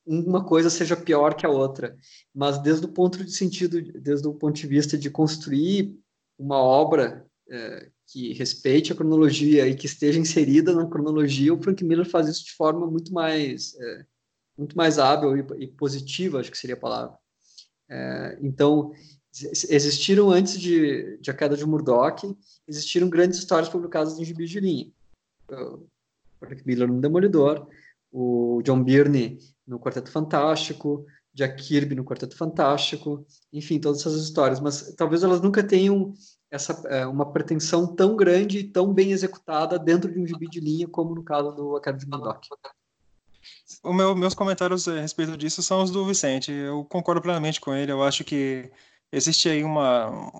uma 0.05 0.45
coisa 0.45 0.69
seja 0.69 0.97
pior 0.97 1.35
que 1.35 1.47
a 1.47 1.51
outra, 1.51 1.97
mas 2.35 2.61
desde 2.61 2.87
o 2.87 2.93
ponto 2.93 3.23
de 3.25 3.31
sentido, 3.31 3.81
desde 4.01 4.27
o 4.27 4.35
ponto 4.35 4.57
de 4.57 4.67
vista 4.67 4.99
de 4.99 5.09
construir 5.09 5.97
uma 6.37 6.59
obra 6.59 7.25
é, 7.49 7.89
que 8.11 8.33
respeite 8.33 8.93
a 8.93 8.97
cronologia 8.97 9.69
e 9.69 9.75
que 9.75 9.87
esteja 9.87 10.19
inserida 10.19 10.75
na 10.75 10.87
cronologia, 10.87 11.55
o 11.55 11.63
Frank 11.63 11.85
Miller 11.85 12.09
faz 12.09 12.29
isso 12.29 12.45
de 12.45 12.53
forma 12.53 12.87
muito 12.87 13.13
mais 13.13 13.75
é, 13.79 14.05
muito 14.59 14.77
mais 14.77 14.99
hábil 14.99 15.37
e, 15.37 15.65
e 15.65 15.67
positiva, 15.69 16.41
acho 16.41 16.51
que 16.51 16.59
seria 16.59 16.75
a 16.75 16.81
palavra. 16.81 17.17
É, 17.89 18.39
então, 18.43 18.93
existiram 19.33 20.31
antes 20.31 20.61
de, 20.61 21.19
de, 21.19 21.31
A 21.31 21.35
Queda 21.35 21.57
de 21.57 21.65
Murdoch, 21.65 22.37
existiram 22.67 23.09
grandes 23.09 23.39
histórias 23.39 23.69
publicadas 23.69 24.19
em 24.19 24.25
gibis 24.25 24.51
de 24.51 24.61
linha. 24.61 24.93
O 25.49 26.47
Rick 26.47 26.67
Miller 26.67 26.89
no 26.89 27.01
Demolidor, 27.01 27.69
o 28.13 28.61
John 28.65 28.83
Byrne 28.83 29.39
no 29.67 29.79
Quarteto 29.79 30.11
Fantástico, 30.11 31.07
Jack 31.33 31.63
Kirby 31.63 31.95
no 31.95 32.05
Quarteto 32.05 32.37
Fantástico, 32.37 33.25
enfim, 33.53 33.79
todas 33.79 34.01
essas 34.01 34.23
histórias, 34.23 34.61
mas 34.61 34.95
talvez 34.97 35.23
elas 35.23 35.41
nunca 35.41 35.63
tenham 35.63 36.13
essa 36.51 36.73
é, 36.89 37.07
uma 37.07 37.33
pretensão 37.33 37.87
tão 37.87 38.17
grande 38.17 38.59
e 38.59 38.65
tão 38.65 38.93
bem 38.93 39.13
executada 39.13 39.79
dentro 39.79 40.13
de 40.13 40.19
um 40.19 40.27
gibi 40.27 40.49
de 40.49 40.61
linha 40.61 40.89
como 40.89 41.15
no 41.15 41.23
caso 41.23 41.53
do 41.53 41.77
A 41.77 41.81
Queda 41.81 41.99
de 41.99 42.07
Murdoch. 42.07 42.41
O 43.83 43.93
meu, 43.93 44.15
meus 44.15 44.35
comentários 44.35 44.89
a 44.89 45.01
respeito 45.01 45.37
disso 45.37 45.63
são 45.63 45.83
os 45.83 45.91
do 45.91 46.05
Vicente. 46.05 46.53
Eu 46.53 46.85
concordo 46.85 47.23
plenamente 47.23 47.61
com 47.61 47.75
ele. 47.75 47.93
Eu 47.93 48.03
acho 48.03 48.25
que 48.25 48.71
existe 49.13 49.49
aí 49.49 49.63
uma. 49.63 50.31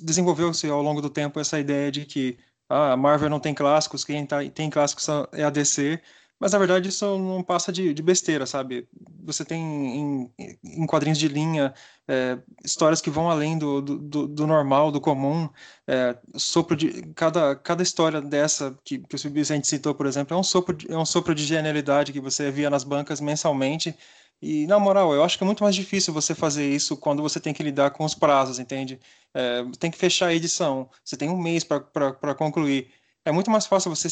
Desenvolveu-se 0.00 0.68
ao 0.68 0.82
longo 0.82 1.00
do 1.00 1.10
tempo 1.10 1.40
essa 1.40 1.58
ideia 1.58 1.90
de 1.90 2.04
que 2.04 2.38
ah, 2.68 2.92
a 2.92 2.96
Marvel 2.96 3.30
não 3.30 3.40
tem 3.40 3.54
clássicos, 3.54 4.04
quem 4.04 4.26
tá, 4.26 4.38
tem 4.50 4.70
clássicos 4.70 5.08
é 5.32 5.44
a 5.44 5.50
DC. 5.50 6.00
Mas 6.38 6.52
na 6.52 6.58
verdade 6.58 6.88
isso 6.88 7.18
não 7.18 7.42
passa 7.42 7.72
de, 7.72 7.94
de 7.94 8.02
besteira, 8.02 8.44
sabe? 8.46 8.86
Você 9.24 9.44
tem 9.44 9.60
em, 9.62 10.32
em 10.62 10.86
quadrinhos 10.86 11.18
de 11.18 11.28
linha 11.28 11.72
é, 12.06 12.38
histórias 12.64 13.00
que 13.00 13.10
vão 13.10 13.30
além 13.30 13.58
do, 13.58 13.80
do, 13.80 14.28
do 14.28 14.46
normal, 14.46 14.92
do 14.92 15.00
comum. 15.00 15.48
É, 15.86 16.16
sopro 16.36 16.76
de 16.76 17.02
cada, 17.14 17.56
cada 17.56 17.82
história 17.82 18.20
dessa 18.20 18.78
que, 18.84 18.98
que 18.98 19.16
o 19.16 19.30
Vicente 19.30 19.66
citou, 19.66 19.94
por 19.94 20.06
exemplo, 20.06 20.36
é 20.36 20.38
um 20.40 20.42
sopro 20.42 20.76
de, 20.76 20.90
é 20.92 20.96
um 20.96 21.06
sopro 21.06 21.34
de 21.34 21.44
genialidade 21.44 22.12
que 22.12 22.20
você 22.20 22.50
via 22.50 22.68
nas 22.68 22.84
bancas 22.84 23.20
mensalmente. 23.20 23.96
E, 24.40 24.66
na 24.66 24.78
moral, 24.78 25.14
eu 25.14 25.24
acho 25.24 25.38
que 25.38 25.44
é 25.44 25.46
muito 25.46 25.62
mais 25.62 25.74
difícil 25.74 26.12
você 26.12 26.34
fazer 26.34 26.68
isso 26.68 26.96
quando 26.96 27.22
você 27.22 27.40
tem 27.40 27.54
que 27.54 27.62
lidar 27.62 27.90
com 27.90 28.04
os 28.04 28.14
prazos, 28.14 28.58
entende? 28.58 29.00
É, 29.34 29.64
tem 29.78 29.90
que 29.90 29.96
fechar 29.98 30.26
a 30.26 30.34
edição, 30.34 30.90
você 31.04 31.16
tem 31.16 31.30
um 31.30 31.40
mês 31.40 31.64
para 31.64 32.34
concluir. 32.34 32.92
É 33.24 33.32
muito 33.32 33.50
mais 33.50 33.66
fácil 33.66 33.94
você 33.94 34.08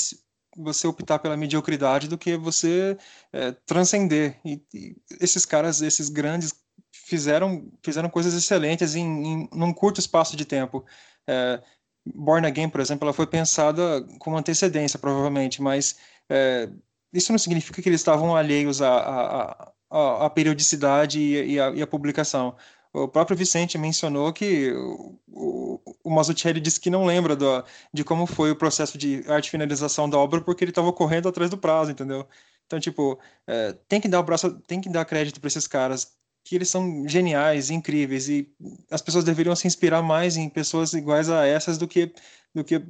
você 0.56 0.86
optar 0.86 1.18
pela 1.18 1.36
mediocridade 1.36 2.08
do 2.08 2.18
que 2.18 2.36
você 2.36 2.96
é, 3.32 3.52
transcender. 3.66 4.38
E, 4.44 4.62
e, 4.72 4.96
esses 5.20 5.44
caras, 5.44 5.82
esses 5.82 6.08
grandes, 6.08 6.54
fizeram, 6.92 7.70
fizeram 7.82 8.08
coisas 8.08 8.34
excelentes 8.34 8.94
em, 8.94 9.04
em 9.04 9.48
num 9.52 9.72
curto 9.72 10.00
espaço 10.00 10.36
de 10.36 10.44
tempo. 10.44 10.84
É, 11.26 11.62
Born 12.06 12.46
Again, 12.46 12.68
por 12.68 12.80
exemplo, 12.80 13.06
ela 13.06 13.12
foi 13.14 13.26
pensada 13.26 14.02
com 14.18 14.36
antecedência, 14.36 14.98
provavelmente, 14.98 15.62
mas 15.62 15.96
é, 16.28 16.68
isso 17.12 17.32
não 17.32 17.38
significa 17.38 17.80
que 17.80 17.88
eles 17.88 18.00
estavam 18.00 18.36
alheios 18.36 18.82
à, 18.82 18.96
à, 18.96 19.72
à, 19.90 20.26
à 20.26 20.30
periodicidade 20.30 21.20
e, 21.20 21.58
à, 21.58 21.70
e 21.70 21.82
à 21.82 21.86
publicação. 21.86 22.56
O 22.94 23.08
próprio 23.08 23.36
Vicente 23.36 23.76
mencionou 23.76 24.32
que 24.32 24.72
o, 24.72 25.80
o, 26.04 26.10
Mazzucchelli 26.10 26.60
disse 26.60 26.78
que 26.78 26.88
não 26.88 27.04
lembra 27.04 27.34
do, 27.34 27.64
de 27.92 28.04
como 28.04 28.24
foi 28.24 28.52
o 28.52 28.56
processo 28.56 28.96
de 28.96 29.24
arte 29.26 29.50
finalização 29.50 30.08
da 30.08 30.16
obra 30.16 30.40
porque 30.40 30.62
ele 30.62 30.70
estava 30.70 30.92
correndo 30.92 31.28
atrás 31.28 31.50
do 31.50 31.58
prazo, 31.58 31.90
entendeu? 31.90 32.24
Então, 32.66 32.78
tipo, 32.78 33.18
é, 33.48 33.72
tem 33.88 34.00
que 34.00 34.06
dar 34.06 34.20
o 34.20 34.22
braço, 34.22 34.48
tem 34.60 34.80
que 34.80 34.88
dar 34.88 35.04
crédito 35.04 35.40
para 35.40 35.48
esses 35.48 35.66
caras 35.66 36.16
que 36.44 36.54
eles 36.54 36.68
são 36.68 37.08
geniais, 37.08 37.68
incríveis 37.68 38.28
e 38.28 38.48
as 38.88 39.02
pessoas 39.02 39.24
deveriam 39.24 39.56
se 39.56 39.66
inspirar 39.66 40.00
mais 40.00 40.36
em 40.36 40.48
pessoas 40.48 40.92
iguais 40.92 41.28
a 41.28 41.44
essas 41.44 41.76
do 41.76 41.88
que 41.88 42.14
do 42.54 42.62
que 42.62 42.80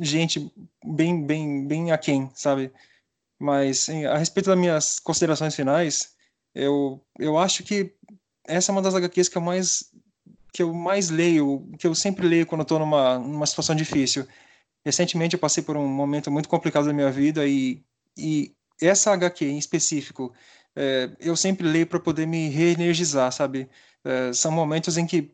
gente 0.00 0.50
bem 0.82 1.26
bem 1.26 1.66
bem 1.66 1.92
aquém, 1.92 2.30
sabe? 2.34 2.72
Mas 3.38 3.88
a 4.10 4.16
respeito 4.16 4.46
das 4.46 4.58
minhas 4.58 4.98
considerações 4.98 5.54
finais, 5.54 6.14
eu 6.54 7.04
eu 7.18 7.36
acho 7.36 7.62
que 7.64 7.94
essa 8.44 8.70
é 8.70 8.72
uma 8.72 8.82
das 8.82 8.94
HQs 8.94 9.28
que 9.28 9.36
eu 9.36 9.42
mais 9.42 9.90
que 10.52 10.62
eu 10.62 10.74
mais 10.74 11.08
leio, 11.08 11.66
que 11.78 11.86
eu 11.86 11.94
sempre 11.94 12.28
leio 12.28 12.46
quando 12.46 12.60
estou 12.60 12.78
numa, 12.78 13.18
numa 13.18 13.46
situação 13.46 13.74
difícil. 13.74 14.26
Recentemente 14.84 15.34
eu 15.34 15.40
passei 15.40 15.62
por 15.62 15.76
um 15.76 15.88
momento 15.88 16.30
muito 16.30 16.48
complicado 16.48 16.84
da 16.84 16.92
minha 16.92 17.10
vida 17.10 17.46
e, 17.46 17.82
e 18.18 18.52
essa 18.80 19.12
HQ 19.12 19.46
em 19.46 19.56
específico 19.56 20.32
é, 20.76 21.10
eu 21.20 21.36
sempre 21.36 21.66
leio 21.66 21.86
para 21.86 22.00
poder 22.00 22.26
me 22.26 22.48
reenergizar, 22.48 23.32
sabe? 23.32 23.68
É, 24.04 24.32
são 24.32 24.50
momentos 24.52 24.98
em 24.98 25.06
que 25.06 25.30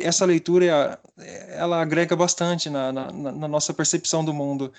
essa 0.00 0.24
leitura 0.24 1.00
ela 1.48 1.80
agrega 1.80 2.14
bastante 2.14 2.70
na, 2.70 2.92
na, 2.92 3.10
na 3.10 3.48
nossa 3.48 3.74
percepção 3.74 4.24
do 4.24 4.32
mundo. 4.32 4.72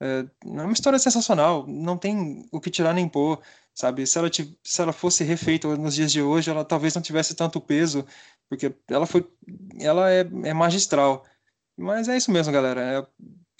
É, 0.00 0.24
é 0.44 0.62
uma 0.62 0.72
história 0.72 0.98
sensacional, 0.98 1.66
não 1.66 1.96
tem 1.96 2.46
o 2.50 2.60
que 2.60 2.70
tirar 2.70 2.92
nem 2.92 3.08
pôr 3.08 3.40
sabe? 3.74 4.06
Se 4.06 4.18
ela, 4.18 4.30
se 4.30 4.82
ela 4.82 4.92
fosse 4.92 5.24
refeita 5.24 5.68
nos 5.76 5.94
dias 5.94 6.12
de 6.12 6.22
hoje, 6.22 6.50
ela 6.50 6.64
talvez 6.64 6.94
não 6.94 7.02
tivesse 7.02 7.34
tanto 7.34 7.60
peso, 7.60 8.06
porque 8.48 8.72
ela 8.88 9.06
foi, 9.06 9.26
ela 9.80 10.10
é, 10.10 10.20
é 10.44 10.54
magistral. 10.54 11.24
Mas 11.76 12.08
é 12.08 12.16
isso 12.16 12.30
mesmo, 12.30 12.52
galera. 12.52 12.80
É, 12.80 13.06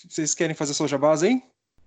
vocês 0.08 0.34
querem 0.34 0.54
fazer 0.54 0.74
sua 0.74 0.86
jabás 0.86 1.22
aí? 1.22 1.42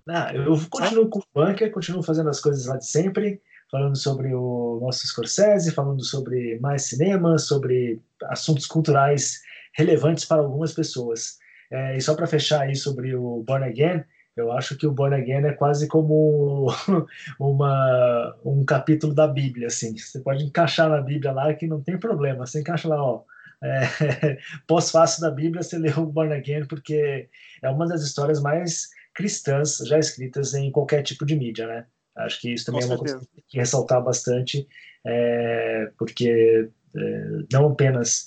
Ah, 0.10 0.34
eu 0.34 0.58
continuo 0.70 1.10
com 1.10 1.20
o 1.20 1.24
bunker, 1.34 1.72
continuo 1.72 2.04
fazendo 2.04 2.30
as 2.30 2.40
coisas 2.40 2.66
lá 2.66 2.78
de 2.78 2.86
sempre, 2.86 3.42
falando 3.70 3.96
sobre 3.96 4.34
o 4.34 4.80
nosso 4.82 5.06
Scorsese, 5.06 5.74
falando 5.74 6.04
sobre 6.04 6.58
mais 6.60 6.84
cinema, 6.84 7.38
sobre 7.38 8.02
assuntos 8.26 8.66
culturais 8.66 9.42
relevantes 9.74 10.26
para 10.26 10.42
algumas 10.42 10.74
pessoas. 10.74 11.38
É, 11.70 11.98
e 11.98 12.02
só 12.02 12.16
para 12.16 12.28
fechar 12.28 12.62
aí 12.62 12.76
sobre 12.76 13.16
o 13.16 13.44
Born 13.46 13.66
Again, 13.66 14.04
eu 14.38 14.52
acho 14.52 14.78
que 14.78 14.86
o 14.86 14.92
Born 14.92 15.16
Again 15.16 15.48
é 15.48 15.54
quase 15.54 15.88
como 15.88 16.68
uma, 17.40 18.38
um 18.46 18.64
capítulo 18.64 19.14
da 19.14 19.28
Bíblia, 19.28 19.68
assim. 19.68 19.98
Você 19.98 20.20
pode 20.20 20.44
encaixar 20.44 20.90
na 20.90 21.02
Bíblia 21.02 21.32
lá 21.32 21.54
que 21.54 21.68
não 21.68 21.82
tem 21.82 21.98
problema. 21.98 22.46
Você 22.46 22.62
encaixa 22.62 22.88
lá, 22.88 23.04
ó, 23.04 23.24
é, 23.64 24.38
pós-fácil 24.68 25.22
da 25.22 25.32
Bíblia, 25.32 25.64
você 25.64 25.78
lê 25.78 25.92
o 25.92 26.06
Born 26.06 26.34
Again, 26.34 26.66
porque 26.68 27.28
é 27.62 27.70
uma 27.70 27.88
das 27.88 28.04
histórias 28.04 28.42
mais 28.42 28.90
cristãs 29.14 29.78
já 29.78 29.98
escritas 29.98 30.54
em 30.54 30.72
qualquer 30.72 31.02
tipo 31.02 31.26
de 31.26 31.36
mídia, 31.36 31.66
né? 31.66 31.86
Acho 32.16 32.40
que 32.40 32.54
isso 32.54 32.66
também 32.66 32.82
Com 32.82 32.88
é 32.88 32.90
uma 32.90 32.98
certeza. 32.98 33.18
coisa 33.18 33.44
que 33.48 33.58
ressaltar 33.58 34.04
bastante, 34.04 34.68
é, 35.06 35.92
porque 35.98 36.70
é, 36.96 37.28
não 37.52 37.72
apenas 37.72 38.26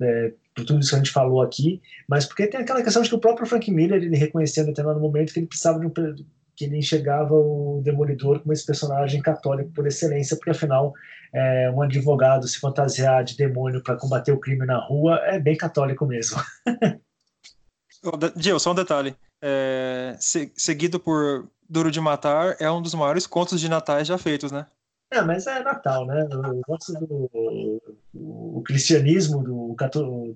é, 0.00 0.32
por 0.54 0.64
tudo 0.64 0.80
isso 0.80 0.90
que 0.90 0.94
a 0.94 0.98
gente 0.98 1.10
falou 1.10 1.42
aqui, 1.42 1.82
mas 2.08 2.26
porque 2.26 2.46
tem 2.46 2.60
aquela 2.60 2.82
questão 2.82 3.02
de 3.02 3.08
que 3.08 3.14
o 3.14 3.20
próprio 3.20 3.46
Frank 3.46 3.70
Miller, 3.70 4.02
ele 4.02 4.16
reconhecendo 4.16 4.70
até 4.70 4.82
no 4.82 5.00
momento 5.00 5.32
que 5.32 5.40
ele 5.40 5.46
precisava 5.46 5.80
de 5.80 5.86
um, 5.86 5.90
que 6.56 6.64
ele 6.64 6.78
enxergava 6.78 7.34
o 7.34 7.80
Demolidor 7.84 8.40
como 8.40 8.52
esse 8.52 8.64
personagem 8.64 9.20
católico 9.20 9.72
por 9.72 9.86
excelência, 9.86 10.36
porque 10.36 10.50
afinal 10.50 10.92
é, 11.32 11.70
um 11.70 11.82
advogado 11.82 12.46
se 12.46 12.60
fantasiar 12.60 13.24
de 13.24 13.36
demônio 13.36 13.82
para 13.82 13.96
combater 13.96 14.32
o 14.32 14.38
crime 14.38 14.64
na 14.64 14.78
rua 14.78 15.20
é 15.24 15.38
bem 15.38 15.56
católico 15.56 16.06
mesmo. 16.06 16.40
Gil, 18.36 18.58
só 18.60 18.72
um 18.72 18.74
detalhe. 18.74 19.16
É, 19.42 20.16
seguido 20.18 21.00
por 21.00 21.48
Duro 21.68 21.90
de 21.90 22.00
Matar 22.00 22.56
é 22.60 22.70
um 22.70 22.80
dos 22.80 22.94
maiores 22.94 23.26
contos 23.26 23.60
de 23.60 23.68
natais 23.68 24.06
já 24.06 24.18
feitos, 24.18 24.52
né? 24.52 24.66
É, 25.10 25.22
mas 25.22 25.46
é 25.46 25.62
Natal, 25.62 26.06
né? 26.06 26.26
Eu 26.30 26.60
gosto 26.66 26.92
do 26.94 27.30
o, 28.14 28.62
cristianismo 28.64 29.42
do, 29.42 29.76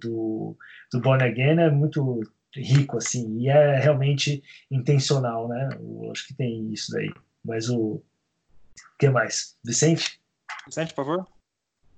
do, 0.00 0.56
do 0.92 1.00
Born 1.00 1.22
Again 1.22 1.58
é 1.60 1.70
muito 1.70 2.20
rico, 2.54 2.96
assim, 2.96 3.38
e 3.38 3.48
é 3.48 3.78
realmente 3.78 4.42
intencional, 4.70 5.48
né? 5.48 5.68
Eu 5.78 6.10
acho 6.12 6.26
que 6.26 6.34
tem 6.34 6.72
isso 6.72 6.92
daí. 6.92 7.12
Mas 7.44 7.68
o, 7.68 7.78
o 7.78 8.02
que 8.98 9.08
mais? 9.08 9.56
Vicente? 9.64 10.20
Vicente, 10.66 10.94
por 10.94 11.04
favor. 11.04 11.26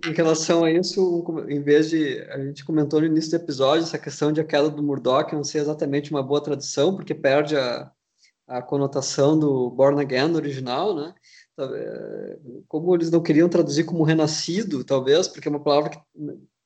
Em 0.07 0.13
relação 0.13 0.65
a 0.65 0.71
isso, 0.71 1.25
em 1.49 1.63
vez 1.63 1.91
de. 1.91 2.21
A 2.31 2.39
gente 2.43 2.65
comentou 2.65 3.01
no 3.01 3.07
início 3.07 3.31
do 3.31 3.43
episódio 3.43 3.83
essa 3.83 3.99
questão 3.99 4.33
de 4.33 4.41
a 4.41 4.45
queda 4.45 4.71
do 4.71 4.83
Murdoch 4.83 5.35
não 5.35 5.45
ser 5.45 5.59
exatamente 5.59 6.11
uma 6.11 6.23
boa 6.23 6.43
tradução, 6.43 6.97
porque 6.97 7.15
perde 7.15 7.55
a, 7.55 7.91
a 8.49 8.63
conotação 8.63 9.39
do 9.39 9.71
Born 9.71 10.01
Again 10.01 10.35
original, 10.35 10.97
né? 10.97 11.15
É, 11.59 12.39
como 12.69 12.95
eles 12.95 13.11
não 13.11 13.23
queriam 13.23 13.49
traduzir 13.49 13.85
como 13.85 14.03
renascido, 14.03 14.83
talvez, 14.85 15.29
porque 15.29 15.49
é 15.49 15.51
uma 15.51 15.63
palavra 15.63 15.91
que 15.91 15.99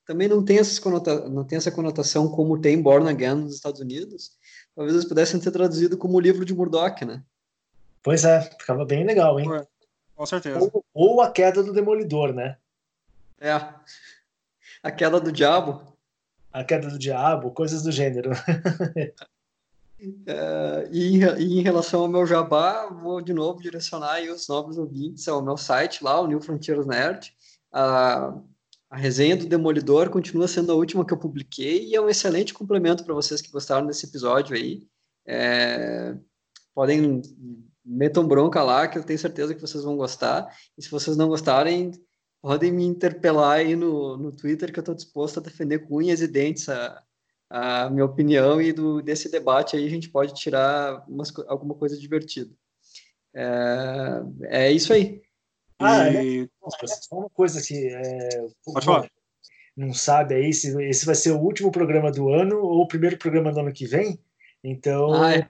também 0.07 0.29
não 0.29 0.45
tem, 0.45 0.59
essas 0.59 0.79
conota 0.79 1.29
não 1.29 1.45
tem 1.45 1.57
essa 1.59 1.71
conotação 1.71 2.29
como 2.29 2.61
tem 2.61 2.81
Born 2.81 3.09
Again 3.09 3.35
nos 3.37 3.55
Estados 3.55 3.81
Unidos, 3.81 4.33
talvez 4.75 4.95
eles 4.95 5.09
pudessem 5.09 5.41
ter 5.41 5.51
traduzido 5.51 5.97
como 5.97 6.17
o 6.17 6.21
livro 6.21 6.45
de 6.45 6.55
Murdoch, 6.55 7.05
né? 7.05 7.23
Pois 8.03 8.25
é, 8.25 8.43
ficava 8.43 8.85
bem 8.85 9.05
legal, 9.05 9.41
hein? 9.41 9.49
Com 10.15 10.27
certeza. 10.27 10.59
Ou, 10.61 10.85
ou 10.93 11.21
a 11.23 11.31
queda 11.31 11.63
do 11.63 11.73
Demolidor, 11.73 12.33
né? 12.33 12.57
É. 13.41 13.55
A 14.83 14.91
queda 14.91 15.19
do 15.19 15.33
diabo. 15.33 15.97
A 16.53 16.63
queda 16.63 16.89
do 16.89 16.99
diabo, 16.99 17.51
coisas 17.51 17.83
do 17.83 17.91
gênero. 17.91 18.31
É, 20.27 20.89
e, 20.93 21.23
em 21.59 21.63
relação 21.63 22.03
ao 22.03 22.09
meu 22.09 22.27
jabá, 22.27 22.89
vou 22.89 23.21
de 23.21 23.33
novo 23.33 23.61
direcionar 23.61 24.23
os 24.23 24.49
novos 24.49 24.79
ouvintes 24.79 25.27
ao 25.29 25.43
meu 25.43 25.57
site 25.57 26.03
lá, 26.03 26.21
o 26.21 26.27
New 26.27 26.41
Frontiers 26.41 26.87
Nerd. 26.87 27.33
A 27.73 28.97
resenha 28.97 29.37
do 29.37 29.47
Demolidor 29.47 30.09
continua 30.09 30.47
sendo 30.47 30.71
a 30.71 30.75
última 30.77 31.05
que 31.05 31.13
eu 31.13 31.19
publiquei 31.19 31.89
e 31.89 31.97
é 31.97 32.01
um 32.01 32.09
excelente 32.09 32.55
complemento 32.55 33.05
para 33.05 33.15
vocês 33.15 33.43
que 33.43 33.51
gostaram 33.51 33.87
desse 33.87 34.07
episódio 34.07 34.55
aí. 34.55 34.87
É, 35.27 36.15
podem 36.75 37.21
metam 37.85 38.27
bronca 38.27 38.63
lá, 38.63 38.89
que 38.89 38.97
eu 38.97 39.03
tenho 39.03 39.19
certeza 39.19 39.55
que 39.55 39.61
vocês 39.61 39.85
vão 39.85 39.97
gostar. 39.97 40.49
E 40.79 40.83
se 40.83 40.91
vocês 40.91 41.17
não 41.17 41.29
gostarem, 41.29 41.93
podem 42.41 42.73
me 42.73 42.85
interpelar 42.85 43.59
aí 43.59 43.77
no, 43.77 44.17
no 44.17 44.33
Twitter, 44.33 44.73
que 44.73 44.79
eu 44.79 44.83
estou 44.83 44.95
disposto 44.95 45.39
a 45.39 45.43
defender 45.43 45.81
com 45.81 45.97
unhas 45.97 46.21
e 46.21 46.29
dentes 46.29 46.69
a, 46.69 47.03
a 47.57 47.89
minha 47.89 48.05
opinião 48.05 48.61
e 48.61 48.73
do, 48.73 49.01
desse 49.01 49.31
debate 49.31 49.77
aí 49.77 49.87
a 49.87 49.89
gente 49.89 50.09
pode 50.09 50.35
tirar 50.35 51.05
umas, 51.09 51.33
alguma 51.47 51.73
coisa 51.77 51.97
divertida. 51.97 52.53
É, 53.33 54.23
é 54.43 54.73
isso 54.73 54.93
aí. 54.93 55.23
Ah, 55.79 56.11
e... 56.11 56.43
é, 56.43 56.87
só 56.87 57.17
uma 57.17 57.31
coisa 57.31 57.63
que 57.63 57.87
é, 57.87 58.29
pode 58.65 58.85
falar. 58.85 59.09
não 59.77 59.95
sabe 59.95 60.35
aí 60.35 60.53
se 60.53 60.77
esse 60.83 61.07
vai 61.07 61.15
ser 61.15 61.31
o 61.31 61.39
último 61.39 61.71
programa 61.71 62.11
do 62.11 62.29
ano 62.29 62.59
ou 62.59 62.83
o 62.83 62.89
primeiro 62.89 63.17
programa 63.19 63.53
do 63.53 63.61
ano 63.61 63.73
que 63.73 63.87
vem. 63.87 64.19
Então, 64.63 65.15
ah, 65.15 65.37
é. 65.37 65.49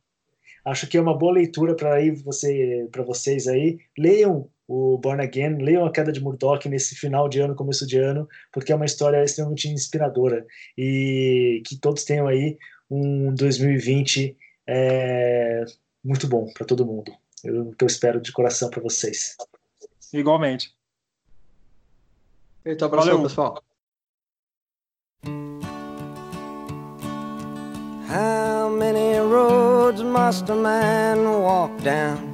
acho 0.66 0.86
que 0.86 0.98
é 0.98 1.00
uma 1.00 1.16
boa 1.16 1.32
leitura 1.32 1.74
para 1.74 1.96
você, 2.22 2.86
para 2.92 3.02
vocês 3.02 3.48
aí. 3.48 3.78
Leiam 3.96 4.50
o 4.66 4.98
Born 4.98 5.22
Again, 5.22 5.58
leiam 5.58 5.84
A 5.84 5.92
Queda 5.92 6.12
de 6.12 6.20
Murdoch 6.20 6.68
nesse 6.68 6.94
final 6.94 7.28
de 7.28 7.40
ano, 7.40 7.54
começo 7.54 7.86
de 7.86 7.98
ano, 7.98 8.28
porque 8.52 8.72
é 8.72 8.76
uma 8.76 8.86
história 8.86 9.22
extremamente 9.22 9.68
inspiradora 9.68 10.46
e 10.76 11.62
que 11.66 11.78
todos 11.78 12.04
tenham 12.04 12.26
aí 12.26 12.58
um 12.90 13.34
2020 13.34 14.36
é, 14.66 15.64
muito 16.02 16.26
bom 16.26 16.50
para 16.52 16.66
todo 16.66 16.86
mundo. 16.86 17.12
Eu, 17.42 17.74
eu 17.78 17.86
espero 17.86 18.20
de 18.20 18.32
coração 18.32 18.70
para 18.70 18.82
vocês. 18.82 19.36
Igualmente. 20.12 20.72
Eita, 22.64 22.86
abraço, 22.86 23.22
pessoal. 23.22 23.62
How 28.08 28.70
many 28.70 29.18
roads 29.18 30.02
must 30.02 30.48
a 30.50 30.54
man 30.54 31.42
walk 31.42 31.82
down? 31.82 32.33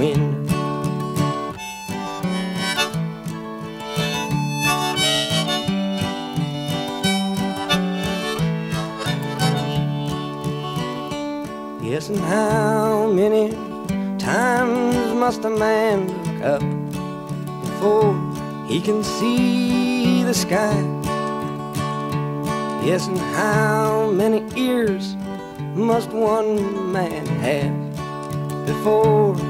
in 0.00 0.34
wind. 0.34 0.50
Yes, 11.82 12.08
and 12.08 12.18
how 12.18 13.10
many 13.12 13.50
times 14.18 15.12
must 15.14 15.44
a 15.44 15.50
man 15.50 16.06
look 16.24 16.42
up 16.44 16.62
before 17.62 18.14
he 18.68 18.80
can 18.80 19.02
see 19.02 20.22
the 20.22 20.34
sky? 20.34 20.76
Yes, 22.84 23.06
and 23.06 23.18
how 23.18 24.10
many 24.10 24.46
ears 24.56 25.16
must 25.74 26.10
one 26.10 26.92
man 26.92 27.26
have 27.26 28.66
before 28.66 29.49